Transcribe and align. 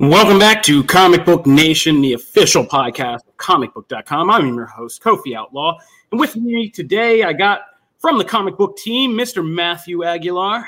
Welcome 0.00 0.38
back 0.38 0.62
to 0.62 0.84
Comic 0.84 1.24
Book 1.24 1.44
Nation, 1.44 2.00
the 2.00 2.12
official 2.12 2.64
podcast 2.64 3.26
of 3.26 3.36
comicbook.com. 3.36 4.30
I'm 4.30 4.54
your 4.54 4.66
host, 4.66 5.02
Kofi 5.02 5.36
Outlaw. 5.36 5.76
And 6.12 6.20
with 6.20 6.36
me 6.36 6.70
today, 6.70 7.24
I 7.24 7.32
got 7.32 7.62
from 7.98 8.16
the 8.16 8.24
comic 8.24 8.56
book 8.56 8.76
team, 8.76 9.14
Mr. 9.14 9.44
Matthew 9.44 10.04
Aguilar. 10.04 10.64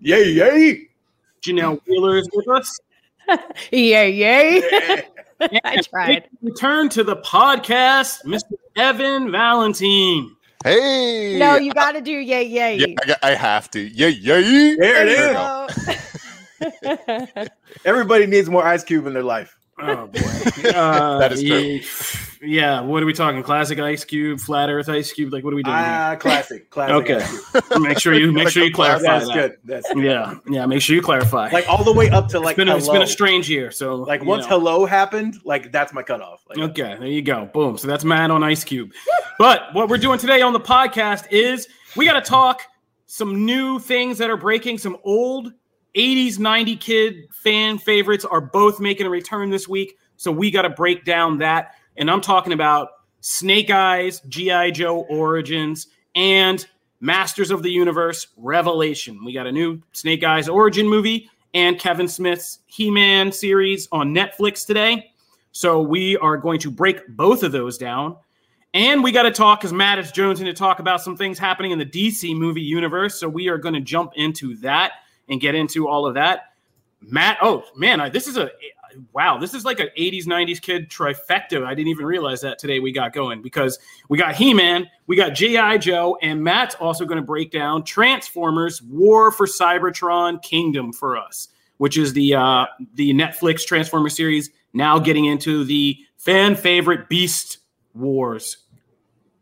Yay, 0.00 0.30
yay. 0.30 0.88
Janelle 1.42 1.80
Wheeler 1.86 2.16
is 2.16 2.28
with 2.32 2.48
us. 2.48 2.80
yay, 3.70 4.10
yay. 4.10 4.62
I 5.64 5.80
tried. 5.82 6.28
Return 6.42 6.88
to 6.88 7.04
the 7.04 7.18
podcast, 7.18 8.24
Mr. 8.24 8.54
Evan 8.74 9.30
Valentine. 9.30 10.34
Hey. 10.64 11.38
No, 11.38 11.54
you 11.54 11.72
got 11.72 11.92
to 11.92 12.00
do 12.00 12.10
yay, 12.10 12.42
yay. 12.42 12.78
Yeah, 12.78 13.14
I, 13.22 13.30
I 13.30 13.34
have 13.36 13.70
to. 13.70 13.80
Yay, 13.80 14.08
yay. 14.08 14.74
There 14.74 15.06
it 15.06 15.16
There 15.16 15.66
is. 15.68 15.98
you 16.60 16.70
go. 17.34 17.46
Everybody 17.84 18.26
needs 18.26 18.48
more 18.48 18.64
Ice 18.66 18.84
Cube 18.84 19.06
in 19.06 19.14
their 19.14 19.22
life. 19.22 19.56
Oh, 19.78 20.06
boy. 20.06 20.20
Uh, 20.70 21.18
That 21.18 21.32
is 21.32 21.42
true. 21.42 21.80
Yeah, 22.42 22.80
what 22.80 23.02
are 23.02 23.06
we 23.06 23.12
talking? 23.12 23.42
Classic 23.42 23.78
Ice 23.78 24.04
Cube, 24.04 24.40
flat 24.40 24.70
Earth 24.70 24.88
Ice 24.88 25.12
Cube? 25.12 25.32
Like, 25.32 25.44
what 25.44 25.52
are 25.52 25.56
we 25.56 25.62
doing? 25.62 25.76
here? 25.76 25.84
Ah, 25.86 26.16
classic. 26.18 26.70
Classic. 26.70 26.94
Okay. 26.94 27.16
Ice 27.16 27.50
Cube. 27.50 27.82
make 27.82 27.98
sure 27.98 28.14
you 28.14 28.32
make 28.32 28.48
sure 28.48 28.64
you 28.64 28.72
clarify 28.72 29.02
That's 29.02 29.26
that. 29.26 29.34
good. 29.34 29.56
That's 29.64 29.92
good. 29.92 30.04
Yeah, 30.04 30.34
yeah. 30.48 30.64
Make 30.64 30.80
sure 30.80 30.96
you 30.96 31.02
clarify. 31.02 31.50
Like 31.50 31.68
all 31.68 31.84
the 31.84 31.92
way 31.92 32.08
up 32.08 32.28
to 32.28 32.40
like 32.40 32.52
it's 32.52 32.56
been, 32.56 32.68
a, 32.68 32.76
it's 32.76 32.86
hello. 32.86 33.00
been 33.00 33.02
a 33.02 33.10
strange 33.10 33.50
year. 33.50 33.70
So 33.70 33.96
like 33.96 34.24
once 34.24 34.44
know. 34.44 34.58
hello 34.58 34.86
happened, 34.86 35.36
like 35.44 35.72
that's 35.72 35.92
my 35.92 36.02
cutoff. 36.02 36.42
Like, 36.48 36.58
Okay, 36.58 36.96
there 36.98 37.08
you 37.08 37.22
go. 37.22 37.50
Boom. 37.52 37.76
So 37.76 37.86
that's 37.88 38.04
mad 38.04 38.30
on 38.30 38.42
Ice 38.42 38.64
Cube. 38.64 38.92
but 39.38 39.74
what 39.74 39.88
we're 39.90 39.98
doing 39.98 40.18
today 40.18 40.40
on 40.40 40.54
the 40.54 40.60
podcast 40.60 41.26
is 41.30 41.68
we 41.96 42.06
got 42.06 42.14
to 42.22 42.26
talk 42.26 42.62
some 43.06 43.44
new 43.44 43.78
things 43.78 44.16
that 44.18 44.30
are 44.30 44.36
breaking. 44.38 44.78
Some 44.78 44.96
old 45.04 45.52
80s, 45.96 46.38
90 46.38 46.76
kid 46.76 47.14
fan 47.32 47.78
favorites 47.78 48.24
are 48.24 48.40
both 48.40 48.80
making 48.80 49.06
a 49.06 49.10
return 49.10 49.50
this 49.50 49.66
week. 49.66 49.96
So 50.16 50.30
we 50.30 50.50
got 50.50 50.62
to 50.62 50.70
break 50.70 51.04
down 51.04 51.38
that. 51.38 51.72
And 51.96 52.10
I'm 52.10 52.20
talking 52.20 52.52
about 52.52 52.88
Snake 53.20 53.70
Eyes, 53.70 54.20
G.I. 54.28 54.72
Joe 54.72 55.00
Origins, 55.08 55.88
and 56.14 56.66
Masters 57.00 57.50
of 57.50 57.62
the 57.62 57.70
Universe 57.70 58.28
Revelation. 58.36 59.24
We 59.24 59.32
got 59.32 59.46
a 59.46 59.52
new 59.52 59.82
Snake 59.92 60.24
Eyes 60.24 60.48
origin 60.48 60.88
movie 60.88 61.30
and 61.54 61.78
Kevin 61.78 62.08
Smith's 62.08 62.60
He 62.66 62.90
Man 62.90 63.32
series 63.32 63.88
on 63.92 64.14
Netflix 64.14 64.66
today. 64.66 65.10
So 65.52 65.80
we 65.80 66.16
are 66.18 66.36
going 66.36 66.60
to 66.60 66.70
break 66.70 67.06
both 67.08 67.42
of 67.42 67.52
those 67.52 67.78
down. 67.78 68.16
And 68.74 69.02
we 69.02 69.10
got 69.10 69.22
to 69.22 69.30
talk 69.30 69.60
because 69.60 69.72
Matt 69.72 69.98
is 69.98 70.12
Jones 70.12 70.38
to 70.38 70.52
talk 70.52 70.80
about 70.80 71.00
some 71.00 71.16
things 71.16 71.38
happening 71.38 71.70
in 71.70 71.78
the 71.78 71.86
DC 71.86 72.36
movie 72.36 72.60
universe. 72.60 73.18
So 73.18 73.26
we 73.26 73.48
are 73.48 73.56
going 73.56 73.74
to 73.74 73.80
jump 73.80 74.12
into 74.16 74.54
that 74.56 74.92
and 75.28 75.40
get 75.40 75.54
into 75.54 75.88
all 75.88 76.06
of 76.06 76.14
that. 76.14 76.52
Matt, 77.00 77.38
oh 77.42 77.64
man, 77.76 78.00
I, 78.00 78.08
this 78.08 78.26
is 78.26 78.36
a 78.36 78.50
wow, 79.12 79.38
this 79.38 79.54
is 79.54 79.64
like 79.64 79.80
an 79.80 79.88
80s, 79.98 80.24
90s 80.24 80.60
kid 80.60 80.88
trifecta. 80.88 81.64
I 81.64 81.74
didn't 81.74 81.88
even 81.88 82.06
realize 82.06 82.40
that 82.40 82.58
today 82.58 82.80
we 82.80 82.92
got 82.92 83.12
going 83.12 83.42
because 83.42 83.78
we 84.08 84.18
got 84.18 84.34
He 84.34 84.54
Man, 84.54 84.88
we 85.06 85.16
got 85.16 85.30
G.I. 85.34 85.78
Joe, 85.78 86.18
and 86.22 86.42
Matt's 86.42 86.74
also 86.76 87.04
going 87.04 87.20
to 87.20 87.26
break 87.26 87.50
down 87.50 87.84
Transformers 87.84 88.82
War 88.82 89.30
for 89.30 89.46
Cybertron 89.46 90.42
Kingdom 90.42 90.92
for 90.92 91.16
us, 91.16 91.48
which 91.78 91.98
is 91.98 92.12
the 92.12 92.34
uh, 92.34 92.66
the 92.94 93.12
Netflix 93.12 93.64
Transformer 93.64 94.08
series 94.08 94.50
now 94.72 94.98
getting 94.98 95.26
into 95.26 95.64
the 95.64 95.96
fan 96.16 96.56
favorite 96.56 97.08
Beast 97.08 97.58
Wars 97.94 98.58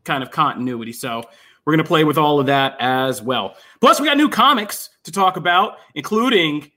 kind 0.05 0.22
of 0.22 0.31
continuity. 0.31 0.93
So 0.93 1.22
we're 1.65 1.72
going 1.72 1.84
to 1.84 1.89
play 1.89 2.05
with 2.05 2.19
all 2.19 2.41
of 2.41 2.47
that 2.47 2.77
as 2.78 3.22
well. 3.22 3.56
Plus, 3.81 4.01
we 4.01 4.06
got 4.06 4.16
new 4.16 4.28
comics 4.28 4.91
to 5.04 5.12
talk 5.12 5.37
about, 5.37 5.78
including 5.94 6.70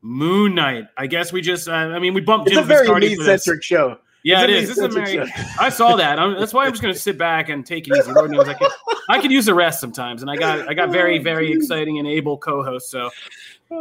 Moon 0.00 0.54
Knight. 0.54 0.86
I 0.96 1.06
guess 1.06 1.32
we 1.32 1.40
just, 1.40 1.68
uh, 1.68 1.72
I 1.72 1.98
mean, 1.98 2.14
we 2.14 2.20
bumped 2.20 2.48
it's 2.48 2.56
a 2.56 2.62
very 2.62 2.88
Viscardi 2.88 3.16
me-centric 3.18 3.62
show. 3.62 3.98
Yeah, 4.24 4.42
it 4.42 4.50
It's 4.50 4.68
This 4.68 4.78
is 4.78 4.84
a 4.84 4.88
very—I 4.88 5.68
saw 5.68 5.96
that. 5.96 6.18
I'm, 6.18 6.38
that's 6.38 6.52
why 6.52 6.66
I'm 6.66 6.72
just 6.72 6.82
going 6.82 6.92
to 6.92 7.00
sit 7.00 7.16
back 7.16 7.48
and 7.48 7.64
take 7.64 7.86
it 7.86 7.96
easy. 7.96 8.12
Lord 8.12 8.30
knows 8.30 8.48
I 8.48 8.54
can. 8.54 8.68
I 9.08 9.20
could 9.20 9.30
use 9.30 9.46
the 9.46 9.54
rest 9.54 9.80
sometimes, 9.80 10.22
and 10.22 10.30
I 10.30 10.36
got 10.36 10.68
I 10.68 10.74
got 10.74 10.90
very 10.90 11.18
very 11.18 11.52
exciting 11.52 11.98
and 11.98 12.06
able 12.06 12.36
co-hosts. 12.36 12.90
So 12.90 13.10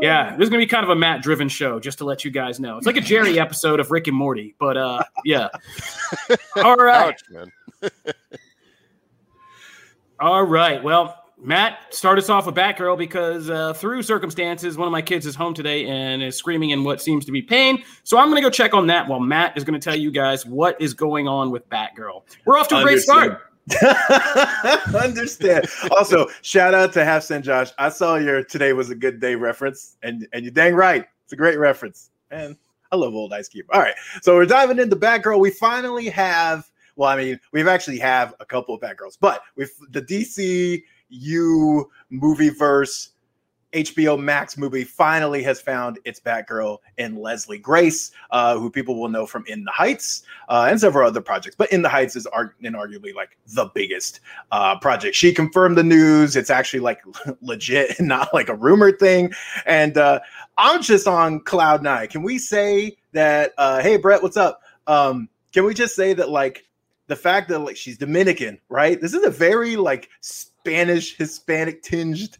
yeah, 0.01 0.35
this 0.35 0.45
is 0.45 0.49
going 0.49 0.61
to 0.61 0.65
be 0.65 0.69
kind 0.69 0.83
of 0.83 0.89
a 0.89 0.95
Matt 0.95 1.21
driven 1.23 1.49
show, 1.49 1.79
just 1.79 1.97
to 1.99 2.05
let 2.05 2.23
you 2.23 2.31
guys 2.31 2.59
know. 2.59 2.77
It's 2.77 2.85
like 2.85 2.97
a 2.97 3.01
Jerry 3.01 3.39
episode 3.39 3.79
of 3.79 3.89
Rick 3.89 4.07
and 4.07 4.15
Morty, 4.15 4.53
but 4.59 4.77
uh, 4.77 5.03
yeah. 5.25 5.49
All 6.57 6.75
right. 6.75 7.09
Ouch, 7.09 7.23
man. 7.29 7.51
All 10.19 10.43
right. 10.43 10.83
Well, 10.83 11.23
Matt, 11.39 11.93
start 11.93 12.17
us 12.17 12.29
off 12.29 12.47
with 12.47 12.55
Batgirl 12.55 12.97
because 12.97 13.49
uh, 13.49 13.73
through 13.73 14.01
circumstances, 14.01 14.75
one 14.75 14.87
of 14.87 14.91
my 14.91 15.03
kids 15.03 15.25
is 15.25 15.35
home 15.35 15.53
today 15.53 15.85
and 15.87 16.23
is 16.23 16.35
screaming 16.35 16.71
in 16.71 16.83
what 16.83 16.99
seems 16.99 17.25
to 17.25 17.31
be 17.31 17.43
pain. 17.43 17.83
So 18.03 18.17
I'm 18.17 18.29
going 18.29 18.41
to 18.41 18.41
go 18.41 18.49
check 18.49 18.73
on 18.73 18.87
that 18.87 19.07
while 19.07 19.19
Matt 19.19 19.55
is 19.55 19.63
going 19.63 19.79
to 19.79 19.83
tell 19.83 19.95
you 19.95 20.09
guys 20.09 20.45
what 20.45 20.79
is 20.81 20.95
going 20.95 21.27
on 21.27 21.51
with 21.51 21.69
Batgirl. 21.69 22.23
We're 22.45 22.57
off 22.57 22.67
to 22.69 22.77
a 22.77 22.83
great 22.83 22.99
start. 22.99 23.41
Understand. 24.95 25.67
Also, 25.91 26.27
shout 26.41 26.73
out 26.73 26.93
to 26.93 27.03
Half 27.03 27.23
Cent 27.23 27.45
Josh. 27.45 27.71
I 27.77 27.89
saw 27.89 28.15
your 28.15 28.43
today 28.43 28.73
was 28.73 28.89
a 28.89 28.95
good 28.95 29.19
day 29.19 29.35
reference, 29.35 29.97
and 30.03 30.27
and 30.33 30.43
you're 30.43 30.51
dang 30.51 30.73
right. 30.73 31.05
It's 31.23 31.33
a 31.33 31.35
great 31.35 31.57
reference. 31.57 32.11
And 32.31 32.55
I 32.91 32.95
love 32.95 33.13
old 33.13 33.33
Ice 33.33 33.47
Cube. 33.47 33.67
All 33.71 33.81
right. 33.81 33.95
So 34.21 34.35
we're 34.35 34.45
diving 34.45 34.79
into 34.79 34.95
Batgirl. 34.95 35.39
We 35.39 35.51
finally 35.51 36.07
have, 36.09 36.69
well, 36.95 37.09
I 37.09 37.17
mean, 37.17 37.39
we've 37.51 37.67
actually 37.67 37.99
have 37.99 38.33
a 38.39 38.45
couple 38.45 38.75
of 38.75 38.81
Batgirls, 38.81 39.17
but 39.19 39.41
with 39.55 39.71
the 39.91 40.01
DCU 40.01 40.81
movie 41.09 42.49
verse 42.49 43.11
HBO 43.73 44.19
Max 44.19 44.57
movie 44.57 44.83
finally 44.83 45.43
has 45.43 45.59
found 45.59 45.99
its 46.05 46.19
Batgirl 46.19 46.77
in 46.97 47.17
Leslie 47.17 47.57
Grace, 47.57 48.11
uh, 48.31 48.57
who 48.57 48.69
people 48.69 48.99
will 48.99 49.09
know 49.09 49.25
from 49.25 49.43
In 49.47 49.63
the 49.65 49.71
Heights 49.71 50.23
uh, 50.47 50.67
and 50.69 50.79
several 50.79 51.07
other 51.07 51.21
projects. 51.21 51.55
But 51.55 51.71
In 51.71 51.81
the 51.81 51.89
Heights 51.89 52.15
is 52.15 52.25
arg- 52.27 52.55
inarguably 52.63 53.13
like 53.13 53.37
the 53.47 53.69
biggest 53.75 54.21
uh, 54.51 54.79
project. 54.79 55.15
She 55.15 55.33
confirmed 55.33 55.77
the 55.77 55.83
news. 55.83 56.35
It's 56.35 56.49
actually 56.49 56.79
like 56.79 57.01
legit 57.41 57.99
and 57.99 58.07
not 58.07 58.33
like 58.33 58.49
a 58.49 58.55
rumored 58.55 58.99
thing. 58.99 59.33
And 59.65 59.97
uh, 59.97 60.21
I'm 60.57 60.81
just 60.81 61.07
on 61.07 61.41
cloud 61.41 61.83
nine. 61.83 62.07
Can 62.07 62.23
we 62.23 62.37
say 62.37 62.97
that? 63.11 63.53
Uh, 63.57 63.81
hey, 63.81 63.97
Brett, 63.97 64.23
what's 64.23 64.37
up? 64.37 64.61
Um, 64.87 65.27
can 65.51 65.65
we 65.65 65.73
just 65.73 65.95
say 65.95 66.13
that 66.13 66.29
like 66.29 66.65
the 67.07 67.15
fact 67.15 67.49
that 67.49 67.59
like 67.59 67.75
she's 67.77 67.97
Dominican, 67.97 68.59
right? 68.69 68.99
This 68.99 69.13
is 69.13 69.23
a 69.25 69.29
very 69.29 69.75
like 69.75 70.09
Spanish 70.67 71.15
Hispanic 71.17 71.81
tinged 71.81 72.37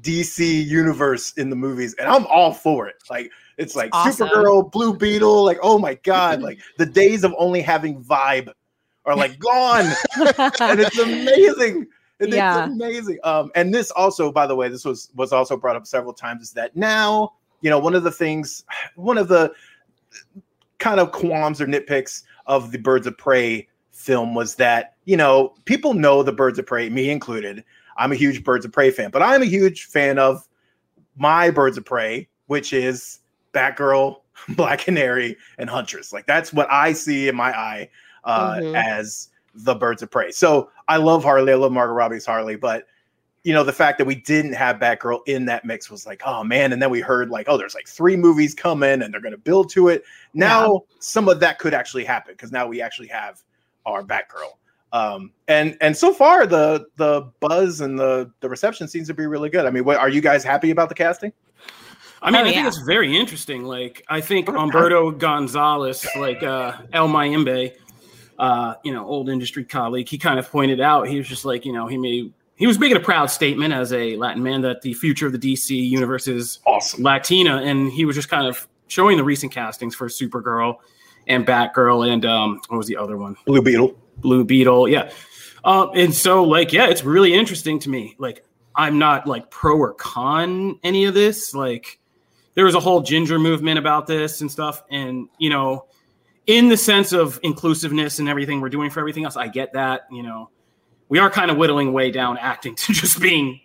DC 0.00 0.66
universe 0.66 1.32
in 1.34 1.50
the 1.50 1.56
movies, 1.56 1.94
and 1.98 2.08
I'm 2.08 2.26
all 2.26 2.52
for 2.52 2.88
it. 2.88 2.96
Like 3.10 3.30
it's 3.58 3.76
like 3.76 3.90
awesome. 3.92 4.28
Supergirl, 4.28 4.72
Blue 4.72 4.96
Beetle, 4.96 5.44
like 5.44 5.58
oh 5.62 5.78
my 5.78 5.94
god, 5.94 6.40
like 6.42 6.58
the 6.78 6.86
days 6.86 7.22
of 7.22 7.34
only 7.38 7.60
having 7.60 8.02
vibe 8.02 8.50
are 9.04 9.14
like 9.14 9.38
gone, 9.38 9.84
and 10.16 10.80
it's 10.80 10.98
amazing. 10.98 11.86
And 12.18 12.32
Yeah. 12.32 12.64
It's 12.64 12.72
amazing. 12.72 13.18
Um, 13.24 13.50
and 13.54 13.74
this 13.74 13.90
also, 13.90 14.32
by 14.32 14.46
the 14.46 14.56
way, 14.56 14.70
this 14.70 14.84
was 14.84 15.10
was 15.14 15.32
also 15.32 15.56
brought 15.56 15.76
up 15.76 15.86
several 15.86 16.14
times, 16.14 16.44
is 16.44 16.52
that 16.52 16.74
now, 16.76 17.34
you 17.60 17.68
know, 17.68 17.78
one 17.78 17.94
of 17.94 18.04
the 18.04 18.10
things, 18.10 18.64
one 18.94 19.18
of 19.18 19.28
the 19.28 19.52
kind 20.78 20.98
of 20.98 21.12
qualms 21.12 21.60
or 21.60 21.66
nitpicks 21.66 22.22
of 22.46 22.72
the 22.72 22.78
Birds 22.78 23.06
of 23.06 23.18
Prey 23.18 23.68
film 24.06 24.34
was 24.34 24.54
that, 24.54 24.94
you 25.04 25.16
know, 25.16 25.52
people 25.64 25.92
know 25.92 26.22
the 26.22 26.32
Birds 26.32 26.58
of 26.60 26.64
Prey, 26.66 26.88
me 26.88 27.10
included. 27.10 27.64
I'm 27.96 28.12
a 28.12 28.14
huge 28.14 28.44
Birds 28.44 28.64
of 28.64 28.70
Prey 28.72 28.90
fan, 28.92 29.10
but 29.10 29.20
I'm 29.20 29.42
a 29.42 29.46
huge 29.46 29.86
fan 29.86 30.18
of 30.18 30.46
my 31.16 31.50
Birds 31.50 31.76
of 31.76 31.84
Prey, 31.84 32.28
which 32.46 32.72
is 32.72 33.18
Batgirl, 33.52 34.20
Black 34.50 34.78
Canary, 34.80 35.36
and 35.58 35.68
Huntress. 35.68 36.12
Like 36.12 36.26
that's 36.26 36.52
what 36.52 36.70
I 36.70 36.92
see 36.92 37.28
in 37.28 37.34
my 37.34 37.52
eye 37.58 37.90
uh, 38.24 38.54
Mhm. 38.56 38.74
as 38.76 39.28
the 39.54 39.74
Birds 39.74 40.02
of 40.02 40.10
Prey. 40.10 40.30
So 40.30 40.70
I 40.86 40.98
love 40.98 41.24
Harley. 41.24 41.52
I 41.52 41.56
love 41.56 41.72
Margot 41.72 41.92
Robbie's 41.94 42.26
Harley, 42.26 42.56
but 42.56 42.86
you 43.42 43.54
know 43.54 43.64
the 43.64 43.72
fact 43.72 43.96
that 43.98 44.04
we 44.06 44.16
didn't 44.16 44.52
have 44.52 44.76
Batgirl 44.76 45.20
in 45.26 45.46
that 45.46 45.64
mix 45.64 45.90
was 45.90 46.06
like, 46.06 46.20
oh 46.26 46.44
man. 46.44 46.72
And 46.72 46.80
then 46.82 46.90
we 46.90 47.00
heard 47.00 47.30
like, 47.30 47.46
oh, 47.48 47.56
there's 47.56 47.74
like 47.74 47.88
three 47.88 48.16
movies 48.16 48.54
coming, 48.54 49.02
and 49.02 49.12
they're 49.12 49.20
going 49.20 49.32
to 49.32 49.38
build 49.38 49.70
to 49.70 49.88
it. 49.88 50.04
Now 50.34 50.82
some 51.00 51.28
of 51.28 51.40
that 51.40 51.58
could 51.58 51.72
actually 51.74 52.04
happen 52.04 52.34
because 52.34 52.52
now 52.52 52.66
we 52.66 52.80
actually 52.82 53.08
have 53.08 53.42
our 53.86 54.02
Batgirl. 54.02 54.52
Um, 54.92 55.32
and 55.48 55.76
and 55.80 55.96
so 55.96 56.12
far 56.12 56.46
the 56.46 56.86
the 56.96 57.30
buzz 57.40 57.80
and 57.80 57.98
the 57.98 58.30
the 58.40 58.48
reception 58.48 58.88
seems 58.88 59.08
to 59.08 59.14
be 59.14 59.26
really 59.26 59.48
good. 59.48 59.66
I 59.66 59.70
mean, 59.70 59.84
what 59.84 59.96
are 59.96 60.08
you 60.08 60.20
guys 60.20 60.44
happy 60.44 60.70
about 60.70 60.88
the 60.88 60.94
casting? 60.94 61.32
I 62.22 62.30
mean, 62.30 62.40
Oh, 62.40 62.44
I 62.44 62.52
think 62.52 62.66
it's 62.66 62.78
very 62.78 63.16
interesting. 63.16 63.64
Like, 63.64 64.02
I 64.08 64.20
think 64.20 64.48
Umberto 64.48 65.10
Gonzalez, 65.10 66.06
like 66.16 66.42
uh, 66.42 66.72
El 66.92 67.08
Mayimbe, 67.08 67.72
uh, 68.38 68.74
you 68.84 68.92
know, 68.92 69.06
old 69.06 69.28
industry 69.28 69.64
colleague, 69.64 70.08
he 70.08 70.16
kind 70.16 70.38
of 70.38 70.50
pointed 70.50 70.80
out 70.80 71.08
he 71.08 71.18
was 71.18 71.28
just 71.28 71.44
like, 71.44 71.64
you 71.66 71.72
know, 71.72 71.86
he 71.86 71.98
made 71.98 72.32
he 72.56 72.66
was 72.66 72.78
making 72.78 72.96
a 72.96 73.00
proud 73.00 73.26
statement 73.26 73.74
as 73.74 73.92
a 73.92 74.16
Latin 74.16 74.42
man 74.42 74.62
that 74.62 74.80
the 74.80 74.94
future 74.94 75.26
of 75.26 75.32
the 75.32 75.38
DC 75.38 75.70
universe 75.70 76.26
is 76.26 76.58
Awesome. 76.66 77.02
Latina, 77.02 77.58
and 77.58 77.92
he 77.92 78.06
was 78.06 78.16
just 78.16 78.30
kind 78.30 78.46
of 78.46 78.66
showing 78.88 79.18
the 79.18 79.24
recent 79.24 79.52
castings 79.52 79.94
for 79.94 80.08
Supergirl 80.08 80.76
and 81.26 81.46
Batgirl 81.46 82.12
and 82.12 82.24
um, 82.24 82.60
what 82.68 82.78
was 82.78 82.86
the 82.86 82.96
other 82.96 83.16
one? 83.16 83.36
Blue 83.46 83.62
Beetle. 83.62 83.96
Blue 84.18 84.44
Beetle. 84.44 84.88
Yeah. 84.88 85.10
Um, 85.64 85.90
and 85.94 86.14
so 86.14 86.44
like, 86.44 86.72
yeah, 86.72 86.88
it's 86.88 87.04
really 87.04 87.34
interesting 87.34 87.78
to 87.80 87.90
me. 87.90 88.14
Like, 88.18 88.44
I'm 88.74 88.98
not 88.98 89.26
like 89.26 89.50
pro 89.50 89.76
or 89.76 89.94
con 89.94 90.78
any 90.84 91.04
of 91.06 91.14
this. 91.14 91.54
Like, 91.54 91.98
there 92.54 92.64
was 92.64 92.74
a 92.74 92.80
whole 92.80 93.00
ginger 93.02 93.38
movement 93.38 93.78
about 93.78 94.06
this 94.06 94.40
and 94.40 94.50
stuff. 94.50 94.82
And, 94.90 95.28
you 95.38 95.50
know, 95.50 95.86
in 96.46 96.68
the 96.68 96.76
sense 96.76 97.12
of 97.12 97.40
inclusiveness 97.42 98.18
and 98.18 98.28
everything 98.28 98.60
we're 98.60 98.68
doing 98.68 98.90
for 98.90 99.00
everything 99.00 99.24
else, 99.24 99.36
I 99.36 99.48
get 99.48 99.72
that. 99.72 100.02
You 100.10 100.22
know, 100.22 100.50
we 101.08 101.18
are 101.18 101.30
kind 101.30 101.50
of 101.50 101.56
whittling 101.56 101.92
way 101.92 102.10
down 102.10 102.38
acting 102.38 102.74
to 102.76 102.92
just 102.92 103.20
being 103.20 103.60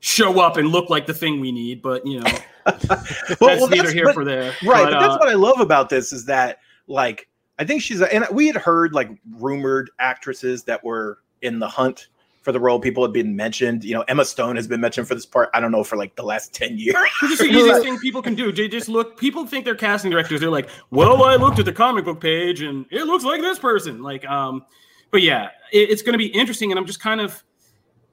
show 0.00 0.40
up 0.40 0.56
and 0.56 0.68
look 0.68 0.90
like 0.90 1.06
the 1.06 1.14
thing 1.14 1.40
we 1.40 1.52
need. 1.52 1.82
But, 1.82 2.06
you 2.06 2.20
know, 2.20 2.30
that's 2.64 3.40
well, 3.40 3.56
neither 3.68 3.76
that's- 3.76 3.92
here 3.92 4.06
but- 4.06 4.14
for 4.14 4.24
there. 4.24 4.54
Right, 4.64 4.84
but, 4.84 4.90
But, 4.90 5.00
that's 5.00 5.14
uh, 5.14 5.18
what 5.18 5.28
I 5.28 5.34
love 5.34 5.60
about 5.60 5.88
this 5.90 6.12
is 6.12 6.24
that 6.26 6.58
like 6.86 7.28
I 7.58 7.64
think 7.64 7.82
she's 7.82 8.00
a, 8.00 8.12
and 8.12 8.26
we 8.30 8.46
had 8.46 8.56
heard 8.56 8.92
like 8.92 9.10
rumored 9.38 9.90
actresses 9.98 10.64
that 10.64 10.84
were 10.84 11.18
in 11.42 11.58
the 11.58 11.68
hunt 11.68 12.08
for 12.42 12.52
the 12.52 12.60
role. 12.60 12.78
People 12.78 13.02
had 13.02 13.12
been 13.12 13.34
mentioned. 13.34 13.82
You 13.82 13.94
know, 13.94 14.02
Emma 14.02 14.24
Stone 14.24 14.56
has 14.56 14.68
been 14.68 14.80
mentioned 14.80 15.08
for 15.08 15.14
this 15.14 15.26
part. 15.26 15.50
I 15.52 15.60
don't 15.60 15.72
know 15.72 15.82
for 15.82 15.96
like 15.96 16.14
the 16.16 16.22
last 16.22 16.54
ten 16.54 16.78
years. 16.78 16.94
It's 17.22 17.38
just 17.38 17.42
the 17.42 17.48
easiest 17.48 17.82
thing 17.82 17.98
people 17.98 18.22
can 18.22 18.34
do. 18.34 18.52
They 18.52 18.68
just 18.68 18.88
look. 18.88 19.18
People 19.18 19.46
think 19.46 19.64
they're 19.64 19.74
casting 19.74 20.10
directors. 20.10 20.40
They're 20.40 20.50
like, 20.50 20.68
"Well, 20.90 21.24
I 21.24 21.36
looked 21.36 21.58
at 21.58 21.64
the 21.64 21.72
comic 21.72 22.04
book 22.04 22.20
page, 22.20 22.62
and 22.62 22.86
it 22.90 23.04
looks 23.04 23.24
like 23.24 23.40
this 23.40 23.58
person." 23.58 24.02
Like, 24.02 24.24
um, 24.26 24.64
but 25.10 25.22
yeah, 25.22 25.48
it, 25.72 25.90
it's 25.90 26.02
going 26.02 26.12
to 26.12 26.18
be 26.18 26.26
interesting, 26.26 26.70
and 26.70 26.78
I'm 26.78 26.86
just 26.86 27.00
kind 27.00 27.20
of 27.20 27.42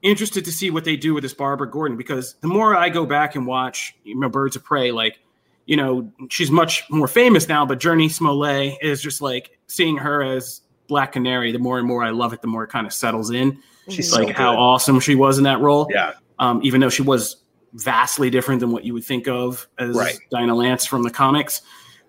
interested 0.02 0.44
to 0.44 0.52
see 0.52 0.70
what 0.70 0.84
they 0.84 0.96
do 0.96 1.14
with 1.14 1.22
this 1.22 1.34
Barbara 1.34 1.70
Gordon 1.70 1.96
because 1.96 2.34
the 2.40 2.48
more 2.48 2.76
I 2.76 2.88
go 2.90 3.06
back 3.06 3.36
and 3.36 3.46
watch 3.46 3.96
you 4.04 4.18
know, 4.18 4.28
Birds 4.28 4.54
of 4.54 4.62
Prey, 4.62 4.90
like, 4.90 5.18
you 5.66 5.76
know, 5.76 6.10
she's 6.30 6.50
much 6.50 6.82
more 6.90 7.08
famous 7.08 7.48
now, 7.48 7.64
but 7.64 7.78
Jurnee 7.80 8.10
Smollett 8.10 8.76
is 8.82 9.00
just 9.02 9.20
like 9.20 9.58
seeing 9.66 9.96
her 9.96 10.22
as 10.22 10.60
Black 10.88 11.12
Canary. 11.12 11.52
The 11.52 11.58
more 11.58 11.78
and 11.78 11.86
more 11.88 12.02
I 12.04 12.10
love 12.10 12.32
it, 12.32 12.42
the 12.42 12.48
more 12.48 12.64
it 12.64 12.68
kind 12.68 12.86
of 12.86 12.92
settles 12.92 13.30
in. 13.30 13.58
She's 13.88 14.12
like 14.12 14.28
so 14.28 14.34
how 14.34 14.56
awesome 14.56 15.00
she 15.00 15.14
was 15.14 15.36
in 15.38 15.44
that 15.44 15.60
role 15.60 15.86
Yeah, 15.90 16.12
um, 16.38 16.60
even 16.64 16.80
though 16.80 16.88
she 16.88 17.02
was 17.02 17.36
vastly 17.74 18.30
different 18.30 18.60
than 18.60 18.70
what 18.70 18.84
you 18.84 18.94
would 18.94 19.04
think 19.04 19.26
of 19.28 19.66
as 19.78 19.94
Right. 19.96 20.16
Dinah 20.30 20.54
Lance 20.54 20.86
from 20.86 21.02
the 21.02 21.10
comics. 21.10 21.60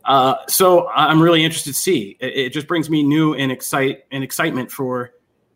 Uh, 0.06 0.36
so 0.48 0.88
I'm 0.90 1.22
really 1.22 1.44
interested 1.44 1.74
to 1.74 1.80
see. 1.80 2.16
It, 2.19 2.34
it 2.38 2.54
just 2.54 2.68
brings 2.68 2.90
me 2.90 3.04
new 3.04 3.34
and 3.34 3.51
excite 3.51 4.04
and 4.12 4.24
excitement 4.24 4.72
for 4.72 5.12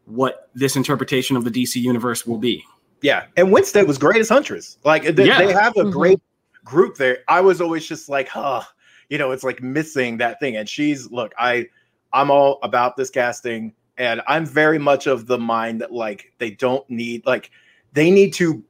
what 0.05 0.49
this 0.55 0.75
interpretation 0.75 1.37
of 1.37 1.43
the 1.43 1.51
DC 1.51 1.75
universe 1.75 2.25
will 2.25 2.39
be. 2.39 2.63
yeah. 3.01 3.25
And 3.37 3.51
Winstead 3.51 3.87
was 3.87 3.97
great 3.97 4.19
as 4.19 4.27
Huntress. 4.27 4.77
Like 4.83 5.03
they, 5.15 5.25
Yeah. 5.27 5.37
they 5.37 5.53
have 5.53 5.73
a 5.77 5.83
Mhm. 5.83 5.91
great 5.91 6.19
group 6.63 6.95
there. 6.97 7.19
I 7.27 7.41
was 7.41 7.61
always 7.61 7.87
just 7.87 8.09
like, 8.09 8.27
huh, 8.27 8.63
you 9.09 9.17
know, 9.17 9.31
it's 9.31 9.43
like 9.43 9.61
missing 9.61 10.17
that 10.17 10.39
thing. 10.39 10.55
And 10.55 10.67
she's 10.67 11.09
look, 11.11 11.33
I 11.37 11.67
I'm 12.13 12.31
all 12.31 12.59
about 12.63 12.97
this 12.97 13.09
casting, 13.09 13.73
and 13.97 14.21
I'm 14.27 14.45
very 14.45 14.79
much 14.79 15.07
of 15.07 15.27
the 15.27 15.37
mind 15.37 15.81
that 15.81 15.91
like 15.91 16.31
they 16.37 16.51
don't 16.51 16.87
need 16.89 17.25
like 17.25 17.51
they 17.93 18.11
need 18.11 18.33
to 18.33 18.63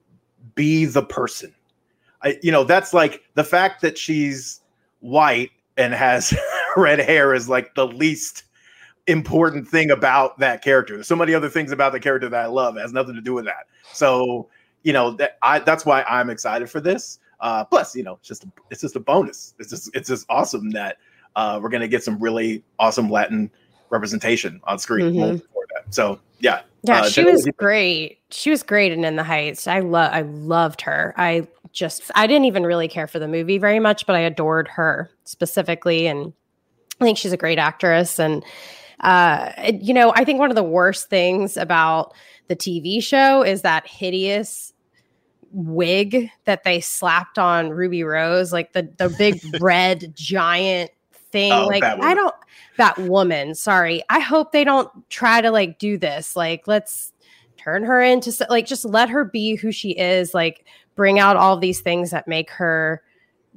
be 0.56 0.86
the 0.86 1.04
person. 1.04 1.54
I 2.22 2.38
you 2.42 2.52
know, 2.52 2.64
that's 2.64 2.94
like 2.94 3.24
the 3.36 3.44
fact 3.44 3.82
that 3.82 3.98
she's 3.98 4.62
white 5.00 5.52
and 5.78 5.94
has 5.94 6.34
red 6.78 7.00
hair 7.00 7.34
is 7.34 7.48
like 7.48 7.76
the 7.76 7.88
least 7.88 8.44
important 9.08 9.68
thing 9.68 9.92
about 9.92 10.38
that 10.40 10.64
character. 10.64 10.96
There's 10.96 11.08
so 11.08 11.16
many 11.16 11.34
other 11.34 11.50
things 11.50 11.72
about 11.72 11.94
the 11.94 12.00
character 12.00 12.30
that 12.30 12.44
I 12.44 12.48
love. 12.48 12.78
It 12.78 12.82
has 12.82 12.94
nothing 12.94 13.16
to 13.16 13.22
do 13.22 13.34
with 13.34 13.46
that. 13.46 13.68
So, 13.92 14.50
you 14.84 14.94
know, 14.94 15.12
that 15.12 15.38
I 15.42 15.60
that's 15.60 15.86
why 15.86 16.04
I'm 16.04 16.30
excited 16.30 16.70
for 16.70 16.80
this. 16.80 17.20
Uh 17.40 17.64
plus, 17.66 17.96
you 17.96 18.04
know, 18.04 18.14
it's 18.16 18.28
just 18.28 18.46
it's 18.70 18.82
just 18.82 18.96
a 18.96 19.00
bonus. 19.00 19.54
It's 19.60 19.70
just 19.70 19.90
it's 19.96 20.10
just 20.10 20.26
awesome 20.30 20.70
that 20.72 20.98
uh 21.36 21.60
we're 21.62 21.70
gonna 21.70 21.88
get 21.88 22.04
some 22.04 22.20
really 22.20 22.64
awesome 22.80 23.10
Latin 23.10 23.50
representation 23.90 24.60
on 24.66 24.78
screen 24.80 25.14
Mhm. 25.14 25.42
that. 25.42 25.94
So 25.94 26.20
yeah. 26.40 26.62
Yeah, 26.84 27.02
Uh, 27.02 27.10
she 27.10 27.24
was 27.26 27.46
great. 27.58 28.20
She 28.30 28.50
was 28.50 28.64
great 28.64 28.92
in 28.94 29.04
In 29.04 29.16
the 29.18 29.24
Heights. 29.24 29.68
I 29.68 29.80
love 29.80 30.12
I 30.14 30.22
loved 30.22 30.82
her. 30.82 31.14
I 31.18 31.48
just 31.72 32.10
I 32.16 32.26
didn't 32.28 32.46
even 32.46 32.66
really 32.66 32.88
care 32.88 33.08
for 33.08 33.20
the 33.20 33.28
movie 33.28 33.58
very 33.58 33.80
much, 33.80 34.06
but 34.08 34.16
I 34.16 34.20
adored 34.20 34.68
her 34.70 35.10
specifically 35.26 36.08
and 36.08 36.34
I 37.02 37.04
think 37.06 37.18
she's 37.18 37.32
a 37.34 37.38
great 37.38 37.60
actress 37.60 38.20
and 38.20 38.44
uh 39.02 39.52
you 39.82 39.94
know, 39.94 40.12
I 40.16 40.24
think 40.26 40.40
one 40.40 40.50
of 40.50 40.56
the 40.56 40.64
worst 40.64 41.10
things 41.10 41.56
about 41.58 42.14
the 42.48 42.56
TV 42.56 43.02
show 43.04 43.44
is 43.44 43.62
that 43.62 43.86
hideous 43.88 44.74
wig 45.52 46.30
that 46.46 46.64
they 46.64 46.80
slapped 46.80 47.40
on 47.40 47.70
Ruby 47.70 48.04
Rose, 48.04 48.52
like 48.54 48.74
the 48.74 48.90
the 48.98 49.14
big 49.18 49.42
red 49.62 50.14
giant 50.16 50.92
thing. 51.32 51.52
Oh, 51.52 51.68
like 51.68 51.84
I 51.84 52.14
don't 52.14 52.36
that 52.78 52.98
woman. 52.98 53.56
Sorry, 53.56 54.04
I 54.10 54.20
hope 54.20 54.52
they 54.52 54.64
don't 54.64 54.90
try 55.10 55.42
to 55.42 55.52
like 55.52 55.80
do 55.80 55.98
this. 55.98 56.36
Like 56.36 56.68
let's 56.68 57.14
turn 57.58 57.84
her 57.84 58.02
into 58.02 58.34
like 58.50 58.66
just 58.66 58.86
let 58.86 59.10
her 59.10 59.26
be 59.26 59.56
who 59.56 59.72
she 59.72 59.92
is. 59.92 60.34
Like 60.34 60.66
bring 60.96 61.20
out 61.20 61.38
all 61.38 61.58
these 61.58 61.82
things 61.82 62.12
that 62.12 62.28
make 62.28 62.50
her 62.52 63.02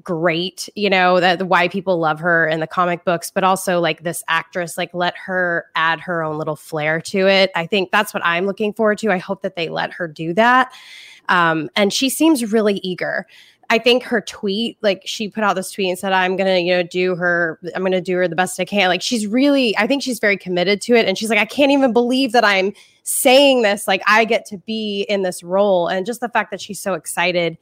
great 0.03 0.69
you 0.75 0.89
know 0.89 1.21
that 1.21 1.47
why 1.47 1.69
people 1.69 1.99
love 1.99 2.19
her 2.19 2.47
in 2.47 2.61
the 2.61 2.67
comic 2.67 3.05
books 3.05 3.31
but 3.31 3.45
also 3.45 3.79
like 3.79 4.03
this 4.03 4.25
actress 4.27 4.79
like 4.79 4.93
let 4.95 5.15
her 5.17 5.67
add 5.75 6.01
her 6.01 6.23
own 6.23 6.39
little 6.39 6.57
flair 6.57 7.01
to 7.01 7.29
it 7.29 7.51
i 7.55 7.67
think 7.67 7.91
that's 7.91 8.15
what 8.15 8.25
i'm 8.25 8.47
looking 8.47 8.73
forward 8.73 8.97
to 8.97 9.11
i 9.11 9.19
hope 9.19 9.43
that 9.43 9.55
they 9.55 9.69
let 9.69 9.93
her 9.93 10.09
do 10.09 10.33
that 10.33 10.73
um 11.33 11.69
and 11.75 11.93
she 11.93 12.09
seems 12.09 12.53
really 12.53 12.75
eager. 12.85 13.27
I 13.71 13.79
think 13.79 14.03
her 14.03 14.21
tweet 14.21 14.77
like 14.83 15.01
she 15.07 15.29
put 15.31 15.43
out 15.45 15.55
this 15.55 15.71
tweet 15.73 15.89
and 15.89 15.99
said 15.99 16.13
i'm 16.13 16.37
gonna 16.37 16.59
you 16.59 16.73
know 16.75 16.83
do 16.83 17.17
her 17.17 17.59
i'm 17.75 17.83
gonna 17.83 18.03
do 18.03 18.17
her 18.19 18.29
the 18.29 18.37
best 18.37 18.61
i 18.61 18.67
can. 18.67 18.89
Like 18.89 19.01
she's 19.01 19.27
really 19.27 19.75
i 19.79 19.87
think 19.87 20.03
she's 20.03 20.19
very 20.19 20.37
committed 20.37 20.83
to 20.83 20.95
it. 20.95 21.07
And 21.09 21.17
she's 21.17 21.31
like 21.31 21.39
i 21.39 21.47
can't 21.47 21.73
even 21.73 21.91
believe 21.93 22.33
that 22.33 22.45
i'm 22.45 22.75
saying 23.05 23.63
this. 23.63 23.89
Like 23.89 24.03
i 24.07 24.25
get 24.27 24.45
to 24.47 24.59
be 24.59 25.07
in 25.09 25.23
this 25.23 25.43
role. 25.43 25.89
And 25.89 26.05
just 26.05 26.21
the 26.21 26.29
fact 26.29 26.51
that 26.51 26.61
she's 26.61 26.81
so 26.81 26.93
excited 26.95 27.57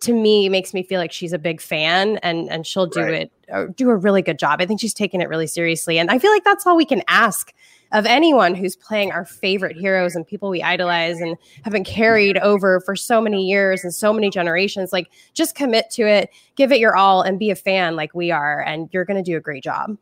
to 0.00 0.12
me 0.12 0.48
makes 0.48 0.72
me 0.72 0.84
feel 0.84 1.00
like 1.00 1.10
she's 1.10 1.32
a 1.32 1.38
big 1.40 1.60
fan 1.60 2.18
and 2.18 2.48
and 2.48 2.64
she'll 2.64 2.86
do 2.86 3.00
Right. 3.00 3.14
it 3.22 3.32
uh, 3.52 3.64
do 3.74 3.90
a 3.90 3.96
really 3.96 4.22
good 4.22 4.38
job. 4.38 4.60
I 4.62 4.66
think 4.66 4.78
she's 4.80 4.94
taking 4.94 5.20
it 5.20 5.28
really 5.28 5.48
seriously. 5.48 5.98
And 5.98 6.08
I 6.08 6.20
feel 6.20 6.30
like 6.30 6.44
that's 6.44 6.66
all 6.68 6.76
we 6.76 6.84
can 6.84 7.02
ask 7.08 7.52
of 7.92 8.04
anyone 8.06 8.54
who's 8.54 8.76
playing 8.76 9.12
our 9.12 9.24
favorite 9.24 9.76
heroes 9.76 10.14
and 10.14 10.26
people 10.26 10.50
we 10.50 10.62
idolize 10.62 11.20
and 11.20 11.36
have 11.64 11.72
been 11.72 11.84
carried 11.84 12.36
over 12.38 12.80
for 12.80 12.94
so 12.94 13.20
many 13.20 13.46
years 13.48 13.82
and 13.84 13.94
so 13.94 14.12
many 14.12 14.28
generations 14.30 14.92
like 14.92 15.10
just 15.34 15.54
commit 15.54 15.88
to 15.90 16.02
it, 16.02 16.30
give 16.56 16.70
it 16.72 16.78
your 16.80 16.96
all 16.96 17.22
and 17.22 17.38
be 17.38 17.50
a 17.50 17.56
fan 17.56 17.96
like 17.96 18.14
we 18.14 18.30
are 18.30 18.60
and 18.62 18.88
you're 18.92 19.04
going 19.04 19.16
to 19.22 19.28
do 19.30 19.36
a 19.36 19.40
great 19.40 19.62
job. 19.62 19.96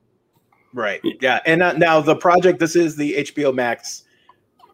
Right. 0.72 1.00
Yeah. 1.20 1.40
And 1.46 1.62
uh, 1.62 1.72
now 1.72 2.00
the 2.00 2.16
project, 2.16 2.58
this 2.58 2.76
is 2.76 2.96
the 2.96 3.14
HBO 3.18 3.54
Max 3.54 4.02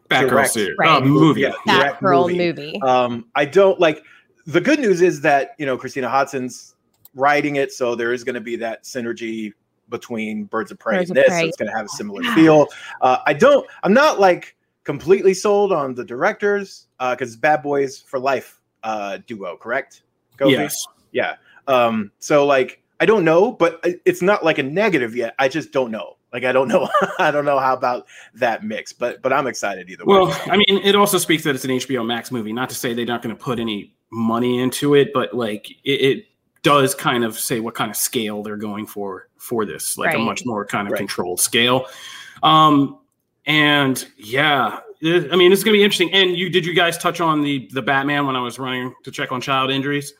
Batgirl 0.09 0.29
Direct. 0.29 0.49
series, 0.51 0.75
Right. 0.77 1.01
uh, 1.01 1.05
movie. 1.05 1.41
Yeah. 1.41 1.53
That 1.65 1.79
direct 1.79 2.01
girl 2.01 2.27
movie. 2.27 2.37
movie. 2.37 2.81
Um, 2.81 3.25
I 3.35 3.45
don't 3.45 3.79
like 3.79 4.03
the 4.45 4.59
good 4.59 4.79
news 4.79 5.01
is 5.01 5.21
that 5.21 5.51
you 5.57 5.65
know 5.65 5.77
Christina 5.77 6.09
Hodson's 6.09 6.75
writing 7.15 7.55
it, 7.55 7.71
so 7.71 7.95
there 7.95 8.11
is 8.11 8.23
going 8.23 8.35
to 8.35 8.41
be 8.41 8.55
that 8.57 8.83
synergy 8.83 9.53
between 9.93 10.45
Birds 10.45 10.71
of 10.71 10.79
Prey 10.79 10.97
Birds 10.97 11.11
and 11.11 11.19
of 11.19 11.25
this. 11.25 11.39
So 11.39 11.45
it's 11.45 11.57
going 11.57 11.69
to 11.69 11.77
have 11.77 11.85
a 11.85 11.89
similar 11.89 12.23
feel. 12.33 12.67
Uh, 12.99 13.19
I 13.25 13.33
don't. 13.33 13.65
I'm 13.83 13.93
not 13.93 14.19
like 14.19 14.57
completely 14.83 15.33
sold 15.33 15.71
on 15.71 15.93
the 15.93 16.03
directors 16.03 16.87
because 16.99 17.37
Bad 17.37 17.63
Boys 17.63 17.99
for 17.99 18.19
Life 18.19 18.59
uh, 18.83 19.19
duo, 19.27 19.55
correct? 19.55 20.01
Kofi? 20.37 20.51
Yes. 20.51 20.75
Yeah. 21.11 21.35
Um, 21.67 22.11
so 22.19 22.45
like 22.45 22.81
I 22.99 23.05
don't 23.05 23.23
know, 23.23 23.51
but 23.51 23.79
it's 24.03 24.21
not 24.21 24.43
like 24.43 24.57
a 24.57 24.63
negative 24.63 25.15
yet. 25.15 25.35
I 25.39 25.47
just 25.47 25.71
don't 25.71 25.91
know. 25.91 26.17
Like 26.33 26.43
I 26.43 26.51
don't 26.51 26.67
know. 26.67 26.89
I 27.19 27.31
don't 27.31 27.45
know 27.45 27.59
how 27.59 27.73
about 27.73 28.07
that 28.33 28.63
mix, 28.63 28.91
but 28.91 29.21
but 29.21 29.31
I'm 29.31 29.47
excited 29.47 29.89
either 29.89 30.05
way. 30.05 30.17
Well, 30.17 30.41
I 30.47 30.57
mean, 30.57 30.81
it 30.83 30.95
also 30.95 31.17
speaks 31.19 31.43
that 31.43 31.55
it's 31.55 31.65
an 31.65 31.71
HBO 31.71 32.05
Max 32.05 32.31
movie. 32.31 32.51
Not 32.51 32.69
to 32.69 32.75
say 32.75 32.93
they're 32.93 33.05
not 33.05 33.21
going 33.21 33.35
to 33.35 33.41
put 33.41 33.59
any 33.59 33.93
money 34.11 34.59
into 34.59 34.95
it, 34.95 35.11
but 35.13 35.33
like 35.33 35.69
it, 35.83 36.01
it 36.01 36.25
does 36.63 36.95
kind 36.95 37.23
of 37.23 37.37
say 37.37 37.59
what 37.59 37.75
kind 37.75 37.91
of 37.91 37.97
scale 37.97 38.41
they're 38.43 38.57
going 38.57 38.85
for 38.87 39.27
for 39.37 39.65
this, 39.65 39.97
like 39.97 40.15
a 40.15 40.17
much 40.19 40.45
more 40.45 40.65
kind 40.65 40.87
of 40.87 40.93
Right. 40.93 40.97
controlled 40.99 41.39
scale. 41.39 41.85
Um, 42.41 42.97
and 43.45 44.05
yeah, 44.17 44.79
it- 45.01 45.31
I 45.31 45.35
mean, 45.35 45.51
it's 45.51 45.63
going 45.63 45.73
to 45.73 45.79
be 45.79 45.83
interesting. 45.83 46.11
And 46.13 46.37
you 46.37 46.49
did 46.49 46.65
you 46.65 46.73
guys 46.73 46.97
touch 46.97 47.19
on 47.21 47.41
the 47.41 47.69
the 47.73 47.81
Batman 47.81 48.25
when 48.25 48.35
I 48.35 48.41
was 48.41 48.57
running 48.59 48.93
to 49.03 49.11
check 49.11 49.31
on 49.31 49.41
child 49.41 49.69
injuries? 49.71 50.13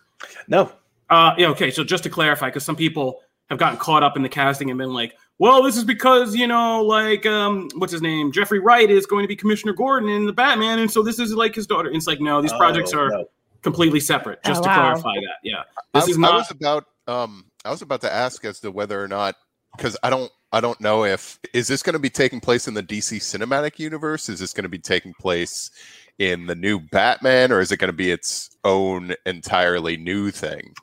no. 0.48 0.72
Uh, 1.10 1.36
yeah, 1.38 1.48
okay. 1.48 1.70
So 1.70 1.84
just 1.84 2.04
to 2.04 2.10
clarify, 2.10 2.48
because 2.48 2.64
some 2.64 2.76
people 2.78 3.20
have 3.50 3.60
gotten 3.60 3.78
caught 3.78 4.02
up 4.04 4.16
in 4.18 4.24
the 4.24 4.30
casting 4.30 4.70
and 4.72 4.80
been 4.80 4.94
like, 4.94 5.14
well, 5.38 5.62
this 5.62 5.78
is 5.78 5.84
because 5.84 6.36
you 6.36 6.48
know, 6.48 6.82
like, 6.82 7.26
um, 7.26 7.70
what's 7.76 7.92
his 7.92 8.02
name? 8.02 8.32
Jeffrey 8.32 8.60
Wright 8.60 8.90
is 8.90 9.06
going 9.06 9.24
to 9.24 9.28
be 9.28 9.36
Commissioner 9.36 9.74
Gordon 9.74 10.10
in 10.10 10.26
the 10.26 10.34
Batman, 10.34 10.80
and 10.80 10.90
so 10.90 11.04
this 11.04 11.20
is 11.20 11.34
like 11.34 11.54
his 11.54 11.68
daughter. 11.68 11.88
And 11.90 11.98
it's 11.98 12.08
like, 12.08 12.20
no, 12.22 12.42
these 12.42 12.54
projects 12.54 12.94
Oh, 12.94 13.00
are 13.00 13.10
no. 13.10 13.26
Completely 13.64 14.00
separate. 14.00 14.44
Just 14.44 14.60
Oh, 14.62 14.64
to 14.64 14.70
wow. 14.70 14.76
clarify 14.76 15.14
that, 15.16 15.38
yeah, 15.44 15.64
this 15.94 16.08
I, 16.08 16.12
is 16.12 16.18
I 16.18 16.36
was 16.36 16.52
about 16.52 16.86
um 17.08 17.46
I 17.66 17.72
was 17.72 17.82
about 17.82 18.02
to 18.02 18.14
ask 18.14 18.44
as 18.46 18.60
to 18.62 18.72
whether 18.72 19.02
or 19.02 19.08
not 19.08 19.36
because 19.76 19.98
I 20.04 20.10
don't 20.10 20.32
I 20.52 20.62
don't 20.62 20.80
know 20.80 21.04
if 21.06 21.40
is 21.54 21.68
this 21.68 21.82
going 21.82 21.94
to 21.94 22.00
be 22.00 22.10
taking 22.10 22.40
place 22.40 22.68
in 22.68 22.76
the 22.76 22.84
DC 22.84 23.18
cinematic 23.18 23.80
universe? 23.80 24.30
Is 24.30 24.40
this 24.40 24.54
going 24.54 24.64
to 24.64 24.70
be 24.70 24.80
taking 24.80 25.14
place 25.20 25.72
in 26.20 26.46
the 26.46 26.54
new 26.56 26.80
Batman, 26.80 27.52
or 27.52 27.60
is 27.60 27.72
it 27.72 27.78
going 27.78 27.88
to 27.88 27.94
be 27.94 28.12
its 28.12 28.56
own 28.64 29.16
entirely 29.26 29.98
new 29.98 30.30
thing? 30.30 30.76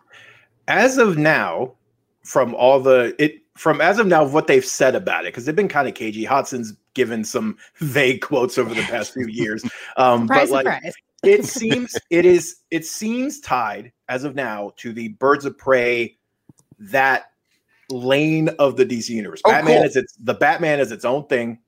as 0.70 0.98
of 0.98 1.18
now, 1.18 1.72
from 2.24 2.54
all 2.54 2.80
the 2.80 3.14
it 3.18 3.42
from 3.56 3.80
as 3.80 3.98
of 3.98 4.06
now 4.06 4.24
what 4.24 4.46
they've 4.46 4.64
said 4.64 4.94
about 4.94 5.24
it, 5.24 5.32
because 5.32 5.44
they've 5.44 5.56
been 5.56 5.68
kind 5.68 5.88
of 5.88 5.94
cagey. 5.94 6.24
Hodson's 6.24 6.72
given 6.94 7.24
some 7.24 7.58
vague 7.76 8.22
quotes 8.22 8.56
over 8.56 8.72
the 8.72 8.82
past 8.82 9.12
few 9.12 9.26
years. 9.26 9.62
Um, 9.96 10.22
Surprise, 10.22 10.50
but 10.50 10.64
like 10.64 10.74
surprise. 10.74 10.94
It 11.22 11.44
seems 11.44 11.96
it 12.10 12.24
is 12.24 12.56
it 12.70 12.86
seems 12.86 13.40
tied 13.40 13.92
as 14.08 14.24
of 14.24 14.34
now 14.34 14.72
to 14.76 14.92
the 14.92 15.08
birds 15.08 15.44
of 15.44 15.56
prey 15.56 16.16
that 16.78 17.32
lane 17.90 18.48
of 18.58 18.76
the 18.76 18.86
DC 18.86 19.10
universe. 19.10 19.40
Oh, 19.44 19.50
Batman 19.50 19.78
cool. 19.78 19.86
is 19.86 19.96
its 19.96 20.14
the 20.20 20.34
Batman 20.34 20.80
is 20.80 20.92
its 20.92 21.04
own 21.04 21.26
thing. 21.26 21.58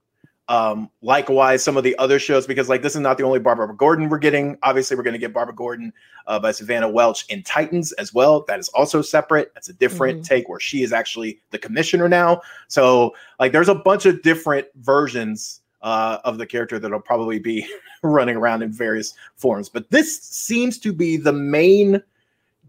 Um, 0.48 0.90
likewise, 1.00 1.62
some 1.62 1.76
of 1.76 1.84
the 1.84 1.96
other 1.98 2.18
shows, 2.18 2.46
because 2.46 2.68
like 2.68 2.82
this 2.82 2.94
is 2.94 3.00
not 3.00 3.16
the 3.16 3.24
only 3.24 3.38
Barbara 3.38 3.74
Gordon 3.74 4.08
we're 4.08 4.18
getting. 4.18 4.58
Obviously, 4.62 4.96
we're 4.96 5.02
going 5.02 5.14
to 5.14 5.18
get 5.18 5.32
Barbara 5.32 5.54
Gordon 5.54 5.92
uh, 6.26 6.38
by 6.40 6.50
Savannah 6.50 6.90
Welch 6.90 7.24
in 7.28 7.42
Titans 7.42 7.92
as 7.92 8.12
well. 8.12 8.44
That 8.48 8.58
is 8.58 8.68
also 8.70 9.02
separate. 9.02 9.54
That's 9.54 9.68
a 9.68 9.72
different 9.72 10.26
take 10.26 10.48
where 10.48 10.60
she 10.60 10.82
is 10.82 10.92
actually 10.92 11.40
the 11.52 11.58
commissioner 11.58 12.08
now. 12.08 12.42
So, 12.68 13.14
like, 13.38 13.52
there's 13.52 13.68
a 13.68 13.74
bunch 13.74 14.04
of 14.04 14.20
different 14.22 14.66
versions 14.76 15.61
uh, 15.82 16.18
of 16.24 16.38
the 16.38 16.46
character 16.46 16.78
that'll 16.78 17.00
probably 17.00 17.38
be 17.38 17.66
running 18.02 18.36
around 18.36 18.62
in 18.62 18.72
various 18.72 19.14
forms. 19.36 19.68
But 19.68 19.90
this 19.90 20.20
seems 20.22 20.78
to 20.80 20.92
be 20.92 21.16
the 21.16 21.32
main 21.32 22.02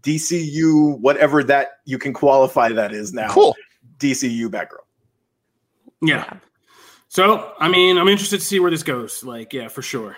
DCU, 0.02 0.98
whatever 1.00 1.42
that 1.44 1.78
you 1.84 1.98
can 1.98 2.12
qualify 2.12 2.68
that 2.70 2.92
is 2.92 3.12
now. 3.12 3.28
Cool. 3.28 3.56
DCU 3.98 4.48
Batgirl. 4.48 4.84
Yeah. 6.02 6.30
So, 7.08 7.52
I 7.58 7.68
mean, 7.68 7.96
I'm 7.96 8.08
interested 8.08 8.40
to 8.40 8.44
see 8.44 8.60
where 8.60 8.70
this 8.70 8.82
goes. 8.82 9.24
Like, 9.24 9.52
yeah, 9.52 9.68
for 9.68 9.82
sure. 9.82 10.16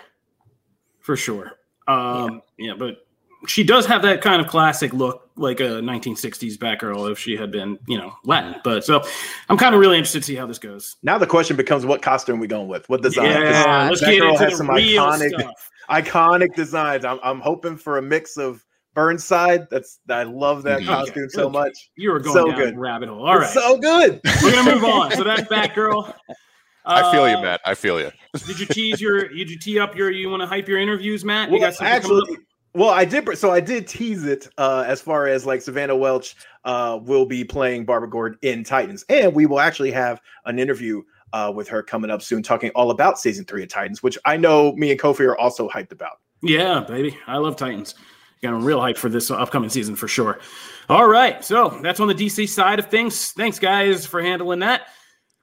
For 0.99 1.15
sure. 1.15 1.53
Um, 1.87 2.41
yeah. 2.57 2.73
but 2.77 3.06
she 3.45 3.63
does 3.63 3.85
have 3.85 4.01
that 4.01 4.21
kind 4.21 4.41
of 4.41 4.47
classic 4.47 4.93
look, 4.93 5.29
like 5.35 5.59
a 5.59 5.81
1960s 5.81 6.57
Batgirl 6.57 7.11
if 7.11 7.19
she 7.19 7.35
had 7.37 7.51
been, 7.51 7.77
you 7.87 7.97
know, 7.97 8.11
Latin. 8.25 8.55
But 8.63 8.83
so 8.83 9.03
I'm 9.49 9.57
kind 9.57 9.75
of 9.75 9.81
really 9.81 9.97
interested 9.97 10.19
to 10.21 10.25
see 10.25 10.35
how 10.35 10.47
this 10.47 10.57
goes. 10.59 10.95
Now 11.03 11.17
the 11.17 11.27
question 11.27 11.55
becomes, 11.55 11.85
what 11.85 12.01
costume 12.01 12.39
we 12.39 12.47
going 12.47 12.67
with? 12.67 12.89
What 12.89 13.01
design? 13.03 13.25
'Cause 13.33 13.43
Yeah, 13.43 13.87
let's 13.89 14.01
that 14.01 14.09
get 14.11 14.19
girl 14.21 14.29
into 14.31 14.43
has 14.43 14.51
the 14.53 14.57
some 14.57 14.69
real 14.71 15.03
iconic- 15.05 15.29
stuff. 15.39 15.71
iconic 15.89 16.55
designs. 16.55 17.05
I'm, 17.05 17.19
I'm 17.23 17.39
hoping 17.39 17.77
for 17.77 17.97
a 17.99 18.01
mix 18.01 18.37
of 18.37 18.63
Burnside. 18.95 19.67
That's 19.69 19.99
I 20.09 20.23
love 20.23 20.63
that 20.63 20.81
Mhm. 20.81 20.87
costume 20.87 21.23
Okay, 21.25 21.29
so 21.29 21.43
okay. 21.43 21.51
much. 21.53 21.91
You 21.95 22.11
were 22.11 22.19
going 22.19 22.33
So 22.35 22.47
down 22.47 22.59
good. 22.59 22.77
rabbit 22.79 23.09
hole. 23.09 23.27
All 23.27 23.35
right. 23.37 23.43
It's 23.43 23.53
so 23.53 23.77
good. 23.77 24.19
We're 24.41 24.51
going 24.51 24.65
to 24.65 24.73
move 24.75 24.83
on. 24.85 25.11
So 25.11 25.23
that's 25.23 25.41
Batgirl. 25.51 26.11
I 26.83 27.11
feel 27.11 27.29
you, 27.29 27.35
Uh, 27.37 27.41
Matt. 27.41 27.61
I 27.65 27.75
feel 27.75 27.99
you. 27.99 28.09
Did 28.47 28.59
you 28.59 28.65
tease 28.65 28.99
your? 29.01 29.27
Did 29.27 29.49
you 29.51 29.59
tee 29.59 29.77
up 29.77 29.95
your? 29.95 30.09
You 30.09 30.29
want 30.29 30.41
to 30.41 30.47
hype 30.47 30.67
your 30.69 30.79
interviews, 30.79 31.23
Matt? 31.25 31.51
you 31.51 31.59
got 31.59 31.75
something 31.75 32.01
coming 32.01 32.17
actually, 32.23 32.35
up? 32.37 32.41
Well, 32.77 32.89
I 32.89 33.05
did. 33.05 33.37
So 33.37 33.51
I 33.51 33.59
did 33.59 33.87
tease 33.87 34.23
it 34.23 34.47
uh, 34.57 34.83
as 34.85 35.01
far 35.01 35.27
as 35.27 35.45
like 35.45 35.61
Savannah 35.61 35.95
Welch 35.95 36.35
uh, 36.63 36.99
will 37.01 37.25
be 37.25 37.43
playing 37.43 37.85
Barbara 37.85 38.09
Gordon 38.09 38.37
in 38.43 38.63
Titans, 38.63 39.03
and 39.09 39.33
we 39.33 39.47
will 39.47 39.59
actually 39.59 39.91
have 39.91 40.21
an 40.45 40.59
interview 40.59 41.01
uh, 41.33 41.51
with 41.53 41.67
her 41.69 41.81
coming 41.81 42.11
up 42.11 42.21
soon, 42.21 42.43
talking 42.43 42.69
all 42.75 42.91
about 42.91 43.19
season 43.19 43.45
three 43.45 43.63
of 43.63 43.69
Titans, 43.69 44.03
which 44.03 44.17
I 44.25 44.37
know 44.37 44.73
me 44.73 44.91
and 44.91 44.99
Kofi 44.99 45.21
are 45.21 45.37
also 45.37 45.67
hyped 45.67 45.91
about. 45.91 46.19
Yeah, 46.43 46.85
baby. 46.87 47.17
I 47.25 47.37
love 47.37 47.55
Titans. 47.55 47.95
Got 48.43 48.53
a 48.53 48.57
real 48.57 48.79
hype 48.79 48.97
for 48.97 49.09
this 49.09 49.31
upcoming 49.31 49.71
season 49.71 49.95
for 49.95 50.07
sure. 50.07 50.39
All 50.89 51.07
right. 51.07 51.43
So 51.43 51.79
that's 51.81 51.99
on 51.99 52.07
the 52.07 52.13
DC 52.13 52.47
side 52.47 52.77
of 52.77 52.85
things. 52.85 53.31
Thanks, 53.31 53.57
guys, 53.57 54.05
for 54.05 54.21
handling 54.21 54.59
that. 54.59 54.89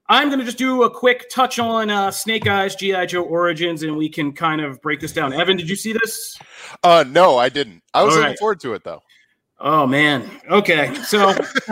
I'm 0.08 0.28
going 0.28 0.38
to 0.38 0.44
just 0.44 0.58
do 0.58 0.82
a 0.82 0.90
quick 0.90 1.30
touch 1.30 1.58
on 1.58 1.88
uh, 1.88 2.11
Snake 2.11 2.46
Eyes 2.46 2.76
G.I. 2.76 3.06
Joe 3.06 3.23
Origins, 3.23 3.82
and 3.82 3.96
we 3.96 4.08
can 4.08 4.32
kind 4.32 4.61
of 4.61 4.80
break 4.82 5.00
this 5.00 5.12
down. 5.12 5.32
Evan, 5.32 5.56
did 5.56 5.68
you 5.68 5.76
see 5.76 5.92
this? 5.92 6.38
Uh, 6.82 7.04
no, 7.08 7.38
I 7.38 7.49
didn't. 7.49 7.82
I 7.94 8.02
was 8.02 8.12
All 8.12 8.18
looking 8.18 8.30
right. 8.30 8.38
forward 8.38 8.61
to 8.61 8.75
it 8.75 8.84
though. 8.84 9.00
Oh, 9.61 9.87
man. 9.87 10.28
Okay. 10.50 10.94
So 11.04 11.32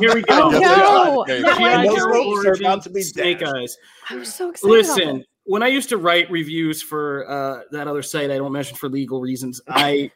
here 0.00 0.14
we 0.14 0.22
go. 0.22 0.50
Oh 0.50 0.50
no! 0.50 1.24
G.I. 1.26 1.86
Joe 1.86 2.06
ropes 2.08 2.44
are 2.44 2.48
Origins, 2.48 2.60
about 2.60 2.82
to 2.82 2.90
be 2.90 3.00
Snake 3.00 3.38
dashed. 3.38 3.54
Eyes. 3.54 3.76
I 4.10 4.16
was 4.16 4.34
so 4.34 4.50
excited. 4.50 4.70
Listen, 4.70 5.18
this. 5.18 5.26
when 5.44 5.62
I 5.62 5.68
used 5.68 5.88
to 5.88 5.96
write 5.96 6.30
reviews 6.30 6.82
for 6.82 7.30
uh, 7.30 7.62
that 7.70 7.88
other 7.88 8.02
site, 8.02 8.30
I 8.30 8.36
don't 8.36 8.52
mention 8.52 8.76
for 8.76 8.90
legal 8.90 9.22
reasons. 9.22 9.62
I 9.66 10.10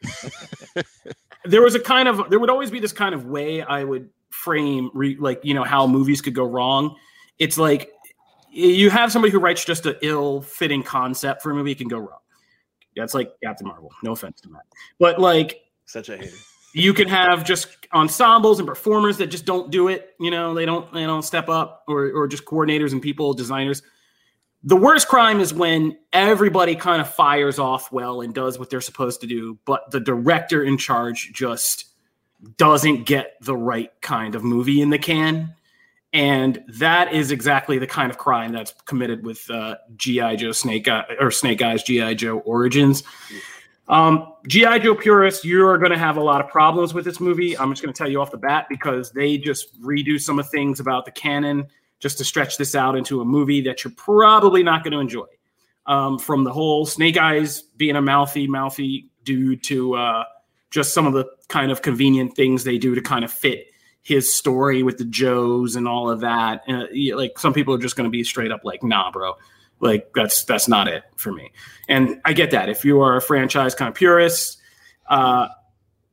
there 1.45 1.63
was 1.63 1.73
a 1.73 1.79
kind 1.79 2.07
of 2.07 2.29
there 2.29 2.39
would 2.39 2.51
always 2.51 2.69
be 2.69 2.79
this 2.79 2.93
kind 2.93 3.15
of 3.15 3.25
way 3.25 3.63
I 3.63 3.83
would 3.83 4.09
frame 4.29 4.91
re, 4.93 5.15
like 5.19 5.39
you 5.43 5.55
know 5.55 5.63
how 5.63 5.87
movies 5.87 6.21
could 6.21 6.35
go 6.35 6.43
wrong. 6.43 6.95
It's 7.39 7.57
like 7.57 7.91
you 8.49 8.89
have 8.89 9.11
somebody 9.11 9.31
who 9.31 9.39
writes 9.39 9.65
just 9.65 9.85
an 9.85 9.95
ill-fitting 10.01 10.83
concept 10.83 11.41
for 11.41 11.51
a 11.51 11.55
movie 11.55 11.71
it 11.71 11.77
can 11.79 11.87
go 11.87 11.97
wrong. 11.97 12.19
That's 12.95 13.13
like 13.15 13.31
Captain 13.43 13.67
Marvel. 13.67 13.91
No 14.03 14.11
offense 14.11 14.39
to 14.41 14.49
that, 14.49 14.61
but 14.99 15.19
like 15.19 15.61
Such 15.85 16.09
a 16.09 16.17
hater. 16.17 16.35
you 16.75 16.93
can 16.93 17.07
have 17.07 17.43
just 17.43 17.69
ensembles 17.93 18.59
and 18.59 18.67
performers 18.67 19.17
that 19.17 19.27
just 19.27 19.45
don't 19.45 19.69
do 19.71 19.87
it 19.87 20.15
you 20.19 20.31
know 20.31 20.53
they 20.55 20.65
don't 20.65 20.91
they 20.93 21.03
don't 21.03 21.21
step 21.23 21.47
up 21.49 21.83
or 21.87 22.11
or 22.11 22.27
just 22.27 22.45
coordinators 22.45 22.91
and 22.91 23.01
people 23.01 23.33
designers 23.33 23.83
the 24.63 24.75
worst 24.75 25.07
crime 25.07 25.39
is 25.39 25.53
when 25.53 25.95
everybody 26.13 26.75
kind 26.75 26.99
of 27.01 27.07
fires 27.13 27.59
off 27.59 27.91
well 27.91 28.21
and 28.21 28.33
does 28.33 28.57
what 28.57 28.71
they're 28.71 28.81
supposed 28.81 29.21
to 29.21 29.27
do 29.27 29.55
but 29.65 29.89
the 29.91 29.99
director 29.99 30.63
in 30.63 30.75
charge 30.77 31.31
just 31.33 31.85
doesn't 32.57 33.05
get 33.05 33.35
the 33.41 33.55
right 33.55 33.91
kind 34.01 34.33
of 34.33 34.43
movie 34.43 34.81
in 34.81 34.89
the 34.89 34.97
can 34.97 35.53
and 36.13 36.63
that 36.67 37.11
is 37.11 37.31
exactly 37.31 37.79
the 37.79 37.87
kind 37.87 38.11
of 38.11 38.19
crime 38.19 38.51
that's 38.53 38.73
committed 38.85 39.25
with 39.25 39.49
uh, 39.49 39.75
GI 39.95 40.37
Joe 40.37 40.51
Snake 40.51 40.87
Eye, 40.87 41.05
or 41.19 41.31
Snake 41.31 41.61
Eyes 41.61 41.81
GI 41.81 42.15
Joe 42.15 42.39
Origins. 42.39 43.03
Um, 43.87 44.33
GI 44.47 44.79
Joe 44.79 44.95
purists, 44.95 45.43
you're 45.43 45.77
going 45.79 45.91
to 45.91 45.97
have 45.97 46.17
a 46.17 46.23
lot 46.23 46.39
of 46.39 46.49
problems 46.49 46.93
with 46.93 47.03
this 47.03 47.19
movie. 47.19 47.57
I'm 47.57 47.71
just 47.71 47.81
going 47.81 47.93
to 47.93 47.97
tell 47.97 48.09
you 48.09 48.21
off 48.21 48.31
the 48.31 48.37
bat 48.37 48.67
because 48.69 49.11
they 49.11 49.37
just 49.37 49.79
redo 49.81 50.21
some 50.21 50.39
of 50.39 50.47
things 50.49 50.79
about 50.79 51.05
the 51.05 51.11
canon 51.11 51.67
just 51.99 52.19
to 52.19 52.23
stretch 52.23 52.57
this 52.57 52.75
out 52.75 52.95
into 52.95 53.21
a 53.21 53.25
movie 53.25 53.61
that 53.61 53.83
you're 53.83 53.93
probably 53.97 54.61
not 54.61 54.83
going 54.83 54.93
to 54.93 54.99
enjoy. 54.99 55.25
Um, 55.85 56.17
from 56.17 56.45
the 56.45 56.53
whole 56.53 56.85
Snake 56.85 57.17
Eyes 57.17 57.61
being 57.61 57.97
a 57.97 58.01
mouthy, 58.01 58.47
mouthy 58.47 59.09
dude 59.25 59.63
to 59.63 59.95
uh, 59.95 60.23
just 60.69 60.93
some 60.93 61.05
of 61.05 61.11
the 61.11 61.25
kind 61.49 61.71
of 61.71 61.81
convenient 61.81 62.35
things 62.35 62.63
they 62.63 62.77
do 62.77 62.95
to 62.95 63.01
kind 63.01 63.25
of 63.25 63.31
fit 63.31 63.67
his 64.03 64.33
story 64.33 64.83
with 64.83 64.97
the 64.97 65.05
Joes 65.05 65.75
and 65.75 65.87
all 65.87 66.09
of 66.09 66.19
that. 66.19 66.61
Uh, 66.67 66.85
like 67.15 67.39
some 67.39 67.53
people 67.53 67.73
are 67.73 67.79
just 67.79 67.95
going 67.95 68.05
to 68.05 68.11
be 68.11 68.23
straight 68.23 68.51
up 68.51 68.61
like, 68.63 68.83
nah, 68.83 69.11
bro. 69.11 69.33
Like 69.79 70.11
that's 70.13 70.45
that's 70.45 70.67
not 70.67 70.87
it 70.87 71.03
for 71.15 71.31
me. 71.31 71.51
And 71.89 72.21
I 72.23 72.33
get 72.33 72.51
that. 72.51 72.69
If 72.69 72.85
you 72.85 73.01
are 73.01 73.17
a 73.17 73.21
franchise 73.21 73.75
kind 73.75 73.89
of 73.89 73.95
purist, 73.95 74.61
uh, 75.09 75.47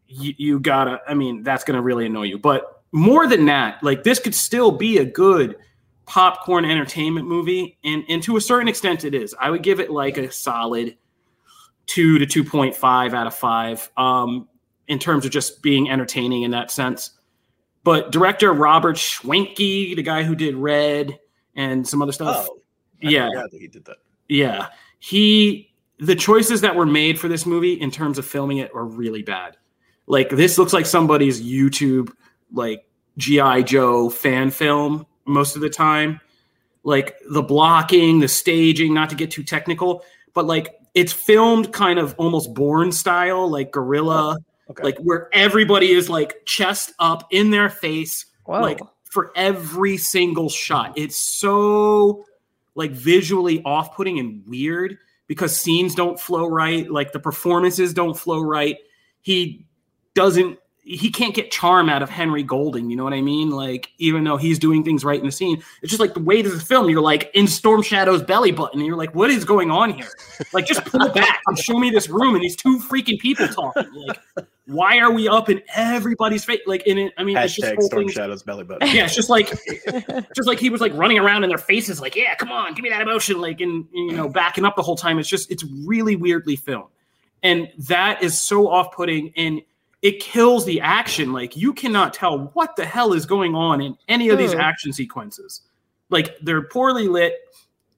you, 0.08 0.34
you 0.38 0.60
gotta. 0.60 1.00
I 1.06 1.14
mean, 1.14 1.44
that's 1.44 1.62
going 1.62 1.76
to 1.76 1.82
really 1.82 2.06
annoy 2.06 2.24
you. 2.24 2.38
But 2.38 2.82
more 2.90 3.28
than 3.28 3.46
that, 3.46 3.80
like 3.82 4.02
this 4.02 4.18
could 4.18 4.34
still 4.34 4.72
be 4.72 4.98
a 4.98 5.04
good 5.04 5.56
popcorn 6.06 6.64
entertainment 6.64 7.28
movie, 7.28 7.78
and 7.84 8.02
and 8.08 8.22
to 8.24 8.36
a 8.36 8.40
certain 8.40 8.66
extent, 8.66 9.04
it 9.04 9.14
is. 9.14 9.36
I 9.38 9.50
would 9.50 9.62
give 9.62 9.78
it 9.78 9.90
like 9.90 10.18
a 10.18 10.32
solid 10.32 10.96
two 11.86 12.18
to 12.18 12.26
two 12.26 12.42
point 12.42 12.74
five 12.74 13.14
out 13.14 13.28
of 13.28 13.34
five. 13.36 13.88
Um, 13.96 14.48
in 14.90 14.98
terms 14.98 15.24
of 15.24 15.30
just 15.30 15.62
being 15.62 15.88
entertaining 15.88 16.42
in 16.42 16.50
that 16.50 16.70
sense. 16.70 17.12
But 17.82 18.12
director 18.12 18.52
Robert 18.52 18.96
Schwentke, 18.96 19.96
the 19.96 20.02
guy 20.02 20.22
who 20.22 20.34
did 20.34 20.54
Red 20.54 21.18
and 21.54 21.86
some 21.86 22.02
other 22.02 22.12
stuff, 22.12 22.46
Oh, 22.48 22.58
I 23.02 23.08
yeah, 23.08 23.28
he 23.52 23.66
did 23.68 23.84
that. 23.86 23.96
yeah, 24.28 24.68
he 24.98 25.72
the 25.98 26.14
choices 26.14 26.60
that 26.62 26.76
were 26.76 26.86
made 26.86 27.18
for 27.18 27.28
this 27.28 27.44
movie 27.46 27.74
in 27.74 27.90
terms 27.90 28.18
of 28.18 28.26
filming 28.26 28.58
it 28.58 28.70
are 28.74 28.84
really 28.84 29.22
bad. 29.22 29.56
Like 30.06 30.28
this 30.30 30.58
looks 30.58 30.72
like 30.72 30.86
somebody's 30.86 31.42
YouTube 31.42 32.10
like 32.52 32.84
GI 33.18 33.64
Joe 33.64 34.10
fan 34.10 34.50
film 34.50 35.06
most 35.26 35.56
of 35.56 35.62
the 35.62 35.70
time. 35.70 36.20
Like 36.82 37.16
the 37.30 37.42
blocking, 37.42 38.20
the 38.20 38.28
staging, 38.28 38.94
not 38.94 39.10
to 39.10 39.16
get 39.16 39.30
too 39.30 39.42
technical, 39.42 40.02
but 40.34 40.46
like 40.46 40.76
it's 40.94 41.12
filmed 41.12 41.72
kind 41.72 41.98
of 41.98 42.14
almost 42.18 42.52
Bourne 42.54 42.92
style, 42.92 43.48
like 43.48 43.70
guerrilla, 43.70 44.36
oh. 44.38 44.44
Okay. 44.70 44.84
like 44.84 44.98
where 44.98 45.28
everybody 45.32 45.90
is 45.90 46.08
like 46.08 46.46
chest 46.46 46.92
up 46.98 47.26
in 47.30 47.50
their 47.50 47.68
face, 47.68 48.26
Whoa. 48.44 48.60
like 48.60 48.80
for 49.04 49.32
every 49.34 49.96
single 49.96 50.48
shot. 50.48 50.92
It's 50.96 51.18
so 51.18 52.24
like 52.76 52.92
visually 52.92 53.62
off-putting 53.64 54.18
and 54.20 54.46
weird 54.46 54.96
because 55.26 55.56
scenes 55.58 55.94
don't 55.94 56.18
flow 56.18 56.46
right, 56.46 56.88
like 56.90 57.12
the 57.12 57.18
performances 57.18 57.92
don't 57.92 58.16
flow 58.16 58.40
right. 58.40 58.76
He 59.22 59.66
doesn't 60.14 60.58
he 60.96 61.10
can't 61.10 61.34
get 61.34 61.50
charm 61.50 61.88
out 61.88 62.02
of 62.02 62.10
Henry 62.10 62.42
Golding. 62.42 62.90
You 62.90 62.96
know 62.96 63.04
what 63.04 63.12
I 63.12 63.20
mean? 63.20 63.50
Like, 63.50 63.90
even 63.98 64.24
though 64.24 64.36
he's 64.36 64.58
doing 64.58 64.82
things 64.82 65.04
right 65.04 65.18
in 65.20 65.26
the 65.26 65.32
scene, 65.32 65.62
it's 65.82 65.90
just 65.90 66.00
like 66.00 66.14
the 66.14 66.20
weight 66.22 66.46
of 66.46 66.52
the 66.52 66.60
film. 66.60 66.90
You're 66.90 67.00
like 67.00 67.30
in 67.34 67.46
Storm 67.46 67.82
Shadow's 67.82 68.22
belly 68.22 68.50
button, 68.52 68.80
and 68.80 68.86
you're 68.86 68.96
like, 68.96 69.14
what 69.14 69.30
is 69.30 69.44
going 69.44 69.70
on 69.70 69.90
here? 69.90 70.08
Like, 70.52 70.66
just 70.66 70.84
pull 70.84 71.08
back 71.12 71.40
and 71.46 71.58
show 71.58 71.78
me 71.78 71.90
this 71.90 72.08
room 72.08 72.34
and 72.34 72.42
these 72.42 72.56
two 72.56 72.78
freaking 72.78 73.18
people 73.18 73.46
talking. 73.48 73.86
Like, 73.94 74.20
why 74.66 74.98
are 74.98 75.10
we 75.12 75.28
up 75.28 75.48
in 75.48 75.62
everybody's 75.74 76.44
face? 76.44 76.60
Like, 76.66 76.86
in 76.86 76.98
it, 76.98 77.12
I 77.18 77.24
mean, 77.24 77.36
it's 77.36 77.54
just 77.54 77.82
Storm 77.82 78.04
thing- 78.06 78.08
Shadow's 78.10 78.42
belly 78.42 78.64
button. 78.64 78.88
yeah, 78.88 79.04
it's 79.04 79.14
just 79.14 79.30
like 79.30 79.48
just 80.34 80.46
like 80.46 80.58
he 80.58 80.70
was 80.70 80.80
like 80.80 80.92
running 80.94 81.18
around 81.18 81.44
in 81.44 81.48
their 81.50 81.58
faces, 81.58 82.00
like, 82.00 82.16
yeah, 82.16 82.34
come 82.34 82.50
on, 82.50 82.74
give 82.74 82.82
me 82.82 82.90
that 82.90 83.00
emotion, 83.02 83.40
like 83.40 83.60
and 83.60 83.86
you 83.92 84.12
know, 84.12 84.28
backing 84.28 84.64
up 84.64 84.76
the 84.76 84.82
whole 84.82 84.96
time. 84.96 85.18
It's 85.18 85.28
just 85.28 85.50
it's 85.50 85.64
really 85.86 86.16
weirdly 86.16 86.56
filmed. 86.56 86.88
And 87.42 87.68
that 87.88 88.22
is 88.22 88.38
so 88.40 88.68
off-putting 88.68 89.32
and 89.34 89.62
it 90.02 90.20
kills 90.20 90.64
the 90.64 90.80
action. 90.80 91.32
Like 91.32 91.56
you 91.56 91.72
cannot 91.72 92.14
tell 92.14 92.50
what 92.54 92.76
the 92.76 92.84
hell 92.86 93.12
is 93.12 93.26
going 93.26 93.54
on 93.54 93.80
in 93.80 93.96
any 94.08 94.28
of 94.30 94.38
these 94.38 94.52
Hmm. 94.52 94.60
action 94.60 94.92
sequences. 94.92 95.62
Like 96.08 96.36
they're 96.42 96.62
poorly 96.62 97.06
lit, 97.08 97.34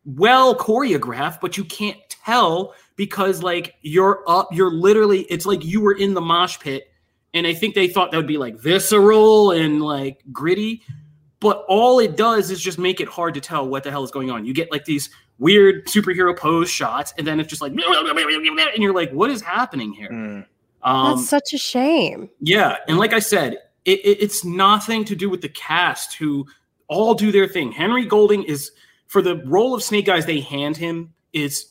well 0.04 0.54
choreographed, 0.54 1.40
but 1.40 1.56
you 1.56 1.64
can't 1.64 1.98
tell 2.08 2.74
because 2.96 3.42
like 3.42 3.74
you're 3.82 4.22
up, 4.26 4.48
you're 4.52 4.72
literally 4.72 5.20
it's 5.22 5.46
like 5.46 5.64
you 5.64 5.80
were 5.80 5.94
in 5.94 6.14
the 6.14 6.20
mosh 6.20 6.58
pit 6.58 6.88
and 7.34 7.46
I 7.46 7.54
think 7.54 7.74
they 7.74 7.88
thought 7.88 8.10
that 8.10 8.16
would 8.16 8.26
be 8.26 8.36
like 8.38 8.56
visceral 8.56 9.52
and 9.52 9.80
like 9.80 10.22
gritty. 10.32 10.82
But 11.40 11.64
all 11.66 11.98
it 11.98 12.16
does 12.16 12.50
is 12.50 12.60
just 12.60 12.78
make 12.78 13.00
it 13.00 13.08
hard 13.08 13.34
to 13.34 13.40
tell 13.40 13.66
what 13.66 13.82
the 13.82 13.90
hell 13.90 14.04
is 14.04 14.10
going 14.12 14.30
on. 14.30 14.44
You 14.44 14.54
get 14.54 14.70
like 14.70 14.84
these 14.84 15.10
weird 15.38 15.86
superhero 15.86 16.36
pose 16.38 16.70
shots, 16.70 17.12
and 17.18 17.26
then 17.26 17.40
it's 17.40 17.48
just 17.48 17.60
like, 17.60 17.72
and 17.76 18.82
you're 18.82 18.94
like, 18.94 19.10
what 19.10 19.28
is 19.28 19.42
happening 19.42 19.92
here? 19.92 20.08
Mm. 20.08 20.46
Um, 20.82 21.16
That's 21.16 21.28
such 21.28 21.52
a 21.52 21.58
shame. 21.58 22.28
yeah, 22.40 22.76
and 22.88 22.98
like 22.98 23.12
I 23.12 23.20
said, 23.20 23.58
it, 23.84 24.00
it, 24.00 24.18
it's 24.20 24.44
nothing 24.44 25.04
to 25.06 25.16
do 25.16 25.30
with 25.30 25.40
the 25.40 25.48
cast 25.48 26.14
who 26.14 26.46
all 26.88 27.14
do 27.14 27.32
their 27.32 27.48
thing. 27.48 27.72
Henry 27.72 28.04
Golding 28.04 28.42
is 28.44 28.72
for 29.06 29.22
the 29.22 29.36
role 29.44 29.74
of 29.74 29.82
Snake 29.82 30.08
Eyes 30.08 30.26
they 30.26 30.40
hand 30.40 30.76
him 30.76 31.12
is 31.32 31.66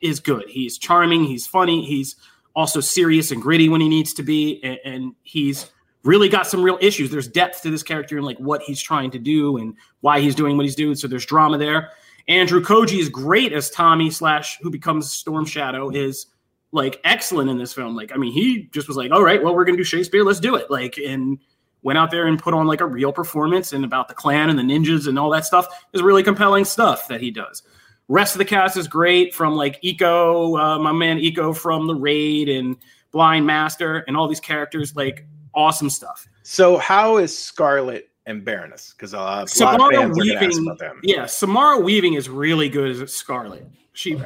is 0.00 0.20
good. 0.20 0.44
He's 0.48 0.78
charming. 0.78 1.24
He's 1.24 1.46
funny. 1.46 1.84
He's 1.84 2.16
also 2.54 2.80
serious 2.80 3.30
and 3.30 3.40
gritty 3.40 3.68
when 3.68 3.80
he 3.80 3.88
needs 3.88 4.12
to 4.14 4.22
be, 4.22 4.60
and, 4.62 4.78
and 4.84 5.14
he's 5.22 5.70
really 6.04 6.28
got 6.28 6.46
some 6.46 6.62
real 6.62 6.78
issues. 6.80 7.10
There's 7.10 7.28
depth 7.28 7.62
to 7.62 7.70
this 7.70 7.82
character 7.82 8.16
and 8.16 8.24
like 8.24 8.38
what 8.38 8.62
he's 8.62 8.80
trying 8.80 9.10
to 9.10 9.18
do 9.18 9.56
and 9.56 9.74
why 10.00 10.20
he's 10.20 10.34
doing 10.34 10.56
what 10.56 10.64
he's 10.64 10.76
doing. 10.76 10.94
So 10.94 11.08
there's 11.08 11.26
drama 11.26 11.58
there. 11.58 11.90
Andrew 12.28 12.60
Koji 12.60 12.98
is 12.98 13.08
great 13.08 13.52
as 13.52 13.70
Tommy 13.70 14.10
slash 14.10 14.58
who 14.60 14.70
becomes 14.70 15.12
Storm 15.12 15.44
Shadow 15.44 15.90
is 15.90 16.26
like 16.72 17.00
excellent 17.04 17.48
in 17.50 17.58
this 17.58 17.72
film. 17.72 17.96
Like, 17.96 18.12
I 18.12 18.16
mean, 18.16 18.32
he 18.32 18.68
just 18.72 18.88
was 18.88 18.96
like, 18.96 19.12
all 19.12 19.22
right, 19.22 19.42
well, 19.42 19.54
we're 19.54 19.64
gonna 19.64 19.78
do 19.78 19.84
Shakespeare, 19.84 20.24
let's 20.24 20.40
do 20.40 20.56
it. 20.56 20.70
Like, 20.70 20.98
and 20.98 21.38
went 21.82 21.98
out 21.98 22.10
there 22.10 22.26
and 22.26 22.38
put 22.38 22.52
on 22.52 22.66
like 22.66 22.80
a 22.80 22.86
real 22.86 23.12
performance 23.12 23.72
and 23.72 23.84
about 23.84 24.08
the 24.08 24.14
clan 24.14 24.50
and 24.50 24.58
the 24.58 24.62
ninjas 24.62 25.06
and 25.06 25.18
all 25.18 25.30
that 25.30 25.44
stuff 25.44 25.66
is 25.92 26.02
really 26.02 26.22
compelling 26.22 26.64
stuff 26.64 27.06
that 27.06 27.20
he 27.20 27.30
does. 27.30 27.62
Rest 28.08 28.34
of 28.34 28.38
the 28.38 28.44
cast 28.44 28.76
is 28.76 28.88
great 28.88 29.32
from 29.32 29.54
like 29.54 29.80
Iko, 29.82 30.58
uh, 30.60 30.78
my 30.80 30.92
man 30.92 31.18
Iko 31.18 31.56
from 31.56 31.86
the 31.86 31.94
Raid 31.94 32.48
and 32.48 32.76
Blind 33.12 33.46
Master 33.46 34.04
and 34.08 34.16
all 34.16 34.26
these 34.26 34.40
characters, 34.40 34.96
like 34.96 35.26
awesome 35.54 35.88
stuff. 35.88 36.26
So 36.42 36.76
how 36.78 37.18
is 37.18 37.36
Scarlet 37.36 38.10
and 38.26 38.44
Baroness? 38.44 38.92
Because 38.96 39.14
uh, 39.14 39.18
a 39.18 39.20
lot 39.20 39.42
of 39.44 39.50
Samara 39.50 39.94
fans 39.94 40.18
are 40.18 40.22
ask 40.22 40.40
Weaving, 40.40 40.66
about 40.66 40.78
them. 40.78 41.00
yeah, 41.02 41.26
Samara 41.26 41.78
Weaving 41.78 42.14
is 42.14 42.28
really 42.28 42.68
good 42.68 43.00
as 43.00 43.12
Scarlet. 43.12 43.66
She 43.92 44.20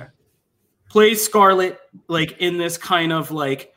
plays 0.91 1.25
Scarlet 1.25 1.79
like 2.09 2.37
in 2.39 2.59
this 2.59 2.77
kind 2.77 3.13
of 3.13 3.31
like 3.31 3.73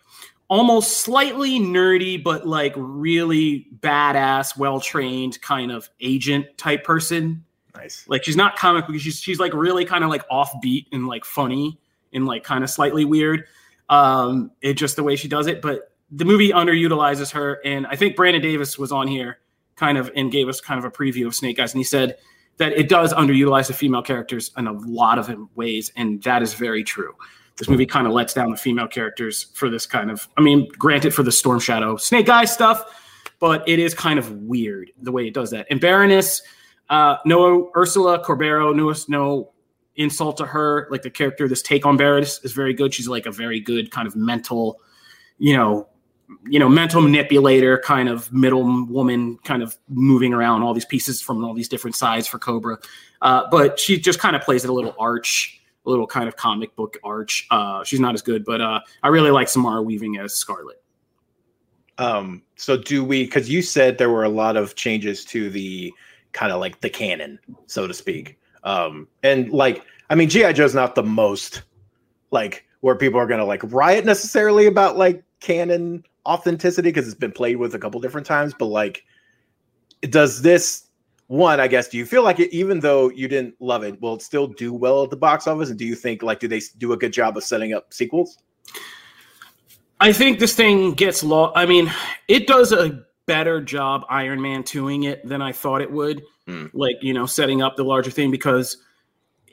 almost 0.49 0.99
slightly 0.99 1.59
nerdy, 1.59 2.21
but 2.21 2.45
like 2.45 2.73
really 2.75 3.67
badass, 3.79 4.57
well 4.57 4.81
trained 4.81 5.41
kind 5.41 5.71
of 5.71 5.89
agent 6.01 6.57
type 6.57 6.83
person. 6.83 7.45
Nice. 7.75 8.05
Like 8.07 8.23
she's 8.23 8.35
not 8.35 8.57
comic 8.57 8.85
because 8.85 9.01
She's 9.01 9.19
she's 9.19 9.39
like 9.39 9.53
really 9.53 9.85
kind 9.85 10.03
of 10.03 10.09
like 10.09 10.27
offbeat 10.29 10.87
and 10.91 11.07
like 11.07 11.23
funny 11.23 11.79
and 12.13 12.25
like 12.25 12.43
kind 12.43 12.63
of 12.63 12.69
slightly 12.69 13.05
weird. 13.05 13.45
Um, 13.89 14.51
it 14.61 14.73
just 14.73 14.95
the 14.95 15.03
way 15.03 15.15
she 15.15 15.27
does 15.27 15.47
it. 15.47 15.61
But 15.61 15.91
the 16.11 16.25
movie 16.25 16.49
underutilizes 16.49 17.31
her, 17.31 17.59
and 17.65 17.87
I 17.87 17.95
think 17.95 18.15
Brandon 18.15 18.41
Davis 18.41 18.77
was 18.77 18.91
on 18.91 19.07
here 19.07 19.39
kind 19.75 19.97
of 19.97 20.11
and 20.15 20.31
gave 20.31 20.47
us 20.47 20.61
kind 20.61 20.77
of 20.77 20.85
a 20.85 20.91
preview 20.91 21.25
of 21.25 21.33
Snake 21.33 21.59
Eyes, 21.59 21.73
and 21.73 21.79
he 21.79 21.83
said 21.83 22.17
that 22.57 22.73
it 22.73 22.89
does 22.89 23.13
underutilize 23.13 23.67
the 23.67 23.73
female 23.73 24.01
characters 24.01 24.51
in 24.57 24.67
a 24.67 24.73
lot 24.73 25.17
of 25.17 25.29
ways, 25.55 25.91
and 25.95 26.21
that 26.23 26.41
is 26.41 26.53
very 26.53 26.83
true. 26.83 27.13
This 27.57 27.69
movie 27.69 27.85
kind 27.85 28.07
of 28.07 28.13
lets 28.13 28.33
down 28.33 28.51
the 28.51 28.57
female 28.57 28.87
characters 28.87 29.43
for 29.53 29.69
this 29.69 29.85
kind 29.85 30.09
of, 30.09 30.27
I 30.37 30.41
mean, 30.41 30.67
granted 30.77 31.13
for 31.13 31.23
the 31.23 31.31
Storm 31.31 31.59
Shadow 31.59 31.97
Snake 31.97 32.27
Eyes 32.29 32.51
stuff, 32.51 32.83
but 33.39 33.67
it 33.67 33.79
is 33.79 33.93
kind 33.93 34.17
of 34.17 34.31
weird 34.31 34.91
the 35.01 35.11
way 35.11 35.27
it 35.27 35.33
does 35.33 35.51
that. 35.51 35.67
And 35.69 35.79
Baroness, 35.79 36.41
uh, 36.89 37.17
no 37.25 37.71
Ursula 37.75 38.23
Corbero, 38.23 38.75
no, 38.75 38.93
no 39.07 39.51
insult 39.95 40.37
to 40.37 40.45
her. 40.45 40.87
Like 40.89 41.03
the 41.03 41.11
character, 41.11 41.47
this 41.47 41.61
take 41.61 41.85
on 41.85 41.97
Baroness 41.97 42.39
is 42.43 42.53
very 42.53 42.73
good. 42.73 42.93
She's 42.93 43.07
like 43.07 43.25
a 43.25 43.31
very 43.31 43.59
good 43.59 43.91
kind 43.91 44.07
of 44.07 44.15
mental, 44.15 44.79
you 45.37 45.55
know, 45.55 45.87
you 46.45 46.59
know, 46.59 46.69
mental 46.69 47.01
manipulator, 47.01 47.79
kind 47.79 48.09
of 48.09 48.31
middle 48.31 48.63
woman, 48.85 49.37
kind 49.43 49.63
of 49.63 49.77
moving 49.89 50.33
around 50.33 50.63
all 50.63 50.73
these 50.73 50.85
pieces 50.85 51.21
from 51.21 51.43
all 51.43 51.53
these 51.53 51.67
different 51.67 51.95
sides 51.95 52.27
for 52.27 52.39
Cobra. 52.39 52.77
Uh, 53.21 53.43
but 53.49 53.79
she 53.79 53.99
just 53.99 54.19
kind 54.19 54.35
of 54.35 54.41
plays 54.41 54.63
it 54.63 54.69
a 54.69 54.73
little 54.73 54.95
arch, 54.99 55.61
a 55.85 55.89
little 55.89 56.07
kind 56.07 56.27
of 56.27 56.35
comic 56.35 56.75
book 56.75 56.97
arch. 57.03 57.47
Uh, 57.51 57.83
she's 57.83 57.99
not 57.99 58.13
as 58.13 58.21
good, 58.21 58.45
but 58.45 58.61
uh, 58.61 58.79
I 59.01 59.07
really 59.09 59.31
like 59.31 59.49
Samara 59.49 59.81
Weaving 59.81 60.17
as 60.17 60.33
Scarlet. 60.33 60.81
Um, 61.97 62.41
so 62.55 62.77
do 62.77 63.03
we? 63.03 63.25
Because 63.25 63.49
you 63.49 63.61
said 63.61 63.97
there 63.97 64.09
were 64.09 64.23
a 64.23 64.29
lot 64.29 64.57
of 64.57 64.75
changes 64.75 65.23
to 65.25 65.49
the 65.49 65.93
kind 66.31 66.51
of 66.51 66.59
like 66.59 66.81
the 66.81 66.89
canon, 66.89 67.39
so 67.67 67.87
to 67.87 67.93
speak. 67.93 68.39
Um, 68.63 69.07
and 69.21 69.51
like, 69.51 69.85
I 70.09 70.15
mean, 70.15 70.29
GI 70.29 70.53
Joe's 70.53 70.73
not 70.73 70.95
the 70.95 71.03
most 71.03 71.63
like 72.31 72.65
where 72.81 72.95
people 72.95 73.19
are 73.19 73.27
gonna 73.27 73.45
like 73.45 73.61
riot 73.71 74.05
necessarily 74.05 74.65
about 74.65 74.97
like 74.97 75.23
canon 75.39 76.03
authenticity 76.25 76.89
because 76.89 77.07
it's 77.07 77.19
been 77.19 77.31
played 77.31 77.57
with 77.57 77.75
a 77.75 77.79
couple 77.79 77.99
different 77.99 78.27
times. 78.27 78.53
But 78.57 78.65
like, 78.65 79.03
does 80.01 80.41
this 80.41 80.87
one? 81.27 81.59
I 81.59 81.67
guess 81.67 81.89
do 81.89 81.97
you 81.97 82.05
feel 82.05 82.23
like 82.23 82.39
it, 82.39 82.53
even 82.53 82.79
though 82.79 83.09
you 83.09 83.27
didn't 83.27 83.55
love 83.59 83.83
it, 83.83 83.99
will 84.01 84.15
it 84.15 84.21
still 84.21 84.47
do 84.47 84.73
well 84.73 85.03
at 85.03 85.09
the 85.09 85.17
box 85.17 85.47
office? 85.47 85.69
And 85.69 85.79
do 85.79 85.85
you 85.85 85.95
think 85.95 86.23
like 86.23 86.39
do 86.39 86.47
they 86.47 86.61
do 86.77 86.93
a 86.93 86.97
good 86.97 87.13
job 87.13 87.37
of 87.37 87.43
setting 87.43 87.73
up 87.73 87.93
sequels? 87.93 88.37
I 89.99 90.11
think 90.11 90.39
this 90.39 90.55
thing 90.55 90.93
gets 90.93 91.23
lost. 91.23 91.53
I 91.55 91.65
mean, 91.65 91.91
it 92.27 92.47
does 92.47 92.71
a 92.73 93.03
better 93.25 93.61
job 93.61 94.05
Iron 94.09 94.41
Man 94.41 94.63
2ing 94.63 95.05
it 95.05 95.25
than 95.27 95.41
I 95.41 95.51
thought 95.51 95.81
it 95.81 95.91
would. 95.91 96.21
Hmm. 96.45 96.65
Like, 96.73 96.97
you 97.01 97.13
know, 97.13 97.25
setting 97.25 97.61
up 97.61 97.77
the 97.77 97.85
larger 97.85 98.11
thing 98.11 98.29
because 98.29 98.77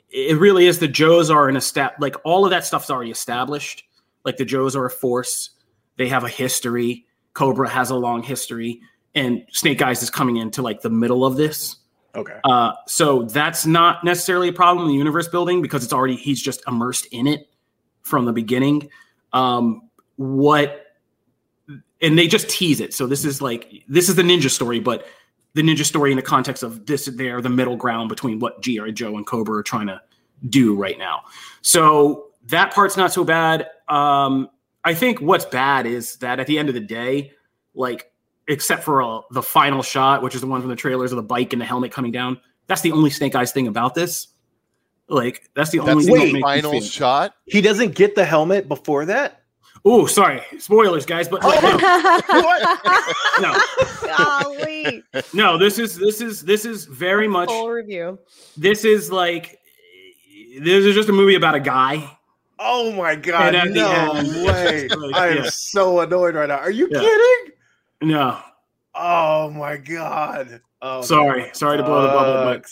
it 0.09 0.37
really 0.37 0.67
is 0.67 0.79
the 0.79 0.89
Joes 0.89 1.29
are 1.29 1.47
an 1.47 1.55
estab 1.55 1.93
like 1.99 2.15
all 2.25 2.43
of 2.43 2.51
that 2.51 2.65
stuff's 2.65 2.89
already 2.89 3.11
established. 3.11 3.85
Like 4.25 4.37
the 4.37 4.45
Joes 4.45 4.75
are 4.75 4.85
a 4.85 4.91
force. 4.91 5.51
They 5.97 6.07
have 6.09 6.23
a 6.23 6.29
history. 6.29 7.05
Cobra 7.33 7.69
has 7.69 7.89
a 7.89 7.95
long 7.95 8.23
history. 8.23 8.81
And 9.13 9.45
Snake 9.51 9.81
Eyes 9.81 10.01
is 10.03 10.09
coming 10.09 10.37
into 10.37 10.61
like 10.61 10.81
the 10.81 10.89
middle 10.89 11.25
of 11.25 11.35
this. 11.35 11.77
Okay. 12.15 12.37
Uh, 12.43 12.73
so 12.87 13.23
that's 13.23 13.65
not 13.65 14.03
necessarily 14.03 14.49
a 14.49 14.53
problem 14.53 14.85
in 14.85 14.91
the 14.91 14.97
universe 14.97 15.27
building 15.27 15.61
because 15.61 15.83
it's 15.83 15.93
already 15.93 16.15
he's 16.15 16.41
just 16.41 16.61
immersed 16.67 17.07
in 17.11 17.27
it 17.27 17.49
from 18.01 18.25
the 18.25 18.33
beginning. 18.33 18.89
Um, 19.33 19.89
what 20.17 20.85
and 22.01 22.17
they 22.17 22.27
just 22.27 22.49
tease 22.49 22.79
it. 22.79 22.93
So 22.93 23.07
this 23.07 23.23
is 23.23 23.41
like 23.41 23.71
this 23.87 24.09
is 24.09 24.15
the 24.15 24.23
ninja 24.23 24.49
story, 24.49 24.79
but 24.79 25.05
the 25.53 25.61
ninja 25.61 25.85
story 25.85 26.11
in 26.11 26.17
the 26.17 26.23
context 26.23 26.63
of 26.63 26.85
this 26.85 27.05
they're 27.05 27.41
the 27.41 27.49
middle 27.49 27.75
ground 27.75 28.09
between 28.09 28.39
what 28.39 28.61
G.I. 28.61 28.91
Joe 28.91 29.15
and 29.15 29.25
Cobra 29.25 29.59
are 29.59 29.63
trying 29.63 29.87
to 29.87 30.01
do 30.49 30.75
right 30.75 30.97
now. 30.97 31.21
So 31.61 32.27
that 32.47 32.73
part's 32.73 32.97
not 32.97 33.13
so 33.13 33.23
bad. 33.23 33.67
Um, 33.87 34.49
I 34.83 34.93
think 34.93 35.19
what's 35.19 35.45
bad 35.45 35.85
is 35.85 36.15
that 36.17 36.39
at 36.39 36.47
the 36.47 36.57
end 36.57 36.69
of 36.69 36.75
the 36.75 36.81
day, 36.81 37.31
like 37.73 38.11
except 38.47 38.83
for 38.83 39.01
uh, 39.01 39.21
the 39.31 39.41
final 39.41 39.83
shot, 39.83 40.21
which 40.21 40.35
is 40.35 40.41
the 40.41 40.47
one 40.47 40.61
from 40.61 40.69
the 40.69 40.75
trailers 40.75 41.11
of 41.11 41.15
the 41.15 41.23
bike 41.23 41.53
and 41.53 41.61
the 41.61 41.65
helmet 41.65 41.91
coming 41.91 42.11
down, 42.11 42.39
that's 42.67 42.81
the 42.81 42.91
only 42.91 43.09
Snake 43.09 43.35
Eyes 43.35 43.51
thing 43.51 43.67
about 43.67 43.95
this. 43.95 44.27
Like 45.07 45.49
that's 45.55 45.71
the 45.71 45.79
only 45.79 45.95
That's 45.95 46.05
thing 46.05 46.15
that 46.15 46.19
the 46.19 46.33
makes 46.33 46.33
me 46.33 46.41
final 46.41 46.81
shot. 46.81 47.35
He 47.45 47.61
doesn't 47.61 47.95
get 47.95 48.15
the 48.15 48.25
helmet 48.25 48.67
before 48.67 49.05
that. 49.05 49.41
Oh, 49.83 50.05
sorry, 50.05 50.41
spoilers, 50.59 51.07
guys, 51.07 51.27
but 51.27 51.41
no, 51.41 51.49
no, 53.41 55.01
no. 55.33 55.57
This 55.57 55.79
is 55.79 55.97
this 55.97 56.21
is 56.21 56.41
this 56.41 56.65
is 56.65 56.85
very 56.85 57.27
much. 57.27 57.49
Full 57.49 57.69
review. 57.69 58.19
This 58.55 58.85
is 58.85 59.11
like 59.11 59.59
this 60.59 60.85
is 60.85 60.93
just 60.93 61.09
a 61.09 61.13
movie 61.13 61.35
about 61.35 61.55
a 61.55 61.59
guy. 61.59 62.17
Oh 62.63 62.91
my 62.91 63.15
god! 63.15 63.55
And 63.55 63.55
at 63.55 63.67
the 63.73 63.73
No 63.73 64.13
end, 64.13 64.27
way! 64.45 64.87
like, 64.87 65.15
I 65.15 65.27
am 65.29 65.43
yeah. 65.45 65.49
so 65.51 65.99
annoyed 66.01 66.35
right 66.35 66.47
now. 66.47 66.57
Are 66.57 66.69
you 66.71 66.87
Yeah. 66.91 66.99
kidding? 66.99 67.53
No, 68.03 68.39
Oh 68.93 69.49
my 69.51 69.77
god! 69.77 70.61
Oh, 70.81 71.01
sorry, 71.01 71.49
sorry 71.53 71.77
to 71.77 71.83
blow 71.83 72.01
the 72.03 72.07
bubble, 72.09 72.43
but. 72.59 72.65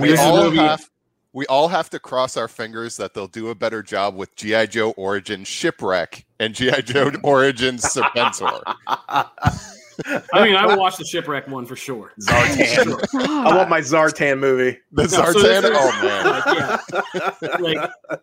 We 0.00 0.16
all 0.16 0.44
movie- 0.44 0.56
have 0.58 0.88
we 1.34 1.46
all 1.46 1.68
have 1.68 1.88
to 1.90 1.98
cross 1.98 2.36
our 2.36 2.46
fingers 2.48 2.96
that 2.98 3.14
they'll 3.14 3.26
do 3.26 3.48
a 3.48 3.54
better 3.54 3.82
job 3.82 4.14
with 4.16 4.34
GI 4.36 4.66
Joe 4.68 4.90
Origin 4.92 5.44
Shipwreck 5.44 6.24
and 6.40 6.54
GI 6.54 6.82
Joe 6.82 7.10
Origin 7.22 7.76
Serpentor. 7.76 8.62
I 8.88 10.44
mean, 10.44 10.54
I 10.56 10.66
will 10.66 10.78
watch 10.78 10.96
the 10.98 11.04
shipwreck 11.04 11.48
one 11.48 11.64
for 11.66 11.76
sure. 11.76 12.12
Zartan. 12.20 12.96
I 13.14 13.56
want 13.56 13.68
my 13.70 13.80
Zartan 13.80 14.38
movie. 14.38 14.78
The 14.92 15.02
No, 15.04 15.08
Zartan. 15.08 15.62
this 15.62 15.64
is- 15.64 15.70
oh 15.74 16.02
man. 16.02 17.50
Like, 17.60 17.80
yeah. 17.80 17.80
like 17.80 18.20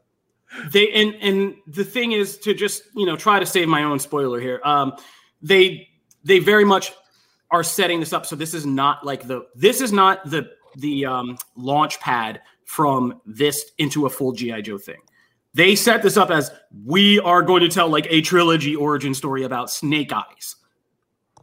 they 0.71 0.91
and 0.91 1.15
and 1.15 1.55
the 1.67 1.83
thing 1.83 2.11
is 2.11 2.37
to 2.39 2.53
just 2.53 2.83
you 2.95 3.05
know 3.05 3.15
try 3.15 3.39
to 3.39 3.45
save 3.45 3.67
my 3.67 3.83
own 3.83 3.99
spoiler 3.99 4.39
here. 4.39 4.61
Um, 4.63 4.93
they 5.41 5.89
they 6.23 6.39
very 6.39 6.65
much 6.65 6.93
are 7.51 7.63
setting 7.63 7.99
this 7.99 8.13
up. 8.13 8.25
So 8.25 8.35
this 8.35 8.53
is 8.53 8.65
not 8.65 9.05
like 9.05 9.27
the 9.27 9.47
this 9.55 9.81
is 9.81 9.91
not 9.91 10.29
the 10.29 10.49
the 10.77 11.05
um, 11.05 11.37
launch 11.55 11.99
pad 11.99 12.41
from 12.65 13.21
this 13.25 13.71
into 13.77 14.05
a 14.05 14.09
full 14.09 14.31
GI 14.31 14.61
Joe 14.61 14.77
thing. 14.77 15.01
They 15.53 15.75
set 15.75 16.03
this 16.03 16.17
up 16.17 16.29
as 16.29 16.51
we 16.85 17.19
are 17.19 17.41
going 17.41 17.61
to 17.61 17.69
tell 17.69 17.89
like 17.89 18.07
a 18.09 18.21
trilogy 18.21 18.75
origin 18.75 19.13
story 19.13 19.43
about 19.43 19.71
Snake 19.71 20.13
Eyes. 20.13 20.55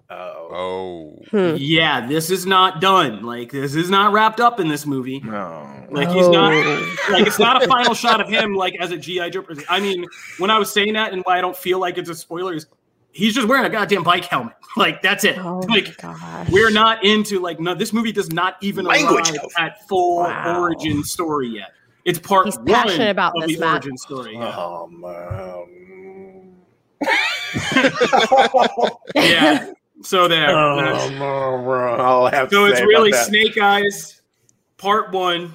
Oh. 0.09 0.49
Oh. 0.53 1.23
Hmm. 1.31 1.57
Yeah, 1.59 2.07
this 2.07 2.31
is 2.31 2.47
not 2.47 2.81
done. 2.81 3.25
Like 3.25 3.51
this 3.51 3.75
is 3.75 3.91
not 3.91 4.13
wrapped 4.13 4.41
up 4.41 4.61
in 4.61 4.69
this 4.69 4.87
movie. 4.87 5.19
No. 5.21 5.69
Like 5.91 6.09
he's 6.11 6.29
not 6.29 6.53
like 7.11 7.27
it's 7.27 7.39
not 7.41 7.63
a 7.63 7.67
final 7.67 7.93
shot 7.95 8.21
of 8.21 8.29
him 8.29 8.55
like 8.55 8.77
as 8.81 8.93
a 8.93 8.97
GI 8.97 9.31
Joe. 9.31 9.43
person. 9.43 9.65
I 9.69 9.81
mean, 9.81 10.05
when 10.39 10.51
I 10.51 10.59
was 10.59 10.73
saying 10.73 10.93
that 10.93 11.13
and 11.13 11.23
why 11.25 11.39
I 11.39 11.41
don't 11.41 11.57
feel 11.57 11.81
like 11.81 11.99
it's 11.99 12.09
a 12.09 12.15
spoiler 12.15 12.55
is 12.55 12.67
he's 13.13 13.35
just 13.35 13.49
wearing 13.49 13.65
a 13.65 13.69
goddamn 13.71 14.03
bike 14.05 14.25
helmet. 14.27 14.55
Like 14.77 15.01
that's 15.01 15.25
it. 15.25 15.39
Oh 15.39 15.61
like 15.71 15.97
gosh. 15.97 16.51
we're 16.51 16.69
not 16.71 17.03
into 17.03 17.41
like 17.41 17.59
no. 17.59 17.75
This 17.75 17.95
movie 17.95 18.13
does 18.13 18.31
not 18.31 18.57
even 18.61 18.85
Language 18.85 19.31
arrive 19.31 19.45
of- 19.45 19.51
at 19.59 19.89
full 19.89 20.19
Wow. 20.19 20.61
origin 20.61 21.03
story 21.03 21.49
yet. 21.49 21.71
It's 22.05 22.19
part 22.19 22.45
He's 22.45 22.57
one 22.59 22.67
passionate 22.67 23.09
about 23.09 23.33
of 23.37 23.49
this, 23.49 23.55
the 23.57 23.61
Matt. 23.61 23.73
origin 23.73 23.97
story. 23.97 24.35
Yeah. 24.35 24.55
Oh 24.55 24.87
man. 24.91 26.57
yeah. 29.15 29.73
So 30.07 30.29
there. 30.29 30.57
Oh, 30.57 30.77
That's- 30.77 31.11
no. 31.19 31.73
I'll 31.99 32.29
have 32.29 32.49
so 32.49 32.67
to 32.67 32.73
it's 32.73 32.81
really 32.81 33.11
that. 33.11 33.27
Snake 33.27 33.59
Eyes, 33.59 34.23
part 34.77 35.11
one. 35.13 35.53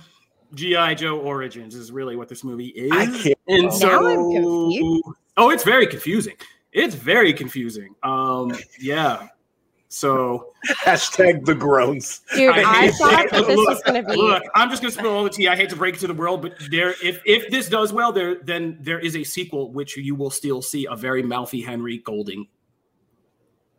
GI 0.54 0.96
Joe 0.96 1.18
Origins 1.20 1.74
is 1.74 1.94
really 1.94 2.18
what 2.18 2.28
this 2.28 2.44
movie 2.44 2.68
is. 2.68 2.92
I 2.92 3.06
can't. 3.06 3.40
And 3.48 3.64
Now 3.64 3.70
so, 3.70 4.08
I'm 4.10 4.34
confused. 4.34 5.04
oh, 5.38 5.52
it's 5.52 5.64
very 5.64 5.88
confusing. 5.88 6.36
It's 6.74 6.94
very 6.96 7.32
confusing. 7.32 7.96
Um, 8.04 8.54
yeah. 8.78 9.30
So 9.88 10.48
Hashtag 10.84 11.46
the 11.46 11.56
groans. 11.56 12.20
Dude, 12.36 12.54
I, 12.54 12.88
I 12.88 12.92
thought 12.92 13.30
that 13.32 13.48
this 13.48 13.56
look, 13.56 13.70
was 13.70 13.82
going 13.84 14.04
to 14.04 14.10
be. 14.10 14.18
Look, 14.18 14.44
I'm 14.54 14.70
just 14.70 14.82
gonna 14.82 14.92
spill 14.92 15.12
all 15.12 15.24
the 15.24 15.30
tea. 15.30 15.48
I 15.48 15.56
hate 15.56 15.70
to 15.70 15.78
break 15.78 15.96
it 15.96 16.00
to 16.02 16.08
the 16.08 16.14
world, 16.14 16.42
but 16.42 16.56
there, 16.70 16.96
if 17.02 17.22
if 17.26 17.50
this 17.50 17.70
does 17.70 17.94
well, 17.94 18.12
there 18.12 18.36
then 18.44 18.78
there 18.82 19.00
is 19.00 19.16
a 19.16 19.24
sequel 19.24 19.72
which 19.72 19.96
you 19.96 20.16
will 20.16 20.30
still 20.30 20.62
see 20.62 20.88
a 20.90 20.96
very 20.98 21.24
mouthy 21.24 21.62
Henry 21.62 22.00
Golding 22.00 22.48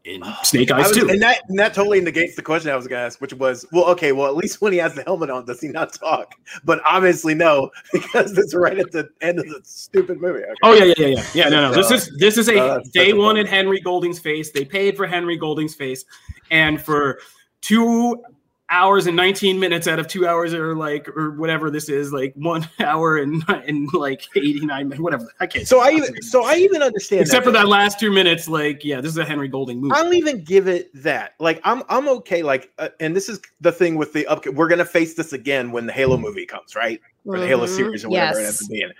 in 0.05 0.23
Snake 0.43 0.71
Eyes 0.71 0.88
was- 0.88 0.97
too. 0.97 1.09
and 1.09 1.21
that 1.23 1.43
and 1.49 1.59
that 1.59 1.75
totally 1.75 2.01
negates 2.01 2.37
the 2.37 2.43
question 2.43 2.71
I 2.71 2.77
was 2.77 2.87
gonna 2.87 3.03
ask, 3.03 3.21
which 3.21 3.33
was, 3.35 3.67
well, 3.73 3.85
okay, 3.87 4.12
well, 4.12 4.27
at 4.29 4.37
least 4.37 4.61
when 4.61 4.73
he 4.73 4.79
has 4.79 4.95
the 4.95 5.03
helmet 5.03 5.31
on, 5.31 5.45
does 5.45 5.61
he 5.61 5.69
not 5.69 5.93
talk? 5.93 6.35
But 6.65 6.81
obviously, 6.85 7.35
no, 7.35 7.71
because 7.93 8.37
it's 8.37 8.55
right 8.55 8.79
at 8.79 8.91
the 8.93 9.09
end 9.21 9.38
of 9.38 9.47
the 9.47 9.61
stupid 9.65 10.21
movie. 10.21 10.41
Okay. 10.45 10.55
Oh 10.62 10.73
yeah, 10.75 10.85
yeah, 10.85 10.95
yeah, 10.99 11.07
yeah. 11.07 11.25
Yeah, 11.35 11.49
no, 11.49 11.71
no. 11.71 11.75
This 11.75 11.91
is 11.91 12.17
this 12.19 12.38
is 12.38 12.49
a 12.49 12.59
uh, 12.59 12.81
they 12.95 13.12
wanted. 13.12 13.47
Henry 13.47 13.81
Golding's 13.81 14.19
face. 14.19 14.51
They 14.51 14.65
paid 14.65 14.97
for 14.97 15.07
Henry 15.07 15.37
Golding's 15.37 15.75
face, 15.75 16.05
and 16.51 16.81
for 16.81 17.19
two 17.61 18.23
hours 18.72 19.06
and 19.06 19.14
19 19.14 19.61
minutes 19.61 19.87
out 19.87 19.98
of 19.98 20.08
two 20.08 20.26
hours 20.26 20.54
or 20.54 20.74
like 20.74 21.06
or 21.08 21.32
whatever 21.32 21.70
this 21.70 21.88
is, 21.88 22.12
like 22.12 22.32
one 22.35 22.66
hour 22.80 23.18
and 23.18 23.44
and 23.48 23.88
like 23.92 24.26
89 24.35 24.88
minutes, 24.88 25.00
whatever. 25.00 25.32
I 25.38 25.46
can't. 25.46 25.68
So 25.68 25.80
I 25.80 25.90
even 25.90 26.22
so 26.22 26.44
I 26.44 26.56
even 26.56 26.82
understand 26.82 27.20
except 27.22 27.44
for 27.44 27.52
that. 27.52 27.64
that 27.64 27.68
last 27.68 28.00
two 28.00 28.11
minutes, 28.11 28.48
like 28.48 28.85
yeah, 28.85 29.00
this 29.00 29.11
is 29.12 29.18
a 29.18 29.24
Henry 29.24 29.48
Golding 29.48 29.80
movie. 29.80 29.94
I'll 29.94 30.12
even 30.14 30.42
give 30.42 30.66
it 30.66 30.90
that. 31.02 31.35
Like 31.38 31.61
I'm 31.64 31.82
I'm 31.88 32.08
okay. 32.08 32.42
Like, 32.42 32.72
uh, 32.78 32.88
and 32.98 33.14
this 33.14 33.28
is 33.28 33.40
the 33.61 33.70
thing 33.70 33.96
with 33.96 34.12
the 34.12 34.26
up. 34.26 34.46
We're 34.46 34.68
gonna 34.68 34.85
face 34.85 35.14
this 35.14 35.32
again 35.32 35.70
when 35.70 35.87
the 35.87 35.92
Halo 35.92 36.16
movie 36.16 36.46
comes, 36.46 36.74
right? 36.74 37.00
Or 37.26 37.38
the 37.38 37.46
Halo 37.46 37.66
Mhm. 37.66 37.76
series 37.76 38.04
or 38.04 38.08
whatever 38.08 38.40
it 38.40 38.42
Yes. 38.42 38.48
ends 38.48 38.62
up 38.62 38.68
being. 38.70 38.92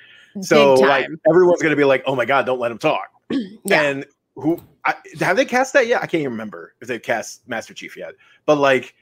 So 0.45 0.75
like 0.75 1.09
everyone's 1.29 1.63
gonna 1.63 1.77
be 1.77 1.85
like, 1.85 2.03
"Oh 2.07 2.15
my 2.15 2.25
god, 2.25 2.47
don't 2.47 2.61
let 2.61 2.71
him 2.71 2.79
talk." 2.79 3.09
Yeah. 3.65 3.83
And 3.83 4.05
who 4.35 4.61
I, 4.85 4.95
have 5.21 5.37
they 5.37 5.45
cast 5.45 5.73
that 5.75 5.87
yet? 5.87 6.03
I 6.03 6.07
can't 6.07 6.21
even 6.23 6.33
remember 6.33 6.75
if 6.81 6.89
they've 6.89 7.03
cast 7.03 7.47
Master 7.49 7.75
Chief 7.75 7.97
yet. 7.97 8.15
But 8.45 8.59
like 8.59 8.95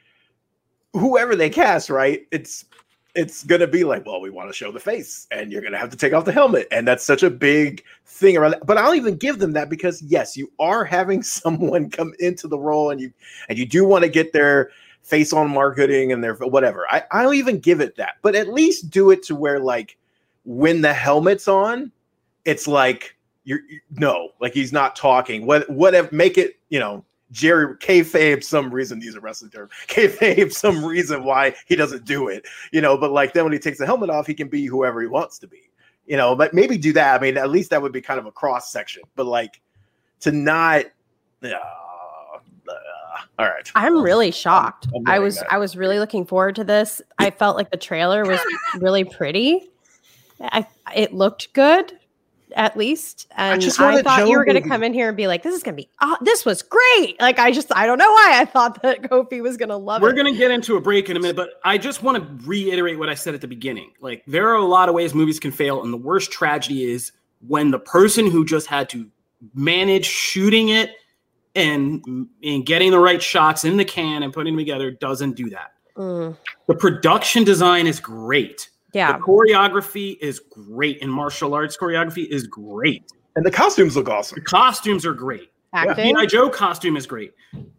whoever 0.92 1.36
they 1.36 1.50
cast, 1.50 1.90
right? 1.90 2.26
It's 2.30 2.64
it's 3.14 3.42
gonna 3.42 3.66
be 3.66 3.82
like, 3.84 4.06
well, 4.06 4.20
we 4.20 4.30
want 4.30 4.48
to 4.48 4.52
show 4.54 4.70
the 4.70 4.80
face, 4.80 5.26
and 5.30 5.50
you're 5.50 5.62
gonna 5.62 5.78
have 5.78 5.90
to 5.90 5.96
take 5.96 6.12
off 6.12 6.24
the 6.24 6.32
helmet, 6.32 6.68
and 6.70 6.86
that's 6.86 7.04
such 7.04 7.22
a 7.22 7.30
big 7.30 7.82
thing 8.06 8.36
around 8.36 8.52
that. 8.52 8.66
But 8.66 8.78
I'll 8.78 8.94
even 8.94 9.16
give 9.16 9.38
them 9.38 9.52
that 9.52 9.68
because 9.68 10.00
yes, 10.02 10.36
you 10.36 10.50
are 10.58 10.84
having 10.84 11.22
someone 11.24 11.90
come 11.90 12.12
into 12.18 12.48
the 12.48 12.58
role, 12.58 12.90
and 12.90 13.00
you 13.00 13.12
and 13.48 13.58
you 13.58 13.66
do 13.66 13.84
want 13.84 14.04
to 14.04 14.10
get 14.10 14.32
their 14.32 14.70
face 15.02 15.32
on 15.32 15.50
marketing 15.50 16.12
and 16.12 16.22
their 16.22 16.34
whatever. 16.34 16.86
I 16.90 17.04
I'll 17.10 17.34
even 17.34 17.58
give 17.58 17.80
it 17.80 17.96
that, 17.96 18.14
but 18.22 18.34
at 18.34 18.48
least 18.48 18.90
do 18.90 19.10
it 19.10 19.22
to 19.24 19.34
where 19.34 19.58
like 19.58 19.96
when 20.44 20.80
the 20.80 20.92
helmet's 20.92 21.48
on, 21.48 21.90
it's 22.44 22.68
like 22.68 23.16
you're 23.44 23.60
you- 23.68 23.80
no, 23.90 24.30
like 24.40 24.52
he's 24.52 24.72
not 24.72 24.94
talking. 24.94 25.46
What 25.46 25.68
whatever, 25.68 26.08
make 26.12 26.38
it 26.38 26.58
you 26.68 26.78
know. 26.78 27.04
Jerry 27.30 27.76
kayfabe 27.76 28.42
some 28.42 28.72
reason 28.72 28.98
these 28.98 29.16
are 29.16 29.20
wrestling 29.20 29.50
terms. 29.50 29.70
Kayfabe 29.86 30.52
some 30.52 30.84
reason 30.84 31.24
why 31.24 31.54
he 31.66 31.76
doesn't 31.76 32.04
do 32.04 32.28
it, 32.28 32.44
you 32.72 32.80
know. 32.80 32.96
But 32.96 33.12
like 33.12 33.32
then 33.32 33.44
when 33.44 33.52
he 33.52 33.58
takes 33.58 33.78
the 33.78 33.86
helmet 33.86 34.10
off, 34.10 34.26
he 34.26 34.34
can 34.34 34.48
be 34.48 34.66
whoever 34.66 35.00
he 35.00 35.06
wants 35.06 35.38
to 35.40 35.46
be, 35.46 35.70
you 36.06 36.16
know. 36.16 36.34
But 36.34 36.54
maybe 36.54 36.76
do 36.76 36.92
that. 36.94 37.20
I 37.20 37.22
mean, 37.22 37.36
at 37.36 37.50
least 37.50 37.70
that 37.70 37.80
would 37.80 37.92
be 37.92 38.00
kind 38.00 38.18
of 38.18 38.26
a 38.26 38.32
cross 38.32 38.72
section. 38.72 39.02
But 39.14 39.26
like 39.26 39.60
to 40.20 40.32
not, 40.32 40.86
uh, 41.42 41.48
uh, 41.48 42.72
all 43.38 43.46
right. 43.46 43.70
I'm 43.74 44.02
really 44.02 44.30
shocked. 44.30 44.88
I'm 44.94 45.02
I 45.06 45.12
getting 45.12 45.22
was 45.22 45.36
that. 45.36 45.52
I 45.52 45.58
was 45.58 45.76
really 45.76 45.98
looking 45.98 46.26
forward 46.26 46.56
to 46.56 46.64
this. 46.64 47.00
I 47.18 47.30
felt 47.30 47.56
like 47.56 47.70
the 47.70 47.76
trailer 47.76 48.24
was 48.24 48.40
really 48.78 49.04
pretty. 49.04 49.70
I 50.40 50.66
it 50.94 51.12
looked 51.12 51.52
good, 51.52 51.98
at 52.54 52.76
least. 52.76 53.26
And 53.36 53.60
just 53.60 53.80
I, 53.80 54.02
thought 54.02 54.28
you 54.28 54.36
were 54.36 54.44
going 54.44 54.60
to 54.62 54.68
come 54.68 54.82
in 54.82 54.92
here 54.92 55.08
and 55.08 55.16
be 55.16 55.26
like, 55.26 55.42
"This 55.42 55.54
is 55.54 55.62
going 55.62 55.76
to 55.76 55.82
be 55.82 55.88
oh, 56.00 56.16
this 56.20 56.44
was 56.44 56.62
great." 56.62 57.20
Like 57.20 57.38
I 57.38 57.52
just 57.52 57.74
I 57.74 57.86
don't 57.86 57.98
know 57.98 58.10
why 58.10 58.38
I 58.40 58.44
thought 58.44 58.82
that 58.82 59.02
Kofi 59.10 59.42
was 59.42 59.56
going 59.56 59.68
to 59.68 59.76
love 59.76 60.02
it. 60.02 60.04
We're 60.04 60.12
going 60.12 60.32
to 60.32 60.38
get 60.38 60.50
into 60.50 60.76
a 60.76 60.80
break 60.80 61.08
in 61.10 61.16
a 61.16 61.20
minute, 61.20 61.36
but 61.36 61.60
I 61.64 61.78
just 61.78 62.02
want 62.02 62.18
to 62.18 62.48
reiterate 62.48 62.98
what 62.98 63.08
I 63.08 63.14
said 63.14 63.34
at 63.34 63.40
the 63.40 63.48
beginning. 63.48 63.92
Like, 64.00 64.22
there 64.26 64.48
are 64.48 64.56
a 64.56 64.64
lot 64.64 64.88
of 64.88 64.94
ways 64.94 65.14
movies 65.14 65.40
can 65.40 65.52
fail, 65.52 65.82
and 65.82 65.92
the 65.92 65.98
worst 65.98 66.30
tragedy 66.30 66.90
is 66.90 67.12
when 67.46 67.70
the 67.70 67.78
person 67.78 68.30
who 68.30 68.44
just 68.44 68.66
had 68.66 68.88
to 68.90 69.06
manage 69.54 70.04
shooting 70.04 70.68
it 70.68 70.90
and 71.54 72.28
and 72.42 72.66
getting 72.66 72.90
the 72.90 72.98
right 72.98 73.22
shots 73.22 73.64
in 73.64 73.76
the 73.76 73.84
can 73.84 74.22
and 74.22 74.32
putting 74.32 74.54
them 74.54 74.58
together 74.58 74.90
doesn't 74.90 75.36
do 75.36 75.50
that. 75.50 75.72
Mm, 75.96 76.36
The 76.66 76.74
production 76.74 77.44
design 77.44 77.86
is 77.86 78.00
great. 78.00 78.70
Yeah, 78.92 79.12
The 79.12 79.22
choreography 79.22 80.18
is 80.20 80.40
great, 80.40 81.02
and 81.02 81.12
martial 81.12 81.54
arts 81.54 81.76
choreography 81.76 82.26
is 82.26 82.46
great. 82.46 83.04
And 83.36 83.44
the 83.44 83.50
costumes 83.50 83.96
look 83.96 84.08
awesome. 84.08 84.36
The 84.36 84.44
costumes 84.44 85.06
are 85.06 85.14
great. 85.14 85.52
acting. 85.72 86.16
G.I. 86.16 86.26
Joe 86.26 86.50
costume 86.50 86.96
is 86.96 87.06
great. 87.06 87.32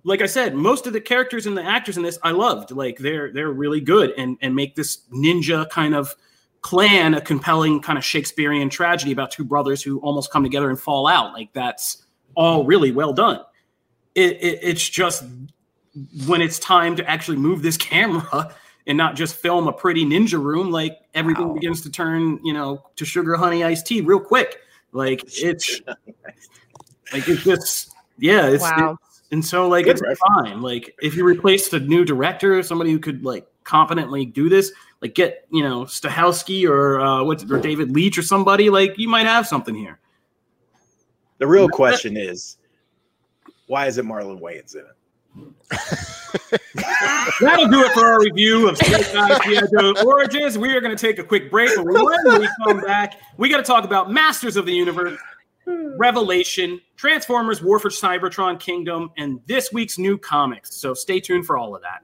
Like 0.04 0.22
I 0.22 0.26
said, 0.26 0.56
most 0.56 0.88
of 0.88 0.94
the 0.94 1.02
characters 1.02 1.46
and 1.46 1.58
the 1.58 1.64
actors 1.64 1.98
in 1.98 2.04
this 2.04 2.18
I 2.24 2.32
loved. 2.32 2.72
Like 2.72 2.98
they're 2.98 3.34
they're 3.34 3.52
really 3.52 3.82
good 3.82 4.14
and 4.18 4.38
and 4.42 4.56
make 4.56 4.76
this 4.76 5.00
ninja 5.12 5.70
kind 5.70 5.94
of 5.94 6.16
clan 6.62 7.16
a 7.16 7.22
compelling 7.22 7.82
kind 7.82 7.98
of 7.98 8.06
Shakespearean 8.06 8.70
tragedy 8.70 9.12
about 9.12 9.32
two 9.32 9.44
brothers 9.44 9.82
who 9.84 10.00
almost 10.00 10.32
come 10.32 10.44
together 10.44 10.70
and 10.70 10.80
fall 10.80 11.08
out. 11.08 11.34
Like 11.34 11.52
that's 11.54 12.06
all 12.36 12.64
really 12.64 12.92
well 12.92 13.12
done. 13.12 13.42
It, 14.16 14.38
it 14.42 14.60
it's 14.62 14.88
just 14.88 15.26
when 16.26 16.42
it's 16.42 16.60
time 16.60 16.96
to 16.96 17.10
actually 17.10 17.38
move 17.38 17.62
this 17.62 17.78
camera 17.92 18.56
and 18.88 18.98
not 18.98 19.16
just 19.16 19.36
film 19.36 19.68
a 19.68 19.74
pretty 19.74 20.06
ninja 20.06 20.42
room, 20.42 20.72
like 20.72 20.98
everything 21.14 21.48
Wow. 21.50 21.54
begins 21.54 21.82
to 21.82 21.92
turn, 21.92 22.40
you 22.44 22.54
know, 22.54 22.84
to 22.96 23.06
sugar 23.06 23.36
honey 23.36 23.64
iced 23.64 23.86
tea 23.88 24.02
real 24.02 24.20
quick. 24.20 24.60
Like 24.92 25.22
it's 25.28 25.82
like 27.14 27.28
it's 27.28 27.44
just 27.44 27.92
yeah, 28.18 28.48
it's, 28.48 28.62
Wow. 28.62 28.76
it's- 28.78 28.98
and 29.34 29.46
so 29.46 29.68
like 29.70 29.86
Good 29.86 29.92
it's 29.92 30.02
reference. 30.02 30.20
fine. 30.28 30.62
Like 30.62 30.94
if 31.02 31.16
you 31.16 31.26
replace 31.26 31.72
a 31.72 31.80
new 31.80 32.04
director, 32.04 32.62
somebody 32.64 32.92
who 32.92 33.00
could 33.00 33.24
like 33.24 33.48
competently 33.64 34.26
do 34.26 34.50
this, 34.50 34.74
like 35.02 35.14
get 35.16 35.46
you 35.52 35.64
know 35.64 35.84
Stahelski 35.84 36.68
or 36.70 37.00
uh, 37.00 37.24
what 37.24 37.50
or 37.50 37.60
David 37.60 37.92
Leitch 37.96 38.18
or 38.18 38.24
somebody, 38.24 38.70
like 38.70 38.98
you 38.98 39.08
might 39.08 39.26
have 39.26 39.48
something 39.48 39.74
here. 39.74 40.00
The 41.38 41.48
real 41.48 41.70
question 41.70 42.18
is, 42.18 42.58
why 43.68 43.88
is 43.88 43.98
it 43.98 44.06
Marlon 44.06 44.42
Wayans 44.42 44.76
in 44.76 44.82
it? 44.82 44.88
That'll 47.42 47.68
do 47.68 47.84
it 47.84 47.92
for 47.94 48.06
our 48.06 48.20
review 48.20 48.70
of. 48.70 48.80
Origins. 50.06 50.58
We 50.58 50.74
are 50.74 50.82
going 50.82 50.96
to 50.96 51.02
take 51.02 51.20
a 51.20 51.24
quick 51.24 51.50
break, 51.52 51.70
but 51.76 51.86
when 51.86 52.40
we 52.40 52.50
come 52.66 52.82
back, 52.82 53.20
we 53.38 53.50
got 53.50 53.58
to 53.58 53.64
talk 53.64 53.84
about 53.84 54.12
Masters 54.12 54.56
of 54.58 54.66
the 54.66 54.74
Universe, 54.74 55.20
Revelation, 55.66 56.82
Transformers, 56.96 57.62
War 57.62 57.80
for 57.80 57.90
Cybertron 57.90 58.60
Kingdom, 58.60 59.12
and 59.18 59.40
this 59.46 59.72
week's 59.72 59.98
new 59.98 60.18
comics. 60.18 60.76
So 60.76 60.94
stay 60.94 61.20
tuned 61.20 61.46
for 61.46 61.58
all 61.58 61.76
of 61.76 61.82
that. 61.82 62.04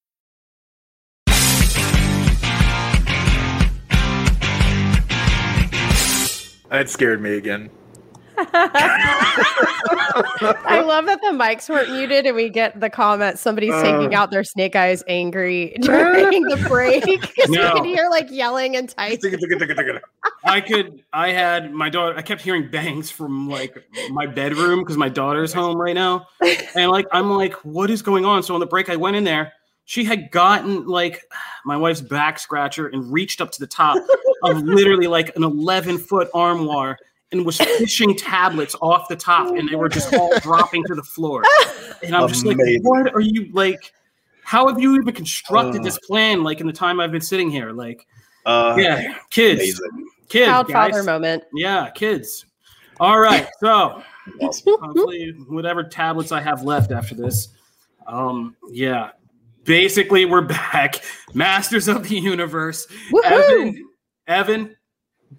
That 6.71 6.89
scared 6.89 7.21
me 7.21 7.35
again. 7.35 7.69
I 8.37 8.43
love 10.85 11.05
that 11.05 11.19
the 11.21 11.27
mics 11.37 11.69
weren't 11.69 11.91
muted 11.91 12.25
and 12.25 12.35
we 12.35 12.49
get 12.49 12.79
the 12.79 12.89
comment 12.89 13.37
somebody's 13.37 13.73
taking 13.81 14.15
Uh. 14.15 14.19
out 14.19 14.31
their 14.31 14.43
snake 14.43 14.75
eyes 14.75 15.03
angry 15.07 15.75
during 15.81 16.43
the 16.43 16.57
break 16.67 17.05
because 17.21 17.49
No. 17.49 17.71
we 17.73 17.79
can 17.79 17.85
hear 17.85 18.07
like 18.09 18.31
yelling 18.31 18.75
and 18.77 18.89
typing. 18.89 19.35
I 20.45 20.61
could. 20.61 21.03
I 21.13 21.31
had 21.31 21.71
my 21.73 21.89
daughter. 21.89 22.17
I 22.17 22.21
kept 22.21 22.41
hearing 22.41 22.69
bangs 22.71 23.11
from 23.11 23.49
like 23.49 23.77
my 24.11 24.25
bedroom 24.25 24.79
because 24.79 24.97
my 24.97 25.09
daughter's 25.09 25.53
home 25.53 25.77
right 25.77 25.95
now, 25.95 26.27
and 26.75 26.89
like 26.89 27.05
I'm 27.11 27.29
like, 27.31 27.53
what 27.65 27.89
is 27.91 28.01
going 28.01 28.25
on? 28.25 28.41
So 28.43 28.53
on 28.55 28.59
the 28.59 28.65
break, 28.65 28.89
I 28.89 28.95
went 28.95 29.15
in 29.17 29.23
there. 29.23 29.53
She 29.91 30.05
had 30.05 30.31
gotten 30.31 30.85
like 30.87 31.21
my 31.65 31.75
wife's 31.75 31.99
back 31.99 32.39
scratcher 32.39 32.87
and 32.87 33.11
reached 33.11 33.41
up 33.41 33.51
to 33.51 33.59
the 33.59 33.67
top 33.67 34.01
of 34.43 34.61
literally 34.63 35.07
like 35.07 35.35
an 35.35 35.43
11 35.43 35.97
foot 35.97 36.29
armoire 36.33 36.97
and 37.33 37.45
was 37.45 37.57
fishing 37.57 38.15
tablets 38.17 38.73
off 38.81 39.09
the 39.09 39.17
top, 39.17 39.47
and 39.57 39.67
they 39.67 39.75
were 39.75 39.89
just 39.89 40.13
all 40.13 40.31
dropping 40.41 40.85
to 40.85 40.95
the 40.95 41.03
floor. 41.03 41.43
And 42.03 42.15
I'm 42.15 42.29
just 42.29 42.45
like, 42.45 42.55
what 42.83 43.13
are 43.13 43.19
you 43.19 43.49
like? 43.51 43.91
How 44.43 44.69
have 44.69 44.79
you 44.79 44.95
even 44.95 45.13
constructed 45.13 45.81
Uh. 45.81 45.83
this 45.83 45.97
plan? 45.99 46.41
Like 46.41 46.61
in 46.61 46.67
the 46.67 46.73
time 46.73 47.01
I've 47.01 47.11
been 47.11 47.19
sitting 47.19 47.51
here, 47.51 47.73
like 47.73 48.07
Uh, 48.45 48.75
yeah, 48.79 49.15
kids, 49.29 49.59
amazing. 49.59 50.09
kids, 50.29 50.47
Proud 50.47 50.67
guys. 50.69 50.91
father 50.91 51.03
moment. 51.03 51.43
Yeah, 51.53 51.89
kids. 51.89 52.45
All 53.01 53.19
right. 53.19 53.49
So 53.59 54.01
Awesome. 54.41 54.73
hopefully 54.81 55.31
whatever 55.49 55.83
tablets 55.83 56.31
I 56.31 56.39
have 56.39 56.63
left 56.63 56.93
after 56.93 57.13
this. 57.13 57.49
Um, 58.07 58.55
yeah. 58.69 59.09
Basically, 59.63 60.25
we're 60.25 60.41
back. 60.41 61.01
Masters 61.33 61.87
of 61.87 62.07
the 62.07 62.17
Universe. 62.19 62.87
Evan, 63.23 63.87
Evan, 64.27 64.75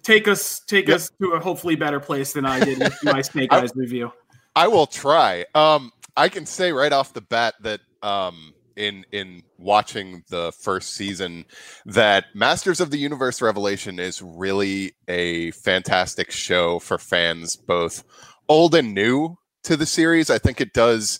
take 0.01 0.27
us 0.27 0.61
take 0.67 0.87
Yep. 0.87 0.95
us 0.95 1.11
to 1.21 1.31
a 1.31 1.39
hopefully 1.39 1.75
better 1.75 1.99
place 1.99 2.33
than 2.33 2.45
I 2.45 2.59
did 2.63 2.79
with 2.79 2.97
my 3.03 3.21
Snake 3.21 3.51
I- 3.53 3.61
Eyes 3.61 3.71
review. 3.75 4.11
I 4.55 4.67
will 4.67 4.87
try. 4.87 5.45
Um, 5.55 5.91
I 6.15 6.29
can 6.29 6.45
say 6.45 6.71
right 6.71 6.93
off 6.93 7.13
the 7.13 7.21
bat 7.21 7.55
that 7.61 7.81
um, 8.03 8.53
in 8.75 9.03
in 9.11 9.41
watching 9.57 10.23
the 10.29 10.51
first 10.59 10.93
season, 10.93 11.45
that 11.85 12.25
Masters 12.35 12.79
of 12.79 12.91
the 12.91 12.97
Universe 12.97 13.41
Revelation 13.41 13.99
is 13.99 14.21
really 14.21 14.93
a 15.07 15.51
fantastic 15.51 16.31
show 16.31 16.79
for 16.79 16.97
fans, 16.97 17.55
both 17.55 18.03
old 18.47 18.75
and 18.75 18.93
new 18.93 19.35
to 19.63 19.75
the 19.75 19.85
series. 19.87 20.29
I 20.29 20.37
think 20.37 20.61
it 20.61 20.73
does, 20.73 21.19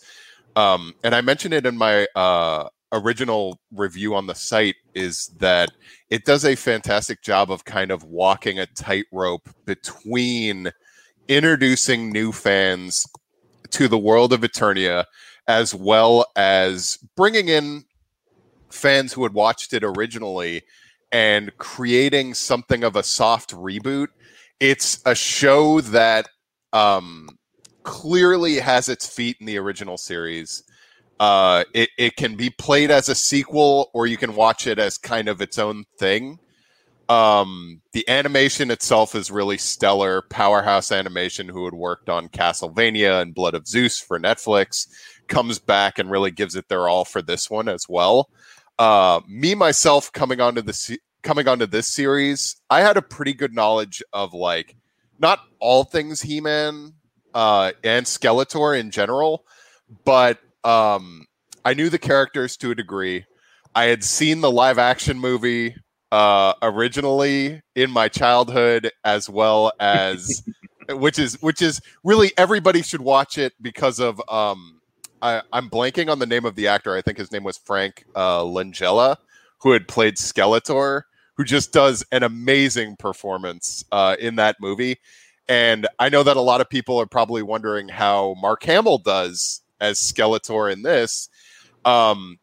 um, 0.55 0.93
and 1.03 1.15
I 1.15 1.21
mentioned 1.21 1.53
it 1.55 1.65
in 1.65 1.75
my 1.77 2.05
uh, 2.15 2.69
original 2.93 3.60
review 3.73 4.15
on 4.15 4.27
the 4.27 4.36
site, 4.36 4.75
is 4.95 5.27
that 5.39 5.71
it 6.10 6.23
does 6.23 6.45
a 6.45 6.56
fantastic 6.56 7.21
job 7.21 7.51
of 7.51 7.65
kind 7.65 7.91
of 7.91 8.03
walking 8.03 8.60
a 8.60 8.65
tightrope 8.67 9.49
between 9.65 10.71
introducing 11.27 12.12
new 12.12 12.32
fans 12.32 13.06
to 13.71 13.88
the 13.88 13.97
world 13.97 14.32
of 14.32 14.41
Eternia, 14.41 15.06
as 15.47 15.75
well 15.75 16.25
as 16.36 16.97
bringing 17.17 17.49
in 17.49 17.84
fans 18.69 19.13
who 19.13 19.23
had 19.23 19.34
watched 19.34 19.73
it 19.73 19.84
originally 19.84 20.62
and 21.12 21.56
creating 21.58 22.34
something 22.34 22.84
of 22.84 22.95
a 22.95 23.03
soft 23.03 23.51
reboot. 23.51 24.08
It's 24.60 25.01
a 25.06 25.15
show 25.15 25.82
that 25.82 26.27
um, 26.71 27.29
clearly 27.84 28.56
has 28.56 28.89
its 28.89 29.08
feet 29.08 29.38
in 29.39 29.45
the 29.45 29.58
original 29.58 29.97
series. 29.97 30.63
Uh, 31.19 31.63
it, 31.73 31.89
it 31.97 32.15
can 32.15 32.36
be 32.36 32.49
played 32.49 32.91
as 32.91 33.08
a 33.10 33.15
sequel, 33.15 33.89
or 33.93 34.08
you 34.08 34.17
can 34.17 34.36
watch 34.36 34.67
it 34.67 34.80
as 34.80 34.97
kind 34.97 35.28
of 35.28 35.41
its 35.41 35.58
own 35.58 35.86
thing. 35.97 36.39
Um, 37.10 37.82
the 37.91 38.08
animation 38.10 38.71
itself 38.71 39.13
is 39.13 39.30
really 39.30 39.58
stellar. 39.58 40.23
Powerhouse 40.23 40.91
Animation, 40.91 41.47
who 41.47 41.65
had 41.65 41.73
worked 41.73 42.10
on 42.10 42.30
Castlevania 42.30 43.21
and 43.21 43.36
Blood 43.36 43.54
of 43.54 43.67
Zeus 43.67 43.99
for 43.99 44.19
Netflix, 44.19 44.88
comes 45.28 45.60
back 45.60 45.99
and 45.99 46.10
really 46.10 46.32
gives 46.32 46.56
it 46.56 46.67
their 46.69 46.88
all 46.88 47.06
for 47.06 47.21
this 47.21 47.49
one 47.49 47.67
as 47.67 47.88
well. 47.88 48.30
Uh, 48.80 49.21
me 49.28 49.54
myself 49.54 50.12
coming 50.12 50.41
onto 50.41 50.62
the 50.62 50.73
se- 50.73 50.99
coming 51.21 51.47
onto 51.47 51.65
this 51.65 51.88
series, 51.88 52.56
I 52.69 52.82
had 52.82 52.97
a 52.97 53.02
pretty 53.02 53.34
good 53.34 53.54
knowledge 53.54 54.02
of 54.13 54.34
like 54.34 54.76
not 55.19 55.39
all 55.60 55.84
things 55.84 56.21
He-Man 56.21 56.93
uh, 57.34 57.71
and 57.84 58.06
Skeletor 58.06 58.80
in 58.80 58.91
general, 58.91 59.45
but 60.06 60.39
um, 60.63 61.26
I 61.65 61.73
knew 61.73 61.89
the 61.89 61.99
characters 61.99 62.58
to 62.58 62.71
a 62.71 62.76
degree. 62.76 63.26
I 63.76 63.86
had 63.86 64.04
seen 64.04 64.41
the 64.41 64.52
live 64.52 64.78
action 64.78 65.17
movie 65.17 65.76
uh, 66.12 66.54
originally 66.62 67.62
in 67.76 67.89
my 67.89 68.08
childhood, 68.08 68.91
as 69.04 69.30
well 69.30 69.71
as 69.80 70.43
which 70.89 71.17
is 71.17 71.41
which 71.41 71.62
is 71.62 71.82
really 72.04 72.32
everybody 72.38 72.82
should 72.84 73.02
watch 73.02 73.38
it 73.38 73.54
because 73.62 73.99
of 73.99 74.21
um, 74.30 74.80
I, 75.23 75.41
I'm 75.52 75.69
blanking 75.69 76.12
on 76.12 76.19
the 76.19 76.26
name 76.26 76.45
of 76.45 76.56
the 76.56 76.67
actor. 76.67 76.95
I 76.95 77.02
think 77.02 77.17
his 77.17 77.32
name 77.32 77.43
was 77.43 77.58
Frank 77.58 78.06
uh, 78.13 78.41
Langella, 78.41 79.15
who 79.62 79.71
had 79.71 79.88
played 79.88 80.17
Skeletor, 80.17 81.04
who 81.38 81.43
just 81.45 81.71
does 81.71 82.06
an 82.12 82.23
amazing 82.23 82.97
performance 82.97 83.84
uh, 83.91 84.17
in 84.19 84.36
that 84.36 84.58
movie. 84.60 84.97
And 85.47 85.88
I 85.97 86.10
know 86.10 86.23
that 86.23 86.38
a 86.38 86.41
lot 86.41 86.62
of 86.62 86.69
people 86.69 86.99
are 86.99 87.06
probably 87.06 87.41
wondering 87.41 87.88
how 87.89 88.36
Mark 88.39 88.63
Hamill 88.63 88.99
does 88.99 89.62
as 89.83 89.99
Skeletor 89.99 90.71
in 90.71 90.81
this. 90.81 91.29
Um, 91.85 92.39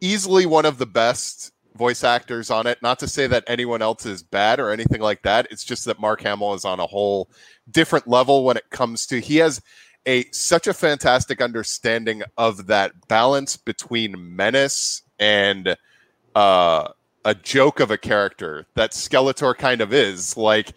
easily 0.00 0.46
one 0.46 0.66
of 0.66 0.78
the 0.78 0.86
best 0.86 1.52
voice 1.74 2.04
actors 2.04 2.50
on 2.50 2.66
it. 2.66 2.80
Not 2.82 2.98
to 2.98 3.08
say 3.08 3.26
that 3.26 3.44
anyone 3.46 3.80
else 3.80 4.04
is 4.04 4.22
bad 4.22 4.60
or 4.60 4.70
anything 4.70 5.00
like 5.00 5.22
that. 5.22 5.48
It's 5.50 5.64
just 5.64 5.86
that 5.86 5.98
Mark 5.98 6.20
Hamill 6.22 6.54
is 6.54 6.64
on 6.64 6.78
a 6.78 6.86
whole 6.86 7.30
different 7.70 8.06
level 8.06 8.44
when 8.44 8.56
it 8.56 8.68
comes 8.70 9.06
to 9.06 9.20
he 9.20 9.36
has 9.36 9.62
a 10.06 10.24
such 10.30 10.66
a 10.66 10.74
fantastic 10.74 11.40
understanding 11.40 12.22
of 12.36 12.66
that 12.66 12.92
balance 13.08 13.56
between 13.56 14.36
menace 14.36 15.02
and 15.18 15.76
uh, 16.34 16.88
a 17.24 17.34
joke 17.34 17.80
of 17.80 17.90
a 17.90 17.98
character 17.98 18.66
that 18.74 18.92
Skeletor 18.92 19.56
kind 19.56 19.80
of 19.80 19.92
is. 19.92 20.36
Like 20.36 20.72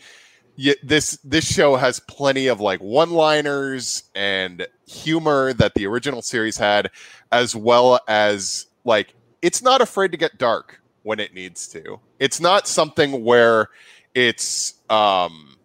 y- 0.58 0.76
this 0.84 1.18
this 1.24 1.46
show 1.46 1.76
has 1.76 2.00
plenty 2.02 2.48
of 2.48 2.60
like 2.60 2.80
one-liners 2.80 4.04
and 4.16 4.68
humor 4.88 5.54
that 5.54 5.74
the 5.76 5.86
original 5.88 6.22
series 6.22 6.58
had, 6.58 6.90
as 7.32 7.56
well 7.56 8.00
as 8.08 8.68
like 8.86 9.16
it's 9.42 9.62
not 9.62 9.82
afraid 9.82 10.12
to 10.12 10.18
get 10.18 10.38
dark 10.38 10.82
when 11.04 11.20
it 11.20 11.34
needs 11.34 11.68
to. 11.70 12.00
It's 12.20 12.40
not 12.40 12.68
something 12.68 13.24
where 13.24 13.70
it's 14.16 14.76
um 14.90 15.58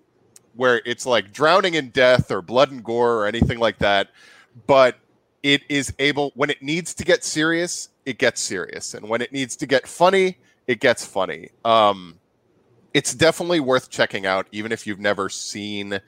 where 0.54 0.82
it's 0.84 1.06
like 1.06 1.32
drowning 1.32 1.74
in 1.74 1.90
death 1.90 2.30
or 2.30 2.42
blood 2.42 2.70
and 2.72 2.82
gore 2.82 3.14
or 3.18 3.26
anything 3.26 3.58
like 3.58 3.78
that, 3.78 4.08
but 4.66 4.96
it 5.42 5.62
is 5.68 5.94
able 5.98 6.32
when 6.34 6.50
it 6.50 6.62
needs 6.62 6.94
to 6.94 7.04
get 7.04 7.22
serious, 7.24 7.90
it 8.04 8.18
gets 8.18 8.40
serious, 8.40 8.94
and 8.94 9.08
when 9.08 9.20
it 9.22 9.32
needs 9.32 9.54
to 9.56 9.66
get 9.66 9.86
funny, 9.86 10.38
it 10.66 10.80
gets 10.80 11.04
funny. 11.06 11.50
Um, 11.64 12.18
it's 12.98 13.14
definitely 13.14 13.60
worth 13.60 13.90
checking 13.90 14.26
out, 14.26 14.48
even 14.50 14.72
if 14.72 14.84
you've 14.84 14.98
never 14.98 15.28
seen 15.28 16.00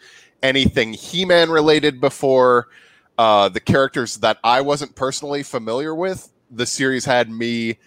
anything 0.42 0.92
He-Man 0.92 1.48
related 1.48 2.00
before. 2.00 2.66
Uh, 3.16 3.48
the 3.48 3.60
characters 3.60 4.16
that 4.16 4.38
I 4.42 4.60
wasn't 4.60 4.96
personally 4.96 5.44
familiar 5.44 5.94
with, 5.94 6.32
the 6.50 6.66
series 6.66 7.04
had 7.04 7.30
me 7.30 7.78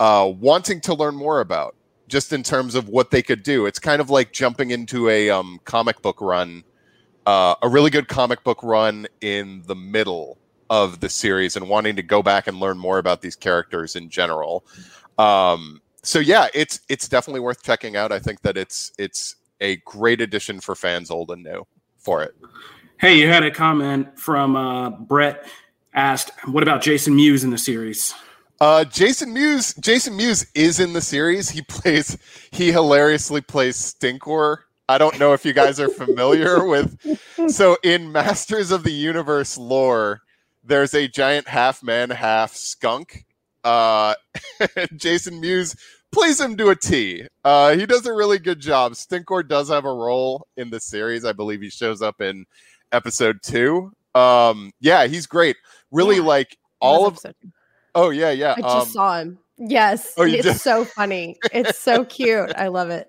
uh, 0.00 0.32
wanting 0.40 0.80
to 0.80 0.94
learn 0.94 1.14
more 1.14 1.38
about, 1.38 1.76
just 2.08 2.32
in 2.32 2.42
terms 2.42 2.74
of 2.74 2.88
what 2.88 3.12
they 3.12 3.22
could 3.22 3.44
do. 3.44 3.66
It's 3.66 3.78
kind 3.78 4.00
of 4.00 4.10
like 4.10 4.32
jumping 4.32 4.72
into 4.72 5.08
a 5.08 5.30
um, 5.30 5.60
comic 5.64 6.02
book 6.02 6.20
run, 6.20 6.64
uh, 7.26 7.54
a 7.62 7.68
really 7.68 7.90
good 7.90 8.08
comic 8.08 8.42
book 8.42 8.64
run 8.64 9.06
in 9.20 9.62
the 9.66 9.76
middle 9.76 10.36
of 10.68 10.98
the 10.98 11.08
series, 11.08 11.54
and 11.54 11.68
wanting 11.68 11.94
to 11.94 12.02
go 12.02 12.24
back 12.24 12.48
and 12.48 12.58
learn 12.58 12.76
more 12.76 12.98
about 12.98 13.22
these 13.22 13.36
characters 13.36 13.94
in 13.94 14.10
general. 14.10 14.66
Um, 15.16 15.80
so 16.02 16.18
yeah, 16.18 16.48
it's 16.54 16.80
it's 16.88 17.08
definitely 17.08 17.40
worth 17.40 17.62
checking 17.62 17.96
out. 17.96 18.12
I 18.12 18.18
think 18.18 18.42
that 18.42 18.56
it's 18.56 18.92
it's 18.98 19.36
a 19.60 19.76
great 19.78 20.20
addition 20.20 20.60
for 20.60 20.74
fans 20.74 21.10
old 21.10 21.30
and 21.30 21.42
new 21.42 21.66
for 21.98 22.22
it. 22.22 22.34
Hey, 23.00 23.18
you 23.18 23.28
had 23.28 23.44
a 23.44 23.50
comment 23.50 24.18
from 24.18 24.56
uh, 24.56 24.90
Brett 24.90 25.46
asked, 25.94 26.30
"What 26.46 26.62
about 26.62 26.82
Jason 26.82 27.14
Mewes 27.14 27.44
in 27.44 27.50
the 27.50 27.58
series?" 27.58 28.14
Uh, 28.60 28.84
Jason 28.84 29.32
Mewes. 29.32 29.74
Jason 29.74 30.16
Mewes 30.16 30.46
is 30.54 30.80
in 30.80 30.92
the 30.92 31.00
series. 31.00 31.50
He 31.50 31.62
plays. 31.62 32.18
He 32.50 32.72
hilariously 32.72 33.40
plays 33.40 33.76
Stinkor. 33.76 34.58
I 34.88 34.96
don't 34.98 35.18
know 35.18 35.34
if 35.34 35.44
you 35.44 35.52
guys 35.52 35.78
are 35.78 35.88
familiar 35.90 36.64
with. 36.68 36.96
So 37.48 37.76
in 37.82 38.10
Masters 38.10 38.70
of 38.70 38.84
the 38.84 38.92
Universe 38.92 39.58
lore, 39.58 40.22
there's 40.64 40.94
a 40.94 41.06
giant 41.08 41.48
half 41.48 41.82
man, 41.82 42.10
half 42.10 42.54
skunk. 42.54 43.24
Uh, 43.64 44.14
Jason 44.96 45.40
Mewes 45.40 45.74
plays 46.12 46.40
him 46.40 46.56
to 46.56 46.68
a 46.70 46.76
T. 46.76 47.26
Uh, 47.44 47.74
he 47.76 47.86
does 47.86 48.06
a 48.06 48.12
really 48.12 48.38
good 48.38 48.60
job. 48.60 48.92
Stinkor 48.92 49.46
does 49.46 49.68
have 49.68 49.84
a 49.84 49.92
role 49.92 50.46
in 50.56 50.70
the 50.70 50.80
series. 50.80 51.24
I 51.24 51.32
believe 51.32 51.60
he 51.60 51.70
shows 51.70 52.00
up 52.02 52.20
in 52.20 52.46
episode 52.92 53.40
two. 53.42 53.92
Um, 54.14 54.72
yeah, 54.80 55.06
he's 55.06 55.26
great. 55.26 55.56
Really 55.90 56.16
Yeah. 56.16 56.22
like 56.22 56.56
all 56.80 57.06
of. 57.06 57.14
Episode. 57.14 57.34
Oh 57.94 58.10
yeah, 58.10 58.30
yeah. 58.30 58.54
I 58.56 58.60
just 58.60 58.74
um, 58.76 58.86
saw 58.88 59.18
him. 59.18 59.38
Yes, 59.58 60.14
Oh, 60.16 60.22
it's 60.22 60.44
did? 60.44 60.56
so 60.58 60.84
funny. 60.84 61.36
It's 61.52 61.78
so 61.78 62.04
cute. 62.06 62.52
I 62.56 62.68
love 62.68 62.90
it. 62.90 63.08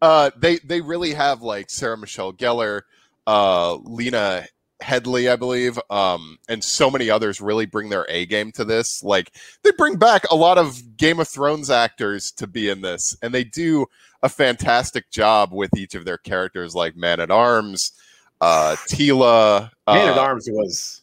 uh, 0.00 0.30
they 0.36 0.56
they 0.58 0.80
really 0.80 1.12
have 1.12 1.42
like 1.42 1.68
Sarah 1.70 1.98
Michelle 1.98 2.32
Gellar, 2.32 2.82
uh, 3.26 3.74
Lena 3.76 4.46
Headley, 4.82 5.28
I 5.28 5.36
believe, 5.36 5.78
um, 5.90 6.38
and 6.48 6.62
so 6.62 6.90
many 6.90 7.10
others 7.10 7.40
really 7.40 7.66
bring 7.66 7.88
their 7.88 8.06
A 8.08 8.26
game 8.26 8.52
to 8.52 8.64
this. 8.64 9.02
Like 9.02 9.32
they 9.62 9.70
bring 9.72 9.96
back 9.96 10.24
a 10.30 10.36
lot 10.36 10.58
of 10.58 10.96
Game 10.96 11.20
of 11.20 11.28
Thrones 11.28 11.70
actors 11.70 12.30
to 12.32 12.46
be 12.46 12.68
in 12.68 12.80
this, 12.80 13.16
and 13.22 13.34
they 13.34 13.44
do 13.44 13.86
a 14.22 14.28
fantastic 14.28 15.10
job 15.10 15.52
with 15.52 15.76
each 15.76 15.94
of 15.94 16.04
their 16.04 16.18
characters, 16.18 16.74
like 16.74 16.96
Man 16.96 17.20
at 17.20 17.30
Arms, 17.30 17.92
uh, 18.40 18.76
Teela. 18.88 19.70
Man 19.86 20.08
at 20.08 20.18
uh, 20.18 20.22
Arms 20.22 20.48
was 20.50 21.02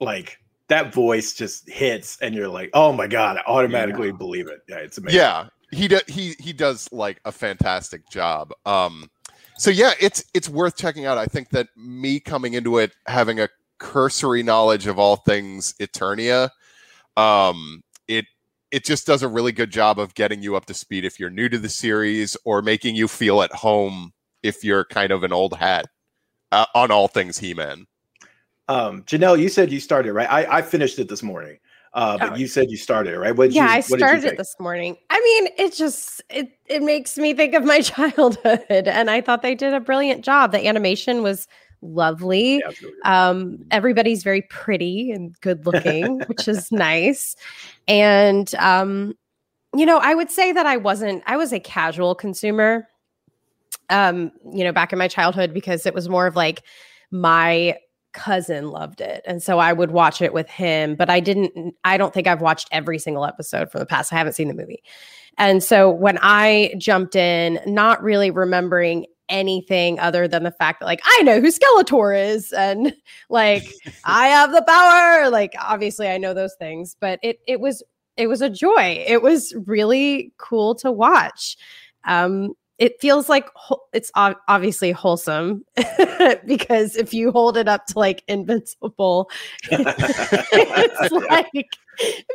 like 0.00 0.38
that 0.68 0.94
voice 0.94 1.34
just 1.34 1.68
hits, 1.68 2.18
and 2.20 2.34
you're 2.34 2.48
like, 2.48 2.70
oh 2.74 2.92
my 2.92 3.06
god, 3.06 3.36
I 3.36 3.42
automatically 3.46 4.12
believe 4.12 4.48
it. 4.48 4.60
Yeah, 4.68 4.76
it's 4.76 4.98
amazing. 4.98 5.18
Yeah, 5.18 5.48
he 5.72 5.88
do, 5.88 6.00
he 6.08 6.34
he 6.38 6.52
does 6.52 6.88
like 6.92 7.20
a 7.24 7.32
fantastic 7.32 8.08
job. 8.10 8.52
Um, 8.66 9.10
so 9.60 9.70
yeah, 9.70 9.92
it's 10.00 10.24
it's 10.32 10.48
worth 10.48 10.74
checking 10.74 11.04
out. 11.04 11.18
I 11.18 11.26
think 11.26 11.50
that 11.50 11.68
me 11.76 12.18
coming 12.18 12.54
into 12.54 12.78
it 12.78 12.92
having 13.06 13.38
a 13.38 13.50
cursory 13.78 14.42
knowledge 14.42 14.86
of 14.86 14.98
all 14.98 15.16
things 15.16 15.74
Eternia, 15.74 16.48
um, 17.18 17.82
it 18.08 18.24
it 18.70 18.86
just 18.86 19.06
does 19.06 19.22
a 19.22 19.28
really 19.28 19.52
good 19.52 19.70
job 19.70 19.98
of 19.98 20.14
getting 20.14 20.42
you 20.42 20.56
up 20.56 20.64
to 20.64 20.72
speed 20.72 21.04
if 21.04 21.20
you're 21.20 21.28
new 21.28 21.46
to 21.50 21.58
the 21.58 21.68
series 21.68 22.38
or 22.46 22.62
making 22.62 22.96
you 22.96 23.06
feel 23.06 23.42
at 23.42 23.52
home 23.52 24.12
if 24.42 24.64
you're 24.64 24.86
kind 24.86 25.12
of 25.12 25.24
an 25.24 25.32
old 25.32 25.54
hat 25.58 25.84
uh, 26.52 26.64
on 26.74 26.90
all 26.90 27.06
things 27.06 27.38
He-Man. 27.38 27.84
Um, 28.68 29.02
Janelle, 29.02 29.38
you 29.38 29.50
said 29.50 29.70
you 29.70 29.80
started 29.80 30.14
right. 30.14 30.30
I, 30.30 30.58
I 30.58 30.62
finished 30.62 30.98
it 30.98 31.10
this 31.10 31.22
morning, 31.22 31.58
uh, 31.92 32.16
but 32.18 32.32
Oh. 32.32 32.36
you 32.36 32.46
said 32.46 32.70
you 32.70 32.76
started 32.76 33.14
it, 33.14 33.18
right. 33.18 33.34
What 33.34 33.46
did 33.46 33.56
yeah, 33.56 33.64
you, 33.64 33.70
I 33.70 33.76
what 33.76 33.82
did 33.82 33.92
you 33.92 34.06
started 34.06 34.24
it 34.24 34.36
this 34.38 34.54
morning. 34.60 34.96
I 35.10 35.20
mean, 35.20 35.52
it 35.58 35.72
just 35.74 36.22
it 36.30 36.50
it 36.66 36.82
makes 36.82 37.18
me 37.18 37.34
think 37.34 37.54
of 37.54 37.64
my 37.64 37.80
childhood, 37.80 38.64
and 38.68 39.10
I 39.10 39.20
thought 39.20 39.42
they 39.42 39.54
did 39.54 39.74
a 39.74 39.80
brilliant 39.80 40.24
job. 40.24 40.52
The 40.52 40.66
animation 40.66 41.22
was 41.22 41.48
lovely. 41.82 42.62
Yeah. 43.04 43.28
Um, 43.28 43.64
everybody's 43.70 44.22
very 44.22 44.42
pretty 44.42 45.10
and 45.10 45.38
good 45.40 45.66
looking, 45.66 46.20
which 46.26 46.46
is 46.46 46.70
nice. 46.70 47.34
And 47.88 48.54
um, 48.56 49.14
you 49.74 49.86
know, 49.86 49.98
I 49.98 50.14
would 50.14 50.30
say 50.30 50.52
that 50.52 50.66
I 50.66 50.76
wasn't. 50.76 51.24
I 51.26 51.36
was 51.36 51.52
a 51.52 51.60
casual 51.60 52.14
consumer. 52.14 52.86
Um, 53.88 54.30
you 54.52 54.62
know, 54.62 54.70
back 54.70 54.92
in 54.92 54.98
my 55.00 55.08
childhood 55.08 55.52
because 55.52 55.84
it 55.84 55.94
was 55.94 56.08
more 56.08 56.28
of 56.28 56.36
like 56.36 56.62
my 57.10 57.76
cousin 58.12 58.70
loved 58.70 59.00
it 59.00 59.22
and 59.26 59.42
so 59.42 59.58
i 59.58 59.72
would 59.72 59.90
watch 59.90 60.20
it 60.20 60.32
with 60.32 60.48
him 60.48 60.94
but 60.94 61.08
i 61.08 61.20
didn't 61.20 61.74
i 61.84 61.96
don't 61.96 62.12
think 62.12 62.26
i've 62.26 62.40
watched 62.40 62.68
every 62.72 62.98
single 62.98 63.24
episode 63.24 63.70
from 63.70 63.78
the 63.78 63.86
past 63.86 64.12
i 64.12 64.16
haven't 64.16 64.32
seen 64.32 64.48
the 64.48 64.54
movie. 64.54 64.82
And 65.38 65.62
so 65.62 65.90
when 65.90 66.18
i 66.20 66.74
jumped 66.76 67.16
in 67.16 67.60
not 67.66 68.02
really 68.02 68.30
remembering 68.30 69.06
anything 69.28 69.98
other 70.00 70.26
than 70.26 70.42
the 70.42 70.50
fact 70.50 70.80
that 70.80 70.86
like 70.86 71.00
i 71.04 71.22
know 71.22 71.40
who 71.40 71.52
skeletor 71.52 72.18
is 72.18 72.52
and 72.52 72.94
like 73.30 73.64
i 74.04 74.26
have 74.26 74.52
the 74.52 74.62
power 74.62 75.30
like 75.30 75.54
obviously 75.58 76.08
i 76.08 76.18
know 76.18 76.34
those 76.34 76.56
things 76.56 76.96
but 77.00 77.20
it 77.22 77.38
it 77.46 77.60
was 77.60 77.82
it 78.20 78.28
was 78.28 78.42
a 78.42 78.50
joy. 78.50 79.02
It 79.06 79.22
was 79.22 79.54
really 79.66 80.32
cool 80.36 80.74
to 80.76 80.92
watch. 80.92 81.56
Um 82.04 82.54
it 82.80 82.98
feels 82.98 83.28
like 83.28 83.46
it's 83.92 84.10
obviously 84.14 84.90
wholesome 84.90 85.62
because 86.46 86.96
if 86.96 87.12
you 87.12 87.30
hold 87.30 87.58
it 87.58 87.68
up 87.68 87.84
to 87.84 87.98
like 87.98 88.24
invincible 88.26 89.30
it's 89.70 91.12
like 91.30 91.76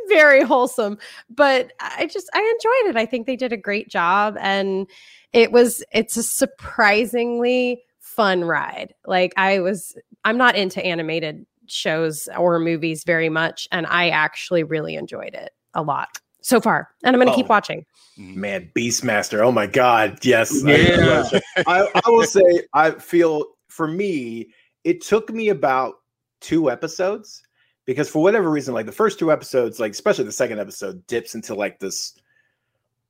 very 0.07 0.43
wholesome. 0.43 0.97
But 1.29 1.73
i 1.79 2.05
just 2.05 2.29
i 2.33 2.39
enjoyed 2.39 2.91
it. 2.91 2.97
I 2.97 3.05
think 3.05 3.25
they 3.25 3.35
did 3.35 3.51
a 3.51 3.57
great 3.57 3.89
job 3.89 4.37
and 4.39 4.87
it 5.33 5.51
was 5.51 5.83
it's 5.91 6.15
a 6.15 6.23
surprisingly 6.23 7.83
fun 7.99 8.45
ride. 8.45 8.93
Like 9.05 9.33
i 9.35 9.59
was 9.59 9.97
i'm 10.23 10.37
not 10.37 10.55
into 10.55 10.83
animated 10.85 11.45
shows 11.67 12.29
or 12.37 12.59
movies 12.59 13.03
very 13.03 13.27
much 13.27 13.67
and 13.71 13.87
i 13.87 14.09
actually 14.09 14.61
really 14.61 14.95
enjoyed 14.95 15.33
it 15.33 15.49
a 15.73 15.81
lot 15.81 16.19
so 16.45 16.61
far 16.61 16.89
and 17.03 17.15
i'm 17.15 17.19
going 17.19 17.27
to 17.31 17.35
keep 17.35 17.47
Oh. 17.47 17.55
watching 17.55 17.79
mm-hmm. 18.19 18.39
Man, 18.39 18.71
Beastmaster. 18.75 19.39
Oh 19.43 19.51
my 19.51 19.65
God. 19.67 20.23
Yes. 20.23 20.63
I- 20.63 20.69
Yeah. 20.75 21.29
I, 21.67 21.89
I 22.05 22.09
will 22.09 22.23
say, 22.23 22.61
I 22.73 22.91
feel 22.91 23.45
for 23.67 23.87
me, 23.87 24.51
it 24.83 25.01
took 25.01 25.29
me 25.29 25.49
about 25.49 25.95
two 26.39 26.69
episodes 26.71 27.41
because 27.85 28.07
for 28.07 28.21
whatever 28.23 28.49
reason, 28.49 28.73
like 28.73 28.85
the 28.85 28.91
first 28.91 29.19
two 29.19 29.31
episodes, 29.31 29.79
like 29.79 29.91
especially 29.91 30.23
the 30.23 30.31
second 30.31 30.59
episode, 30.59 31.05
dips 31.07 31.35
into 31.35 31.55
like 31.55 31.79
this 31.79 32.13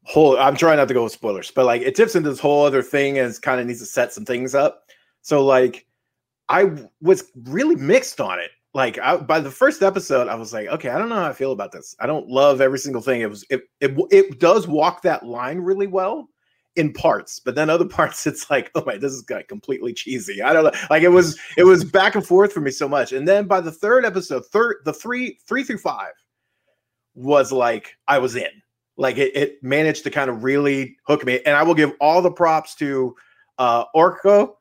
whole. 0.04 0.38
I'm 0.40 0.56
trying 0.56 0.78
not 0.78 0.88
to 0.88 0.94
go 0.96 1.04
with 1.04 1.14
spoilers, 1.14 1.52
but 1.52 1.66
like 1.66 1.82
it 1.84 1.96
dips 1.96 2.16
into 2.16 2.30
this 2.30 2.40
whole 2.40 2.66
other 2.66 2.82
thing 2.82 3.20
and 3.20 3.40
kind 3.42 3.60
of 3.60 3.68
needs 3.68 3.80
to 3.82 3.86
set 3.86 4.12
some 4.14 4.26
things 4.26 4.56
up. 4.56 4.86
So 5.22 5.46
like 5.46 5.86
I 6.50 6.72
was 7.02 7.32
really 7.44 7.76
mixed 7.76 8.20
on 8.22 8.40
it. 8.40 8.52
Like 8.76 9.00
I, 9.00 9.16
by 9.16 9.40
the 9.40 9.50
first 9.50 9.82
episode, 9.82 10.28
I 10.28 10.36
was 10.36 10.52
like, 10.52 10.68
okay, 10.68 10.90
I 10.90 10.98
don't 10.98 11.08
know 11.08 11.16
how 11.16 11.30
I 11.30 11.34
feel 11.34 11.54
about 11.54 11.72
this. 11.72 11.96
I 12.02 12.08
don't 12.08 12.28
love 12.28 12.60
every 12.60 12.78
single 12.78 13.02
thing. 13.02 13.22
It 13.22 13.30
was 13.30 13.46
it 13.50 13.62
it, 13.80 13.98
it 14.12 14.38
does 14.42 14.68
walk 14.68 15.02
that 15.04 15.26
line 15.26 15.60
really 15.60 15.88
well 15.88 16.28
in 16.76 16.92
parts, 16.92 17.40
but 17.40 17.56
then 17.56 17.70
other 17.70 17.86
parts, 17.98 18.28
it's 18.28 18.50
like, 18.50 18.72
oh 18.76 18.84
my, 18.86 18.98
this 18.98 19.14
is 19.14 19.22
got 19.22 19.48
completely 19.48 19.94
cheesy. 19.94 20.42
I 20.42 20.52
don't 20.52 20.66
know. 20.66 20.78
Like 20.90 21.04
it 21.04 21.10
was 21.10 21.40
it 21.56 21.64
was 21.64 21.86
back 22.00 22.16
and 22.16 22.28
forth 22.28 22.52
for 22.52 22.60
me 22.60 22.70
so 22.70 22.90
much. 22.90 23.14
And 23.14 23.26
then 23.26 23.48
by 23.48 23.62
the 23.62 23.72
third 23.72 24.04
episode, 24.04 24.46
third 24.48 24.82
the 24.84 24.92
three 24.92 25.40
three 25.48 25.64
through 25.64 25.78
five 25.78 26.12
was 27.14 27.54
like 27.54 27.96
I 28.10 28.18
was 28.18 28.36
in. 28.36 28.62
Like 28.98 29.18
it, 29.18 29.34
it 29.38 29.64
managed 29.64 30.04
to 30.04 30.10
kind 30.10 30.30
of 30.30 30.44
really 30.44 30.98
hook 31.08 31.26
me. 31.26 31.40
And 31.46 31.56
I 31.56 31.64
will 31.64 31.76
give 31.76 31.94
all 32.02 32.22
the 32.22 32.30
props 32.30 32.76
to 32.76 33.16
uh 33.58 33.86
Orko 33.96 34.56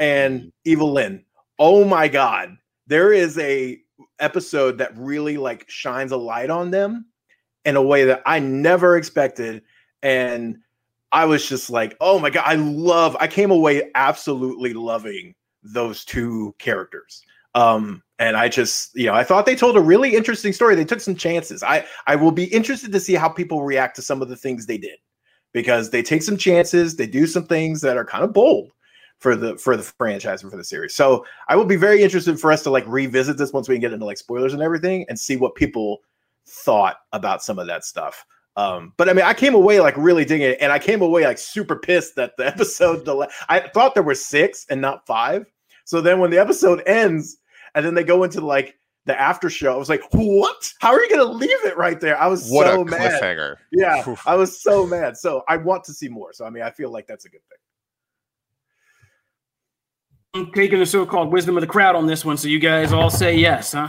and 0.00 0.50
Evil-Lyn. 0.64 1.24
Oh 1.60 1.84
my 1.84 2.08
god. 2.08 2.56
There 2.90 3.12
is 3.12 3.38
a 3.38 3.78
episode 4.18 4.78
that 4.78 4.96
really 4.98 5.36
like 5.36 5.70
shines 5.70 6.10
a 6.10 6.16
light 6.16 6.50
on 6.50 6.72
them 6.72 7.06
in 7.64 7.76
a 7.76 7.82
way 7.82 8.04
that 8.04 8.20
I 8.26 8.40
never 8.40 8.96
expected. 8.96 9.62
And 10.02 10.58
I 11.12 11.24
was 11.24 11.48
just 11.48 11.70
like, 11.70 11.96
oh 12.00 12.18
my 12.18 12.30
god, 12.30 12.42
I 12.44 12.56
love. 12.56 13.16
I 13.20 13.28
came 13.28 13.52
away 13.52 13.92
absolutely 13.94 14.72
loving 14.72 15.36
those 15.62 16.04
two 16.04 16.52
characters. 16.58 17.22
Um, 17.54 18.02
and 18.18 18.36
I 18.36 18.48
just, 18.48 18.92
you 18.96 19.06
know, 19.06 19.14
I 19.14 19.22
thought 19.22 19.46
they 19.46 19.54
told 19.54 19.76
a 19.76 19.80
really 19.80 20.16
interesting 20.16 20.52
story. 20.52 20.74
They 20.74 20.84
took 20.84 21.00
some 21.00 21.14
chances. 21.14 21.62
I 21.62 21.86
I 22.08 22.16
will 22.16 22.32
be 22.32 22.46
interested 22.46 22.90
to 22.90 22.98
see 22.98 23.14
how 23.14 23.28
people 23.28 23.62
react 23.62 23.94
to 23.96 24.02
some 24.02 24.20
of 24.20 24.28
the 24.28 24.36
things 24.36 24.66
they 24.66 24.78
did 24.78 24.98
because 25.52 25.90
they 25.90 26.02
take 26.02 26.24
some 26.24 26.36
chances. 26.36 26.96
They 26.96 27.06
do 27.06 27.28
some 27.28 27.46
things 27.46 27.82
that 27.82 27.96
are 27.96 28.04
kind 28.04 28.24
of 28.24 28.32
bold 28.32 28.72
for 29.20 29.36
the 29.36 29.56
for 29.58 29.76
the 29.76 29.82
franchise 29.82 30.42
and 30.42 30.50
for 30.50 30.56
the 30.56 30.64
series. 30.64 30.94
So 30.94 31.24
I 31.48 31.54
will 31.54 31.64
be 31.66 31.76
very 31.76 32.02
interested 32.02 32.40
for 32.40 32.50
us 32.50 32.62
to 32.64 32.70
like 32.70 32.84
revisit 32.86 33.36
this 33.38 33.52
once 33.52 33.68
we 33.68 33.76
can 33.76 33.80
get 33.80 33.92
into 33.92 34.06
like 34.06 34.18
spoilers 34.18 34.54
and 34.54 34.62
everything 34.62 35.06
and 35.08 35.18
see 35.18 35.36
what 35.36 35.54
people 35.54 36.00
thought 36.46 36.96
about 37.12 37.42
some 37.42 37.58
of 37.58 37.66
that 37.66 37.84
stuff. 37.84 38.24
Um, 38.56 38.92
but 38.96 39.08
I 39.08 39.12
mean, 39.12 39.24
I 39.24 39.32
came 39.34 39.54
away 39.54 39.78
like 39.80 39.96
really 39.96 40.24
digging 40.24 40.48
it, 40.50 40.58
and 40.60 40.72
I 40.72 40.78
came 40.78 41.02
away 41.02 41.24
like 41.24 41.38
super 41.38 41.76
pissed 41.76 42.16
that 42.16 42.36
the 42.36 42.46
episode 42.54 43.04
delay. 43.04 43.28
I 43.48 43.60
thought 43.60 43.94
there 43.94 44.02
were 44.02 44.14
six 44.14 44.66
and 44.70 44.80
not 44.80 45.06
five. 45.06 45.46
So 45.84 46.00
then 46.00 46.18
when 46.18 46.30
the 46.30 46.38
episode 46.38 46.82
ends, 46.86 47.38
and 47.74 47.84
then 47.84 47.94
they 47.94 48.04
go 48.04 48.24
into 48.24 48.40
like 48.40 48.76
the 49.06 49.18
after 49.18 49.48
show, 49.50 49.72
I 49.74 49.76
was 49.76 49.88
like, 49.88 50.02
"What? 50.12 50.72
How 50.80 50.92
are 50.92 51.00
you 51.02 51.08
going 51.08 51.26
to 51.26 51.32
leave 51.32 51.64
it 51.64 51.76
right 51.76 52.00
there?" 52.00 52.18
I 52.20 52.26
was 52.26 52.50
What 52.50 52.66
so 52.66 52.82
a 52.82 52.84
mad. 52.84 53.20
cliffhanger! 53.20 53.56
Yeah, 53.72 54.14
I 54.26 54.34
was 54.34 54.60
so 54.60 54.86
mad. 54.86 55.16
So 55.16 55.42
I 55.48 55.56
want 55.56 55.84
to 55.84 55.92
see 55.92 56.08
more. 56.08 56.32
So 56.32 56.44
I 56.44 56.50
mean, 56.50 56.62
I 56.62 56.70
feel 56.70 56.90
like 56.90 57.06
that's 57.06 57.24
a 57.26 57.28
good 57.28 57.42
thing. 57.48 57.58
I'm 60.34 60.52
taking 60.52 60.78
the 60.78 60.86
so-called 60.86 61.32
wisdom 61.32 61.56
of 61.56 61.60
the 61.60 61.66
crowd 61.66 61.96
on 61.96 62.06
this 62.06 62.24
one, 62.24 62.36
so 62.36 62.46
you 62.46 62.60
guys 62.60 62.92
all 62.92 63.10
say 63.10 63.34
yes, 63.36 63.72
huh? 63.72 63.88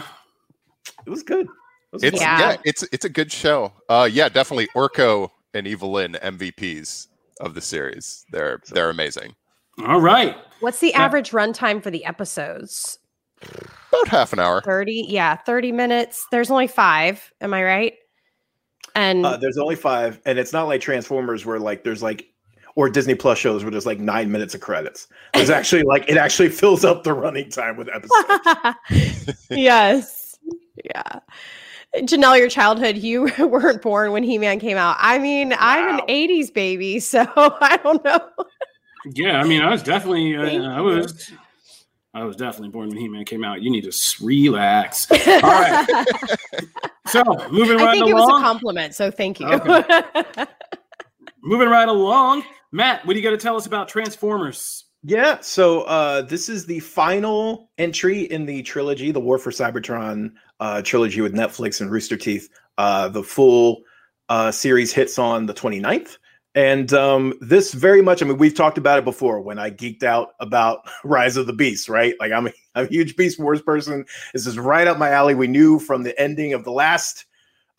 It 1.06 1.10
was 1.10 1.22
good. 1.24 1.46
It 1.46 1.50
was 1.94 2.04
It's 2.04 2.20
yeah. 2.20 2.40
Yeah. 2.40 2.56
it's 2.66 2.84
it's 2.92 3.06
a 3.06 3.10
good 3.10 3.32
show. 3.32 3.72
Uh, 3.90 4.10
yeah, 4.12 4.28
definitely 4.30 4.68
Orko 4.76 5.30
and 5.54 5.68
Evil-Lyn 5.68 6.14
MVPs 6.24 7.08
of 7.42 7.54
the 7.54 7.62
series. 7.62 8.26
They're 8.32 8.60
they're 8.72 8.90
amazing. 8.90 9.36
All 9.86 10.02
right. 10.02 10.36
What's 10.62 10.80
the 10.80 10.90
Yeah. 10.90 11.04
average 11.04 11.32
runtime 11.32 11.82
for 11.84 11.92
the 11.92 12.06
episodes? 12.06 12.98
About 13.42 13.68
about 13.90 14.08
half 14.08 14.34
an 14.34 14.40
hour. 14.40 14.62
30, 14.62 15.06
yeah, 15.10 15.36
30 15.36 15.72
minutes. 15.72 16.26
There's 16.32 16.50
only 16.52 16.68
five. 16.68 17.32
Am 17.42 17.54
I 17.54 17.64
right? 17.64 17.94
And 18.96 19.26
Uh, 19.26 19.38
there's 19.38 19.58
only 19.58 19.76
five, 19.76 20.20
and 20.26 20.38
it's 20.40 20.54
not 20.54 20.68
like 20.68 20.82
Transformers 20.82 21.46
where 21.46 21.60
like 21.60 21.84
there's 21.84 22.02
like 22.04 22.26
or 22.76 22.90
Disney 22.90 23.16
Plus 23.16 23.38
shows 23.38 23.64
where 23.64 23.72
there's 23.72 23.86
like 23.86 24.00
nine 24.00 24.32
minutes 24.32 24.56
of 24.56 24.62
credits. 24.62 25.08
It's 25.34 25.50
actually 25.50 25.84
like 25.84 26.10
it 26.10 26.18
actually 26.18 26.50
fills 26.50 26.86
up 26.86 27.04
the 27.04 27.14
running 27.14 27.50
time 27.50 27.78
with 27.78 27.90
episodes. 27.90 29.38
yes. 29.50 30.38
Yeah. 30.84 31.20
Janelle, 31.96 32.38
your 32.38 32.50
childhood, 32.50 32.98
you 32.98 33.32
weren't 33.40 33.82
born 33.82 34.12
when 34.12 34.24
He 34.24 34.38
Man 34.38 34.60
came 34.60 34.78
out. 34.78 34.98
I 35.00 35.20
mean, 35.20 35.54
I'm 35.58 36.00
an 36.00 36.08
80s 36.08 36.54
baby, 36.54 37.00
so 37.00 37.26
I 37.36 37.80
don't 37.84 38.04
know. 38.04 38.22
Yeah, 39.14 39.40
I 39.40 39.44
mean, 39.46 39.62
I 39.62 39.70
was 39.72 39.82
definitely, 39.84 40.36
uh, 40.36 40.70
I 40.70 40.80
was, 40.80 41.32
I 42.14 42.24
was 42.24 42.36
definitely 42.36 42.70
born 42.70 42.90
when 42.90 42.98
He 42.98 43.10
Man 43.10 43.26
came 43.26 43.44
out. 43.44 43.62
You 43.62 43.72
need 43.72 43.84
to 43.84 44.24
relax. 44.24 45.12
All 45.12 45.18
right, 45.18 46.06
so 47.08 47.24
moving 47.52 47.80
I 47.80 47.86
right 47.86 47.98
think 47.98 48.10
it 48.10 48.14
was 48.14 48.30
a 48.30 48.44
compliment, 48.44 48.96
so 48.96 49.12
thank 49.12 49.40
you. 49.40 49.48
Okay. 49.48 50.46
moving 51.42 51.68
right 51.68 51.90
along. 51.90 52.44
Matt, 52.72 53.06
what 53.06 53.14
do 53.14 53.20
you 53.20 53.24
got 53.24 53.32
to 53.32 53.38
tell 53.38 53.58
us 53.58 53.66
about 53.66 53.88
Transformers? 53.90 54.86
Yeah, 55.04 55.40
so 55.42 55.82
uh, 55.84 56.22
this 56.22 56.48
is 56.48 56.66
the 56.66 56.80
final 56.80 57.70
entry 57.78 58.22
in 58.22 58.46
the 58.46 58.62
trilogy, 58.62 59.12
the 59.12 59.20
War 59.20 59.40
for 59.40 59.50
Cybertron 59.50 60.32
uh, 60.60 60.82
trilogy 60.84 61.22
with 61.22 61.34
Netflix 61.34 61.82
and 61.82 61.92
Rooster 61.92 62.16
Teeth. 62.16 62.50
Uh, 62.78 63.10
the 63.10 63.24
full 63.24 63.82
uh, 64.30 64.52
series 64.52 64.94
hits 64.94 65.18
on 65.18 65.48
the 65.48 65.54
29th. 65.54 66.18
And 66.54 66.94
um, 66.94 67.34
this 67.42 67.74
very 67.74 68.02
much, 68.02 68.22
I 68.22 68.26
mean, 68.26 68.38
we've 68.38 68.54
talked 68.54 68.78
about 68.78 69.00
it 69.00 69.06
before 69.06 69.42
when 69.42 69.58
I 69.58 69.72
geeked 69.72 70.04
out 70.04 70.30
about 70.40 70.90
Rise 71.04 71.38
of 71.38 71.48
the 71.48 71.54
Beast, 71.54 71.90
right? 71.90 72.14
Like, 72.20 72.32
I'm 72.32 72.48
a, 72.48 72.52
I'm 72.76 72.86
a 72.86 72.90
huge 72.90 73.16
Beast 73.16 73.40
Wars 73.40 73.62
person. 73.62 74.06
This 74.34 74.46
is 74.46 74.60
right 74.60 74.88
up 74.88 74.98
my 74.98 75.10
alley. 75.10 75.36
We 75.36 75.48
knew 75.48 75.80
from 75.80 76.04
the 76.04 76.20
ending 76.22 76.54
of 76.54 76.64
the 76.64 76.72
last 76.72 77.26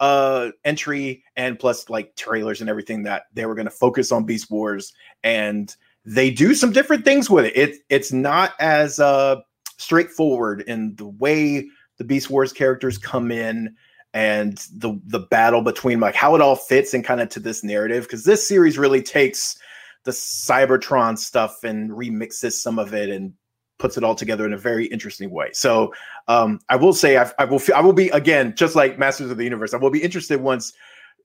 uh 0.03 0.51
entry 0.65 1.23
and 1.37 1.61
plus 1.61 1.89
like 1.89 2.17
trailers 2.17 2.61
and 2.61 2.69
everything 2.69 3.05
that 3.05 3.23
they 3.33 3.47
were 3.47 3.55
going 3.55 3.67
to 3.67 3.71
focus 3.71 4.11
on 4.11 4.25
Beast 4.25 4.51
Wars 4.51 4.93
and 5.23 5.75
they 6.05 6.29
do 6.29 6.55
some 6.57 6.73
different 6.73 7.05
things 7.05 7.31
with 7.31 7.45
it. 7.45 7.57
It 7.57 7.77
it's 7.89 8.13
not 8.13 8.55
as 8.59 8.99
uh 8.99 9.37
straightforward 9.79 10.63
in 10.63 10.97
the 10.97 11.07
way 11.07 11.69
the 11.99 12.05
Beast 12.05 12.31
Wars 12.31 12.53
characters 12.53 12.99
come 12.99 13.31
in 13.31 13.77
and 14.13 14.59
the 14.75 15.01
the 15.07 15.21
battle 15.21 15.63
between 15.63 16.01
like 16.01 16.17
how 16.17 16.35
it 16.35 16.41
all 16.41 16.57
fits 16.57 16.93
and 16.95 17.05
kind 17.05 17.21
of 17.21 17.29
to 17.29 17.41
this 17.41 17.63
narrative 17.63 18.03
because 18.03 18.25
this 18.25 18.47
series 18.47 18.77
really 18.77 19.03
takes 19.03 19.57
the 20.03 20.11
Cybertron 20.11 21.17
stuff 21.17 21.63
and 21.63 21.91
remixes 21.91 22.55
some 22.55 22.81
of 22.81 22.93
it 22.93 23.09
and 23.09 23.35
puts 23.79 23.97
it 23.97 24.05
all 24.05 24.15
together 24.15 24.47
in 24.47 24.53
a 24.53 24.59
very 24.59 24.87
interesting 24.87 25.31
way. 25.31 25.51
So 25.53 25.93
um, 26.29 26.61
I 26.69 26.77
will 26.77 26.93
say 26.93 27.19
I, 27.19 27.31
I 27.39 27.45
will 27.45 27.61
I 27.75 27.81
will 27.81 27.93
be 27.93 28.09
again 28.11 28.55
just 28.57 28.77
like 28.77 28.99
Masters 28.99 29.31
of 29.31 29.37
the 29.37 29.45
Universe. 29.45 29.75
I 29.75 29.79
will 29.79 29.91
be 29.91 30.03
interested 30.03 30.41
once 30.41 30.73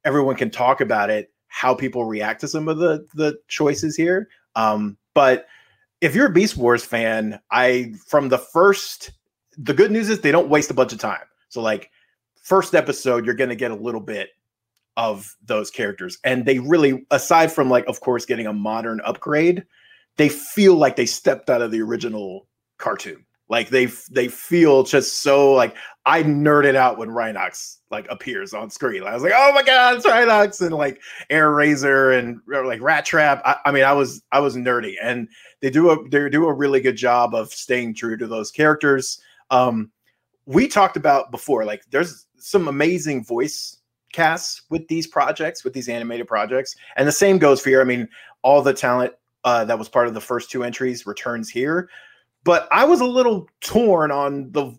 everyone 0.04 0.36
can 0.36 0.50
talk 0.50 0.82
about 0.82 1.10
it, 1.10 1.32
how 1.48 1.76
people 1.76 2.06
react 2.06 2.42
to 2.42 2.48
some 2.48 2.68
of 2.68 2.78
the 2.78 3.06
the 3.14 3.38
choices 3.48 3.96
here. 3.96 4.30
Um, 4.56 4.98
but 5.14 5.46
if 6.02 6.16
you're 6.16 6.28
a 6.28 6.34
Beast 6.34 6.58
Wars 6.58 6.84
fan, 6.84 7.40
I 7.52 7.94
from 8.06 8.30
the 8.30 8.38
first, 8.38 9.12
the 9.58 9.74
good 9.74 9.92
news 9.92 10.10
is 10.10 10.22
they 10.22 10.32
don't 10.32 10.50
waste 10.50 10.72
a 10.72 10.76
bunch 10.76 10.94
of 10.94 11.00
time. 11.00 11.26
So 11.50 11.62
like 11.62 11.92
first 12.42 12.76
episode, 12.76 13.26
you're 13.26 13.36
gonna 13.36 13.56
get 13.56 13.72
a 13.72 13.76
little 13.76 14.02
bit 14.02 14.30
of 14.96 15.36
those 15.46 15.70
characters, 15.70 16.18
and 16.24 16.46
they 16.46 16.60
really, 16.60 17.06
aside 17.12 17.52
from 17.52 17.70
like 17.70 17.86
of 17.88 18.00
course 18.00 18.26
getting 18.26 18.48
a 18.48 18.54
modern 18.54 19.02
upgrade, 19.02 19.66
they 20.18 20.30
feel 20.30 20.76
like 20.76 20.96
they 20.96 21.06
stepped 21.06 21.50
out 21.50 21.62
of 21.62 21.72
the 21.72 21.82
original 21.82 22.48
cartoon. 22.78 23.26
Like 23.50 23.70
they 23.70 23.88
they 24.12 24.28
feel 24.28 24.84
just 24.84 25.22
so 25.22 25.54
like 25.54 25.74
I 26.06 26.22
nerded 26.22 26.76
out 26.76 26.98
when 26.98 27.10
Rhinox 27.10 27.78
like 27.90 28.06
appears 28.10 28.54
on 28.54 28.70
screen. 28.70 29.04
I 29.04 29.14
was 29.14 29.24
like, 29.24 29.32
oh 29.34 29.54
my 29.54 29.64
god, 29.64 29.96
it's 29.96 30.06
Rhinox 30.06 30.60
and 30.60 30.76
like 30.76 31.00
Airazor 31.30 32.18
and 32.18 32.42
like 32.48 32.82
Rattrap. 32.82 33.42
I, 33.46 33.56
I 33.66 33.72
mean, 33.72 33.86
I 33.86 33.94
was 33.94 34.22
I 34.34 34.42
was 34.42 34.58
nerdy, 34.58 34.96
and 35.02 35.30
they 35.62 35.70
do 35.70 35.92
a 35.92 36.10
they 36.10 36.28
do 36.30 36.46
a 36.48 36.54
really 36.54 36.82
good 36.82 36.98
job 36.98 37.34
of 37.34 37.54
staying 37.54 37.96
true 37.96 38.18
to 38.18 38.28
those 38.28 38.52
characters. 38.52 39.22
Um, 39.50 39.92
we 40.46 40.68
talked 40.68 40.98
about 40.98 41.32
before, 41.32 41.64
like 41.64 41.84
there's 41.90 42.26
some 42.38 42.68
amazing 42.68 43.24
voice 43.24 43.78
casts 44.12 44.64
with 44.70 44.86
these 44.90 45.08
projects, 45.08 45.64
with 45.64 45.72
these 45.72 45.88
animated 45.88 46.28
projects, 46.28 46.76
and 46.98 47.08
the 47.08 47.14
same 47.14 47.38
goes 47.38 47.62
for 47.62 47.70
here. 47.70 47.80
I 47.80 47.86
mean, 47.86 48.10
all 48.42 48.62
the 48.62 48.74
talent 48.74 49.14
uh, 49.44 49.66
that 49.66 49.80
was 49.80 49.90
part 49.90 50.08
of 50.08 50.14
the 50.14 50.22
first 50.22 50.50
two 50.50 50.64
entries 50.64 51.06
returns 51.06 51.50
here, 51.50 51.90
but 52.44 52.68
I 52.72 52.86
was 52.86 53.02
a 53.02 53.06
little 53.06 53.48
torn 53.62 54.12
on 54.12 54.52
the 54.52 54.74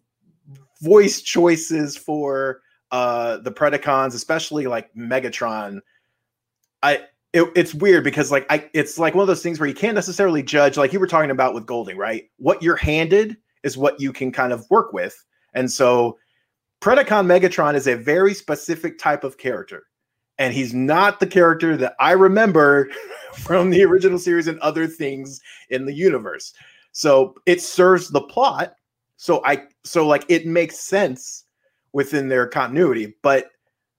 voice 0.83 1.23
choices 1.23 1.97
for 1.97 2.61
uh 2.91 3.39
the 3.39 3.53
Predacons, 3.53 4.15
especially 4.15 4.67
like 4.67 4.95
Megatron. 4.95 5.81
I 6.83 7.01
it, 7.33 7.51
it's 7.55 7.75
weird 7.75 8.05
because 8.05 8.31
like 8.31 8.47
I 8.51 8.69
it's 8.73 8.99
like 8.99 9.15
one 9.15 9.23
of 9.23 9.29
those 9.29 9.43
things 9.43 9.61
where 9.61 9.69
you 9.69 9.75
can't 9.75 9.95
necessarily 9.95 10.43
judge 10.43 10.77
like 10.77 10.93
you 10.93 11.01
were 11.01 11.07
talking 11.07 11.31
about 11.31 11.55
with 11.55 11.67
Golding, 11.67 11.97
right? 11.97 12.31
What 12.39 12.63
you're 12.63 12.77
handed 12.77 13.37
is 13.63 13.77
what 13.77 14.01
you 14.01 14.13
can 14.13 14.33
kind 14.33 14.53
of 14.53 14.65
work 14.71 14.93
with. 14.93 15.25
And 15.55 15.71
so 15.71 16.19
Predacon 16.81 17.27
Megatron 17.27 17.75
is 17.75 17.87
a 17.87 17.97
very 17.97 18.33
specific 18.33 18.99
type 18.99 19.25
of 19.25 19.37
character. 19.37 19.85
And 20.39 20.55
he's 20.55 20.73
not 20.73 21.21
the 21.21 21.27
character 21.27 21.77
that 21.77 21.95
I 21.99 22.13
remember 22.13 22.89
from 23.35 23.71
the 23.71 23.85
original 23.85 24.19
series 24.19 24.47
and 24.47 24.59
other 24.61 24.87
things 24.87 25.41
in 25.71 25.85
the 25.85 25.95
universe. 25.95 26.53
So 26.93 27.35
it 27.47 27.61
serves 27.61 28.11
the 28.11 28.21
plot. 28.21 28.75
So 29.17 29.45
I 29.45 29.65
so 29.85 30.07
like 30.07 30.25
it 30.29 30.47
makes 30.47 30.79
sense 30.79 31.45
within 31.93 32.29
their 32.29 32.47
continuity, 32.47 33.15
but 33.23 33.51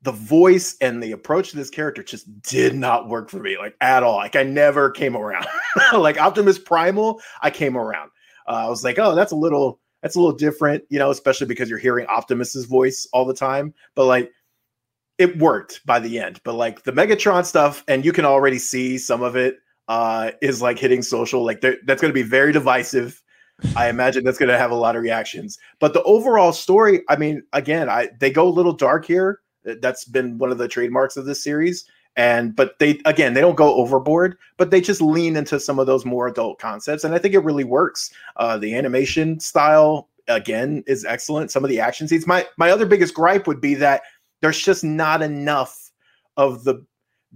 the 0.02 0.12
voice 0.14 0.78
and 0.80 1.04
the 1.04 1.12
approach 1.12 1.50
to 1.50 1.58
this 1.58 1.70
character 1.70 2.02
just 2.02 2.42
did 2.42 2.74
not 2.74 3.10
work 3.10 3.30
for 3.30 3.40
me 3.40 3.58
like 3.58 3.76
at 3.82 4.04
all. 4.04 4.16
Like 4.16 4.36
I 4.36 4.44
never 4.44 4.90
came 4.92 5.18
around. 5.18 5.46
like 5.94 6.20
Optimus 6.20 6.58
Primal, 6.58 7.22
I 7.42 7.50
came 7.50 7.78
around. 7.78 8.12
Uh, 8.48 8.66
I 8.66 8.70
was 8.70 8.84
like, 8.84 8.98
oh, 8.98 9.14
that's 9.14 9.34
a 9.34 9.36
little 9.36 9.80
that's 10.02 10.16
a 10.16 10.20
little 10.20 10.38
different, 10.38 10.84
you 10.90 11.00
know, 11.00 11.12
especially 11.12 11.48
because 11.48 11.70
you're 11.70 11.80
hearing 11.80 12.06
Optimus's 12.08 12.66
voice 12.66 13.06
all 13.12 13.26
the 13.26 13.34
time. 13.34 13.74
But 13.96 14.06
like 14.06 14.32
it 15.20 15.38
worked 15.38 15.86
by 15.86 16.00
the 16.00 16.18
end. 16.18 16.42
But 16.44 16.56
like 16.56 16.84
the 16.84 16.94
Megatron 16.94 17.46
stuff, 17.46 17.84
and 17.88 18.04
you 18.04 18.12
can 18.12 18.26
already 18.26 18.58
see 18.58 18.98
some 18.98 19.22
of 19.22 19.36
it 19.36 19.58
uh, 19.88 20.32
is 20.42 20.62
like 20.62 20.80
hitting 20.80 21.04
social. 21.04 21.44
Like 21.46 21.62
that's 21.62 22.02
going 22.02 22.10
to 22.10 22.14
be 22.14 22.24
very 22.24 22.52
divisive. 22.52 23.22
I 23.76 23.90
imagine 23.90 24.24
that's 24.24 24.38
going 24.38 24.50
to 24.50 24.58
have 24.58 24.72
a 24.72 24.76
lot 24.76 24.96
of 24.96 25.04
reactions. 25.04 25.60
But 25.80 25.94
the 25.94 26.02
overall 26.04 26.54
story, 26.54 27.04
I 27.10 27.18
mean, 27.18 27.44
again, 27.52 27.90
I 27.90 28.10
they 28.20 28.32
go 28.32 28.48
a 28.48 28.50
little 28.50 28.74
dark 28.74 29.06
here. 29.06 29.42
That's 29.66 30.06
been 30.06 30.38
one 30.38 30.52
of 30.52 30.58
the 30.58 30.70
trademarks 30.70 31.18
of 31.18 31.26
this 31.26 31.44
series. 31.44 31.86
And 32.16 32.56
but 32.56 32.80
they 32.80 33.00
again, 33.06 33.34
they 33.34 33.42
don't 33.42 33.56
go 33.56 33.76
overboard, 33.76 34.38
but 34.58 34.72
they 34.72 34.80
just 34.80 35.02
lean 35.02 35.36
into 35.36 35.60
some 35.60 35.80
of 35.80 35.86
those 35.86 36.06
more 36.06 36.28
adult 36.28 36.60
concepts, 36.60 37.04
and 37.04 37.14
I 37.14 37.20
think 37.20 37.34
it 37.34 37.44
really 37.44 37.64
works. 37.64 38.12
Uh, 38.38 38.58
the 38.58 38.76
animation 38.76 39.40
style 39.40 40.10
again 40.28 40.84
is 40.88 41.06
excellent. 41.06 41.52
Some 41.52 41.64
of 41.64 41.70
the 41.70 41.80
action 41.80 42.08
scenes. 42.08 42.28
My 42.28 42.48
my 42.58 42.72
other 42.72 42.86
biggest 42.86 43.14
gripe 43.14 43.48
would 43.48 43.62
be 43.62 43.76
that 43.76 44.02
there's 44.42 44.60
just 44.60 44.84
not 44.84 45.22
enough 45.22 45.92
of 46.38 46.64
the 46.64 46.86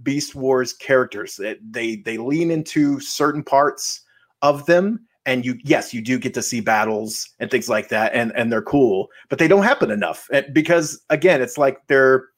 Beast 0.02 0.34
Wars 0.34 0.72
characters. 0.72 1.36
They 1.36 1.56
they, 1.70 1.96
they 1.96 2.18
lean 2.18 2.50
into 2.50 3.00
certain 3.00 3.42
parts 3.42 4.02
of 4.42 4.66
them, 4.66 5.06
and 5.26 5.44
you 5.44 5.58
yes, 5.64 5.94
you 5.94 6.02
do 6.02 6.18
get 6.18 6.34
to 6.34 6.42
see 6.42 6.60
battles 6.60 7.28
and 7.38 7.50
things 7.50 7.68
like 7.68 7.88
that, 7.90 8.12
and 8.14 8.32
and 8.34 8.50
they're 8.50 8.62
cool, 8.62 9.08
but 9.28 9.38
they 9.38 9.48
don't 9.48 9.62
happen 9.62 9.90
enough 9.90 10.28
And 10.32 10.46
because 10.52 11.02
again, 11.10 11.42
it's 11.42 11.58
like 11.58 11.78
they're 11.86 12.28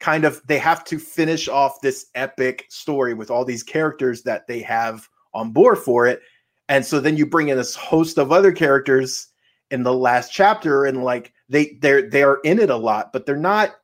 kind 0.00 0.24
of 0.24 0.42
they 0.46 0.58
have 0.58 0.84
to 0.84 0.98
finish 0.98 1.48
off 1.48 1.80
this 1.80 2.06
epic 2.14 2.66
story 2.68 3.14
with 3.14 3.30
all 3.30 3.44
these 3.44 3.62
characters 3.62 4.22
that 4.22 4.46
they 4.46 4.60
have 4.60 5.08
on 5.32 5.52
board 5.52 5.78
for 5.78 6.06
it, 6.06 6.20
and 6.68 6.84
so 6.84 7.00
then 7.00 7.16
you 7.16 7.26
bring 7.26 7.48
in 7.48 7.56
this 7.56 7.74
host 7.74 8.18
of 8.18 8.32
other 8.32 8.52
characters 8.52 9.28
in 9.70 9.82
the 9.82 9.94
last 9.94 10.32
chapter, 10.32 10.84
and 10.84 11.04
like 11.04 11.32
they 11.48 11.78
they're 11.80 12.08
they 12.10 12.22
are 12.22 12.40
in 12.44 12.58
it 12.58 12.70
a 12.70 12.76
lot, 12.76 13.12
but 13.12 13.24
they're 13.24 13.36
not 13.36 13.76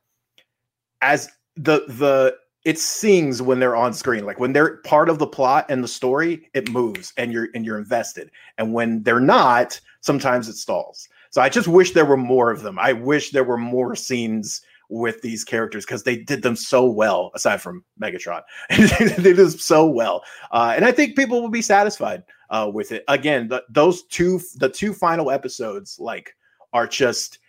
as 1.01 1.29
the 1.55 1.85
the 1.87 2.35
it 2.63 2.77
sings 2.77 3.41
when 3.41 3.59
they're 3.59 3.75
on 3.75 3.93
screen. 3.93 4.25
Like 4.25 4.39
when 4.39 4.53
they're 4.53 4.77
part 4.77 5.09
of 5.09 5.19
the 5.19 5.27
plot 5.27 5.65
and 5.69 5.83
the 5.83 5.87
story 5.87 6.49
it 6.53 6.69
moves 6.69 7.13
and 7.17 7.31
you're 7.31 7.49
and 7.55 7.65
you're 7.65 7.77
invested. 7.77 8.31
And 8.57 8.73
when 8.73 9.03
they're 9.03 9.19
not 9.19 9.79
sometimes 10.01 10.47
it 10.47 10.55
stalls. 10.55 11.07
So 11.31 11.41
i 11.41 11.49
just 11.49 11.67
wish 11.67 11.91
there 11.91 12.05
were 12.05 12.17
more 12.17 12.51
of 12.51 12.61
them. 12.61 12.77
I 12.79 12.93
wish 12.93 13.31
there 13.31 13.43
were 13.43 13.57
more 13.57 13.95
scenes 13.95 14.61
with 14.89 15.21
these 15.21 15.45
characters 15.45 15.85
because 15.85 16.03
they 16.03 16.17
did 16.17 16.43
them 16.43 16.55
so 16.55 16.85
well 16.85 17.31
aside 17.33 17.61
from 17.61 17.83
megatron. 18.01 18.41
They 18.69 19.33
did 19.33 19.59
so 19.59 19.87
well. 19.87 20.23
Uh, 20.51 20.73
and 20.75 20.85
i 20.85 20.91
think 20.91 21.15
people 21.15 21.41
will 21.41 21.49
be 21.49 21.61
satisfied 21.61 22.23
uh, 22.49 22.69
with 22.71 22.91
it. 22.91 23.03
Again 23.07 23.47
the, 23.47 23.63
those 23.69 24.03
two 24.03 24.39
the 24.57 24.69
two 24.69 24.93
final 24.93 25.31
episodes 25.31 25.97
like 25.99 26.35
are 26.73 26.87
just 26.87 27.39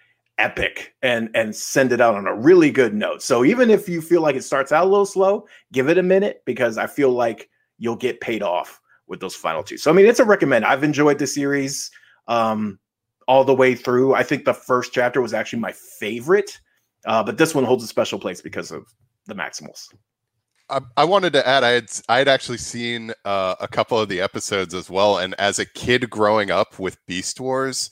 epic 0.42 0.94
and 1.02 1.30
and 1.34 1.54
send 1.54 1.92
it 1.92 2.00
out 2.00 2.14
on 2.14 2.26
a 2.26 2.34
really 2.34 2.70
good 2.70 2.94
note. 2.94 3.22
So 3.22 3.44
even 3.44 3.70
if 3.70 3.88
you 3.88 4.02
feel 4.02 4.20
like 4.20 4.36
it 4.36 4.44
starts 4.44 4.72
out 4.72 4.86
a 4.86 4.90
little 4.90 5.06
slow, 5.06 5.46
give 5.72 5.88
it 5.88 5.98
a 5.98 6.02
minute 6.02 6.42
because 6.44 6.76
I 6.76 6.86
feel 6.86 7.10
like 7.10 7.48
you'll 7.78 7.96
get 7.96 8.20
paid 8.20 8.42
off 8.42 8.80
with 9.06 9.20
those 9.20 9.34
final 9.34 9.62
two. 9.62 9.78
So 9.78 9.90
I 9.90 9.94
mean, 9.94 10.06
it's 10.06 10.20
a 10.20 10.24
recommend. 10.24 10.64
I've 10.64 10.84
enjoyed 10.84 11.18
the 11.18 11.26
series. 11.26 11.90
Um, 12.28 12.78
all 13.28 13.44
the 13.44 13.54
way 13.54 13.74
through. 13.74 14.14
I 14.14 14.22
think 14.22 14.44
the 14.44 14.54
first 14.54 14.92
chapter 14.92 15.20
was 15.20 15.34
actually 15.34 15.60
my 15.60 15.72
favorite, 15.72 16.60
uh, 17.06 17.22
but 17.22 17.38
this 17.38 17.54
one 17.54 17.64
holds 17.64 17.84
a 17.84 17.86
special 17.86 18.18
place 18.18 18.40
because 18.40 18.70
of 18.70 18.86
the 19.26 19.34
Maximals. 19.34 19.88
I, 20.68 20.80
I 20.96 21.04
wanted 21.04 21.32
to 21.34 21.46
add, 21.46 21.64
I 21.64 21.70
had 21.70 21.90
I 22.08 22.18
had 22.18 22.28
actually 22.28 22.58
seen 22.58 23.12
uh, 23.24 23.56
a 23.60 23.68
couple 23.68 23.98
of 23.98 24.08
the 24.08 24.20
episodes 24.20 24.74
as 24.74 24.88
well, 24.88 25.18
and 25.18 25.34
as 25.38 25.58
a 25.58 25.66
kid 25.66 26.08
growing 26.08 26.50
up 26.50 26.78
with 26.78 27.04
Beast 27.06 27.40
Wars, 27.40 27.90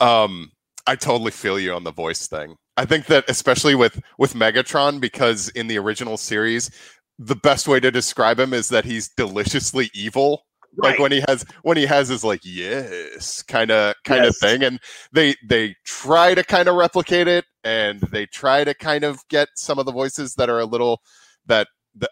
um, 0.00 0.50
I 0.86 0.96
totally 0.96 1.30
feel 1.32 1.58
you 1.58 1.72
on 1.72 1.84
the 1.84 1.92
voice 1.92 2.26
thing. 2.26 2.56
I 2.76 2.84
think 2.84 3.06
that 3.06 3.24
especially 3.28 3.74
with 3.74 4.00
with 4.18 4.34
Megatron, 4.34 5.00
because 5.00 5.48
in 5.50 5.66
the 5.66 5.78
original 5.78 6.16
series, 6.16 6.70
the 7.18 7.36
best 7.36 7.66
way 7.66 7.80
to 7.80 7.90
describe 7.90 8.38
him 8.38 8.52
is 8.52 8.68
that 8.68 8.84
he's 8.84 9.08
deliciously 9.08 9.90
evil. 9.94 10.42
Like 10.78 10.98
when 10.98 11.10
he 11.10 11.22
has 11.26 11.42
when 11.62 11.78
he 11.78 11.86
has 11.86 12.08
his 12.08 12.22
like 12.22 12.40
yes 12.44 13.42
kind 13.42 13.70
of 13.70 13.94
kind 14.04 14.26
of 14.26 14.34
Yes. 14.34 14.38
thing, 14.40 14.62
and 14.62 14.78
they 15.10 15.34
they 15.48 15.74
try 15.86 16.34
to 16.34 16.44
kind 16.44 16.68
of 16.68 16.74
replicate 16.74 17.28
it, 17.28 17.46
and 17.64 18.00
they 18.00 18.26
try 18.26 18.62
to 18.62 18.74
kind 18.74 19.02
of 19.02 19.20
get 19.30 19.48
some 19.56 19.78
of 19.78 19.86
the 19.86 19.92
voices 19.92 20.34
that 20.34 20.50
are 20.50 20.60
a 20.60 20.66
little 20.66 21.00
that 21.46 21.68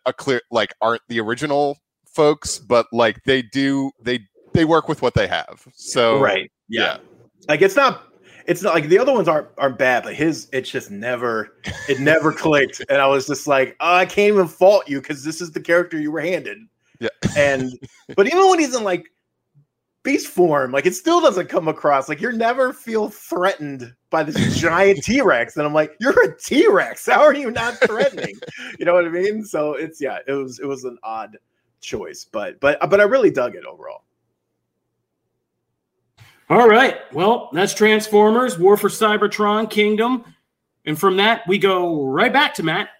a 0.07 0.15
clear 0.15 0.41
like 0.51 0.73
aren't 0.81 1.03
the 1.09 1.21
original 1.21 1.77
folks, 2.07 2.59
but 2.59 2.87
like 2.91 3.23
they 3.25 3.43
do 3.43 3.91
they 4.03 4.21
they 4.55 4.65
work 4.65 4.89
with 4.89 5.03
what 5.03 5.13
they 5.13 5.27
have. 5.27 5.67
So 5.75 6.19
right. 6.19 6.51
Yeah. 6.69 6.99
Like 7.49 7.61
it's 7.61 7.77
not 7.77 8.03
it's 8.47 8.63
not 8.63 8.75
like 8.75 8.89
the 8.89 8.99
other 8.99 9.13
ones 9.13 9.29
aren't 9.29 9.49
aren't 9.59 9.79
bad, 9.79 10.03
but 10.05 10.15
his 10.15 10.49
it's 10.53 10.71
just 10.71 10.91
never 10.91 11.55
it 11.89 12.01
never 12.01 12.33
clicked. 12.45 12.83
And 12.89 13.01
I 13.01 13.07
was 13.07 13.27
just 13.27 13.47
like, 13.47 13.77
oh, 13.81 13.95
I 13.95 14.07
can't 14.07 14.33
even 14.35 14.49
fault 14.49 14.89
you 14.89 15.01
because 15.01 15.25
this 15.25 15.41
is 15.41 15.53
the 15.53 15.61
character 15.61 15.99
you 15.99 16.11
were 16.11 16.21
handed. 16.21 16.59
Yeah. 17.01 17.09
And 17.37 17.73
but 18.17 18.27
even 18.27 18.49
when 18.49 18.59
he's 18.59 18.75
in 18.75 18.85
like 18.85 19.11
beast 20.03 20.29
form, 20.29 20.73
like 20.73 20.87
it 20.87 20.95
still 20.95 21.21
doesn't 21.21 21.49
come 21.49 21.69
across. 21.69 22.09
Like 22.09 22.21
you're 22.21 22.33
never 22.33 22.73
feel 22.73 23.09
threatened 23.09 23.95
by 24.11 24.23
this 24.23 24.57
giant 24.61 25.03
T-Rex. 25.03 25.57
And 25.57 25.67
I'm 25.67 25.75
like, 25.75 25.93
you're 26.01 26.25
a 26.25 26.39
T-Rex. 26.39 27.07
How 27.07 27.23
are 27.23 27.35
you 27.35 27.51
not 27.51 27.75
threatening? 27.81 28.35
you 28.79 28.85
know 28.85 28.95
what 28.95 29.07
I 29.07 29.09
mean? 29.09 29.45
So 29.45 29.73
it's 29.73 30.01
yeah, 30.01 30.19
it 30.27 30.33
was 30.33 30.59
it 30.61 30.67
was 30.67 30.85
an 30.85 30.99
odd 31.03 31.39
choice, 31.81 32.27
but 32.31 32.61
but 32.61 32.79
but 32.91 33.01
I 33.01 33.05
really 33.05 33.31
dug 33.31 33.55
it 33.55 33.65
overall. 33.65 34.04
All 36.55 36.69
right. 36.69 37.13
Well, 37.13 37.51
that's 37.53 37.75
Transformers, 37.75 38.61
War 38.61 38.77
for 38.77 38.89
Cybertron, 38.89 39.69
Kingdom. 39.69 40.25
And 40.85 40.97
from 40.97 41.17
that, 41.17 41.43
we 41.49 41.59
go 41.59 42.05
right 42.05 42.33
back 42.33 42.55
to 42.55 42.63
Matt 42.63 42.91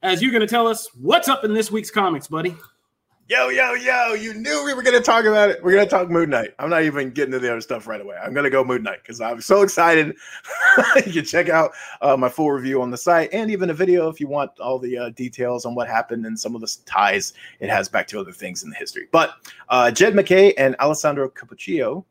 as 0.00 0.22
you're 0.22 0.30
going 0.30 0.42
to 0.42 0.46
tell 0.46 0.68
us 0.68 0.88
what's 0.94 1.26
up 1.26 1.42
in 1.42 1.52
this 1.52 1.72
week's 1.72 1.90
comics, 1.90 2.28
buddy. 2.28 2.54
Yo, 3.26 3.48
yo, 3.48 3.74
yo, 3.74 4.12
you 4.12 4.32
knew 4.34 4.64
we 4.64 4.74
were 4.74 4.82
going 4.84 4.96
to 4.96 5.02
talk 5.02 5.24
about 5.24 5.50
it. 5.50 5.60
We're 5.60 5.72
going 5.72 5.86
to 5.86 5.90
talk 5.90 6.08
Moon 6.08 6.30
Knight. 6.30 6.50
I'm 6.60 6.70
not 6.70 6.84
even 6.84 7.10
getting 7.10 7.32
to 7.32 7.40
the 7.40 7.50
other 7.50 7.60
stuff 7.60 7.88
right 7.88 8.00
away. 8.00 8.14
I'm 8.14 8.32
going 8.32 8.44
to 8.44 8.50
go 8.50 8.62
Moon 8.62 8.84
Knight 8.84 9.00
because 9.02 9.20
I'm 9.20 9.40
so 9.40 9.62
excited. 9.62 10.14
you 11.04 11.12
can 11.12 11.24
check 11.24 11.48
out 11.48 11.72
uh, 12.02 12.16
my 12.16 12.28
full 12.28 12.52
review 12.52 12.80
on 12.80 12.92
the 12.92 12.96
site 12.96 13.30
and 13.32 13.50
even 13.50 13.70
a 13.70 13.74
video 13.74 14.08
if 14.08 14.20
you 14.20 14.28
want 14.28 14.52
all 14.60 14.78
the 14.78 14.96
uh, 14.96 15.08
details 15.10 15.66
on 15.66 15.74
what 15.74 15.88
happened 15.88 16.26
and 16.26 16.38
some 16.38 16.54
of 16.54 16.60
the 16.60 16.76
ties 16.86 17.32
it 17.58 17.70
has 17.70 17.88
back 17.88 18.06
to 18.06 18.20
other 18.20 18.30
things 18.30 18.62
in 18.62 18.70
the 18.70 18.76
history. 18.76 19.08
But 19.10 19.32
uh, 19.68 19.90
Jed 19.90 20.14
MacKay 20.14 20.52
and 20.52 20.76
Alessandro 20.78 21.28
Cappuccio, 21.28 22.04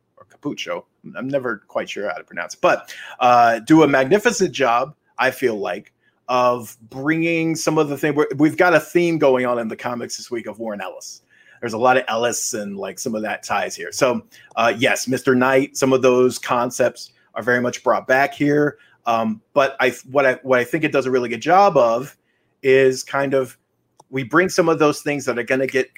or 0.43 0.51
Cappuccio, 0.51 0.83
I'm 1.15 1.27
never 1.27 1.63
quite 1.67 1.89
sure 1.89 2.09
how 2.09 2.15
to 2.15 2.23
pronounce 2.23 2.53
it, 2.53 2.61
but 2.61 2.93
uh, 3.19 3.59
do 3.59 3.83
a 3.83 3.87
magnificent 3.87 4.51
job, 4.51 4.95
I 5.17 5.31
feel 5.31 5.55
like, 5.55 5.93
of 6.27 6.77
bringing 6.89 7.55
some 7.55 7.77
of 7.77 7.89
the 7.89 7.97
thing. 7.97 8.17
We've 8.37 8.57
got 8.57 8.73
a 8.73 8.79
theme 8.79 9.17
going 9.17 9.45
on 9.45 9.59
in 9.59 9.67
the 9.67 9.75
comics 9.75 10.17
this 10.17 10.29
week 10.29 10.45
of 10.47 10.59
Warren 10.59 10.81
Ellis. 10.81 11.21
There's 11.59 11.73
a 11.73 11.77
lot 11.77 11.97
of 11.97 12.05
Ellis 12.07 12.53
and 12.53 12.77
like 12.77 12.99
some 12.99 13.15
of 13.15 13.21
that 13.23 13.43
ties 13.43 13.75
here. 13.75 13.91
So, 13.91 14.21
uh, 14.55 14.73
yes, 14.77 15.07
Mr. 15.07 15.35
Knight, 15.35 15.75
some 15.75 15.91
of 15.91 16.01
those 16.01 16.39
concepts 16.39 17.11
are 17.35 17.43
very 17.43 17.61
much 17.61 17.83
brought 17.83 18.07
back 18.07 18.33
here. 18.33 18.77
Um, 19.05 19.41
but 19.53 19.75
I 19.79 19.91
what 20.11 20.25
I 20.25 20.33
what 20.43 20.59
I 20.59 20.63
think 20.63 20.83
it 20.83 20.91
does 20.91 21.05
a 21.05 21.11
really 21.11 21.29
good 21.29 21.41
job 21.41 21.75
of 21.75 22.15
is 22.61 23.03
kind 23.03 23.33
of 23.33 23.57
we 24.09 24.23
bring 24.23 24.49
some 24.49 24.69
of 24.69 24.79
those 24.79 25.01
things 25.01 25.25
that 25.25 25.37
are 25.39 25.43
going 25.43 25.61
to 25.61 25.67
get 25.67 25.89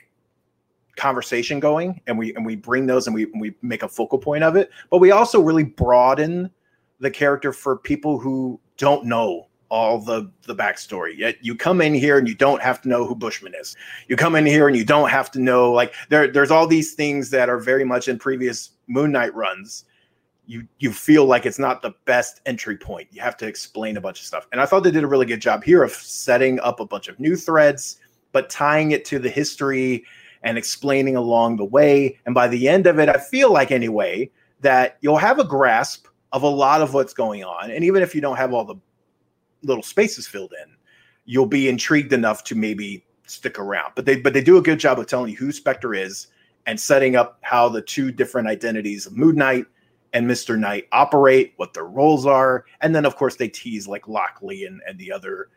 conversation 1.01 1.59
going 1.59 1.99
and 2.05 2.17
we 2.17 2.33
and 2.35 2.45
we 2.45 2.55
bring 2.55 2.85
those 2.85 3.07
and 3.07 3.15
we 3.15 3.23
and 3.23 3.41
we 3.41 3.55
make 3.63 3.81
a 3.81 3.87
focal 3.87 4.19
point 4.19 4.43
of 4.43 4.55
it. 4.55 4.69
But 4.91 4.99
we 4.99 5.09
also 5.09 5.41
really 5.41 5.63
broaden 5.63 6.51
the 6.99 7.09
character 7.09 7.51
for 7.51 7.75
people 7.75 8.19
who 8.19 8.59
don't 8.77 9.05
know 9.05 9.47
all 9.69 9.97
the 9.97 10.31
the 10.43 10.55
backstory. 10.55 11.17
Yet 11.17 11.37
you 11.41 11.55
come 11.55 11.81
in 11.81 11.95
here 11.95 12.19
and 12.19 12.27
you 12.27 12.35
don't 12.35 12.61
have 12.61 12.81
to 12.83 12.87
know 12.87 13.03
who 13.03 13.15
bushman 13.15 13.53
is. 13.59 13.75
You 14.09 14.15
come 14.15 14.35
in 14.35 14.45
here 14.45 14.67
and 14.67 14.77
you 14.77 14.85
don't 14.85 15.09
have 15.09 15.31
to 15.31 15.39
know 15.39 15.71
like 15.71 15.95
there 16.09 16.27
there's 16.27 16.51
all 16.51 16.67
these 16.67 16.93
things 16.93 17.31
that 17.31 17.49
are 17.49 17.57
very 17.57 17.83
much 17.83 18.07
in 18.07 18.19
previous 18.19 18.71
moon 18.87 19.11
knight 19.11 19.33
runs. 19.33 19.85
You 20.45 20.67
you 20.77 20.91
feel 20.91 21.25
like 21.25 21.47
it's 21.47 21.59
not 21.59 21.81
the 21.81 21.93
best 22.05 22.41
entry 22.45 22.77
point. 22.77 23.07
You 23.11 23.21
have 23.21 23.37
to 23.37 23.47
explain 23.47 23.97
a 23.97 24.01
bunch 24.01 24.19
of 24.19 24.27
stuff. 24.27 24.47
And 24.51 24.61
i 24.61 24.67
thought 24.67 24.83
they 24.83 24.91
did 24.91 25.03
a 25.03 25.07
really 25.07 25.25
good 25.25 25.41
job 25.41 25.63
here 25.63 25.81
of 25.81 25.93
setting 25.93 26.59
up 26.59 26.79
a 26.79 26.85
bunch 26.85 27.07
of 27.07 27.19
new 27.19 27.35
threads 27.35 27.97
but 28.33 28.49
tying 28.49 28.91
it 28.91 29.03
to 29.05 29.19
the 29.19 29.29
history 29.29 30.05
and 30.43 30.57
explaining 30.57 31.15
along 31.15 31.57
the 31.57 31.65
way. 31.65 32.19
And 32.25 32.33
by 32.35 32.47
the 32.47 32.67
end 32.67 32.87
of 32.87 32.99
it, 32.99 33.09
I 33.09 33.17
feel 33.17 33.51
like, 33.51 33.71
anyway, 33.71 34.31
that 34.61 34.97
you'll 35.01 35.17
have 35.17 35.39
a 35.39 35.43
grasp 35.43 36.07
of 36.31 36.43
a 36.43 36.47
lot 36.47 36.81
of 36.81 36.93
what's 36.93 37.13
going 37.13 37.43
on. 37.43 37.71
And 37.71 37.83
even 37.83 38.01
if 38.01 38.15
you 38.15 38.21
don't 38.21 38.37
have 38.37 38.53
all 38.53 38.65
the 38.65 38.75
little 39.63 39.83
spaces 39.83 40.27
filled 40.27 40.53
in, 40.63 40.73
you'll 41.25 41.45
be 41.45 41.69
intrigued 41.69 42.13
enough 42.13 42.43
to 42.45 42.55
maybe 42.55 43.05
stick 43.25 43.59
around. 43.59 43.93
But 43.95 44.05
they 44.05 44.17
but 44.17 44.33
they 44.33 44.41
do 44.41 44.57
a 44.57 44.61
good 44.61 44.79
job 44.79 44.99
of 44.99 45.07
telling 45.07 45.31
you 45.31 45.37
who 45.37 45.49
Spector 45.49 45.97
is 45.97 46.27
and 46.65 46.79
setting 46.79 47.15
up 47.15 47.39
how 47.41 47.69
the 47.69 47.81
two 47.81 48.11
different 48.11 48.47
identities 48.47 49.05
of 49.05 49.17
Moon 49.17 49.35
Knight 49.35 49.65
and 50.13 50.29
Mr. 50.29 50.59
Knight 50.59 50.87
operate, 50.91 51.53
what 51.55 51.73
their 51.73 51.85
roles 51.85 52.25
are, 52.25 52.65
and 52.81 52.93
then 52.93 53.05
of 53.05 53.15
course 53.15 53.35
they 53.35 53.47
tease 53.47 53.87
like 53.87 54.07
Lockley 54.07 54.65
and, 54.65 54.81
and 54.87 54.97
the 54.99 55.11
other 55.11 55.49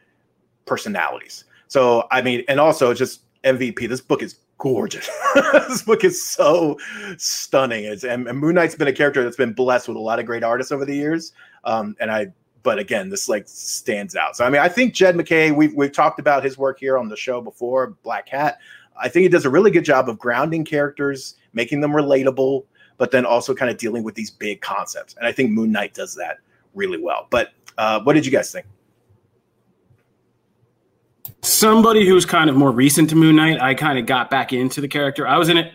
personalities. 0.66 1.44
So 1.68 2.06
I 2.10 2.22
mean, 2.22 2.44
and 2.48 2.60
also 2.60 2.94
just 2.94 3.22
MVP. 3.44 3.88
This 3.88 4.00
book 4.00 4.22
is 4.22 4.36
gorgeous. 4.58 5.08
this 5.52 5.82
book 5.82 6.04
is 6.04 6.24
so 6.24 6.78
stunning. 7.16 7.84
It's 7.84 8.04
and, 8.04 8.26
and 8.26 8.38
Moon 8.38 8.54
Knight's 8.54 8.74
been 8.74 8.88
a 8.88 8.92
character 8.92 9.22
that's 9.22 9.36
been 9.36 9.52
blessed 9.52 9.88
with 9.88 9.96
a 9.96 10.00
lot 10.00 10.18
of 10.18 10.26
great 10.26 10.42
artists 10.42 10.72
over 10.72 10.84
the 10.84 10.94
years. 10.94 11.32
Um, 11.64 11.96
and 12.00 12.10
I, 12.10 12.32
but 12.62 12.78
again, 12.78 13.10
this 13.10 13.28
like 13.28 13.44
stands 13.46 14.16
out. 14.16 14.36
So 14.36 14.44
I 14.44 14.50
mean, 14.50 14.60
I 14.60 14.68
think 14.68 14.94
Jed 14.94 15.16
MacKay. 15.16 15.52
We've 15.52 15.74
we've 15.74 15.92
talked 15.92 16.18
about 16.18 16.42
his 16.42 16.56
work 16.56 16.80
here 16.80 16.98
on 16.98 17.08
the 17.08 17.16
show 17.16 17.40
before. 17.40 17.96
Black 18.02 18.26
Cat. 18.26 18.58
I 18.96 19.08
think 19.08 19.24
he 19.24 19.28
does 19.28 19.44
a 19.44 19.50
really 19.50 19.70
good 19.70 19.84
job 19.84 20.08
of 20.08 20.18
grounding 20.18 20.64
characters, 20.64 21.34
making 21.52 21.80
them 21.80 21.90
relatable, 21.90 22.64
but 22.96 23.10
then 23.10 23.26
also 23.26 23.54
kind 23.54 23.70
of 23.70 23.76
dealing 23.76 24.04
with 24.04 24.14
these 24.14 24.30
big 24.30 24.60
concepts. 24.60 25.14
And 25.16 25.26
I 25.26 25.32
think 25.32 25.50
Moon 25.50 25.72
Knight 25.72 25.94
does 25.94 26.14
that 26.14 26.38
really 26.74 27.02
well. 27.02 27.26
But 27.30 27.50
uh, 27.76 28.00
what 28.02 28.12
did 28.12 28.24
you 28.24 28.30
guys 28.30 28.52
think? 28.52 28.66
Somebody 31.64 32.06
who's 32.06 32.26
kind 32.26 32.50
of 32.50 32.56
more 32.56 32.70
recent 32.70 33.08
to 33.08 33.16
Moon 33.16 33.36
Knight, 33.36 33.58
I 33.58 33.72
kind 33.72 33.98
of 33.98 34.04
got 34.04 34.28
back 34.28 34.52
into 34.52 34.82
the 34.82 34.86
character. 34.86 35.26
I 35.26 35.38
was 35.38 35.48
in 35.48 35.56
it. 35.56 35.72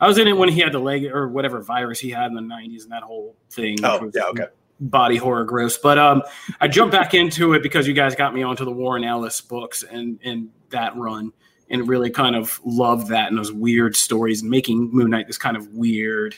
I 0.00 0.08
was 0.08 0.18
in 0.18 0.26
it 0.26 0.36
when 0.36 0.48
he 0.48 0.58
had 0.58 0.72
the 0.72 0.80
leg 0.80 1.04
or 1.06 1.28
whatever 1.28 1.60
virus 1.60 2.00
he 2.00 2.10
had 2.10 2.26
in 2.26 2.34
the 2.34 2.40
'90s 2.40 2.82
and 2.82 2.90
that 2.90 3.04
whole 3.04 3.36
thing. 3.48 3.78
Oh, 3.84 4.10
yeah, 4.12 4.24
okay. 4.24 4.46
Body 4.80 5.16
horror, 5.16 5.44
gross. 5.44 5.78
But 5.78 5.96
um, 5.96 6.24
I 6.60 6.66
jumped 6.66 6.90
back 6.90 7.14
into 7.14 7.52
it 7.52 7.62
because 7.62 7.86
you 7.86 7.94
guys 7.94 8.16
got 8.16 8.34
me 8.34 8.42
onto 8.42 8.64
the 8.64 8.72
Warren 8.72 9.04
Ellis 9.04 9.40
books 9.40 9.84
and 9.84 10.18
and 10.24 10.48
that 10.70 10.96
run, 10.96 11.32
and 11.70 11.86
really 11.86 12.10
kind 12.10 12.34
of 12.34 12.60
loved 12.64 13.06
that 13.10 13.28
and 13.28 13.38
those 13.38 13.52
weird 13.52 13.94
stories 13.94 14.42
and 14.42 14.50
making 14.50 14.90
Moon 14.92 15.10
Knight 15.10 15.28
this 15.28 15.38
kind 15.38 15.56
of 15.56 15.68
weird, 15.68 16.34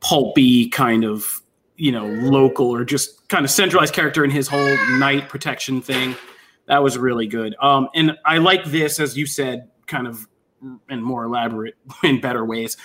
pulpy 0.00 0.70
kind 0.70 1.04
of 1.04 1.42
you 1.76 1.92
know 1.92 2.06
local 2.06 2.70
or 2.70 2.86
just 2.86 3.28
kind 3.28 3.44
of 3.44 3.50
centralized 3.50 3.92
character 3.92 4.24
in 4.24 4.30
his 4.30 4.48
whole 4.48 4.78
night 4.96 5.28
protection 5.28 5.82
thing. 5.82 6.16
That 6.66 6.82
was 6.82 6.96
really 6.96 7.26
good. 7.26 7.54
Um, 7.60 7.88
and 7.94 8.16
I 8.24 8.38
like 8.38 8.64
this, 8.64 8.98
as 8.98 9.16
you 9.16 9.26
said, 9.26 9.68
kind 9.86 10.06
of 10.06 10.26
in 10.88 11.02
more 11.02 11.24
elaborate, 11.24 11.74
in 12.02 12.20
better 12.20 12.44
ways, 12.44 12.76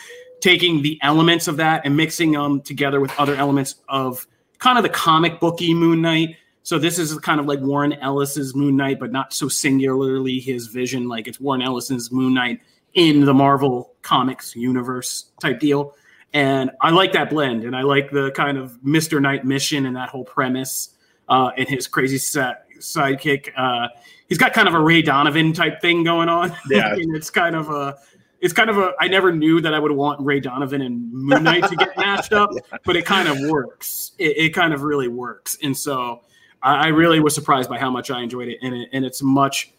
taking 0.42 0.82
the 0.82 1.00
elements 1.02 1.48
of 1.48 1.58
that 1.58 1.82
and 1.86 1.96
mixing 1.96 2.32
them 2.32 2.62
together 2.62 3.00
with 3.00 3.12
other 3.20 3.36
elements 3.36 3.76
of 3.88 4.28
kind 4.58 4.78
of 4.78 4.84
the 4.84 4.90
comic 4.90 5.40
booky 5.40 5.74
Moon 5.74 6.02
Knight. 6.02 6.36
So 6.64 6.78
this 6.78 7.00
is 7.00 7.18
kind 7.20 7.40
of 7.40 7.46
like 7.46 7.60
Warren 7.62 7.94
Ellis's 7.94 8.54
Moon 8.54 8.76
Knight, 8.76 9.00
but 9.00 9.12
not 9.12 9.34
so 9.34 9.48
singularly 9.48 10.40
his 10.40 10.68
vision. 10.68 11.08
Like 11.08 11.28
it's 11.28 11.40
Warren 11.40 11.62
Ellis's 11.62 12.12
Moon 12.12 12.34
Knight 12.34 12.60
in 12.94 13.26
the 13.26 13.34
Marvel 13.34 13.94
Comics 14.02 14.56
universe 14.56 15.32
type 15.42 15.60
deal. 15.60 15.96
And 16.34 16.72
I 16.82 16.92
like 16.92 17.14
that 17.14 17.32
blend, 17.32 17.64
and 17.64 17.76
I 17.76 17.82
like 17.82 18.12
the 18.12 18.30
kind 18.32 18.58
of 18.58 18.84
Mister 18.84 19.20
Knight 19.20 19.46
mission 19.46 19.88
and 19.88 19.96
that 19.96 20.10
whole 20.10 20.26
premise, 20.26 20.90
uh, 21.28 21.50
and 21.58 21.68
his 21.68 21.88
crazy 21.88 22.20
set 22.20 22.66
sidekick. 22.80 23.52
Uh, 23.56 23.88
he's 24.28 24.38
got 24.38 24.54
kind 24.54 24.68
of 24.68 24.74
a 24.74 24.80
Ray 24.80 25.02
Donovan 25.02 25.54
type 25.54 25.82
thing 25.82 26.04
going 26.04 26.30
on. 26.30 26.56
Yeah. 26.70 26.94
and 26.94 27.16
it's 27.16 27.30
kind 27.30 27.56
of 27.56 27.70
a, 27.70 27.98
it's 28.42 28.54
kind 28.54 28.70
of 28.70 28.78
a. 28.78 28.94
I 29.00 29.08
never 29.08 29.32
knew 29.32 29.60
that 29.62 29.74
I 29.74 29.80
would 29.80 29.92
want 29.92 30.22
Ray 30.22 30.40
Donovan 30.40 30.82
and 30.82 31.12
Moon 31.12 31.44
Knight 31.44 31.68
to 31.68 31.76
get 31.76 31.90
matched 31.98 32.32
up, 32.34 32.50
but 32.86 32.96
it 32.96 33.06
kind 33.06 33.28
of 33.28 33.38
works. 33.50 34.14
It, 34.18 34.38
it 34.38 34.50
kind 34.54 34.74
of 34.74 34.84
really 34.84 35.08
works, 35.10 35.58
and 35.62 35.76
so 35.76 36.22
I, 36.62 36.86
I 36.86 36.88
really 36.88 37.20
was 37.20 37.36
surprised 37.36 37.70
by 37.70 37.78
how 37.78 37.90
much 37.92 38.12
I 38.12 38.22
enjoyed 38.22 38.48
it, 38.48 38.60
and 38.62 38.74
it, 38.74 38.90
and 38.94 39.04
it's 39.04 39.22
much 39.22 39.74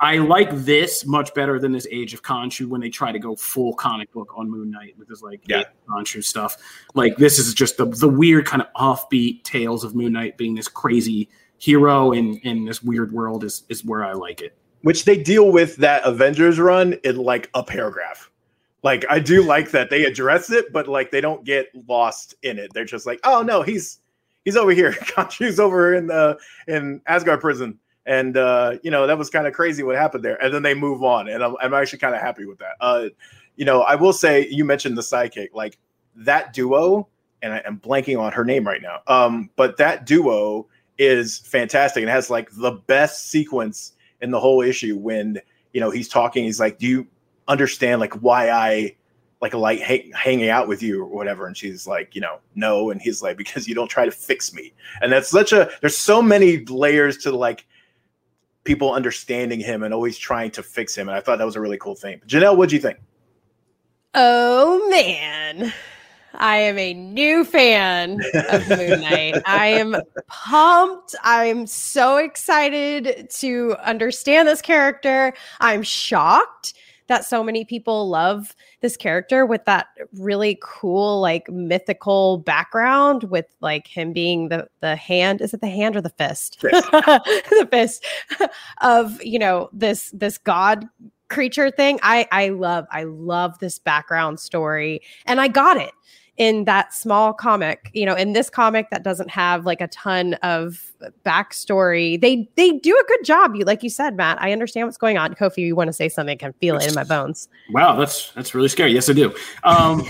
I 0.00 0.18
like 0.18 0.50
this 0.52 1.04
much 1.04 1.34
better 1.34 1.58
than 1.58 1.72
this 1.72 1.86
Age 1.90 2.14
of 2.14 2.22
Khonshu 2.22 2.66
when 2.68 2.80
they 2.80 2.88
try 2.88 3.12
to 3.12 3.18
go 3.18 3.36
full 3.36 3.74
comic 3.74 4.10
book 4.12 4.32
on 4.36 4.48
Moon 4.50 4.70
Knight 4.70 4.94
with 4.98 5.08
this 5.08 5.20
like 5.20 5.42
Yeah. 5.46 5.64
Khonshu 5.88 6.24
stuff. 6.24 6.56
Like 6.94 7.16
this 7.16 7.38
is 7.38 7.52
just 7.52 7.76
the 7.76 7.84
the 7.86 8.08
weird 8.08 8.46
kind 8.46 8.62
of 8.62 8.68
offbeat 8.74 9.42
tales 9.42 9.84
of 9.84 9.94
Moon 9.94 10.12
Knight 10.12 10.36
being 10.38 10.54
this 10.54 10.68
crazy 10.68 11.28
hero 11.58 12.12
in 12.12 12.36
in 12.38 12.64
this 12.64 12.82
weird 12.82 13.12
world 13.12 13.44
is 13.44 13.64
is 13.68 13.84
where 13.84 14.04
I 14.04 14.12
like 14.12 14.40
it. 14.40 14.56
which 14.82 15.04
they 15.04 15.16
deal 15.20 15.50
with 15.50 15.76
that 15.76 16.04
Avengers 16.04 16.58
run 16.58 16.94
in 17.04 17.16
like 17.16 17.50
a 17.54 17.62
paragraph. 17.62 18.30
Like 18.82 19.04
I 19.10 19.18
do 19.18 19.42
like 19.54 19.70
that 19.72 19.90
they 19.90 20.04
address 20.04 20.50
it, 20.50 20.72
but 20.72 20.88
like 20.88 21.10
they 21.10 21.20
don't 21.20 21.44
get 21.44 21.68
lost 21.88 22.34
in 22.42 22.58
it. 22.58 22.72
They're 22.72 22.84
just 22.84 23.06
like, 23.06 23.20
oh 23.24 23.42
no, 23.42 23.62
he's 23.62 23.98
he's 24.44 24.56
over 24.56 24.70
here. 24.70 24.92
Khonshu's 24.92 25.60
over 25.60 25.94
in 25.94 26.06
the 26.06 26.38
in 26.68 27.00
Asgard 27.06 27.40
prison, 27.40 27.78
and 28.06 28.36
uh, 28.36 28.76
you 28.82 28.90
know 28.90 29.06
that 29.06 29.18
was 29.18 29.30
kind 29.30 29.46
of 29.46 29.52
crazy 29.52 29.82
what 29.82 29.96
happened 29.96 30.24
there. 30.24 30.42
And 30.42 30.54
then 30.54 30.62
they 30.62 30.74
move 30.74 31.02
on, 31.02 31.28
and 31.28 31.42
I'm, 31.42 31.56
I'm 31.60 31.74
actually 31.74 31.98
kind 31.98 32.14
of 32.14 32.20
happy 32.20 32.44
with 32.44 32.58
that. 32.58 32.76
Uh, 32.80 33.08
you 33.56 33.64
know, 33.64 33.82
I 33.82 33.96
will 33.96 34.12
say 34.12 34.46
you 34.48 34.64
mentioned 34.64 34.96
the 34.96 35.02
sidekick, 35.02 35.48
like 35.52 35.76
that 36.14 36.52
duo, 36.52 37.08
and 37.42 37.52
I 37.52 37.62
am 37.66 37.80
blanking 37.80 38.20
on 38.20 38.32
her 38.32 38.44
name 38.44 38.64
right 38.64 38.80
now. 38.80 39.00
Um, 39.08 39.50
but 39.56 39.76
that 39.78 40.06
duo 40.06 40.68
is 40.98 41.38
fantastic 41.38 42.02
and 42.02 42.10
has 42.10 42.28
like 42.28 42.50
the 42.52 42.72
best 42.72 43.30
sequence 43.30 43.92
in 44.20 44.30
the 44.30 44.40
whole 44.40 44.60
issue 44.60 44.96
when 44.96 45.40
you 45.72 45.80
know 45.80 45.90
he's 45.90 46.08
talking 46.08 46.44
he's 46.44 46.60
like 46.60 46.78
do 46.78 46.86
you 46.86 47.06
understand 47.46 48.00
like 48.00 48.14
why 48.14 48.50
i 48.50 48.94
like 49.40 49.54
like 49.54 49.80
hang, 49.80 50.10
hanging 50.12 50.48
out 50.48 50.68
with 50.68 50.82
you 50.82 51.02
or 51.02 51.06
whatever? 51.06 51.46
And 51.46 51.56
she's 51.56 51.86
like 51.86 52.14
you 52.14 52.20
know 52.20 52.38
no 52.54 52.90
and 52.90 53.00
he's 53.00 53.22
like 53.22 53.36
because 53.36 53.68
you 53.68 53.74
don't 53.74 53.88
try 53.88 54.04
to 54.04 54.10
fix 54.10 54.52
me. 54.52 54.72
And 55.00 55.12
that's 55.12 55.28
such 55.28 55.52
a 55.52 55.70
there's 55.80 55.96
so 55.96 56.20
many 56.20 56.64
layers 56.64 57.18
to 57.18 57.34
like 57.34 57.66
people 58.64 58.92
understanding 58.92 59.60
him 59.60 59.82
and 59.82 59.94
always 59.94 60.18
trying 60.18 60.50
to 60.50 60.62
fix 60.62 60.94
him 60.94 61.08
and 61.08 61.16
i 61.16 61.20
thought 61.20 61.38
that 61.38 61.44
was 61.44 61.56
a 61.56 61.60
really 61.60 61.78
cool 61.78 61.94
thing. 61.94 62.20
Janelle 62.26 62.56
what 62.56 62.68
do 62.68 62.74
you 62.74 62.82
think? 62.82 62.98
Oh 64.14 64.88
man. 64.90 65.72
I 66.34 66.58
am 66.58 66.78
a 66.78 66.94
new 66.94 67.44
fan 67.44 68.20
of 68.50 68.68
Moon 68.68 69.00
Knight. 69.00 69.42
I 69.46 69.68
am 69.68 69.96
pumped. 70.26 71.14
I'm 71.22 71.66
so 71.66 72.16
excited 72.16 73.30
to 73.38 73.76
understand 73.82 74.46
this 74.46 74.62
character. 74.62 75.34
I'm 75.60 75.82
shocked 75.82 76.74
that 77.08 77.24
so 77.24 77.42
many 77.42 77.64
people 77.64 78.08
love 78.08 78.54
this 78.80 78.96
character 78.96 79.44
with 79.44 79.64
that 79.64 79.88
really 80.12 80.58
cool 80.62 81.20
like 81.20 81.50
mythical 81.50 82.38
background 82.38 83.24
with 83.24 83.46
like 83.60 83.86
him 83.86 84.12
being 84.12 84.48
the 84.48 84.68
the 84.80 84.94
hand 84.94 85.40
is 85.40 85.52
it 85.52 85.60
the 85.60 85.68
hand 85.68 85.96
or 85.96 86.00
the 86.00 86.10
fist 86.10 86.60
Fist. 86.60 86.90
the 86.92 87.68
fist 87.70 88.04
of 88.82 89.22
you 89.22 89.38
know 89.38 89.68
this 89.72 90.10
this 90.10 90.38
god 90.38 90.84
creature 91.28 91.70
thing 91.70 91.98
i 92.02 92.26
i 92.32 92.48
love 92.48 92.86
i 92.90 93.04
love 93.04 93.58
this 93.58 93.78
background 93.78 94.40
story 94.40 95.00
and 95.26 95.40
i 95.40 95.48
got 95.48 95.76
it 95.76 95.92
in 96.36 96.64
that 96.64 96.94
small 96.94 97.32
comic 97.32 97.90
you 97.92 98.06
know 98.06 98.14
in 98.14 98.32
this 98.32 98.48
comic 98.48 98.88
that 98.90 99.02
doesn't 99.02 99.30
have 99.30 99.66
like 99.66 99.80
a 99.80 99.88
ton 99.88 100.34
of 100.34 100.92
backstory 101.24 102.20
they 102.20 102.48
they 102.56 102.72
do 102.72 102.96
a 102.96 103.04
good 103.08 103.24
job 103.24 103.54
you 103.54 103.64
like 103.64 103.82
you 103.82 103.90
said 103.90 104.16
matt 104.16 104.40
i 104.40 104.52
understand 104.52 104.86
what's 104.86 104.98
going 104.98 105.18
on 105.18 105.34
kofi 105.34 105.58
you 105.58 105.74
want 105.74 105.88
to 105.88 105.92
say 105.92 106.08
something 106.08 106.34
i 106.34 106.36
can 106.36 106.52
feel 106.54 106.76
it 106.76 106.86
in 106.86 106.94
my 106.94 107.04
bones 107.04 107.48
Wow, 107.70 107.96
that's 107.96 108.32
that's 108.32 108.54
really 108.54 108.68
scary. 108.68 108.92
Yes, 108.92 109.10
I 109.10 109.12
do. 109.12 109.34
Um, 109.62 110.06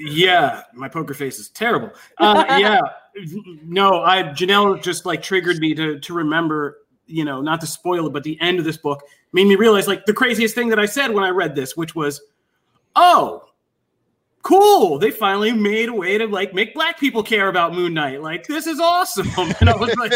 yeah, 0.00 0.62
my 0.74 0.88
poker 0.88 1.14
face 1.14 1.38
is 1.38 1.50
terrible. 1.50 1.90
Uh, 2.18 2.44
yeah, 2.58 2.80
no, 3.64 4.02
I 4.02 4.22
Janelle 4.24 4.82
just 4.82 5.04
like 5.04 5.22
triggered 5.22 5.58
me 5.58 5.74
to 5.74 5.98
to 6.00 6.14
remember. 6.14 6.78
You 7.10 7.24
know, 7.24 7.40
not 7.40 7.60
to 7.60 7.66
spoil 7.66 8.06
it, 8.06 8.12
but 8.12 8.22
the 8.22 8.40
end 8.40 8.58
of 8.58 8.64
this 8.64 8.76
book 8.76 9.02
made 9.32 9.46
me 9.46 9.56
realize 9.56 9.88
like 9.88 10.06
the 10.06 10.14
craziest 10.14 10.54
thing 10.54 10.68
that 10.68 10.78
I 10.78 10.86
said 10.86 11.12
when 11.12 11.24
I 11.24 11.30
read 11.30 11.54
this, 11.54 11.76
which 11.76 11.94
was, 11.94 12.20
"Oh, 12.96 13.44
cool! 14.42 14.98
They 14.98 15.10
finally 15.10 15.52
made 15.52 15.88
a 15.88 15.94
way 15.94 16.18
to 16.18 16.26
like 16.26 16.54
make 16.54 16.74
black 16.74 16.98
people 16.98 17.22
care 17.22 17.48
about 17.48 17.74
Moon 17.74 17.94
Knight. 17.94 18.22
Like 18.22 18.46
this 18.46 18.66
is 18.66 18.80
awesome." 18.80 19.28
And 19.60 19.68
I 19.68 19.76
was 19.76 19.94
like, 19.96 20.12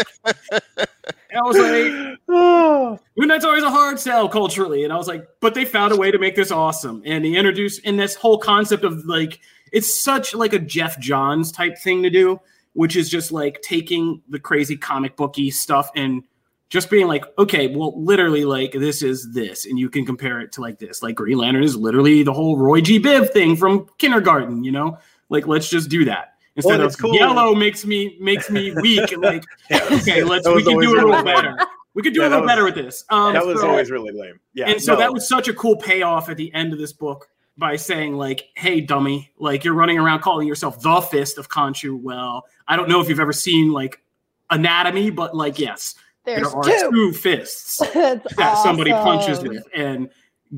I 1.35 1.41
was 1.41 1.57
like, 1.57 2.19
oh, 2.29 2.99
Moon 3.17 3.27
Knight's 3.27 3.45
always 3.45 3.63
a 3.63 3.69
hard 3.69 3.99
sell 3.99 4.29
culturally. 4.29 4.83
And 4.83 4.93
I 4.93 4.97
was 4.97 5.07
like, 5.07 5.27
but 5.41 5.53
they 5.53 5.65
found 5.65 5.91
a 5.91 5.95
way 5.95 6.11
to 6.11 6.17
make 6.17 6.35
this 6.35 6.51
awesome. 6.51 7.01
And 7.05 7.25
he 7.25 7.37
introduced 7.37 7.81
in 7.83 7.97
this 7.97 8.15
whole 8.15 8.37
concept 8.37 8.83
of 8.83 9.05
like, 9.05 9.39
it's 9.71 10.01
such 10.01 10.33
like 10.33 10.53
a 10.53 10.59
Geoff 10.59 10.99
Johns 10.99 11.51
type 11.51 11.77
thing 11.77 12.03
to 12.03 12.09
do, 12.09 12.39
which 12.73 12.95
is 12.95 13.09
just 13.09 13.31
like 13.31 13.61
taking 13.61 14.21
the 14.29 14.39
crazy 14.39 14.77
comic 14.77 15.15
booky 15.15 15.51
stuff 15.51 15.89
and 15.95 16.23
just 16.69 16.89
being 16.89 17.07
like, 17.07 17.25
okay, 17.37 17.67
well, 17.75 17.93
literally, 18.01 18.43
like 18.45 18.71
this 18.73 19.01
is 19.03 19.31
this, 19.33 19.65
and 19.65 19.77
you 19.77 19.89
can 19.89 20.05
compare 20.05 20.39
it 20.41 20.51
to 20.53 20.61
like 20.61 20.79
this. 20.79 21.03
Like 21.03 21.15
Green 21.15 21.37
Lantern 21.37 21.63
is 21.63 21.75
literally 21.75 22.23
the 22.23 22.33
whole 22.33 22.57
Roy 22.57 22.81
G. 22.81 22.99
Biv 22.99 23.31
thing 23.31 23.55
from 23.55 23.87
kindergarten, 23.97 24.63
you 24.63 24.71
know? 24.71 24.97
Like, 25.29 25.47
let's 25.47 25.69
just 25.69 25.89
do 25.89 26.05
that. 26.05 26.33
Instead 26.55 26.79
of 26.81 26.97
cool. 26.97 27.13
yellow 27.13 27.53
makes 27.53 27.85
me 27.85 28.17
makes 28.19 28.49
me 28.49 28.71
weak. 28.81 29.11
and 29.11 29.21
like, 29.21 29.43
okay, 29.71 30.23
let's 30.23 30.47
we 30.47 30.63
can 30.63 30.79
do 30.79 30.79
it 30.79 30.85
a 30.85 30.89
really 30.89 30.95
little 30.95 31.11
lame. 31.11 31.25
better. 31.25 31.57
We 31.93 32.01
could 32.01 32.13
do 32.13 32.21
Yeah, 32.21 32.27
a 32.27 32.29
little 32.29 32.43
was- 32.43 32.49
better 32.51 32.63
with 32.63 32.75
this. 32.75 33.03
Um, 33.09 33.33
that 33.33 33.45
was 33.45 33.59
so- 33.61 33.69
always 33.69 33.91
really 33.91 34.11
lame 34.11 34.39
yeah 34.53 34.69
and 34.69 34.81
so 34.81 34.93
no. 34.93 34.99
that 34.99 35.13
was 35.13 35.27
such 35.27 35.47
a 35.47 35.53
cool 35.53 35.75
payoff 35.77 36.29
at 36.29 36.37
the 36.37 36.53
end 36.53 36.71
of 36.73 36.79
this 36.79 36.93
book 36.93 37.27
by 37.57 37.75
saying 37.75 38.15
like, 38.17 38.49
"Hey, 38.55 38.79
dummy, 38.81 39.31
like 39.37 39.63
you're 39.63 39.73
running 39.73 39.97
around 39.99 40.21
calling 40.21 40.47
yourself 40.47 40.81
the 40.81 41.01
Fist 41.01 41.37
of 41.37 41.49
Khonshu." 41.49 42.01
Well, 42.01 42.45
I 42.67 42.75
don't 42.77 42.87
know 42.89 43.01
if 43.01 43.09
you've 43.09 43.19
ever 43.19 43.33
seen 43.33 43.71
like 43.71 44.01
anatomy, 44.49 45.09
but 45.09 45.35
like, 45.35 45.59
yes, 45.59 45.95
there's 46.25 46.51
there 46.51 46.57
are 46.57 46.63
two 46.63 46.91
two 46.91 47.13
fists 47.13 47.77
That's 47.93 48.35
that 48.35 48.57
somebody 48.63 48.91
punches 48.91 49.41
with, 49.41 49.63
and 49.73 50.09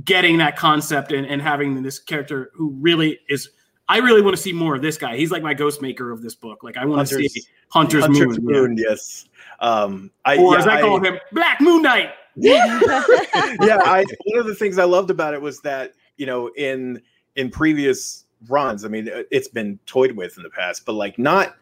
getting 0.03 0.37
that 0.37 0.57
concept 0.57 1.11
and, 1.11 1.25
and 1.25 1.41
having 1.41 1.81
this 1.83 1.99
character 1.99 2.51
who 2.53 2.71
really 2.79 3.19
is. 3.29 3.49
I 3.89 3.99
really 3.99 4.21
want 4.21 4.35
to 4.35 4.41
see 4.41 4.51
more 4.51 4.75
of 4.75 4.81
this 4.81 4.97
guy. 4.97 5.15
He's 5.15 5.31
like 5.31 5.41
my 5.41 5.53
ghost 5.53 5.81
maker 5.81 6.11
of 6.11 6.21
this 6.21 6.35
book. 6.35 6.61
Like 6.61 6.75
I 6.75 6.85
want 6.85 7.07
to 7.07 7.15
see 7.15 7.43
Hunter's, 7.69 8.03
Hunter's 8.03 8.37
Moon, 8.37 8.53
yeah. 8.53 8.59
Moon, 8.59 8.77
yes 8.77 9.27
um 9.59 10.11
i 10.25 10.37
or 10.37 10.53
yeah, 10.53 10.59
as 10.59 10.67
I 10.67 10.81
call 10.81 11.03
him, 11.03 11.19
Black 11.31 11.59
Moon 11.61 11.81
Knight. 11.81 12.11
yeah, 12.35 12.79
I 12.81 14.05
one 14.25 14.39
of 14.39 14.45
the 14.45 14.55
things 14.55 14.77
I 14.77 14.83
loved 14.83 15.09
about 15.09 15.33
it 15.33 15.41
was 15.41 15.59
that 15.61 15.93
you 16.17 16.25
know 16.25 16.49
in 16.49 17.01
in 17.35 17.49
previous 17.49 18.25
runs, 18.47 18.85
I 18.85 18.87
mean, 18.87 19.09
it's 19.31 19.47
been 19.47 19.79
toyed 19.87 20.11
with 20.11 20.37
in 20.37 20.43
the 20.43 20.49
past, 20.51 20.85
but 20.85 20.93
like 20.93 21.17
not 21.17 21.55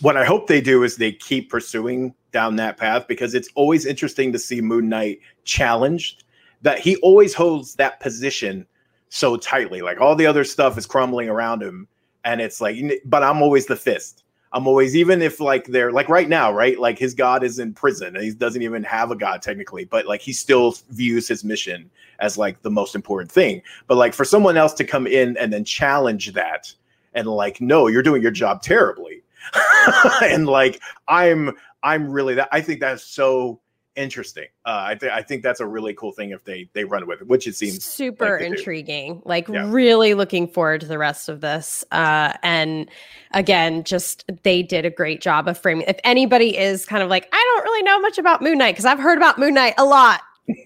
what 0.00 0.16
I 0.16 0.24
hope 0.24 0.46
they 0.46 0.60
do 0.60 0.82
is 0.82 0.96
they 0.96 1.12
keep 1.12 1.50
pursuing 1.50 2.14
down 2.32 2.56
that 2.56 2.76
path 2.76 3.06
because 3.06 3.34
it's 3.34 3.48
always 3.54 3.86
interesting 3.86 4.32
to 4.32 4.38
see 4.38 4.60
Moon 4.60 4.88
Knight 4.88 5.20
challenged. 5.44 6.24
That 6.62 6.78
he 6.78 6.96
always 6.96 7.34
holds 7.34 7.74
that 7.74 7.98
position 8.00 8.66
so 9.08 9.36
tightly, 9.36 9.82
like 9.82 10.00
all 10.00 10.14
the 10.14 10.26
other 10.26 10.44
stuff 10.44 10.78
is 10.78 10.86
crumbling 10.86 11.28
around 11.28 11.60
him, 11.60 11.88
and 12.24 12.40
it's 12.40 12.60
like, 12.60 12.76
but 13.04 13.22
I'm 13.22 13.42
always 13.42 13.66
the 13.66 13.76
fist. 13.76 14.22
I'm 14.54 14.66
always, 14.66 14.94
even 14.94 15.22
if 15.22 15.40
like 15.40 15.66
they're 15.66 15.92
like 15.92 16.08
right 16.08 16.28
now, 16.28 16.52
right? 16.52 16.78
Like 16.78 16.98
his 16.98 17.14
god 17.14 17.42
is 17.42 17.58
in 17.58 17.74
prison 17.74 18.14
and 18.14 18.24
he 18.24 18.32
doesn't 18.32 18.62
even 18.62 18.82
have 18.84 19.10
a 19.10 19.16
god 19.16 19.42
technically, 19.42 19.84
but 19.84 20.06
like 20.06 20.20
he 20.20 20.32
still 20.32 20.76
views 20.90 21.26
his 21.26 21.42
mission 21.42 21.90
as 22.20 22.38
like 22.38 22.62
the 22.62 22.70
most 22.70 22.94
important 22.94 23.30
thing. 23.30 23.60
But 23.86 23.96
like 23.96 24.14
for 24.14 24.24
someone 24.24 24.56
else 24.56 24.72
to 24.74 24.84
come 24.84 25.06
in 25.06 25.36
and 25.36 25.52
then 25.52 25.64
challenge 25.64 26.32
that 26.32 26.72
and 27.14 27.26
like, 27.26 27.60
no, 27.60 27.88
you're 27.88 28.02
doing 28.02 28.22
your 28.22 28.30
job 28.30 28.62
terribly. 28.62 29.11
and 30.22 30.46
like 30.46 30.80
I'm 31.08 31.52
I'm 31.82 32.10
really 32.10 32.34
that 32.34 32.48
I 32.52 32.60
think 32.60 32.80
that's 32.80 33.02
so 33.04 33.60
interesting. 33.94 34.46
Uh 34.64 34.84
I 34.86 34.94
think 34.94 35.12
I 35.12 35.20
think 35.20 35.42
that's 35.42 35.60
a 35.60 35.66
really 35.66 35.92
cool 35.92 36.12
thing 36.12 36.30
if 36.30 36.42
they 36.44 36.66
they 36.72 36.84
run 36.84 37.06
with 37.06 37.20
it, 37.20 37.26
which 37.26 37.46
it 37.46 37.54
seems 37.56 37.84
super 37.84 38.30
like 38.30 38.40
they 38.40 38.48
do. 38.48 38.54
intriguing 38.54 39.20
like 39.26 39.48
Yeah. 39.48 39.70
really 39.70 40.14
looking 40.14 40.48
forward 40.48 40.80
to 40.80 40.86
the 40.86 40.96
rest 40.96 41.28
of 41.28 41.42
this 41.42 41.84
uh 41.92 42.32
and 42.42 42.88
again 43.32 43.84
just 43.84 44.24
they 44.44 44.62
did 44.62 44.86
a 44.86 44.90
great 44.90 45.20
job 45.20 45.46
of 45.46 45.58
framing 45.58 45.84
if 45.88 45.98
anybody 46.04 46.56
is 46.56 46.86
kind 46.86 47.02
of 47.02 47.10
like 47.10 47.28
i 47.32 47.52
don't 47.54 47.64
really 47.64 47.82
know 47.82 48.00
much 48.00 48.16
about 48.16 48.40
moon 48.40 48.56
knight 48.56 48.72
because 48.72 48.86
i've 48.86 48.98
heard 48.98 49.18
about 49.18 49.38
moon 49.38 49.52
knight 49.52 49.74
a 49.76 49.84
lot 49.84 50.22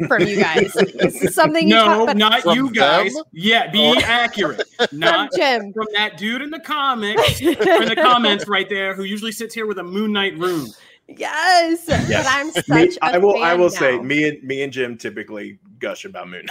from 0.09 0.23
you 0.23 0.37
guys 0.41 0.73
this 0.73 1.23
is 1.23 1.35
something 1.35 1.69
you 1.69 1.75
No, 1.75 1.85
talk 1.85 2.03
about 2.05 2.17
not 2.17 2.43
From 2.43 2.57
you 2.57 2.71
guys. 2.73 3.13
them? 3.13 3.25
Yeah, 3.33 3.71
be 3.71 3.79
Or- 3.79 3.97
accurate. 4.05 4.67
from 4.91 4.99
Not 4.99 5.31
jim 5.37 5.73
from 5.73 5.87
that 5.95 6.17
dude 6.17 6.43
in 6.43 6.51
the 6.51 6.61
comics 6.61 7.41
in 7.41 7.55
the 7.55 7.97
comments 8.01 8.49
right 8.49 8.69
there 8.69 8.95
who 8.95 9.05
usually 9.05 9.33
sits 9.33 9.55
here 9.55 9.67
with 9.67 9.79
a 9.79 9.83
Moon 9.85 10.13
Knight 10.13 10.37
rune. 10.39 10.69
yes, 11.09 11.85
Yes. 11.89 12.09
but 12.09 12.27
i'm 12.33 12.51
such 12.51 12.69
me, 12.69 12.99
I 13.03 13.13
I 13.15 13.19
will 13.19 13.43
I 13.43 13.55
will 13.55 13.71
say 13.71 13.99
me 13.99 14.29
and 14.29 14.43
me 14.43 14.63
and 14.63 14.73
Jim 14.73 14.97
typically 14.97 15.59
gush 15.79 16.05
about 16.05 16.29
Moon. 16.29 16.47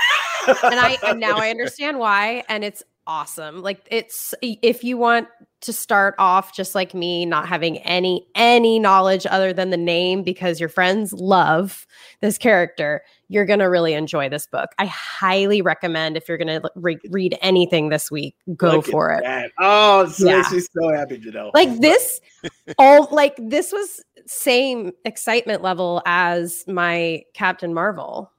and 0.47 0.80
I 0.80 0.97
and 1.07 1.19
now 1.19 1.38
I 1.38 1.49
understand 1.49 1.97
why, 1.99 2.43
and 2.47 2.63
it's 2.63 2.84
awesome. 3.07 3.61
Like 3.61 3.88
it's 3.91 4.34
if 4.41 4.84
you 4.84 4.97
want 4.97 5.28
to 5.61 5.73
start 5.73 6.15
off 6.19 6.55
just 6.55 6.73
like 6.76 6.93
me, 6.93 7.26
not 7.26 7.47
having 7.47 7.80
any 7.80 8.26
any 8.36 8.80
knowledge 8.80 9.26
other 9.30 9.51
than 9.51 9.71
the 9.71 9.78
name 9.78 10.23
because 10.23 10.59
your 10.59 10.69
friends 10.69 11.11
love 11.11 11.86
this 12.21 12.38
character, 12.38 13.01
you're 13.28 13.45
gonna 13.45 13.69
really 13.69 13.93
enjoy 13.93 14.30
this 14.30 14.47
book. 14.47 14.69
I 14.80 14.86
highly 14.86 15.61
recommend 15.61 16.17
if 16.17 16.28
you're 16.30 16.38
gonna 16.38 16.61
re- 16.76 16.99
read 17.09 17.38
anything 17.41 17.89
this 17.89 18.09
week, 18.11 18.36
go 18.55 18.78
Look 18.78 18.86
for 18.88 19.11
it. 19.13 19.23
that. 19.23 19.51
Oh, 19.59 20.01
it 20.01 20.19
Yeah. 20.19 20.43
me 20.51 20.59
so 20.59 20.89
happy, 20.89 21.17
to 21.19 21.32
know. 21.32 21.51
Like 21.53 21.80
this, 21.80 22.21
all 22.78 23.07
like 23.11 23.36
this 23.38 23.71
was 23.71 24.01
same 24.28 24.91
excitement 25.05 25.61
level 25.61 26.01
as 26.05 26.63
my 26.67 27.23
Captain 27.34 27.73
Marvel. 27.73 28.32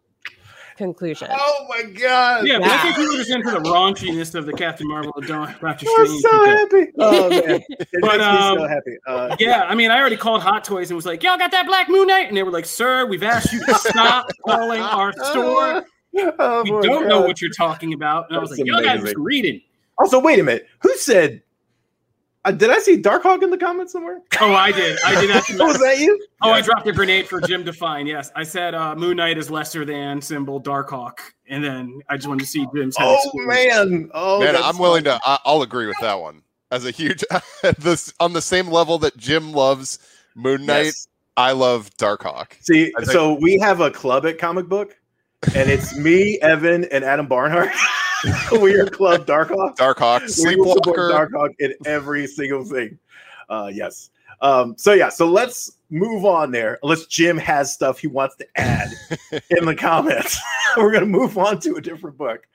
Conclusion. 0.77 1.29
Oh 1.31 1.66
my 1.68 1.83
god! 1.83 2.47
Yeah, 2.47 2.59
but 2.59 2.68
I 2.68 2.83
think 2.83 2.97
we 2.99 3.07
were 3.09 3.14
just 3.16 3.31
into 3.31 3.51
the 3.51 3.59
raunchiness 3.61 4.35
of 4.35 4.47
the 4.47 4.53
Captain 4.53 4.87
Marvel 4.89 5.12
of 5.16 5.27
Dawn, 5.27 5.55
Doctor 5.61 5.87
I'm 5.99 6.07
Strange. 6.07 6.22
so 6.22 6.45
happy. 6.45 6.87
Oh 6.99 7.29
man, 7.31 7.61
it 7.70 7.89
But, 8.01 8.18
makes 8.18 8.24
um, 8.24 8.55
me 8.59 8.62
so 8.62 8.68
happy. 8.68 8.97
Uh, 9.07 9.37
Yeah, 9.39 9.64
I 9.64 9.74
mean, 9.74 9.91
I 9.91 9.99
already 9.99 10.16
called 10.16 10.43
Hot 10.43 10.64
Toys 10.64 10.91
and 10.91 10.97
was 10.97 11.07
like, 11.07 11.22
"Y'all 11.22 11.39
got 11.39 11.51
that 11.51 11.66
Black 11.66 11.89
Moon 11.89 12.07
Knight?" 12.07 12.29
And 12.29 12.37
they 12.37 12.43
were 12.43 12.51
like, 12.53 12.66
"Sir, 12.66 13.07
we've 13.07 13.22
asked 13.22 13.53
you 13.53 13.64
to 13.66 13.74
stop 13.79 14.29
calling 14.47 14.81
our 14.81 15.12
store. 15.12 15.85
oh 16.39 16.62
We 16.62 16.70
don't 16.87 17.09
know 17.09 17.20
what 17.22 17.41
you're 17.41 17.51
talking 17.51 17.93
about." 17.95 18.29
And 18.29 18.37
I 18.37 18.41
was 18.41 18.51
That's 18.51 18.61
like, 18.61 18.68
"Y'all 18.68 18.83
guys 18.83 18.99
are 18.99 19.03
amazing. 19.03 19.22
reading." 19.22 19.61
Also, 19.99 20.20
wait 20.20 20.39
a 20.39 20.43
minute. 20.43 20.66
Who 20.81 20.95
said? 20.97 21.43
Uh, 22.47 22.53
did 22.53 22.70
I 22.70 22.78
see 22.78 22.97
Darkhawk 23.03 23.42
in 23.42 23.51
the 23.51 23.59
comments 23.59 23.92
somewhere? 23.92 24.20
Oh, 24.40 24.55
I 24.55 24.70
did. 24.70 24.99
I 25.05 25.20
did 25.20 25.30
actually. 25.36 25.59
Oh, 25.61 25.66
was 25.66 25.78
that 25.80 25.99
you? 25.99 26.16
Oh, 26.42 26.53
I 26.53 26.61
dropped 26.61 26.86
a 26.86 26.92
grenade 26.92 27.26
for 27.26 27.40
Jim 27.40 27.64
Define. 27.64 28.07
Yes, 28.07 28.30
I 28.36 28.44
said 28.44 28.72
uh, 28.74 28.94
Moon 28.94 29.16
Knight 29.16 29.36
is 29.36 29.51
lesser 29.51 29.84
than 29.84 30.22
symbol 30.22 30.61
Darkhawk, 30.62 31.18
and 31.49 31.62
then 31.62 32.01
I 32.09 32.14
just 32.16 32.28
wanted 32.28 32.40
to 32.44 32.47
see 32.47 32.64
Jim's. 32.74 32.97
head 32.97 33.05
Oh 33.09 33.14
explode. 33.16 33.47
man! 33.49 34.11
Oh, 34.14 34.38
Man, 34.40 34.55
I'm 34.57 34.78
willing 34.78 35.03
to. 35.05 35.20
I, 35.26 35.38
I'll 35.44 35.62
agree 35.62 35.86
with 35.88 35.99
that 36.01 36.20
one. 36.20 36.42
As 36.70 36.84
a 36.86 36.90
huge, 36.92 37.24
this 37.78 38.12
on 38.20 38.32
the 38.32 38.42
same 38.42 38.68
level 38.68 38.99
that 38.99 39.16
Jim 39.16 39.53
loves 39.53 39.99
Moon 40.36 40.66
Knight, 40.66 40.84
Yes. 40.86 41.09
I 41.36 41.53
love 41.53 41.90
Darkhawk. 41.97 42.53
See, 42.61 42.92
I 42.97 43.03
so 43.05 43.34
we 43.34 43.59
have 43.59 43.80
a 43.80 43.90
club 43.90 44.24
at 44.24 44.38
Comic 44.38 44.68
Book, 44.68 44.97
and 45.55 45.70
it's 45.70 45.97
me, 45.97 46.39
Evan, 46.41 46.84
and 46.84 47.05
Adam 47.05 47.26
Barnhardt. 47.26 47.72
we 48.61 48.74
are 48.74 48.87
Club 48.87 49.26
Darkhawk. 49.26 49.76
Darkhawk, 49.76 50.22
Sleepwalker. 50.22 51.11
Darkhawk 51.11 51.51
in 51.59 51.74
every 51.84 52.26
single 52.26 52.64
thing. 52.64 52.99
Uh, 53.49 53.70
yes. 53.72 54.11
Um, 54.41 54.74
so 54.76 54.93
yeah, 54.93 55.09
so 55.09 55.28
let's 55.28 55.78
move 55.91 56.24
on 56.24 56.51
there. 56.51 56.78
Unless 56.82 57.07
Jim 57.07 57.37
has 57.39 57.72
stuff 57.72 57.99
he 57.99 58.07
wants 58.07 58.37
to 58.37 58.47
add 58.57 58.89
in 59.51 59.64
the 59.64 59.74
comments, 59.74 60.39
we're 60.76 60.93
gonna 60.93 61.07
move 61.07 61.39
on 61.39 61.61
to 61.61 61.76
a 61.76 61.80
different 61.80 62.16
book. 62.16 62.47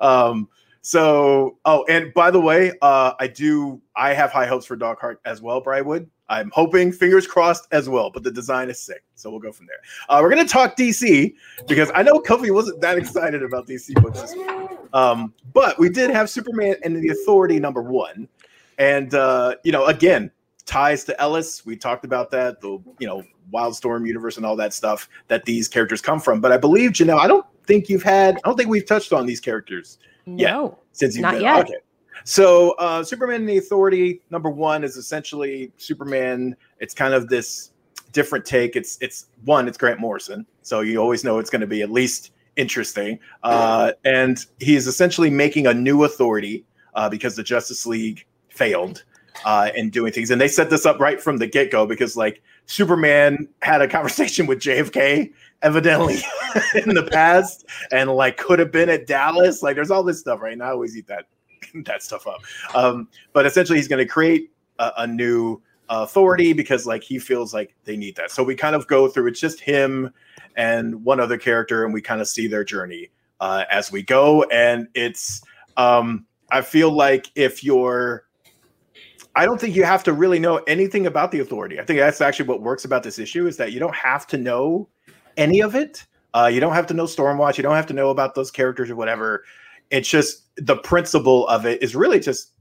Um, 0.00 0.48
so 0.82 1.58
oh, 1.64 1.84
and 1.88 2.12
by 2.12 2.32
the 2.32 2.40
way, 2.40 2.72
uh, 2.82 3.12
I 3.20 3.28
do 3.28 3.80
I 3.94 4.12
have 4.14 4.32
high 4.32 4.46
hopes 4.46 4.66
for 4.66 4.76
Dogheart 4.76 5.20
as 5.24 5.40
well, 5.40 5.60
Briarwood. 5.60 6.10
I'm 6.28 6.50
hoping, 6.52 6.92
fingers 6.92 7.26
crossed 7.26 7.68
as 7.72 7.88
well, 7.88 8.10
but 8.10 8.24
the 8.24 8.30
design 8.30 8.68
is 8.68 8.80
sick. 8.80 9.04
So 9.14 9.30
we'll 9.30 9.38
go 9.38 9.52
from 9.52 9.66
there. 9.66 9.76
Uh, 10.08 10.20
we're 10.20 10.30
gonna 10.30 10.44
talk 10.44 10.76
DC 10.76 11.34
because 11.68 11.92
I 11.94 12.02
know 12.02 12.18
Kofi 12.20 12.52
wasn't 12.52 12.80
that 12.80 12.98
excited 12.98 13.44
about 13.44 13.68
DC 13.68 13.94
books. 14.02 14.34
Um, 14.92 15.32
but 15.52 15.78
we 15.78 15.88
did 15.88 16.10
have 16.10 16.28
Superman 16.28 16.74
and 16.82 16.96
the 16.96 17.10
Authority 17.10 17.60
number 17.60 17.82
one, 17.82 18.28
and 18.78 19.14
uh, 19.14 19.54
you 19.62 19.70
know, 19.70 19.86
again, 19.86 20.32
ties 20.66 21.04
to 21.04 21.20
Ellis. 21.20 21.64
We 21.64 21.76
talked 21.76 22.04
about 22.04 22.30
that, 22.32 22.60
the 22.60 22.82
you 22.98 23.06
know, 23.06 23.22
Wildstorm 23.54 24.04
universe 24.04 24.36
and 24.36 24.44
all 24.44 24.56
that 24.56 24.74
stuff 24.74 25.08
that 25.28 25.44
these 25.44 25.68
characters 25.68 26.00
come 26.00 26.18
from. 26.18 26.40
But 26.40 26.50
I 26.50 26.56
believe 26.56 26.90
Janelle, 26.90 27.20
I 27.20 27.28
don't 27.28 27.46
think 27.66 27.88
you've 27.88 28.02
had, 28.02 28.36
I 28.36 28.40
don't 28.48 28.56
think 28.56 28.68
we've 28.68 28.86
touched 28.86 29.12
on 29.12 29.26
these 29.26 29.40
characters 29.40 29.98
Yeah. 30.26 30.50
No. 30.52 30.78
since 30.92 31.14
you've 31.16 31.22
Not 31.22 31.34
been 31.34 31.42
yet. 31.42 31.60
okay. 31.66 31.76
So 32.24 32.72
uh 32.72 33.02
Superman 33.02 33.40
and 33.40 33.48
the 33.48 33.58
Authority 33.58 34.20
number 34.30 34.48
one 34.50 34.84
is 34.84 34.96
essentially 34.96 35.72
Superman. 35.76 36.56
It's 36.78 36.94
kind 36.94 37.14
of 37.14 37.28
this 37.28 37.72
different 38.12 38.44
take. 38.44 38.76
It's 38.76 38.98
it's 39.00 39.26
one, 39.44 39.66
it's 39.66 39.78
Grant 39.78 39.98
Morrison. 39.98 40.46
So 40.62 40.80
you 40.80 40.98
always 40.98 41.24
know 41.24 41.38
it's 41.38 41.50
going 41.50 41.62
to 41.62 41.66
be 41.66 41.82
at 41.82 41.90
least 41.90 42.30
interesting. 42.56 43.18
Uh 43.42 43.92
and 44.04 44.38
he's 44.60 44.86
essentially 44.86 45.30
making 45.30 45.66
a 45.66 45.74
new 45.74 46.04
authority 46.04 46.64
uh 46.94 47.08
because 47.08 47.34
the 47.36 47.42
Justice 47.42 47.86
League 47.86 48.24
failed 48.50 49.02
uh 49.44 49.70
in 49.74 49.90
doing 49.90 50.12
things. 50.12 50.30
And 50.30 50.40
they 50.40 50.48
set 50.48 50.70
this 50.70 50.86
up 50.86 51.00
right 51.00 51.20
from 51.20 51.38
the 51.38 51.46
get-go 51.46 51.86
because 51.86 52.16
like 52.16 52.40
Superman 52.66 53.48
had 53.62 53.82
a 53.82 53.88
conversation 53.88 54.46
with 54.50 54.60
JFK 54.60 55.32
evidently 55.62 56.18
in 56.74 56.94
the 56.94 57.08
past 57.10 57.66
and 57.90 58.10
like 58.10 58.36
could 58.36 58.58
have 58.58 58.72
been 58.72 58.88
at 58.88 59.06
Dallas. 59.06 59.62
Like 59.62 59.76
there's 59.76 59.90
all 59.90 60.02
this 60.02 60.20
stuff 60.20 60.40
right 60.40 60.56
now. 60.56 60.66
I 60.66 60.70
always 60.70 60.96
eat 60.96 61.06
that 61.06 61.26
that 61.84 62.02
stuff 62.02 62.26
up. 62.26 62.42
Um, 62.74 63.08
but 63.32 63.46
essentially 63.46 63.78
he's 63.78 63.88
going 63.88 64.04
to 64.04 64.10
create 64.10 64.52
a, 64.78 64.92
a 64.98 65.06
new 65.06 65.60
authority 65.88 66.52
because 66.52 66.86
like 66.86 67.02
he 67.02 67.18
feels 67.18 67.52
like 67.52 67.74
they 67.84 67.96
need 67.96 68.16
that. 68.16 68.30
So 68.30 68.42
we 68.42 68.54
kind 68.54 68.74
of 68.74 68.86
go 68.86 69.08
through 69.08 69.28
it's 69.28 69.40
just 69.40 69.60
him 69.60 70.12
and 70.56 71.04
one 71.04 71.20
other 71.20 71.38
character 71.38 71.84
and 71.84 71.94
we 71.94 72.00
kind 72.00 72.20
of 72.20 72.28
see 72.28 72.46
their 72.46 72.64
journey 72.64 73.10
uh, 73.40 73.64
as 73.70 73.90
we 73.90 74.02
go 74.02 74.42
and 74.44 74.88
it's 74.94 75.42
um, 75.76 76.26
I 76.50 76.60
feel 76.60 76.90
like 76.90 77.30
if 77.34 77.64
you're 77.64 78.26
I 79.34 79.46
don't 79.46 79.58
think 79.58 79.74
you 79.74 79.84
have 79.84 80.04
to 80.04 80.12
really 80.12 80.38
know 80.38 80.58
anything 80.66 81.06
about 81.06 81.30
the 81.30 81.40
authority. 81.40 81.80
I 81.80 81.84
think 81.84 81.98
that's 81.98 82.20
actually 82.20 82.48
what 82.48 82.60
works 82.60 82.84
about 82.84 83.02
this 83.02 83.18
issue 83.18 83.46
is 83.46 83.56
that 83.56 83.72
you 83.72 83.80
don't 83.80 83.94
have 83.94 84.26
to 84.26 84.36
know 84.36 84.88
any 85.36 85.60
of 85.60 85.74
it. 85.74 86.04
Uh, 86.34 86.50
you 86.52 86.60
don't 86.60 86.74
have 86.74 86.86
to 86.86 86.94
know 86.94 87.04
Stormwatch. 87.04 87.56
You 87.56 87.62
don't 87.62 87.74
have 87.74 87.86
to 87.86 87.94
know 87.94 88.10
about 88.10 88.34
those 88.34 88.50
characters 88.50 88.90
or 88.90 88.96
whatever. 88.96 89.44
It's 89.90 90.08
just 90.08 90.44
the 90.56 90.76
principle 90.76 91.46
of 91.48 91.66
it 91.66 91.82
is 91.82 91.94
really 91.94 92.20
just 92.20 92.52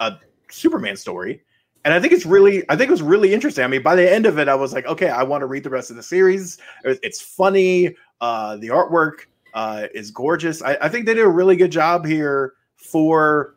a 0.00 0.14
Superman 0.50 0.96
story. 0.96 1.42
And 1.84 1.92
I 1.92 2.00
think 2.00 2.12
it's 2.12 2.24
really, 2.24 2.64
I 2.70 2.76
think 2.76 2.88
it 2.88 2.92
was 2.92 3.02
really 3.02 3.34
interesting. 3.34 3.64
I 3.64 3.66
mean, 3.66 3.82
by 3.82 3.96
the 3.96 4.10
end 4.10 4.24
of 4.24 4.38
it, 4.38 4.48
I 4.48 4.54
was 4.54 4.72
like, 4.72 4.86
okay, 4.86 5.10
I 5.10 5.22
want 5.24 5.42
to 5.42 5.46
read 5.46 5.64
the 5.64 5.70
rest 5.70 5.90
of 5.90 5.96
the 5.96 6.02
series. 6.02 6.58
It's 6.84 7.20
funny. 7.20 7.94
Uh, 8.20 8.56
the 8.56 8.68
artwork 8.68 9.26
uh, 9.52 9.88
is 9.92 10.10
gorgeous. 10.10 10.62
I, 10.62 10.78
I 10.80 10.88
think 10.88 11.06
they 11.06 11.14
did 11.14 11.24
a 11.24 11.28
really 11.28 11.56
good 11.56 11.72
job 11.72 12.06
here 12.06 12.54
for 12.76 13.56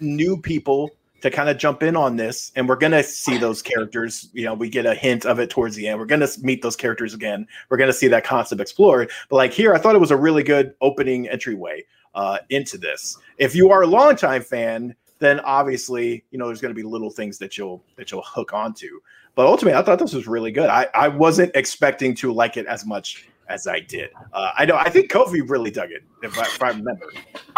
new 0.00 0.40
people 0.40 0.90
to 1.20 1.30
kind 1.30 1.48
of 1.48 1.58
jump 1.58 1.82
in 1.82 1.96
on 1.96 2.16
this 2.16 2.52
and 2.56 2.68
we're 2.68 2.76
going 2.76 2.92
to 2.92 3.02
see 3.02 3.38
those 3.38 3.62
characters 3.62 4.28
you 4.32 4.44
know 4.44 4.54
we 4.54 4.68
get 4.68 4.86
a 4.86 4.94
hint 4.94 5.26
of 5.26 5.38
it 5.38 5.50
towards 5.50 5.76
the 5.76 5.88
end. 5.88 5.98
We're 5.98 6.06
going 6.06 6.20
to 6.20 6.40
meet 6.42 6.62
those 6.62 6.76
characters 6.76 7.14
again. 7.14 7.46
We're 7.68 7.76
going 7.76 7.90
to 7.90 7.96
see 7.96 8.08
that 8.08 8.24
concept 8.24 8.60
explored. 8.60 9.10
But 9.28 9.36
like 9.36 9.52
here 9.52 9.74
i 9.74 9.78
thought 9.78 9.94
it 9.94 10.00
was 10.00 10.10
a 10.10 10.16
really 10.16 10.42
good 10.42 10.74
opening 10.80 11.28
entryway 11.28 11.84
uh, 12.14 12.38
into 12.50 12.78
this. 12.78 13.16
If 13.36 13.54
you 13.54 13.70
are 13.70 13.82
a 13.82 13.86
longtime 13.86 14.42
fan 14.42 14.94
then 15.20 15.40
obviously 15.40 16.24
you 16.30 16.38
know 16.38 16.46
there's 16.46 16.60
going 16.60 16.74
to 16.74 16.80
be 16.80 16.86
little 16.86 17.10
things 17.10 17.38
that 17.38 17.58
you'll 17.58 17.82
that 17.96 18.10
you'll 18.10 18.22
hook 18.22 18.52
onto. 18.52 19.00
But 19.34 19.46
ultimately 19.46 19.78
i 19.78 19.82
thought 19.82 19.98
this 19.98 20.14
was 20.14 20.26
really 20.26 20.52
good. 20.52 20.68
I 20.68 20.88
i 20.94 21.08
wasn't 21.08 21.52
expecting 21.54 22.14
to 22.16 22.32
like 22.32 22.56
it 22.56 22.66
as 22.66 22.86
much 22.86 23.28
as 23.48 23.66
i 23.66 23.80
did 23.80 24.10
uh, 24.32 24.52
i 24.56 24.64
know 24.64 24.76
i 24.76 24.88
think 24.88 25.10
kofi 25.10 25.48
really 25.48 25.70
dug 25.70 25.90
it 25.90 26.02
if 26.22 26.38
i, 26.38 26.42
if 26.42 26.62
I 26.62 26.70
remember 26.70 27.06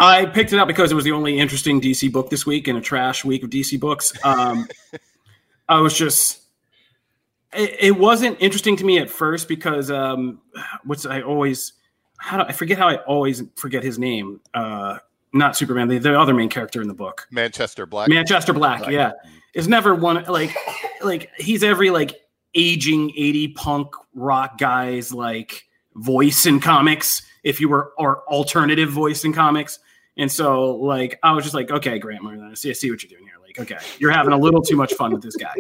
I 0.01 0.25
picked 0.25 0.53
it 0.55 0.59
up 0.59 0.67
because 0.67 0.91
it 0.91 0.95
was 0.95 1.05
the 1.05 1.13
only 1.13 1.39
interesting 1.39 1.79
DC 1.79 2.11
book 2.11 2.31
this 2.31 2.47
week 2.47 2.69
in 2.69 2.77
a 2.77 2.81
trash 2.81 3.23
week 3.23 3.43
of 3.43 3.51
DC 3.51 3.79
books. 3.79 4.13
Um, 4.25 4.67
I 5.69 5.81
was 5.81 5.97
just, 5.97 6.41
it, 7.53 7.77
it 7.79 7.99
wasn't 7.99 8.39
interesting 8.41 8.77
to 8.77 8.85
me 8.85 8.99
at 8.99 9.11
first 9.11 9.47
because 9.47 9.91
um, 9.91 10.41
what's 10.85 11.05
I 11.05 11.21
always, 11.21 11.75
how 12.19 12.39
do 12.39 12.45
I 12.49 12.53
forget 12.53 12.79
how 12.79 12.89
I 12.89 12.97
always 12.97 13.43
forget 13.57 13.83
his 13.83 13.99
name? 13.99 14.41
Uh, 14.55 14.99
not 15.35 15.55
Superman, 15.55 15.89
the, 15.89 15.99
the 15.99 16.19
other 16.19 16.33
main 16.33 16.49
character 16.49 16.81
in 16.81 16.89
the 16.89 16.95
book, 16.95 17.29
Manchester 17.31 17.85
Black. 17.85 18.09
Manchester 18.09 18.53
Black. 18.53 18.81
Black. 18.81 18.93
Yeah, 18.93 19.13
is 19.55 19.69
never 19.69 19.95
one 19.95 20.25
like, 20.25 20.57
like 21.03 21.31
he's 21.37 21.63
every 21.63 21.91
like 21.91 22.17
aging 22.55 23.11
eighty 23.17 23.49
punk 23.49 23.89
rock 24.15 24.59
guy's 24.59 25.13
like 25.13 25.67
voice 25.95 26.47
in 26.47 26.61
comics. 26.61 27.23
If 27.43 27.61
you 27.61 27.69
were 27.69 27.93
or 27.97 28.23
alternative 28.29 28.91
voice 28.91 29.25
in 29.25 29.33
comics. 29.33 29.79
And 30.17 30.31
so, 30.31 30.73
like, 30.77 31.19
I 31.23 31.33
was 31.33 31.45
just 31.45 31.55
like, 31.55 31.71
okay, 31.71 31.99
Grant 31.99 32.27
I 32.27 32.53
see, 32.55 32.69
I 32.69 32.73
see 32.75 32.91
what 32.91 33.03
you're 33.03 33.09
doing 33.09 33.25
here. 33.25 33.39
Like, 33.41 33.59
okay, 33.59 33.85
you're 33.99 34.11
having 34.11 34.33
a 34.33 34.37
little 34.37 34.61
too 34.61 34.77
much 34.77 34.93
fun 34.95 35.13
with 35.13 35.23
this 35.23 35.37
guy. 35.37 35.55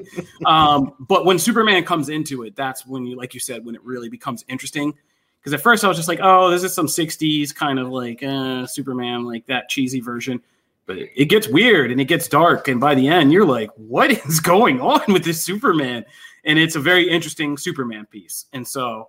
Um, 0.45 0.95
but 1.01 1.25
when 1.25 1.39
Superman 1.39 1.85
comes 1.85 2.09
into 2.09 2.43
it, 2.43 2.55
that's 2.57 2.87
when 2.87 3.07
you, 3.07 3.17
like 3.17 3.33
you 3.33 3.41
said, 3.41 3.65
when 3.65 3.75
it 3.75 3.83
really 3.83 4.09
becomes 4.09 4.45
interesting. 4.49 4.93
Because 5.41 5.55
at 5.55 5.63
first 5.63 5.85
I 5.85 5.89
was 5.89 5.97
just 5.97 6.09
like, 6.09 6.21
oh, 6.23 6.51
this 6.51 6.63
is 6.63 6.75
some 6.75 6.87
60s 6.87 7.55
kind 7.55 7.79
of 7.79 7.89
like 7.89 8.23
uh, 8.23 8.67
Superman, 8.67 9.25
like 9.25 9.47
that 9.47 9.69
cheesy 9.69 10.01
version. 10.01 10.43
But 10.87 10.99
it 10.99 11.27
gets 11.27 11.49
weird 11.49 11.91
and 11.91 12.01
it 12.01 12.07
gets 12.07 12.29
dark. 12.29 12.69
And 12.69 12.81
by 12.81 12.95
the 12.95 13.09
end, 13.09 13.33
you're 13.33 13.47
like, 13.47 13.71
what 13.77 14.11
is 14.11 14.41
going 14.41 14.81
on 14.81 15.01
with 15.13 15.25
this 15.25 15.43
Superman? 15.43 16.05
And 16.45 16.59
it's 16.59 16.77
a 16.77 16.81
very 16.81 17.09
interesting 17.09 17.57
Superman 17.57 18.07
piece. 18.07 18.47
And 18.53 18.67
so 18.67 19.09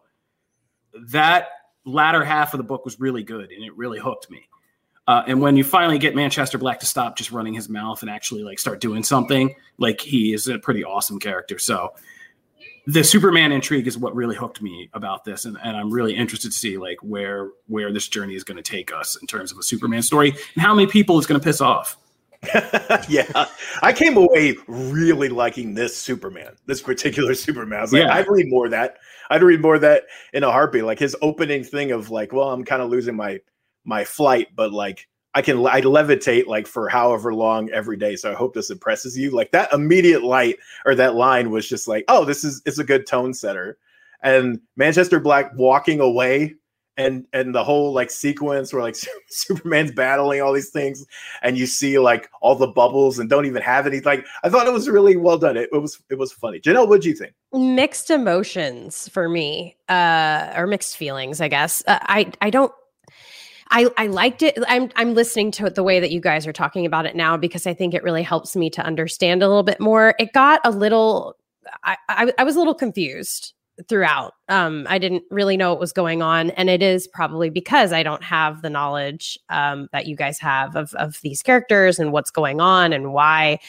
that 1.10 1.50
latter 1.86 2.24
half 2.24 2.54
of 2.54 2.60
the 2.60 2.64
book 2.64 2.86
was 2.86 3.00
really 3.00 3.24
good 3.24 3.52
and 3.52 3.64
it 3.64 3.76
really 3.76 4.00
hooked 4.00 4.30
me. 4.30 4.48
Uh, 5.08 5.24
and 5.28 5.42
when 5.42 5.58
you 5.58 5.64
finally 5.64 5.98
get 5.98 6.16
Manchester 6.16 6.58
Black 6.58 6.80
to 6.80 6.86
stop 6.86 7.18
just 7.18 7.32
running 7.32 7.54
his 7.54 7.68
mouth 7.68 8.02
and 8.02 8.10
actually 8.10 8.44
like 8.44 8.60
start 8.60 8.80
doing 8.80 9.04
something, 9.04 9.54
like 9.78 10.00
he 10.00 10.32
is 10.32 10.48
a 10.48 10.60
pretty 10.60 10.84
awesome 10.84 11.20
character. 11.20 11.58
So 11.58 11.94
the 12.88 13.04
Superman 13.04 13.52
intrigue 13.52 13.88
is 13.88 13.98
what 13.98 14.16
really 14.16 14.36
hooked 14.36 14.62
me 14.62 14.90
about 14.94 15.24
this, 15.24 15.46
and, 15.46 15.58
and 15.64 15.78
I'm 15.78 15.92
really 15.92 16.16
interested 16.16 16.52
to 16.52 16.58
see 16.58 16.78
like 16.78 16.98
where 17.02 17.50
where 17.68 17.94
this 17.94 18.08
journey 18.08 18.36
is 18.36 18.44
going 18.44 18.58
to 18.58 18.64
take 18.64 18.92
us 18.92 19.18
in 19.22 19.28
terms 19.28 19.52
of 19.52 19.58
a 19.58 19.64
Superman 19.64 20.02
story 20.02 20.30
and 20.30 20.64
how 20.64 20.74
many 20.74 20.88
people 20.88 21.18
it's 21.18 21.28
going 21.28 21.40
to 21.40 21.44
piss 21.44 21.62
off. 21.62 21.98
yeah, 23.08 23.46
I 23.84 23.94
came 23.94 24.18
away 24.18 24.56
really 24.68 25.30
liking 25.30 25.76
this 25.76 25.96
Superman, 25.96 26.56
this 26.66 26.82
particular 26.82 27.36
Superman. 27.36 27.80
I 27.80 27.82
was 27.82 27.94
like, 27.94 28.04
Yeah. 28.04 28.14
I'd 28.14 28.28
read 28.28 28.48
more 28.50 28.66
of 28.66 28.72
that. 28.72 28.98
I'd 29.30 29.44
read 29.44 29.62
more 29.62 29.76
of 29.76 29.82
that 29.82 30.04
in 30.34 30.44
a 30.44 30.52
heartbeat. 30.52 30.84
Like 30.84 31.00
his 31.00 31.16
opening 31.22 31.64
thing 31.64 31.92
of 31.92 32.10
like, 32.10 32.34
well, 32.34 32.50
I'm 32.52 32.66
kind 32.66 32.82
of 32.82 32.90
losing 32.90 33.16
my 33.16 33.40
my 33.86 34.04
flight, 34.04 34.50
but 34.56 34.74
like 34.74 35.08
I 35.34 35.42
can 35.42 35.66
I 35.66 35.82
levitate 35.82 36.48
like 36.48 36.68
for 36.68 36.90
however 36.90 37.34
long 37.34 37.70
every 37.72 37.98
day. 37.98 38.16
So 38.16 38.32
I 38.32 38.36
hope 38.36 38.54
this 38.54 38.70
impresses 38.70 39.18
you. 39.18 39.32
Like 39.32 39.52
that 39.52 39.72
immediate 39.72 40.24
light 40.24 40.58
or 40.86 40.96
that 40.96 41.16
line 41.16 41.52
was 41.52 41.68
just 41.70 41.88
like, 41.88 42.06
oh, 42.08 42.26
this 42.26 42.44
is 42.44 42.62
it's 42.66 42.80
a 42.80 42.84
good 42.84 43.06
tone 43.06 43.34
setter. 43.34 43.78
And 44.24 44.60
Manchester 44.76 45.20
Black 45.20 45.52
walking 45.56 46.00
away 46.00 46.56
and 46.98 47.26
and 47.34 47.56
the 47.56 47.64
whole 47.64 47.94
like 47.94 48.12
sequence 48.12 48.74
where 48.74 48.82
like 48.82 48.96
Superman's 49.28 49.92
battling 49.92 50.42
all 50.42 50.54
these 50.54 50.70
things, 50.70 51.06
and 51.42 51.58
you 51.58 51.66
see 51.66 52.00
like 52.00 52.30
all 52.42 52.56
the 52.56 52.68
bubbles 52.68 53.20
and 53.20 53.30
don't 53.30 53.46
even 53.46 53.62
have 53.62 53.88
any. 53.88 54.02
Like 54.02 54.26
I 54.44 54.50
thought 54.50 54.68
it 54.68 54.74
was 54.74 54.90
really 54.90 55.16
well 55.16 55.38
done. 55.38 55.58
It, 55.58 55.70
it 55.72 55.82
was 55.82 56.02
it 56.10 56.18
was 56.18 56.32
funny. 56.32 56.60
Janelle, 56.60 56.88
what 56.88 57.02
do 57.02 57.10
you 57.10 57.16
think? 57.16 57.34
Mixed 57.54 58.10
emotions 58.10 59.08
for 59.10 59.30
me, 59.30 59.78
uh, 59.90 60.54
or 60.56 60.68
mixed 60.68 60.98
feelings, 60.98 61.42
I 61.42 61.48
guess. 61.48 61.84
Uh, 61.88 62.00
I 62.02 62.32
I 62.42 62.50
don't. 62.50 62.72
I, 63.74 63.90
I 63.96 64.08
liked 64.08 64.44
it. 64.44 64.58
I'm 64.68 64.92
I'm 64.98 65.14
listening 65.14 65.52
to 65.52 65.66
it 65.66 65.76
the 65.76 65.84
way 65.84 66.02
that 66.02 66.12
you 66.12 66.20
guys 66.20 66.46
are 66.46 66.52
talking 66.52 66.86
about 66.86 67.06
it 67.06 67.16
now 67.16 67.38
because 67.38 67.66
I 67.66 67.74
think 67.74 67.94
it 67.94 68.04
really 68.04 68.24
helps 68.24 68.54
me 68.54 68.70
to 68.72 68.84
understand 68.84 69.42
a 69.42 69.48
little 69.48 69.64
bit 69.64 69.80
more. 69.80 70.14
It 70.20 70.34
got 70.34 70.60
a 70.66 70.72
little 70.72 71.38
I, 71.84 71.98
I, 72.10 72.34
I 72.38 72.44
was 72.44 72.56
a 72.56 72.60
little 72.60 72.74
confused 72.74 73.54
throughout. 73.88 74.34
Um, 74.50 74.86
I 74.90 74.98
didn't 74.98 75.24
really 75.32 75.58
know 75.58 75.72
what 75.72 75.80
was 75.80 75.94
going 75.94 76.22
on, 76.22 76.52
and 76.52 76.70
it 76.70 76.82
is 76.82 77.08
probably 77.08 77.50
because 77.50 77.94
I 77.94 78.04
don't 78.04 78.24
have 78.24 78.62
the 78.62 78.70
knowledge 78.70 79.38
um, 79.50 79.88
that 79.92 80.08
you 80.08 80.16
guys 80.16 80.40
have 80.40 80.76
of 80.76 80.94
of 80.96 81.20
these 81.22 81.42
characters 81.42 82.00
and 82.00 82.12
what's 82.12 82.32
going 82.32 82.62
on 82.62 82.94
and 82.94 83.14
why 83.14 83.60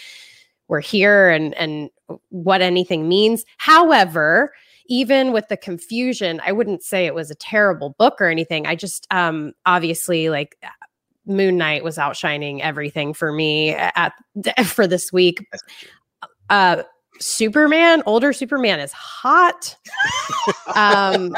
we're 0.68 0.80
here 0.80 1.30
and 1.30 1.54
and 1.54 1.90
what 2.30 2.62
anything 2.62 3.08
means. 3.08 3.44
However, 3.58 4.52
even 4.86 5.32
with 5.32 5.48
the 5.48 5.56
confusion, 5.56 6.40
I 6.44 6.52
wouldn't 6.52 6.82
say 6.82 7.06
it 7.06 7.14
was 7.14 7.30
a 7.30 7.36
terrible 7.36 7.94
book 7.98 8.20
or 8.20 8.26
anything. 8.26 8.66
I 8.66 8.74
just 8.74 9.06
um, 9.10 9.52
obviously 9.66 10.28
like 10.28 10.56
Moon 11.26 11.56
Knight 11.56 11.84
was 11.84 11.98
outshining 11.98 12.62
everything 12.62 13.14
for 13.14 13.32
me 13.32 13.70
at 13.70 14.12
for 14.64 14.86
this 14.86 15.12
week. 15.12 15.46
Uh, 16.50 16.82
Superman, 17.22 18.02
older 18.06 18.32
Superman 18.32 18.80
is 18.80 18.92
hot. 18.92 19.76
um 20.74 21.34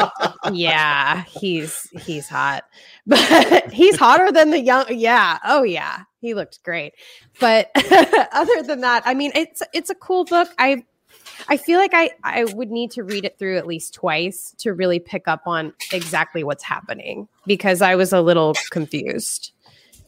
yeah, 0.53 1.25
he's 1.25 1.89
he's 2.01 2.29
hot. 2.29 2.65
But 3.07 3.71
he's 3.71 3.97
hotter 3.97 4.33
than 4.33 4.51
the 4.51 4.61
young 4.61 4.87
yeah. 4.89 5.39
Oh 5.45 5.63
yeah. 5.63 6.05
He 6.21 6.33
looked 6.33 6.63
great. 6.63 6.95
But 7.39 7.71
other 8.33 8.63
than 8.63 8.81
that, 8.81 9.03
I 9.05 9.13
mean 9.13 9.31
it's 9.35 9.63
it's 9.75 9.91
a 9.91 9.95
cool 9.95 10.25
book. 10.25 10.49
I 10.59 10.85
I 11.49 11.59
feel 11.59 11.79
like 11.79 11.93
I 11.93 12.13
I 12.23 12.45
would 12.45 12.71
need 12.71 12.91
to 12.93 13.03
read 13.03 13.27
it 13.27 13.39
through 13.39 13.59
at 13.59 13.67
least 13.67 13.93
twice 13.93 14.55
to 14.59 14.73
really 14.73 14.99
pick 14.99 15.29
up 15.29 15.43
on 15.47 15.75
exactly 15.93 16.45
what's 16.45 16.65
happening 16.65 17.29
because 17.47 17.83
I 17.83 17.95
was 17.95 18.13
a 18.13 18.23
little 18.23 18.55
confused 18.71 19.53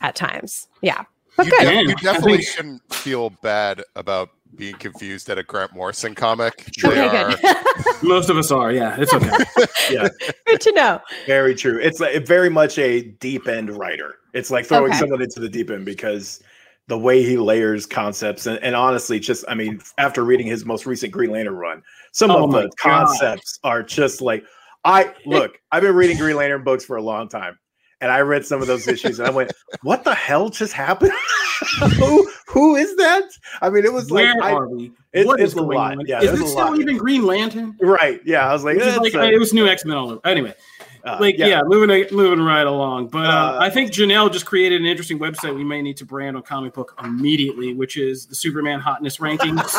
at 0.00 0.14
times. 0.14 0.68
Yeah. 0.80 1.04
But 1.36 1.46
you, 1.46 1.52
good. 1.52 1.64
de- 1.64 1.88
you 1.90 1.94
definitely 1.96 2.42
shouldn't 2.42 2.94
feel 2.94 3.30
bad 3.42 3.82
about 3.94 4.30
being 4.55 4.74
confused 4.76 5.28
at 5.28 5.38
a 5.38 5.42
Grant 5.42 5.74
Morrison 5.74 6.14
comic. 6.14 6.68
Okay, 6.84 7.07
are- 7.09 7.36
good. 7.36 7.57
Most 8.03 8.30
of 8.30 8.36
us 8.38 8.51
are. 8.51 8.72
Yeah, 8.72 8.97
it's 8.99 9.12
okay. 9.12 9.30
Yeah, 9.90 10.09
good 10.47 10.61
to 10.62 10.72
know. 10.72 11.01
very 11.26 11.55
true. 11.55 11.78
It's 11.78 12.01
like 12.01 12.26
very 12.26 12.49
much 12.51 12.76
a 12.78 13.03
deep 13.03 13.47
end 13.47 13.70
writer. 13.70 14.16
It's 14.34 14.51
like 14.51 14.66
throwing 14.66 14.90
Okay. 14.90 14.99
someone 14.99 15.22
into 15.22 15.38
the 15.38 15.49
deep 15.49 15.70
end 15.70 15.84
because 15.84 16.42
the 16.88 16.99
way 16.99 17.22
he 17.22 17.36
layers 17.36 17.86
concepts 17.86 18.47
and, 18.47 18.59
and 18.64 18.74
honestly, 18.74 19.20
just 19.20 19.44
I 19.49 19.55
mean, 19.55 19.80
after 19.99 20.24
reading 20.24 20.47
his 20.47 20.64
most 20.64 20.86
recent 20.86 21.12
Green 21.12 21.30
Lantern 21.30 21.55
run, 21.55 21.82
some 22.12 22.30
Oh 22.32 22.44
of 22.47 22.51
the 22.53 22.62
God. 22.62 22.70
concepts 22.78 23.61
are 23.62 23.82
just 23.82 24.20
like 24.20 24.44
I 24.84 25.12
look. 25.24 25.59
I've 25.70 25.82
been 25.82 25.94
reading 25.94 26.16
Green 26.16 26.36
Lantern 26.36 26.64
books 26.64 26.84
for 26.84 26.97
a 26.97 27.03
long 27.03 27.28
time, 27.28 27.57
and 28.01 28.11
I 28.11 28.20
read 28.20 28.44
some 28.44 28.61
of 28.61 28.66
those 28.66 28.86
issues, 28.88 29.18
and 29.18 29.28
I 29.28 29.30
went, 29.30 29.53
"What 29.82 30.05
the 30.05 30.14
hell 30.14 30.49
just 30.49 30.72
happened? 30.72 31.12
who 31.99 32.30
who 32.47 32.76
is 32.76 32.94
that?" 32.97 33.24
I 33.62 33.70
mean, 33.70 33.84
it 33.84 33.92
was 33.92 34.11
Where 34.11 34.34
like 34.34 34.42
I, 34.44 34.53
are 34.53 34.68
we? 34.68 34.92
it's- 35.12 35.26
What 35.26 35.40
is 35.40 35.53
a 35.55 35.57
going 35.57 35.76
lot. 35.78 35.92
on? 35.99 36.07
Yeah, 36.07 36.20
is 36.22 36.32
it 36.38 36.44
a 36.44 36.47
still 36.49 36.80
even 36.80 36.97
Green 36.99 37.24
Lantern? 37.24 37.76
right. 37.80 38.20
Yeah, 38.24 38.49
I 38.49 38.53
was 38.53 38.64
like, 38.64 38.76
Which 38.76 38.86
"Eh, 38.86 38.97
like 38.97 39.14
a- 39.14 39.30
it 39.32 39.38
was 39.38 39.53
new 39.53 39.66
X 39.66 39.84
Men 39.84 39.97
all 39.97 40.11
over. 40.11 40.20
Anyway, 40.26 40.53
uh, 41.05 41.16
like 41.20 41.38
yeah, 41.38 41.62
moving 41.64 42.07
moving 42.14 42.44
right 42.44 42.66
along. 42.66 43.09
But 43.09 43.26
uh, 43.26 43.28
Uh, 43.30 43.59
I 43.62 43.70
think 43.70 43.92
Janelle 43.92 44.30
just 44.30 44.44
created 44.44 44.80
an 44.80 44.86
interesting 44.86 45.18
website 45.18 45.55
we 45.57 45.64
may 45.64 45.80
need 45.80 45.97
to 45.99 46.05
brand 46.05 46.36
on 46.36 46.42
comic 46.42 46.74
book 46.74 46.94
immediately, 47.03 47.72
which 47.74 47.97
is 47.97 48.26
the 48.26 48.34
Superman 48.34 48.78
hotness 48.80 49.16
rankings. 49.18 49.72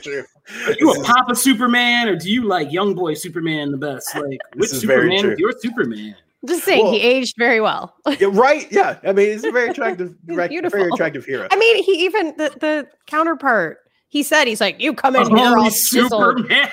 True. 0.02 0.24
Are 0.66 0.72
you 0.78 0.90
a 0.92 1.04
Papa 1.04 1.34
Superman 1.34 2.08
or 2.08 2.16
do 2.16 2.30
you 2.30 2.44
like 2.44 2.72
young 2.72 2.94
boy 2.94 3.12
Superman 3.14 3.70
the 3.70 3.76
best? 3.76 4.14
Like 4.14 4.24
which 4.54 4.70
This 4.70 4.72
is 4.72 4.80
Superman 4.80 5.20
true. 5.22 5.32
is 5.32 5.38
your 5.38 5.52
Superman? 5.58 6.16
Just 6.46 6.64
saying, 6.64 6.84
Well- 6.84 6.92
he 6.92 7.00
aged 7.02 7.34
very 7.38 7.60
well. 7.60 7.94
Yeah, 8.18 8.28
right. 8.32 8.66
Yeah. 8.72 8.98
I 9.04 9.12
mean, 9.12 9.30
he's 9.32 9.44
a 9.44 9.50
very 9.50 9.68
attractive, 9.70 10.14
He's 10.26 10.48
beautiful. 10.48 10.78
very 10.78 10.90
attractive 10.92 11.24
hero. 11.24 11.46
I 11.50 11.56
mean, 11.56 11.82
he 11.82 11.92
even 12.04 12.34
the, 12.38 12.50
the 12.60 12.88
counterpart. 13.06 13.78
He 14.08 14.24
said 14.24 14.48
he's 14.48 14.60
like, 14.60 14.80
you 14.80 14.92
come 14.92 15.14
in 15.14 15.24
here 15.36 15.56
all 15.56 15.70
chiseled. 15.70 16.10
Superman! 16.50 16.68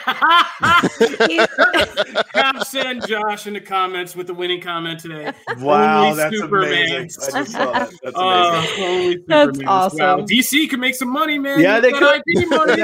He- 1.29 1.37
Have 2.33 2.63
send 2.63 3.05
Josh 3.07 3.45
in 3.45 3.53
the 3.53 3.61
comments 3.61 4.15
with 4.15 4.25
the 4.25 4.33
winning 4.33 4.59
comment 4.59 4.99
today. 5.01 5.31
Wow, 5.59 6.05
Only 6.05 6.15
that's 6.17 6.35
Superman. 6.35 6.71
amazing. 6.71 7.23
I 7.35 7.39
just 7.39 7.51
saw 7.51 7.71
that. 7.73 7.91
That's 8.03 8.15
Uh, 8.15 8.61
holy 8.75 9.17
That's 9.27 9.45
Superman. 9.57 9.65
Wow, 9.67 9.71
awesome. 9.85 10.25
DC 10.25 10.67
can 10.69 10.79
make 10.79 10.95
some 10.95 11.09
money, 11.11 11.37
man. 11.37 11.59
Yeah, 11.59 11.75
You 11.75 11.81
they 11.83 11.91
got 11.91 12.23
could. 12.25 12.43
IP 12.43 12.49
money. 12.49 12.81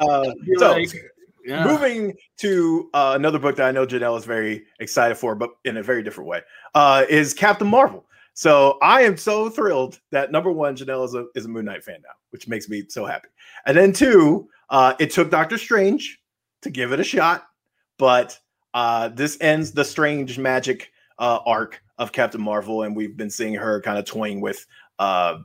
Uh, 0.00 0.32
so, 0.58 0.70
like, 0.72 0.90
yeah. 1.48 1.64
moving 1.64 2.14
to 2.38 2.90
uh, 2.92 3.12
another 3.16 3.38
book 3.38 3.56
that 3.56 3.66
I 3.66 3.72
know 3.72 3.86
Janelle 3.86 4.18
is 4.18 4.24
very 4.24 4.64
excited 4.80 5.16
for, 5.16 5.34
but 5.34 5.50
in 5.64 5.78
a 5.78 5.82
very 5.82 6.02
different 6.02 6.28
way, 6.28 6.42
uh, 6.74 7.04
is 7.08 7.32
Captain 7.32 7.66
Marvel. 7.66 8.04
So 8.34 8.78
I 8.82 9.02
am 9.02 9.16
so 9.16 9.48
thrilled 9.48 9.98
that 10.12 10.30
number 10.30 10.52
one, 10.52 10.76
Janelle 10.76 11.04
is 11.04 11.14
a 11.14 11.26
is 11.34 11.46
a 11.46 11.48
Moon 11.48 11.64
Knight 11.64 11.82
fan 11.82 12.00
now, 12.02 12.14
which 12.30 12.46
makes 12.46 12.68
me 12.68 12.84
so 12.88 13.04
happy. 13.04 13.28
And 13.66 13.76
then 13.76 13.92
two, 13.92 14.48
uh, 14.70 14.94
it 15.00 15.10
took 15.10 15.30
Doctor 15.30 15.58
Strange 15.58 16.20
to 16.62 16.70
give 16.70 16.92
it 16.92 17.00
a 17.00 17.04
shot, 17.04 17.46
but 17.98 18.38
uh, 18.74 19.08
this 19.08 19.38
ends 19.40 19.72
the 19.72 19.84
Strange 19.84 20.38
Magic 20.38 20.90
uh, 21.18 21.40
arc 21.46 21.82
of 21.98 22.12
Captain 22.12 22.40
Marvel, 22.40 22.82
and 22.82 22.94
we've 22.94 23.16
been 23.16 23.30
seeing 23.30 23.54
her 23.54 23.80
kind 23.80 23.98
of 23.98 24.04
toying 24.04 24.40
with 24.40 24.66
uh, 24.98 25.38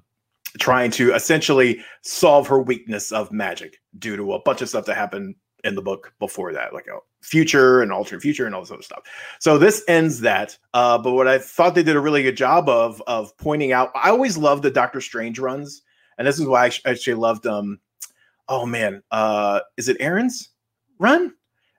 trying 0.59 0.91
to 0.91 1.13
essentially 1.13 1.83
solve 2.01 2.47
her 2.47 2.61
weakness 2.61 3.11
of 3.11 3.31
magic 3.31 3.79
due 3.97 4.15
to 4.15 4.33
a 4.33 4.41
bunch 4.41 4.61
of 4.61 4.69
stuff 4.69 4.85
that 4.85 4.95
happened 4.95 5.35
in 5.63 5.75
the 5.75 5.81
book 5.81 6.13
before 6.19 6.53
that, 6.53 6.73
like 6.73 6.87
a 6.87 6.99
future 7.21 7.81
and 7.81 7.91
alternate 7.91 8.21
future 8.21 8.45
and 8.45 8.53
all 8.53 8.61
this 8.61 8.71
other 8.71 8.81
stuff. 8.81 9.03
So 9.39 9.57
this 9.57 9.83
ends 9.87 10.19
that. 10.21 10.57
Uh, 10.73 10.97
but 10.97 11.13
what 11.13 11.27
I 11.27 11.37
thought 11.37 11.75
they 11.75 11.83
did 11.83 11.95
a 11.95 12.01
really 12.01 12.23
good 12.23 12.37
job 12.37 12.69
of 12.69 13.01
of 13.07 13.35
pointing 13.37 13.71
out, 13.71 13.91
I 13.95 14.09
always 14.09 14.37
loved 14.37 14.63
the 14.63 14.71
Doctor 14.71 15.01
Strange 15.01 15.39
runs, 15.39 15.81
and 16.17 16.27
this 16.27 16.39
is 16.39 16.45
why 16.45 16.65
I 16.65 16.71
actually 16.89 17.15
loved 17.15 17.47
um. 17.47 17.79
Oh 18.49 18.65
man, 18.65 19.01
uh, 19.11 19.61
is 19.77 19.87
it 19.87 19.97
Aaron's 20.01 20.49
run? 20.99 21.33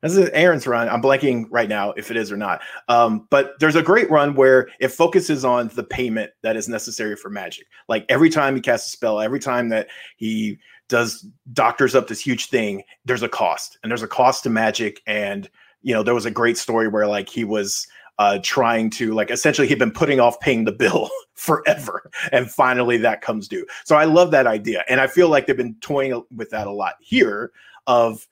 This 0.04 0.18
is 0.18 0.28
Aaron's 0.34 0.66
run. 0.66 0.86
I'm 0.90 1.00
blanking 1.00 1.46
right 1.50 1.68
now 1.68 1.92
if 1.92 2.10
it 2.10 2.18
is 2.18 2.30
or 2.30 2.36
not. 2.36 2.60
Um, 2.88 3.26
but 3.30 3.54
there's 3.58 3.74
a 3.74 3.82
great 3.82 4.10
run 4.10 4.34
where 4.34 4.68
it 4.78 4.88
focuses 4.88 5.46
on 5.46 5.68
the 5.68 5.82
payment 5.82 6.30
that 6.42 6.56
is 6.56 6.68
necessary 6.68 7.16
for 7.16 7.30
magic. 7.30 7.66
Like 7.88 8.04
every 8.10 8.28
time 8.28 8.54
he 8.54 8.60
casts 8.60 8.88
a 8.88 8.90
spell, 8.90 9.18
every 9.18 9.40
time 9.40 9.70
that 9.70 9.88
he 10.18 10.58
does 10.94 11.26
doctors 11.52 11.96
up 11.96 12.06
this 12.06 12.20
huge 12.20 12.46
thing, 12.46 12.84
there's 13.04 13.24
a 13.24 13.28
cost, 13.28 13.78
and 13.82 13.90
there's 13.90 14.04
a 14.04 14.06
cost 14.06 14.44
to 14.44 14.50
magic. 14.50 15.02
And 15.08 15.50
you 15.82 15.92
know, 15.92 16.04
there 16.04 16.14
was 16.14 16.24
a 16.24 16.30
great 16.30 16.56
story 16.56 16.86
where 16.86 17.08
like 17.08 17.28
he 17.28 17.42
was 17.42 17.88
uh 18.20 18.38
trying 18.44 18.90
to 18.90 19.12
like 19.12 19.28
essentially 19.28 19.66
he'd 19.66 19.80
been 19.80 19.90
putting 19.90 20.20
off 20.20 20.38
paying 20.38 20.64
the 20.64 20.70
bill 20.70 21.10
forever 21.34 22.08
and 22.30 22.48
finally 22.48 22.96
that 22.96 23.22
comes 23.22 23.48
due 23.48 23.66
so 23.84 23.96
i 23.96 24.04
love 24.04 24.30
that 24.30 24.46
idea 24.46 24.84
and 24.88 25.00
i 25.00 25.08
feel 25.08 25.28
like 25.28 25.48
they've 25.48 25.56
been 25.56 25.74
toying 25.80 26.22
with 26.32 26.48
that 26.50 26.68
a 26.68 26.70
lot 26.70 26.94
here 27.00 27.50
of 27.88 28.28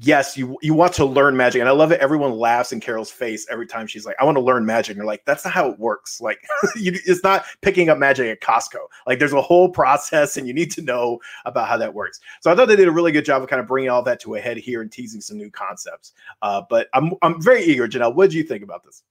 yes 0.00 0.36
you 0.36 0.56
you 0.62 0.74
want 0.74 0.92
to 0.94 1.04
learn 1.04 1.36
magic. 1.36 1.60
And 1.60 1.68
i 1.68 1.72
love 1.72 1.92
it 1.92 2.00
everyone 2.00 2.32
laughs 2.32 2.72
in 2.72 2.80
carol's 2.80 3.10
face 3.10 3.46
every 3.50 3.66
time 3.66 3.86
she's 3.86 4.06
like 4.06 4.16
i 4.20 4.24
want 4.24 4.36
to 4.36 4.42
learn 4.42 4.64
magic. 4.64 4.96
You're 4.96 5.04
like 5.04 5.24
that's 5.24 5.44
not 5.44 5.52
how 5.52 5.68
it 5.68 5.78
works. 5.78 6.20
Like 6.20 6.42
you, 6.76 6.92
it's 7.06 7.22
not 7.22 7.44
picking 7.60 7.88
up 7.88 7.98
magic 7.98 8.26
at 8.26 8.40
costco. 8.40 8.78
Like 9.06 9.18
there's 9.18 9.32
a 9.32 9.42
whole 9.42 9.68
process 9.68 10.36
and 10.36 10.46
you 10.46 10.54
need 10.54 10.70
to 10.72 10.82
know 10.82 11.20
about 11.44 11.68
how 11.68 11.76
that 11.76 11.92
works. 11.92 12.20
So 12.40 12.50
i 12.50 12.54
thought 12.54 12.68
they 12.68 12.76
did 12.76 12.88
a 12.88 12.92
really 12.92 13.12
good 13.12 13.24
job 13.24 13.42
of 13.42 13.48
kind 13.48 13.60
of 13.60 13.66
bringing 13.66 13.90
all 13.90 14.02
that 14.02 14.20
to 14.20 14.34
a 14.34 14.40
head 14.40 14.56
here 14.56 14.82
and 14.82 14.90
teasing 14.90 15.20
some 15.20 15.36
new 15.36 15.50
concepts. 15.50 16.12
Uh, 16.40 16.62
but 16.68 16.88
i'm 16.94 17.12
i'm 17.22 17.40
very 17.40 17.62
eager. 17.62 17.86
Janelle 17.86 18.14
what 18.14 18.30
do 18.30 18.36
you 18.36 18.44
think 18.44 18.62
about 18.62 18.84
this? 18.84 19.02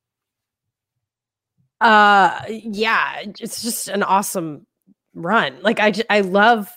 Uh 1.80 2.42
yeah 2.48 3.22
it's 3.24 3.62
just 3.62 3.88
an 3.88 4.04
awesome 4.04 4.66
run. 5.14 5.58
Like 5.62 5.80
I 5.80 5.94
I 6.10 6.22
love 6.22 6.70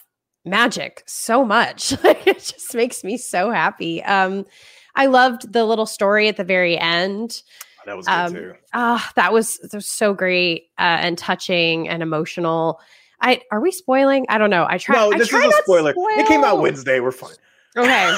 magic 0.45 1.03
so 1.07 1.45
much. 1.45 1.95
Like 2.05 2.27
it 2.27 2.39
just 2.39 2.75
makes 2.75 3.03
me 3.05 3.17
so 3.17 3.51
happy. 3.51 4.03
Um 4.03 4.45
i 4.97 5.07
loved 5.07 5.53
the 5.53 5.65
little 5.65 5.87
story 5.87 6.29
at 6.29 6.37
the 6.37 6.45
very 6.45 6.79
end. 6.79 7.43
That 7.87 7.97
was 7.97 8.07
good 8.07 8.13
Um, 8.13 8.33
too. 8.35 8.55
ah 8.73 9.11
that 9.17 9.33
was 9.33 9.59
that 9.59 9.75
was 9.75 9.89
so 9.89 10.15
great 10.15 10.65
uh, 10.79 10.83
and 11.01 11.19
touching 11.19 11.89
and 11.89 12.03
emotional. 12.03 12.81
I 13.21 13.43
are 13.51 13.61
we 13.61 13.71
spoiling? 13.73 14.27
I 14.29 14.39
don't 14.39 14.51
know. 14.51 14.67
I 14.69 14.79
try 14.79 14.95
no 14.97 15.13
I 15.13 15.19
this 15.19 15.29
try 15.29 15.47
is 15.47 15.55
a 15.55 15.63
spoiler. 15.63 15.95
It 15.97 16.27
came 16.27 16.45
out 16.45 16.61
wednesday. 16.61 17.01
We're 17.01 17.11
fine. 17.13 17.35
Okay. 17.77 18.17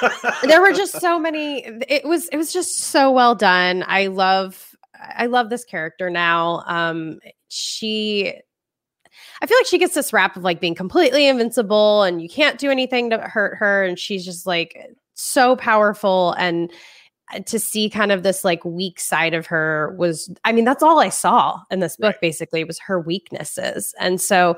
There 0.48 0.60
were 0.62 0.72
just 0.72 0.98
so 1.00 1.18
many 1.18 1.64
it 1.88 2.04
was 2.06 2.28
it 2.28 2.36
was 2.36 2.52
just 2.52 2.78
so 2.78 3.10
well 3.12 3.34
done. 3.34 3.84
I 3.86 4.06
love 4.08 4.74
i 5.16 5.26
love 5.26 5.50
this 5.50 5.64
character 5.64 6.08
now. 6.10 6.62
Um 6.66 7.18
she 7.48 8.32
i 9.42 9.46
feel 9.46 9.56
like 9.58 9.66
she 9.66 9.78
gets 9.78 9.94
this 9.94 10.12
rap 10.12 10.36
of 10.36 10.42
like 10.42 10.60
being 10.60 10.74
completely 10.74 11.26
invincible 11.26 12.02
and 12.02 12.20
you 12.22 12.28
can't 12.28 12.58
do 12.58 12.70
anything 12.70 13.10
to 13.10 13.18
hurt 13.18 13.56
her 13.56 13.84
and 13.84 13.98
she's 13.98 14.24
just 14.24 14.46
like 14.46 14.78
so 15.14 15.56
powerful 15.56 16.32
and 16.38 16.72
to 17.46 17.58
see 17.58 17.88
kind 17.88 18.12
of 18.12 18.22
this 18.22 18.44
like 18.44 18.64
weak 18.64 19.00
side 19.00 19.34
of 19.34 19.46
her 19.46 19.94
was 19.98 20.30
i 20.44 20.52
mean 20.52 20.64
that's 20.64 20.82
all 20.82 21.00
i 21.00 21.08
saw 21.08 21.58
in 21.70 21.80
this 21.80 21.96
book 21.96 22.14
Right. 22.14 22.20
basically 22.20 22.64
was 22.64 22.78
her 22.80 23.00
weaknesses 23.00 23.94
and 23.98 24.20
so 24.20 24.56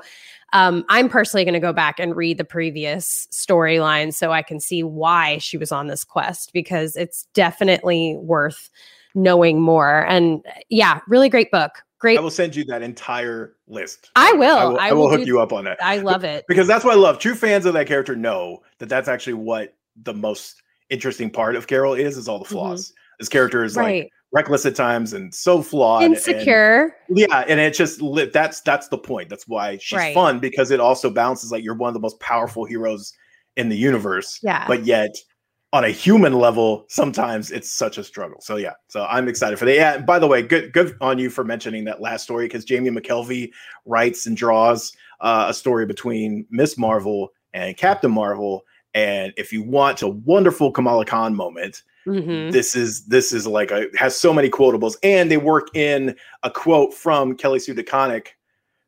um, 0.53 0.85
i'm 0.89 1.09
personally 1.09 1.43
going 1.43 1.53
to 1.53 1.59
go 1.59 1.73
back 1.73 1.99
and 1.99 2.15
read 2.15 2.37
the 2.37 2.43
previous 2.43 3.27
storyline 3.31 4.13
so 4.13 4.31
i 4.31 4.41
can 4.41 4.59
see 4.59 4.83
why 4.83 5.37
she 5.37 5.57
was 5.57 5.71
on 5.71 5.87
this 5.87 6.03
quest 6.03 6.51
because 6.53 6.95
it's 6.95 7.27
definitely 7.33 8.17
worth 8.17 8.69
knowing 9.15 9.61
more 9.61 10.05
and 10.07 10.45
yeah 10.69 10.99
really 11.07 11.29
great 11.29 11.51
book 11.51 11.83
great 11.99 12.17
I 12.17 12.21
will 12.21 12.29
send 12.31 12.55
you 12.55 12.63
that 12.65 12.81
entire 12.81 13.55
list. 13.67 14.09
I 14.15 14.31
will. 14.33 14.57
I 14.57 14.65
will, 14.65 14.79
I 14.79 14.87
I 14.89 14.91
will 14.93 15.03
will 15.09 15.17
hook 15.17 15.27
you 15.27 15.39
up 15.39 15.51
on 15.53 15.63
that. 15.65 15.77
i 15.81 15.97
love 15.97 16.23
it 16.23 16.45
because 16.47 16.67
that's 16.67 16.85
what 16.85 16.93
I 16.93 16.97
love. 16.97 17.19
True 17.19 17.35
fans 17.35 17.65
of 17.65 17.73
that 17.73 17.87
character 17.87 18.15
know 18.15 18.61
that 18.79 18.89
that's 18.89 19.07
actually 19.07 19.33
what 19.33 19.75
the 20.03 20.13
most 20.13 20.61
interesting 20.89 21.29
part 21.29 21.55
of 21.55 21.67
Carol 21.67 21.93
is 21.93 22.17
is 22.17 22.27
all 22.27 22.39
the 22.39 22.45
flaws. 22.45 22.93
This 23.19 23.29
character 23.29 23.63
is 23.63 23.75
like 23.75 24.05
Mm-hmm. 24.05 24.07
reckless 24.37 24.65
at 24.65 24.75
times 24.75 25.13
and 25.13 25.33
so 25.33 25.61
flawed. 25.63 26.03
and- 26.03 26.13
insecure 26.15 26.95
yeah, 27.09 27.45
and 27.47 27.59
it 27.59 27.73
just 27.73 28.01
li- 28.01 28.29
that's 28.31 28.61
that's 28.61 28.87
the 28.89 28.97
point. 28.97 29.29
That's 29.29 29.47
why 29.47 29.77
she's 29.77 29.97
Right. 29.97 30.13
fun 30.13 30.39
because 30.39 30.69
it 30.71 30.79
also 30.79 31.09
balances 31.09 31.51
like 31.51 31.63
you're 31.63 31.75
one 31.75 31.87
of 31.89 31.93
the 31.93 31.99
most 31.99 32.19
powerful 32.19 32.63
heroes 32.65 33.13
in 33.55 33.69
the 33.69 33.77
universe. 33.77 34.39
Yeah. 34.43 34.65
But 34.67 34.85
yet 34.85 35.09
on 35.73 35.83
a 35.83 35.89
human 35.89 36.33
level, 36.33 36.85
sometimes 36.87 37.51
it's 37.51 37.69
such 37.71 37.97
a 37.97 38.03
struggle. 38.03 38.39
So 38.41 38.55
yeah, 38.55 38.73
so 38.87 39.05
I'm 39.09 39.27
excited 39.27 39.59
for 39.59 39.65
that. 39.65 39.75
Yeah, 39.75 39.95
and 39.95 40.05
by 40.05 40.17
the 40.19 40.27
way, 40.27 40.41
good 40.41 40.71
good 40.73 40.95
on 41.01 41.19
you 41.19 41.29
for 41.29 41.43
mentioning 41.43 41.83
that 41.85 42.01
last 42.01 42.23
story 42.23 42.45
because 42.45 42.63
Jamie 42.65 42.89
McKelvie 42.89 43.51
writes 43.85 44.25
and 44.25 44.37
draws 44.37 44.93
uh, 45.19 45.47
a 45.49 45.53
story 45.53 45.85
between 45.85 46.45
Miss 46.49 46.77
Marvel 46.77 47.33
and 47.53 47.75
Captain 47.75 48.11
Marvel. 48.11 48.63
And 48.93 49.33
if 49.37 49.51
you 49.51 49.61
want 49.61 50.01
a 50.01 50.07
wonderful 50.07 50.71
Kamala 50.71 51.05
Khan 51.05 51.35
moment, 51.35 51.83
Mhm. 52.07 52.53
this 52.53 52.73
is 52.73 53.05
this 53.07 53.33
is 53.33 53.45
like 53.45 53.69
a 53.69 53.87
has 53.97 54.17
so 54.17 54.33
many 54.33 54.49
quotables 54.49 54.95
and 55.03 55.29
they 55.29 55.35
work 55.35 55.67
in 55.75 56.15
a 56.43 56.49
quote 56.49 56.93
from 56.93 57.35
kelly 57.35 57.59
sue 57.59 57.75
DeConnick, 57.75 58.27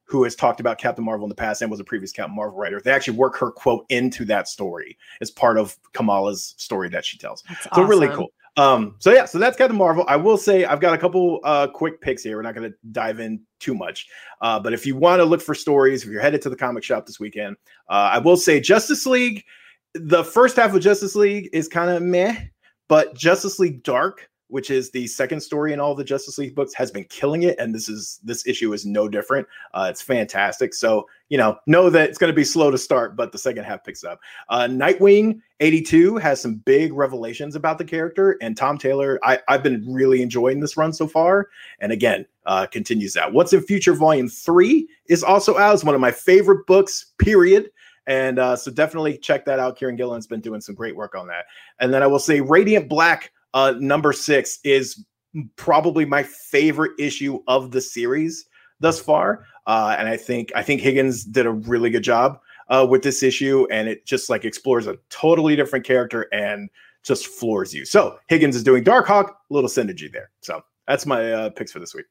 who 0.10 0.24
has 0.24 0.36
talked 0.36 0.60
about 0.60 0.78
captain 0.78 1.06
marvel 1.06 1.26
in 1.26 1.30
the 1.30 1.36
past 1.36 1.62
and 1.62 1.70
was 1.70 1.80
a 1.80 1.84
previous 1.84 2.12
captain 2.12 2.36
marvel 2.36 2.58
writer 2.58 2.82
they 2.82 2.92
actually 2.92 3.16
work 3.16 3.38
her 3.38 3.52
quote 3.52 3.86
into 3.90 4.26
that 4.26 4.48
story 4.48 4.98
as 5.22 5.30
part 5.32 5.58
of 5.58 5.78
kamala's 5.94 6.56
story 6.58 6.90
that 6.90 7.06
she 7.06 7.18
tells. 7.18 7.44
That's 7.48 7.68
so 7.74 7.84
really 7.84 8.08
cool. 8.10 8.30
Um 8.58 8.96
so 9.00 9.12
yeah 9.12 9.26
so 9.26 9.38
that's 9.38 9.58
captain 9.58 9.78
marvel. 9.78 10.06
I 10.08 10.16
will 10.16 10.38
say 10.38 10.66
i've 10.66 10.82
got 10.82 10.94
a 10.94 10.98
couple 10.98 11.40
uh 11.44 11.68
quick 11.68 12.02
picks 12.02 12.24
here. 12.24 12.38
We're 12.38 12.44
not 12.44 12.56
going 12.56 12.70
to 12.70 12.78
dive 12.92 13.20
in 13.20 13.42
too 13.60 13.76
much. 13.76 14.08
Uh 14.42 14.60
but 14.60 14.74
if 14.74 14.86
you 14.86 14.96
want 14.96 15.20
to 15.20 15.26
look 15.26 15.42
for 15.42 15.56
stories 15.56 16.04
if 16.04 16.10
you're 16.10 16.22
headed 16.22 16.42
to 16.44 16.50
the 16.50 16.56
comic 16.56 16.84
shop 16.84 17.06
this 17.06 17.20
weekend 17.20 17.56
uh 17.90 18.10
i 18.14 18.18
will 18.18 18.38
say 18.38 18.60
justice 18.60 19.06
league 19.06 19.44
the 19.94 20.24
first 20.24 20.56
half 20.56 20.74
of 20.74 20.82
justice 20.82 21.16
league 21.16 21.50
is 21.54 21.68
kind 21.68 21.90
of 21.90 22.02
meh 22.02 22.36
but 22.90 23.14
Justice 23.16 23.60
League 23.60 23.84
Dark, 23.84 24.30
which 24.50 24.70
is 24.70 24.92
the 24.92 25.08
second 25.08 25.40
story 25.40 25.74
in 25.74 25.80
all 25.80 25.96
the 25.96 26.04
Justice 26.04 26.38
League 26.38 26.56
books, 26.56 26.74
has 26.74 26.92
been 26.92 27.06
killing 27.06 27.44
it, 27.44 27.58
and 27.60 27.74
this 27.74 27.88
is 27.88 28.20
this 28.24 28.46
issue 28.46 28.74
is 28.74 28.86
no 28.86 29.08
different. 29.08 29.48
Uh, 29.74 29.88
it's 29.90 30.02
fantastic. 30.02 30.74
So 30.74 31.08
you 31.30 31.38
know, 31.38 31.58
know 31.68 31.90
that 31.90 32.10
it's 32.10 32.18
going 32.18 32.32
to 32.32 32.36
be 32.36 32.44
slow 32.44 32.72
to 32.72 32.78
start, 32.78 33.16
but 33.16 33.32
the 33.32 33.38
second 33.38 33.64
half 33.64 33.84
picks 33.84 34.04
up. 34.04 34.20
Uh, 34.50 34.68
Nightwing 34.68 35.40
eighty 35.60 35.82
two 35.82 36.18
has 36.18 36.42
some 36.42 36.56
big 36.56 36.94
revelations 36.94 37.56
about 37.56 37.78
the 37.78 37.86
character, 37.86 38.38
and 38.42 38.58
Tom 38.58 38.78
Taylor. 38.78 39.20
I, 39.24 39.40
I've 39.48 39.64
been 39.64 39.86
really 39.88 40.22
enjoying 40.22 40.60
this 40.60 40.76
run 40.76 40.92
so 40.92 41.08
far, 41.08 41.50
and 41.80 41.92
again, 41.92 42.26
uh, 42.46 42.66
continues 42.66 43.14
that. 43.14 43.32
Once 43.32 43.54
and 43.54 43.66
Future 43.66 43.94
Volume 43.94 44.28
three 44.28 44.88
is 45.08 45.24
also 45.24 45.58
out. 45.58 45.74
It's 45.74 45.84
one 45.84 45.96
of 45.96 46.02
my 46.02 46.12
favorite 46.12 46.66
books. 46.68 47.14
Period. 47.20 47.70
And 48.08 48.40
uh, 48.40 48.56
so 48.56 48.72
definitely 48.72 49.20
check 49.20 49.46
that 49.46 49.60
out. 49.60 49.78
Kieron 49.78 49.96
Gillen's 49.96 50.26
been 50.26 50.42
doing 50.42 50.62
some 50.62 50.74
great 50.74 50.96
work 50.96 51.14
on 51.14 51.28
that. 51.28 51.46
And 51.80 51.94
then 51.94 52.02
I 52.02 52.08
will 52.08 52.18
say 52.18 52.42
Radiant 52.42 52.90
Black 52.90 53.32
uh, 53.54 53.74
number 53.80 54.14
six 54.14 54.60
is 54.64 55.06
probably 55.56 56.06
my 56.06 56.24
favorite 56.24 56.92
issue 57.00 57.40
of 57.48 57.72
the 57.72 57.82
series 57.82 58.46
thus 58.80 59.00
far. 59.00 59.46
Uh, 59.68 59.96
and 59.98 60.08
I 60.08 60.18
think 60.18 60.52
I 60.56 60.64
think 60.64 60.82
Higgins 60.82 61.24
did 61.24 61.46
a 61.46 61.52
really 61.52 61.90
good 61.90 62.04
job 62.04 62.40
uh, 62.70 62.86
with 62.90 63.04
this 63.04 63.24
issue, 63.24 63.68
and 63.72 63.88
it 63.88 64.06
just 64.06 64.30
like 64.30 64.46
explores 64.46 64.88
a 64.88 64.98
totally 65.10 65.56
different 65.56 65.86
character 65.86 66.28
and 66.32 66.70
just 67.04 67.28
floors 67.28 67.74
you. 67.74 67.86
So 67.86 68.18
Higgins 68.28 68.56
is 68.56 68.64
doing 68.64 68.84
Darkhawk, 68.84 69.32
little 69.50 69.70
synergy 69.70 70.12
there. 70.12 70.32
So 70.42 70.62
that's 70.88 71.06
my 71.06 71.32
uh, 71.32 71.50
picks 71.52 71.72
for 71.72 71.80
this 71.80 71.94
week. 71.94 72.06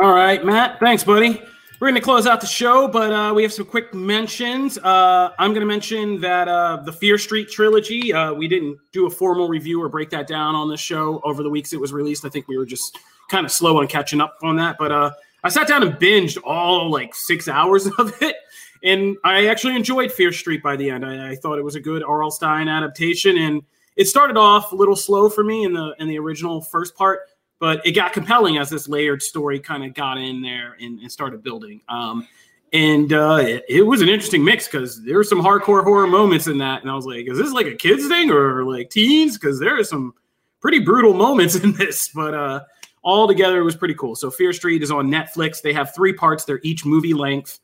All 0.00 0.12
right, 0.12 0.44
Matt. 0.44 0.80
Thanks, 0.80 1.04
buddy. 1.04 1.42
We're 1.80 1.88
going 1.88 2.00
to 2.00 2.04
close 2.04 2.26
out 2.26 2.40
the 2.40 2.46
show, 2.46 2.86
but 2.86 3.12
uh, 3.12 3.32
we 3.34 3.42
have 3.42 3.52
some 3.52 3.66
quick 3.66 3.92
mentions. 3.92 4.78
Uh, 4.78 5.30
I'm 5.38 5.50
going 5.50 5.60
to 5.60 5.66
mention 5.66 6.20
that 6.20 6.46
uh, 6.46 6.76
the 6.84 6.92
Fear 6.92 7.18
Street 7.18 7.50
trilogy, 7.50 8.12
uh, 8.12 8.32
we 8.32 8.46
didn't 8.46 8.78
do 8.92 9.06
a 9.06 9.10
formal 9.10 9.48
review 9.48 9.82
or 9.82 9.88
break 9.88 10.08
that 10.10 10.28
down 10.28 10.54
on 10.54 10.68
the 10.68 10.76
show 10.76 11.20
over 11.24 11.42
the 11.42 11.50
weeks 11.50 11.72
it 11.72 11.80
was 11.80 11.92
released. 11.92 12.24
I 12.24 12.28
think 12.28 12.46
we 12.46 12.56
were 12.56 12.64
just 12.64 12.98
kind 13.28 13.44
of 13.44 13.50
slow 13.50 13.80
on 13.80 13.88
catching 13.88 14.20
up 14.20 14.38
on 14.42 14.54
that. 14.56 14.76
But 14.78 14.92
uh, 14.92 15.10
I 15.42 15.48
sat 15.48 15.66
down 15.66 15.82
and 15.82 15.94
binged 15.94 16.38
all 16.44 16.90
like 16.90 17.12
six 17.12 17.48
hours 17.48 17.86
of 17.98 18.22
it. 18.22 18.36
And 18.84 19.16
I 19.24 19.48
actually 19.48 19.74
enjoyed 19.74 20.12
Fear 20.12 20.32
Street 20.32 20.62
by 20.62 20.76
the 20.76 20.88
end. 20.88 21.04
I, 21.04 21.32
I 21.32 21.36
thought 21.36 21.58
it 21.58 21.64
was 21.64 21.74
a 21.74 21.80
good 21.80 22.04
R.L. 22.04 22.30
Stine 22.30 22.68
adaptation. 22.68 23.36
And 23.36 23.62
it 23.96 24.06
started 24.06 24.36
off 24.36 24.70
a 24.70 24.76
little 24.76 24.96
slow 24.96 25.28
for 25.28 25.42
me 25.42 25.64
in 25.64 25.72
the 25.72 25.94
in 25.98 26.06
the 26.06 26.18
original 26.18 26.60
first 26.60 26.94
part 26.96 27.22
but 27.64 27.80
it 27.86 27.92
got 27.92 28.12
compelling 28.12 28.58
as 28.58 28.68
this 28.68 28.88
layered 28.88 29.22
story 29.22 29.58
kind 29.58 29.82
of 29.82 29.94
got 29.94 30.18
in 30.18 30.42
there 30.42 30.76
and, 30.82 31.00
and 31.00 31.10
started 31.10 31.42
building. 31.42 31.80
Um, 31.88 32.28
and 32.74 33.10
uh, 33.10 33.38
it, 33.40 33.64
it 33.70 33.82
was 33.84 34.02
an 34.02 34.10
interesting 34.10 34.44
mix 34.44 34.68
because 34.68 35.02
there 35.02 35.16
were 35.16 35.24
some 35.24 35.40
hardcore 35.40 35.82
horror 35.82 36.06
moments 36.06 36.46
in 36.46 36.58
that, 36.58 36.82
and 36.82 36.90
I 36.90 36.94
was 36.94 37.06
like, 37.06 37.26
"Is 37.26 37.38
this 37.38 37.52
like 37.52 37.64
a 37.64 37.74
kids 37.74 38.06
thing 38.06 38.30
or 38.30 38.64
like 38.64 38.90
teens?" 38.90 39.38
Because 39.38 39.58
there 39.58 39.80
are 39.80 39.82
some 39.82 40.12
pretty 40.60 40.78
brutal 40.78 41.14
moments 41.14 41.54
in 41.64 41.72
this, 41.72 42.10
but 42.14 42.34
uh, 42.34 42.60
all 43.02 43.26
together 43.26 43.60
it 43.60 43.64
was 43.64 43.76
pretty 43.76 43.94
cool. 43.94 44.14
So 44.14 44.30
Fear 44.30 44.52
Street 44.52 44.82
is 44.82 44.90
on 44.90 45.08
Netflix. 45.08 45.62
They 45.62 45.72
have 45.72 45.94
three 45.94 46.12
parts. 46.12 46.44
They're 46.44 46.60
each 46.64 46.84
movie 46.84 47.14
length. 47.14 47.60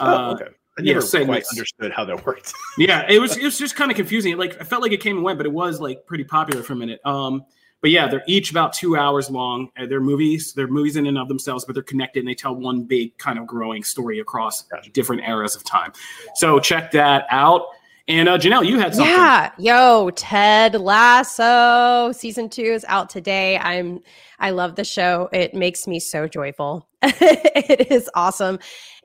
Oh, 0.00 0.06
Uh, 0.06 0.32
okay. 0.34 0.44
I 0.78 0.82
yeah, 0.82 0.92
never 0.92 1.00
quite 1.00 1.10
segments. 1.10 1.50
understood 1.50 1.90
how 1.90 2.04
that 2.04 2.24
worked. 2.24 2.52
yeah, 2.78 3.04
it 3.10 3.18
was 3.18 3.36
it 3.42 3.42
was 3.42 3.58
just 3.58 3.74
kind 3.74 3.90
of 3.90 3.96
confusing. 3.96 4.36
Like 4.38 4.60
I 4.60 4.64
felt 4.64 4.80
like 4.82 4.92
it 4.92 5.00
came 5.00 5.16
and 5.16 5.24
went, 5.24 5.40
but 5.40 5.46
it 5.46 5.52
was 5.52 5.80
like 5.80 6.06
pretty 6.06 6.22
popular 6.22 6.62
for 6.62 6.74
a 6.74 6.76
minute. 6.76 7.00
Um, 7.04 7.44
but 7.80 7.90
yeah, 7.90 8.08
they're 8.08 8.22
each 8.26 8.50
about 8.50 8.72
two 8.72 8.96
hours 8.96 9.30
long. 9.30 9.70
Uh, 9.78 9.86
They're 9.86 10.00
movies. 10.00 10.52
They're 10.52 10.68
movies 10.68 10.96
in 10.96 11.06
and 11.06 11.16
of 11.16 11.28
themselves, 11.28 11.64
but 11.64 11.74
they're 11.74 11.82
connected 11.82 12.20
and 12.20 12.28
they 12.28 12.34
tell 12.34 12.54
one 12.54 12.84
big 12.84 13.16
kind 13.18 13.38
of 13.38 13.46
growing 13.46 13.82
story 13.82 14.20
across 14.20 14.62
Gotcha. 14.62 14.90
different 14.90 15.22
eras 15.22 15.56
of 15.56 15.64
time. 15.64 15.92
So 16.34 16.58
check 16.60 16.90
that 16.92 17.26
out. 17.30 17.66
And 18.08 18.28
uh, 18.28 18.38
Janelle, 18.38 18.66
you 18.66 18.78
had 18.78 18.94
something. 18.94 19.12
Yeah, 19.12 19.52
yo, 19.56 20.10
Ted 20.16 20.74
Lasso 20.74 22.10
season 22.12 22.48
two 22.48 22.62
is 22.62 22.84
out 22.88 23.08
today. 23.08 23.56
I'm, 23.58 24.00
I 24.40 24.50
love 24.50 24.74
the 24.74 24.84
show. 24.84 25.28
It 25.32 25.54
makes 25.54 25.86
me 25.86 26.00
so 26.00 26.26
joyful. 26.26 26.88
it 27.02 27.90
is 27.90 28.10
awesome, 28.14 28.58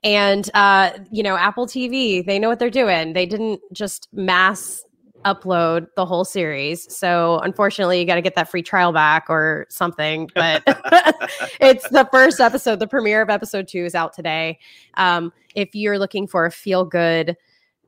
and 0.04 0.50
uh, 0.56 0.92
you 1.12 1.22
know, 1.22 1.38
Apple 1.38 1.68
TV, 1.68 2.26
they 2.26 2.40
know 2.40 2.50
what 2.50 2.58
they're 2.58 2.70
doing. 2.70 3.14
They 3.14 3.28
didn't 3.28 3.62
just 3.72 4.08
mass 4.12 4.84
upload 5.26 5.88
the 5.96 6.06
whole 6.06 6.24
series, 6.24 6.94
so 6.96 7.40
unfortunately, 7.40 8.00
you 8.00 8.06
got 8.06 8.16
to 8.16 8.22
get 8.22 8.36
that 8.36 8.50
free 8.50 8.62
trial 8.62 8.94
back 8.94 9.26
or 9.30 9.66
something. 9.70 10.30
But 10.36 10.64
it's 11.60 11.88
the 11.90 12.08
first 12.12 12.40
episode. 12.40 12.80
The 12.80 12.88
premiere 12.88 13.22
of 13.22 13.30
episode 13.30 13.68
two 13.68 13.86
is 13.86 13.96
out 13.96 14.14
today. 14.14 14.60
Um, 14.96 15.34
if 15.56 15.74
you're 15.74 16.00
looking 16.00 16.28
for 16.28 16.46
a 16.46 16.52
feel 16.52 16.86
good, 16.86 17.36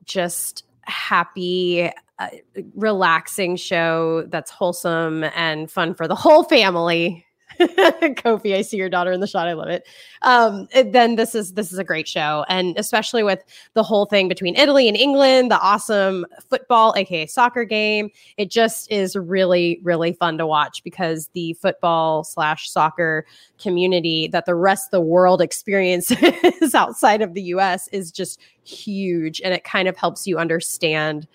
just 0.04 0.64
happy, 0.82 1.90
uh, 2.18 2.28
relaxing 2.74 3.56
show 3.56 4.26
that's 4.28 4.50
wholesome 4.50 5.24
and 5.36 5.70
fun 5.70 5.94
for 5.94 6.08
the 6.08 6.14
whole 6.14 6.42
family. 6.44 7.24
Kofi, 7.60 8.54
I 8.54 8.62
see 8.62 8.76
your 8.76 8.88
daughter 8.88 9.12
in 9.12 9.20
the 9.20 9.26
shot. 9.26 9.48
I 9.48 9.52
love 9.52 9.68
it. 9.68 9.86
Um, 10.22 10.68
it- 10.72 10.92
then 10.92 11.16
this 11.16 11.34
is 11.34 11.54
this 11.54 11.72
is 11.72 11.78
a 11.78 11.84
great 11.84 12.06
show, 12.06 12.44
and 12.48 12.76
especially 12.78 13.22
with 13.22 13.42
the 13.74 13.82
whole 13.82 14.06
thing 14.06 14.28
between 14.28 14.56
Italy 14.56 14.88
and 14.88 14.96
England, 14.96 15.50
the 15.50 15.60
awesome 15.60 16.24
football, 16.48 16.94
aka 16.96 17.26
soccer 17.26 17.64
game. 17.64 18.10
It 18.36 18.50
just 18.50 18.90
is 18.90 19.16
really 19.16 19.80
really 19.82 20.12
fun 20.12 20.38
to 20.38 20.46
watch 20.46 20.82
because 20.84 21.28
the 21.34 21.54
football 21.54 22.24
slash 22.24 22.70
soccer 22.70 23.26
community 23.60 24.28
that 24.28 24.46
the 24.46 24.54
rest 24.54 24.88
of 24.88 24.90
the 24.92 25.00
world 25.00 25.40
experiences 25.48 26.74
outside 26.74 27.22
of 27.22 27.34
the 27.34 27.42
U.S. 27.42 27.88
is 27.88 28.12
just 28.12 28.40
huge, 28.64 29.40
and 29.42 29.52
it 29.52 29.64
kind 29.64 29.88
of 29.88 29.96
helps 29.96 30.26
you 30.26 30.38
understand 30.38 31.26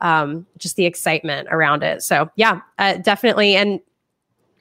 um, 0.00 0.46
just 0.58 0.76
the 0.76 0.84
excitement 0.84 1.48
around 1.50 1.82
it. 1.82 2.02
So 2.02 2.30
yeah, 2.36 2.60
uh, 2.78 2.94
definitely. 2.98 3.56
And 3.56 3.80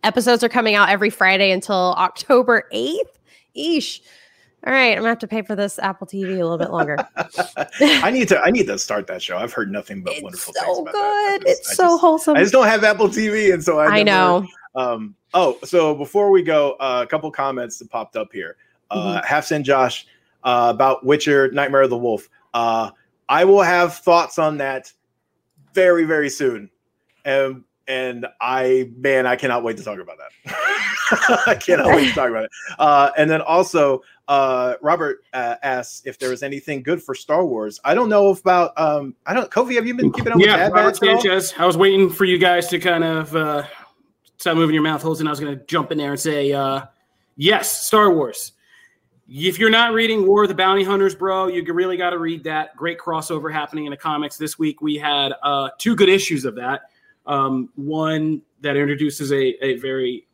episodes 0.04 0.44
are 0.44 0.50
coming 0.50 0.76
out 0.76 0.90
every 0.90 1.10
Friday 1.10 1.52
until 1.52 1.94
October 1.98 2.68
8th. 2.74 3.00
Eesh. 3.56 4.02
All 4.66 4.72
right, 4.72 4.92
I'm 4.92 4.98
gonna 4.98 5.10
have 5.10 5.20
to 5.20 5.28
pay 5.28 5.42
for 5.42 5.56
this 5.56 5.80
Apple 5.80 6.06
TV 6.06 6.26
a 6.40 6.44
little 6.44 6.58
bit 6.60 6.70
longer. 6.70 6.96
I 7.82 8.12
need 8.12 8.28
to. 8.28 8.40
I 8.40 8.52
need 8.52 8.68
to 8.68 8.78
start 8.78 9.08
that 9.08 9.20
show. 9.22 9.38
I've 9.38 9.52
heard 9.52 9.72
nothing 9.72 10.04
but 10.04 10.14
it's 10.14 10.22
wonderful 10.22 10.54
so 10.54 10.62
things 10.64 10.80
about 10.80 10.94
that. 10.94 11.38
Good. 11.42 11.48
just- 11.48 11.60
It's 11.62 11.72
I 11.72 11.74
so 11.74 11.84
just- 11.86 12.02
wholesome. 12.02 12.38
I 12.38 12.42
just 12.42 12.54
don't 12.54 12.68
have 12.68 12.84
Apple 12.84 13.08
TV, 13.10 13.54
and 13.54 13.64
so 13.64 13.80
I. 13.80 13.88
I 13.88 14.04
never- 14.04 14.06
know. 14.06 14.48
Um, 14.76 15.16
oh, 15.34 15.58
so 15.64 15.96
before 15.96 16.30
we 16.30 16.44
go, 16.44 16.74
uh, 16.74 17.02
a 17.04 17.08
couple 17.08 17.30
comments 17.32 17.80
that 17.80 17.90
popped 17.90 18.16
up 18.16 18.32
here. 18.32 18.56
Uh, 18.92 19.16
Mm-hmm. 19.18 19.26
Half 19.26 19.46
Sin 19.46 19.64
Josh 19.64 20.06
uh, 20.44 20.68
about 20.74 21.06
Witcher 21.06 21.50
Nightmare 21.52 21.82
of 21.82 21.90
the 21.90 21.98
Wolf. 21.98 22.30
Uh, 22.54 22.92
I 23.30 23.46
will 23.46 23.62
have 23.64 23.96
thoughts 23.96 24.38
on 24.38 24.58
that 24.58 24.92
very, 25.74 26.04
very 26.06 26.30
soon. 26.30 26.70
And 27.26 27.64
and 27.88 28.26
I 28.40 28.92
man, 28.96 29.26
I 29.26 29.36
cannot 29.36 29.64
wait 29.64 29.78
to 29.78 29.84
talk 29.84 30.00
about 30.00 30.18
that. 30.18 31.44
I 31.48 31.56
cannot 31.56 31.88
wait 31.88 32.10
to 32.10 32.14
talk 32.14 32.30
about 32.30 32.46
it. 32.46 32.52
Uh, 32.80 33.12
and 33.18 33.30
then 33.30 33.42
also, 33.42 34.02
uh, 34.28 34.76
Robert 34.82 35.24
uh, 35.34 35.56
asks 35.62 36.04
if 36.06 36.18
there 36.18 36.30
was 36.30 36.44
anything 36.44 36.84
good 36.84 37.04
for 37.04 37.14
Star 37.14 37.46
Wars. 37.46 37.80
I 37.84 37.94
don't 37.94 38.10
know 38.10 38.30
about. 38.30 38.72
Um, 38.80 39.16
I 39.26 39.34
don't. 39.34 39.50
Kofi, 39.52 39.76
have 39.76 39.86
you 39.86 39.94
been 39.94 40.12
keeping 40.12 40.34
up 40.34 40.40
yeah, 40.40 40.64
with 40.66 40.74
Bad 40.74 40.74
Robert 40.74 41.00
Batch? 41.00 41.10
at 41.10 41.16
all? 41.16 41.22
Sanchez. 41.22 41.54
I 41.58 41.66
was 41.66 41.78
waiting 41.78 42.10
for 42.10 42.26
you 42.26 42.38
guys 42.38 42.68
to 42.70 42.80
kind 42.80 43.04
of 43.04 43.36
uh, 43.36 43.64
stop 44.38 44.56
moving 44.56 44.74
your 44.74 44.84
mouth 44.84 45.02
holes, 45.02 45.20
and 45.20 45.28
I 45.28 45.32
was 45.32 45.40
going 45.40 45.58
to 45.58 45.66
jump 45.66 45.92
in 45.92 45.98
there 45.98 46.12
and 46.12 46.20
say, 46.20 46.52
uh, 46.54 46.84
yes, 47.36 47.86
Star 47.88 48.14
Wars. 48.14 48.54
If 49.34 49.60
you're 49.60 49.70
not 49.70 49.94
reading 49.94 50.28
War 50.28 50.44
of 50.44 50.50
the 50.50 50.56
Bounty 50.56 50.84
Hunters, 50.84 51.16
bro, 51.16 51.48
you 51.48 51.64
really 51.74 51.96
got 51.96 52.10
to 52.10 52.20
read 52.20 52.44
that. 52.44 52.76
Great 52.76 53.00
crossover 53.00 53.52
happening 53.52 53.86
in 53.86 53.92
the 53.92 53.98
comics 53.98 54.36
this 54.36 54.60
week. 54.60 54.82
We 54.82 54.96
had 54.96 55.34
uh, 55.42 55.70
two 55.78 55.96
good 55.96 56.10
issues 56.10 56.44
of 56.44 56.56
that. 56.56 56.82
Um, 57.26 57.70
one 57.76 58.42
that 58.62 58.76
introduces 58.76 59.32
a, 59.32 59.66
a 59.66 59.78
very, 59.78 60.28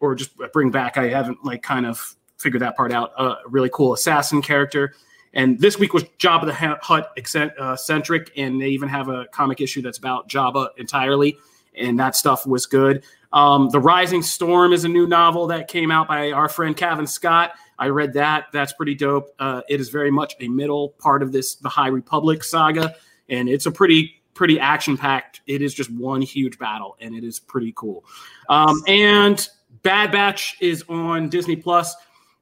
or 0.00 0.14
just 0.14 0.32
bring 0.52 0.70
back. 0.70 0.96
I 0.96 1.08
haven't 1.08 1.44
like 1.44 1.62
kind 1.62 1.86
of 1.86 2.16
figured 2.38 2.62
that 2.62 2.76
part 2.76 2.92
out. 2.92 3.12
A 3.18 3.36
really 3.46 3.70
cool 3.72 3.94
assassin 3.94 4.42
character. 4.42 4.94
And 5.34 5.58
this 5.58 5.78
week 5.78 5.92
was 5.92 6.04
Jabba 6.18 6.46
the 6.46 6.54
Hutt 6.54 7.58
uh, 7.58 7.76
centric, 7.76 8.30
and 8.36 8.60
they 8.60 8.68
even 8.68 8.88
have 8.88 9.08
a 9.08 9.26
comic 9.32 9.60
issue 9.60 9.82
that's 9.82 9.98
about 9.98 10.28
Jabba 10.28 10.68
entirely, 10.76 11.36
and 11.74 11.98
that 11.98 12.14
stuff 12.14 12.46
was 12.46 12.66
good. 12.66 13.04
Um, 13.32 13.68
the 13.70 13.80
Rising 13.80 14.22
Storm 14.22 14.72
is 14.72 14.84
a 14.84 14.88
new 14.88 15.08
novel 15.08 15.48
that 15.48 15.66
came 15.66 15.90
out 15.90 16.06
by 16.06 16.30
our 16.30 16.48
friend 16.48 16.76
Cavan 16.76 17.08
Scott. 17.08 17.54
I 17.80 17.88
read 17.88 18.12
that. 18.12 18.46
That's 18.52 18.72
pretty 18.72 18.94
dope. 18.94 19.34
Uh, 19.40 19.62
it 19.68 19.80
is 19.80 19.88
very 19.88 20.12
much 20.12 20.36
a 20.38 20.46
middle 20.46 20.90
part 21.00 21.20
of 21.20 21.32
this 21.32 21.56
the 21.56 21.68
High 21.68 21.88
Republic 21.88 22.44
saga, 22.44 22.94
and 23.28 23.48
it's 23.48 23.66
a 23.66 23.72
pretty 23.72 24.22
pretty 24.34 24.58
action 24.60 24.96
packed. 24.96 25.40
It 25.46 25.62
is 25.62 25.74
just 25.74 25.90
one 25.90 26.22
huge 26.22 26.58
battle, 26.58 26.96
and 27.00 27.14
it 27.14 27.24
is 27.24 27.40
pretty 27.40 27.72
cool. 27.76 28.04
Um, 28.48 28.82
and 28.86 29.48
Bad 29.82 30.12
Batch 30.12 30.56
is 30.60 30.84
on 30.88 31.28
Disney 31.28 31.56
Plus, 31.56 31.94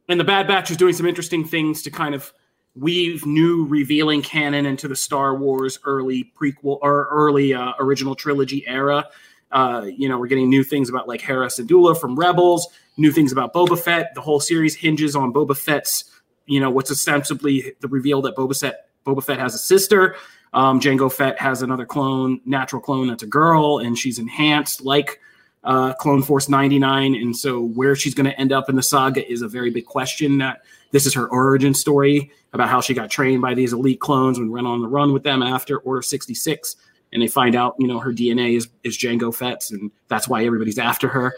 and 0.09 0.18
the 0.18 0.24
Bad 0.24 0.49
Batch 0.49 0.70
is 0.70 0.76
doing 0.76 0.95
some 0.95 1.07
interesting 1.07 1.45
things 1.45 1.82
to 1.82 1.90
kind 1.90 2.14
of 2.14 2.32
weave 2.74 3.26
new 3.26 3.66
revealing 3.66 4.22
canon 4.22 4.64
into 4.64 4.88
the 4.88 4.97
Star 4.97 5.36
Wars 5.36 5.78
early 5.84 6.32
prequel 6.40 6.78
or 6.80 7.09
early 7.11 7.53
uh, 7.53 7.72
original 7.78 8.14
trilogy 8.14 8.66
era. 8.66 9.09
Uh, 9.51 9.86
you 9.95 10.09
know, 10.09 10.18
we're 10.18 10.26
getting 10.26 10.49
new 10.49 10.64
things 10.64 10.88
about 10.88 11.07
like 11.07 11.20
Hera 11.20 11.49
Syndulla 11.49 11.99
from 11.99 12.18
Rebels, 12.18 12.68
new 12.97 13.12
things 13.12 13.32
about 13.32 13.53
Boba 13.53 13.78
Fett. 13.78 14.14
The 14.14 14.22
whole 14.22 14.40
series 14.40 14.74
hinges 14.74 15.14
on 15.14 15.32
Boba 15.32 15.57
Fett's, 15.57 16.05
you 16.47 16.59
know, 16.59 16.70
what's 16.70 16.90
ostensibly 16.90 17.74
the 17.80 17.88
reveal 17.88 18.22
that 18.22 18.34
Boba 18.34 18.59
Fett 18.59 18.86
Boba 19.05 19.22
Fett 19.22 19.38
has 19.38 19.55
a 19.55 19.59
sister. 19.59 20.16
Um, 20.53 20.80
Jango 20.80 21.11
Fett 21.11 21.40
has 21.40 21.62
another 21.62 21.86
clone, 21.86 22.40
natural 22.44 22.82
clone 22.82 23.09
that's 23.09 23.22
a 23.22 23.26
girl, 23.26 23.78
and 23.78 23.98
she's 23.98 24.18
enhanced 24.18 24.82
like 24.82 25.20
uh, 25.64 25.94
Clone 25.94 26.22
Force 26.22 26.48
99. 26.48 27.14
And 27.14 27.36
so, 27.36 27.62
where 27.62 27.96
she's 27.96 28.14
going 28.14 28.26
to 28.26 28.38
end 28.38 28.53
up 28.53 28.68
in 28.68 28.76
the 28.76 28.82
saga 28.82 29.30
is 29.30 29.42
a 29.42 29.48
very 29.48 29.70
big 29.70 29.86
question. 29.86 30.38
That 30.38 30.62
this 30.90 31.07
is 31.07 31.14
her 31.14 31.28
origin 31.28 31.72
story 31.72 32.30
about 32.53 32.68
how 32.68 32.80
she 32.80 32.92
got 32.92 33.11
trained 33.11 33.40
by 33.40 33.55
these 33.55 33.72
elite 33.72 34.00
clones 34.00 34.38
and 34.38 34.50
went 34.50 34.66
on 34.66 34.82
the 34.82 34.88
run 34.88 35.12
with 35.12 35.22
them 35.22 35.42
after 35.42 35.78
Order 35.78 36.03
66 36.03 36.76
and 37.12 37.22
they 37.22 37.28
find 37.28 37.55
out 37.55 37.76
you 37.78 37.86
know 37.86 37.98
her 37.98 38.12
DNA 38.12 38.57
is 38.57 38.68
is 38.84 38.96
Jango 38.98 39.34
Fett's, 39.34 39.70
and 39.70 39.90
that's 40.09 40.28
why 40.28 40.44
everybody's 40.44 40.78
after 40.78 41.09
her. 41.09 41.34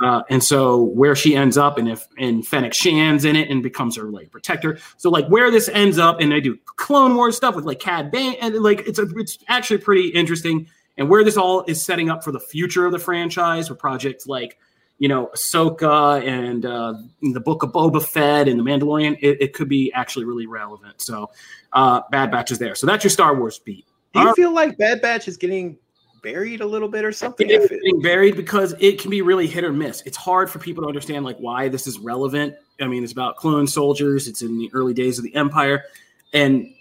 Uh, 0.00 0.22
and 0.30 0.42
so 0.42 0.82
where 0.82 1.14
she 1.14 1.36
ends 1.36 1.58
up, 1.58 1.76
and 1.76 1.88
if 1.88 2.08
and 2.18 2.46
Fennec 2.46 2.72
Shand's 2.72 3.24
in 3.24 3.36
it 3.36 3.50
and 3.50 3.62
becomes 3.62 3.96
her 3.96 4.04
like 4.04 4.30
protector. 4.30 4.78
So 4.96 5.10
like 5.10 5.26
where 5.28 5.50
this 5.50 5.68
ends 5.68 5.98
up, 5.98 6.20
and 6.20 6.32
they 6.32 6.40
do 6.40 6.56
Clone 6.76 7.14
Wars 7.14 7.36
stuff 7.36 7.54
with 7.54 7.66
like 7.66 7.80
Cad 7.80 8.10
Bane, 8.10 8.36
and 8.40 8.54
like 8.56 8.80
it's 8.86 8.98
a, 8.98 9.06
it's 9.16 9.38
actually 9.48 9.78
pretty 9.78 10.08
interesting. 10.08 10.68
And 10.96 11.08
where 11.08 11.22
this 11.22 11.36
all 11.36 11.64
is 11.66 11.84
setting 11.84 12.08
up 12.10 12.24
for 12.24 12.32
the 12.32 12.40
future 12.40 12.86
of 12.86 12.92
the 12.92 12.98
franchise 12.98 13.68
with 13.68 13.78
projects 13.78 14.26
like 14.26 14.58
you 14.98 15.08
know 15.08 15.30
Ahsoka 15.34 16.26
and 16.26 16.64
uh, 16.64 16.94
the 17.20 17.40
Book 17.40 17.62
of 17.62 17.72
Boba 17.72 18.02
Fett 18.02 18.48
and 18.48 18.58
the 18.58 18.64
Mandalorian, 18.64 19.18
it, 19.20 19.42
it 19.42 19.52
could 19.52 19.68
be 19.68 19.92
actually 19.92 20.24
really 20.24 20.46
relevant. 20.46 21.02
So 21.02 21.30
uh, 21.74 22.00
Bad 22.10 22.30
Batch 22.30 22.50
is 22.50 22.58
there. 22.58 22.74
So 22.74 22.86
that's 22.86 23.04
your 23.04 23.10
Star 23.10 23.34
Wars 23.34 23.58
beat. 23.58 23.84
Do 24.14 24.20
you 24.20 24.28
Our- 24.28 24.34
feel 24.34 24.54
like 24.54 24.78
Bad 24.78 25.02
Batch 25.02 25.28
is 25.28 25.36
getting 25.36 25.76
buried 26.22 26.60
a 26.60 26.66
little 26.66 26.88
bit 26.88 27.04
or 27.04 27.12
something? 27.12 27.48
It 27.48 27.62
I 27.62 27.66
getting 27.66 28.02
buried 28.02 28.36
because 28.36 28.74
it 28.78 29.00
can 29.00 29.10
be 29.10 29.22
really 29.22 29.46
hit 29.46 29.64
or 29.64 29.72
miss. 29.72 30.02
It's 30.02 30.16
hard 30.16 30.50
for 30.50 30.58
people 30.58 30.82
to 30.82 30.88
understand 30.88 31.24
like 31.24 31.38
why 31.38 31.68
this 31.68 31.86
is 31.86 31.98
relevant. 31.98 32.54
I 32.80 32.86
mean, 32.86 33.02
it's 33.02 33.12
about 33.12 33.36
clone 33.36 33.66
soldiers. 33.66 34.28
It's 34.28 34.42
in 34.42 34.58
the 34.58 34.70
early 34.72 34.94
days 34.94 35.18
of 35.18 35.24
the 35.24 35.34
Empire, 35.34 35.84
and 36.32 36.72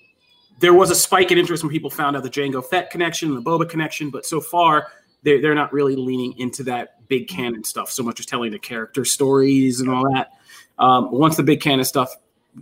there 0.60 0.74
was 0.74 0.92
a 0.92 0.96
spike 0.96 1.32
in 1.32 1.38
interest 1.38 1.64
when 1.64 1.72
people 1.72 1.90
found 1.90 2.16
out 2.16 2.24
the 2.24 2.30
Jango 2.30 2.64
Fett 2.64 2.90
connection, 2.90 3.30
and 3.30 3.38
the 3.38 3.50
Boba 3.50 3.70
connection. 3.70 4.10
But 4.10 4.26
so 4.26 4.42
far, 4.42 4.88
they're 5.24 5.42
they're 5.42 5.56
not 5.56 5.74
really 5.74 5.96
leaning 5.96 6.38
into 6.38 6.64
that 6.64 7.08
big 7.08 7.28
canon 7.28 7.64
stuff 7.64 7.90
so 7.90 8.04
much 8.04 8.20
as 8.20 8.26
telling 8.26 8.52
the 8.52 8.60
character 8.60 9.06
stories 9.06 9.80
and 9.80 9.90
all 9.90 10.12
that. 10.14 10.32
Um, 10.78 11.12
once 11.12 11.36
the 11.36 11.44
big 11.44 11.62
canon 11.62 11.84
stuff, 11.84 12.16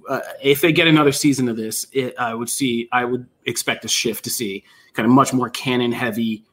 uh, 0.10 0.22
if 0.42 0.62
they 0.62 0.72
get 0.72 0.88
another 0.88 1.12
season 1.12 1.50
of 1.50 1.58
this, 1.58 1.86
it, 1.92 2.16
I 2.18 2.34
would 2.34 2.50
see. 2.50 2.90
I 2.92 3.06
would 3.06 3.28
expect 3.46 3.86
a 3.86 3.88
shift 3.88 4.24
to 4.26 4.30
see 4.30 4.64
kind 4.94 5.06
of 5.06 5.12
much 5.12 5.34
more 5.34 5.50
canon 5.50 5.92
heavy 5.92 6.44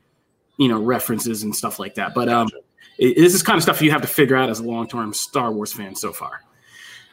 you 0.57 0.69
know 0.69 0.81
references 0.81 1.43
and 1.43 1.55
stuff 1.55 1.79
like 1.79 1.95
that. 1.97 2.15
But 2.15 2.29
um, 2.29 2.49
it, 2.99 3.17
this 3.17 3.35
is 3.35 3.43
kind 3.43 3.57
of 3.57 3.63
stuff 3.63 3.81
you 3.83 3.91
have 3.91 4.03
to 4.03 4.09
figure 4.09 4.37
out 4.37 4.51
as 4.51 4.61
a 4.61 4.65
long 4.65 4.87
term 4.89 5.13
Star 5.13 5.53
Wars 5.53 5.73
fan 5.73 5.95
so 5.95 6.13
far. 6.13 6.41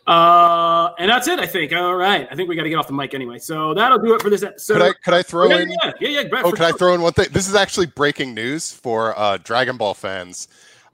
Uh, 0.07 0.93
and 0.97 1.09
that's 1.09 1.27
it. 1.27 1.39
I 1.39 1.45
think. 1.45 1.73
All 1.73 1.95
right. 1.95 2.27
I 2.31 2.35
think 2.35 2.49
we 2.49 2.55
got 2.55 2.63
to 2.63 2.69
get 2.69 2.75
off 2.77 2.87
the 2.87 2.93
mic 2.93 3.13
anyway. 3.13 3.37
So 3.37 3.73
that'll 3.73 3.99
do 3.99 4.15
it 4.15 4.21
for 4.21 4.29
this 4.29 4.43
episode. 4.43 4.73
Could 4.73 4.81
I 4.81 4.93
could 5.03 5.13
I 5.13 5.23
throw 5.23 5.47
yeah, 5.47 5.59
in? 5.59 5.69
yeah, 5.69 5.91
yeah, 5.99 6.09
yeah. 6.09 6.27
Brett, 6.27 6.45
Oh, 6.45 6.49
for 6.49 6.55
can 6.55 6.65
I 6.65 6.71
throw 6.71 6.95
in 6.95 7.01
one 7.01 7.13
thing? 7.13 7.27
This 7.31 7.47
is 7.47 7.55
actually 7.55 7.85
breaking 7.85 8.33
news 8.33 8.71
for 8.71 9.17
uh, 9.17 9.37
Dragon 9.37 9.77
Ball 9.77 9.93
fans. 9.93 10.47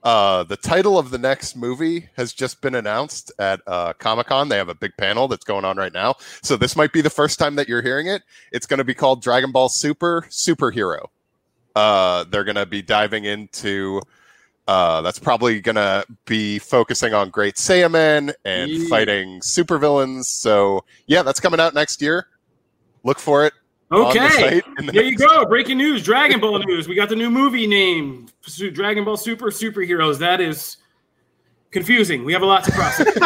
Uh, 0.04 0.44
the 0.44 0.56
title 0.56 0.98
of 0.98 1.10
the 1.10 1.18
next 1.18 1.56
movie 1.56 2.08
has 2.16 2.32
just 2.32 2.60
been 2.60 2.74
announced 2.74 3.32
at 3.38 3.60
uh, 3.66 3.92
Comic 3.94 4.28
Con. 4.28 4.48
They 4.48 4.56
have 4.56 4.68
a 4.68 4.74
big 4.74 4.92
panel 4.96 5.26
that's 5.26 5.44
going 5.44 5.64
on 5.64 5.76
right 5.76 5.92
now. 5.92 6.14
So 6.42 6.56
this 6.56 6.76
might 6.76 6.92
be 6.92 7.00
the 7.00 7.10
first 7.10 7.38
time 7.38 7.56
that 7.56 7.68
you're 7.68 7.82
hearing 7.82 8.06
it. 8.06 8.22
It's 8.52 8.66
going 8.66 8.78
to 8.78 8.84
be 8.84 8.94
called 8.94 9.22
Dragon 9.22 9.50
Ball 9.50 9.68
Super 9.68 10.26
Superhero. 10.30 11.06
Uh, 11.78 12.24
they're 12.24 12.42
going 12.44 12.56
to 12.56 12.66
be 12.66 12.82
diving 12.82 13.24
into. 13.24 14.02
Uh, 14.66 15.00
that's 15.00 15.18
probably 15.18 15.60
going 15.60 15.76
to 15.76 16.04
be 16.26 16.58
focusing 16.58 17.14
on 17.14 17.30
Great 17.30 17.54
Saiyaman 17.54 18.34
and 18.44 18.70
Yeah. 18.70 18.88
fighting 18.88 19.40
supervillains. 19.40 20.24
So 20.24 20.84
yeah, 21.06 21.22
that's 21.22 21.38
coming 21.40 21.60
out 21.60 21.72
next 21.74 22.02
year. 22.02 22.26
Look 23.04 23.18
for 23.20 23.46
it. 23.46 23.52
Okay. 23.92 24.60
the 24.76 24.82
There 24.92 25.04
you 25.04 25.16
go. 25.16 25.46
Breaking 25.46 25.78
news. 25.78 26.02
Dragon 26.02 26.40
Ball 26.40 26.58
news. 26.58 26.88
We 26.88 26.94
got 26.96 27.08
the 27.08 27.16
new 27.16 27.30
movie 27.30 27.66
name. 27.66 28.26
Dragon 28.72 29.04
Ball 29.04 29.16
Super 29.16 29.46
Superheroes. 29.46 30.18
That 30.18 30.40
is 30.40 30.76
confusing. 31.70 32.24
We 32.24 32.32
have 32.32 32.42
a 32.42 32.46
lot 32.46 32.64
to 32.64 32.72
process. 32.72 33.16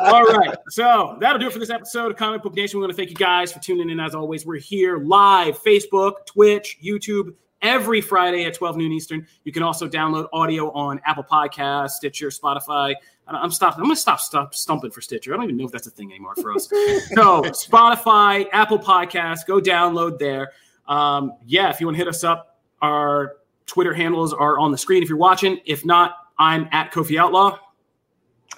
All 0.00 0.24
right. 0.26 0.56
So 0.68 1.16
that'll 1.20 1.38
do 1.40 1.46
it 1.48 1.52
for 1.52 1.58
this 1.58 1.70
episode 1.70 2.12
of 2.12 2.16
Comic 2.16 2.42
Book 2.42 2.54
Nation. 2.54 2.78
We 2.78 2.82
want 2.86 2.92
to 2.92 2.96
thank 2.96 3.10
you 3.10 3.16
guys 3.16 3.50
for 3.52 3.58
tuning 3.60 3.90
in. 3.90 3.98
As 3.98 4.14
always, 4.14 4.44
we're 4.46 4.58
here 4.58 4.98
live, 4.98 5.60
Facebook, 5.62 6.26
Twitch, 6.26 6.78
YouTube, 6.84 7.34
every 7.62 8.00
Friday 8.00 8.44
at 8.44 8.54
12 8.54 8.76
noon 8.76 8.92
Eastern. 8.92 9.26
You 9.44 9.52
can 9.52 9.62
also 9.62 9.88
download 9.88 10.28
audio 10.32 10.70
on 10.72 11.00
Apple 11.04 11.24
Podcasts, 11.24 11.90
Stitcher, 11.90 12.28
Spotify. 12.28 12.94
I- 13.26 13.36
I'm 13.36 13.50
stopping. 13.50 13.80
I'm 13.80 13.84
going 13.86 13.96
to 13.96 14.00
stop, 14.00 14.20
stop 14.20 14.54
stumping 14.54 14.90
for 14.90 15.00
Stitcher. 15.00 15.32
I 15.34 15.36
don't 15.36 15.44
even 15.44 15.56
know 15.56 15.64
if 15.66 15.72
that's 15.72 15.86
a 15.86 15.90
thing 15.90 16.10
anymore 16.10 16.34
for 16.36 16.52
us. 16.54 16.68
so 16.68 17.42
Spotify, 17.42 18.46
Apple 18.52 18.78
Podcasts, 18.78 19.46
go 19.46 19.60
download 19.60 20.18
there. 20.18 20.52
Um, 20.86 21.34
yeah, 21.46 21.68
if 21.70 21.80
you 21.80 21.86
want 21.86 21.96
to 21.96 21.98
hit 21.98 22.08
us 22.08 22.24
up, 22.24 22.60
our 22.80 23.36
Twitter 23.66 23.92
handles 23.92 24.32
are 24.32 24.58
on 24.58 24.70
the 24.72 24.78
screen 24.78 25.02
if 25.02 25.08
you're 25.08 25.18
watching. 25.18 25.60
If 25.66 25.84
not, 25.84 26.14
I'm 26.38 26.68
at 26.72 26.92
Kofi 26.92 27.18
Outlaw. 27.20 27.58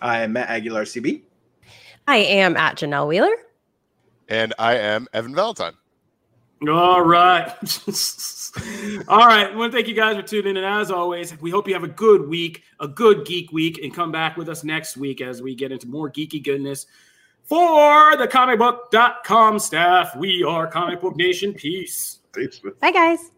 I 0.00 0.20
am 0.20 0.36
at 0.36 0.48
Aguilar 0.48 0.84
CB. 0.84 1.22
I 2.06 2.18
am 2.18 2.56
at 2.56 2.76
Janelle 2.76 3.08
Wheeler. 3.08 3.34
and 4.28 4.54
I 4.58 4.76
am 4.76 5.08
Evan 5.12 5.34
Valentine. 5.34 5.72
All 6.68 7.02
right. 7.02 7.48
All 9.08 9.26
right. 9.26 9.50
I 9.50 9.56
want 9.56 9.72
to 9.72 9.78
thank 9.78 9.88
you 9.88 9.94
guys 9.94 10.16
for 10.16 10.22
tuning 10.22 10.50
in. 10.50 10.56
And 10.58 10.66
as 10.66 10.90
always, 10.90 11.38
we 11.40 11.50
hope 11.50 11.66
you 11.66 11.74
have 11.74 11.84
a 11.84 11.88
good 11.88 12.28
week, 12.28 12.64
a 12.80 12.88
good 12.88 13.24
geek 13.24 13.50
week, 13.50 13.78
and 13.82 13.94
come 13.94 14.12
back 14.12 14.36
with 14.36 14.48
us 14.48 14.62
next 14.62 14.96
week 14.96 15.22
as 15.22 15.40
we 15.40 15.54
get 15.54 15.72
into 15.72 15.88
more 15.88 16.10
geeky 16.10 16.42
goodness. 16.42 16.86
For 17.44 18.16
the 18.16 18.28
comicbook.com 18.28 19.58
staff, 19.58 20.14
we 20.16 20.44
are 20.44 20.66
Comic 20.66 21.00
Book 21.00 21.16
Nation. 21.16 21.54
Peace. 21.54 22.20
Thanks, 22.32 22.62
man. 22.62 22.74
Bye, 22.80 22.92
guys. 22.92 23.30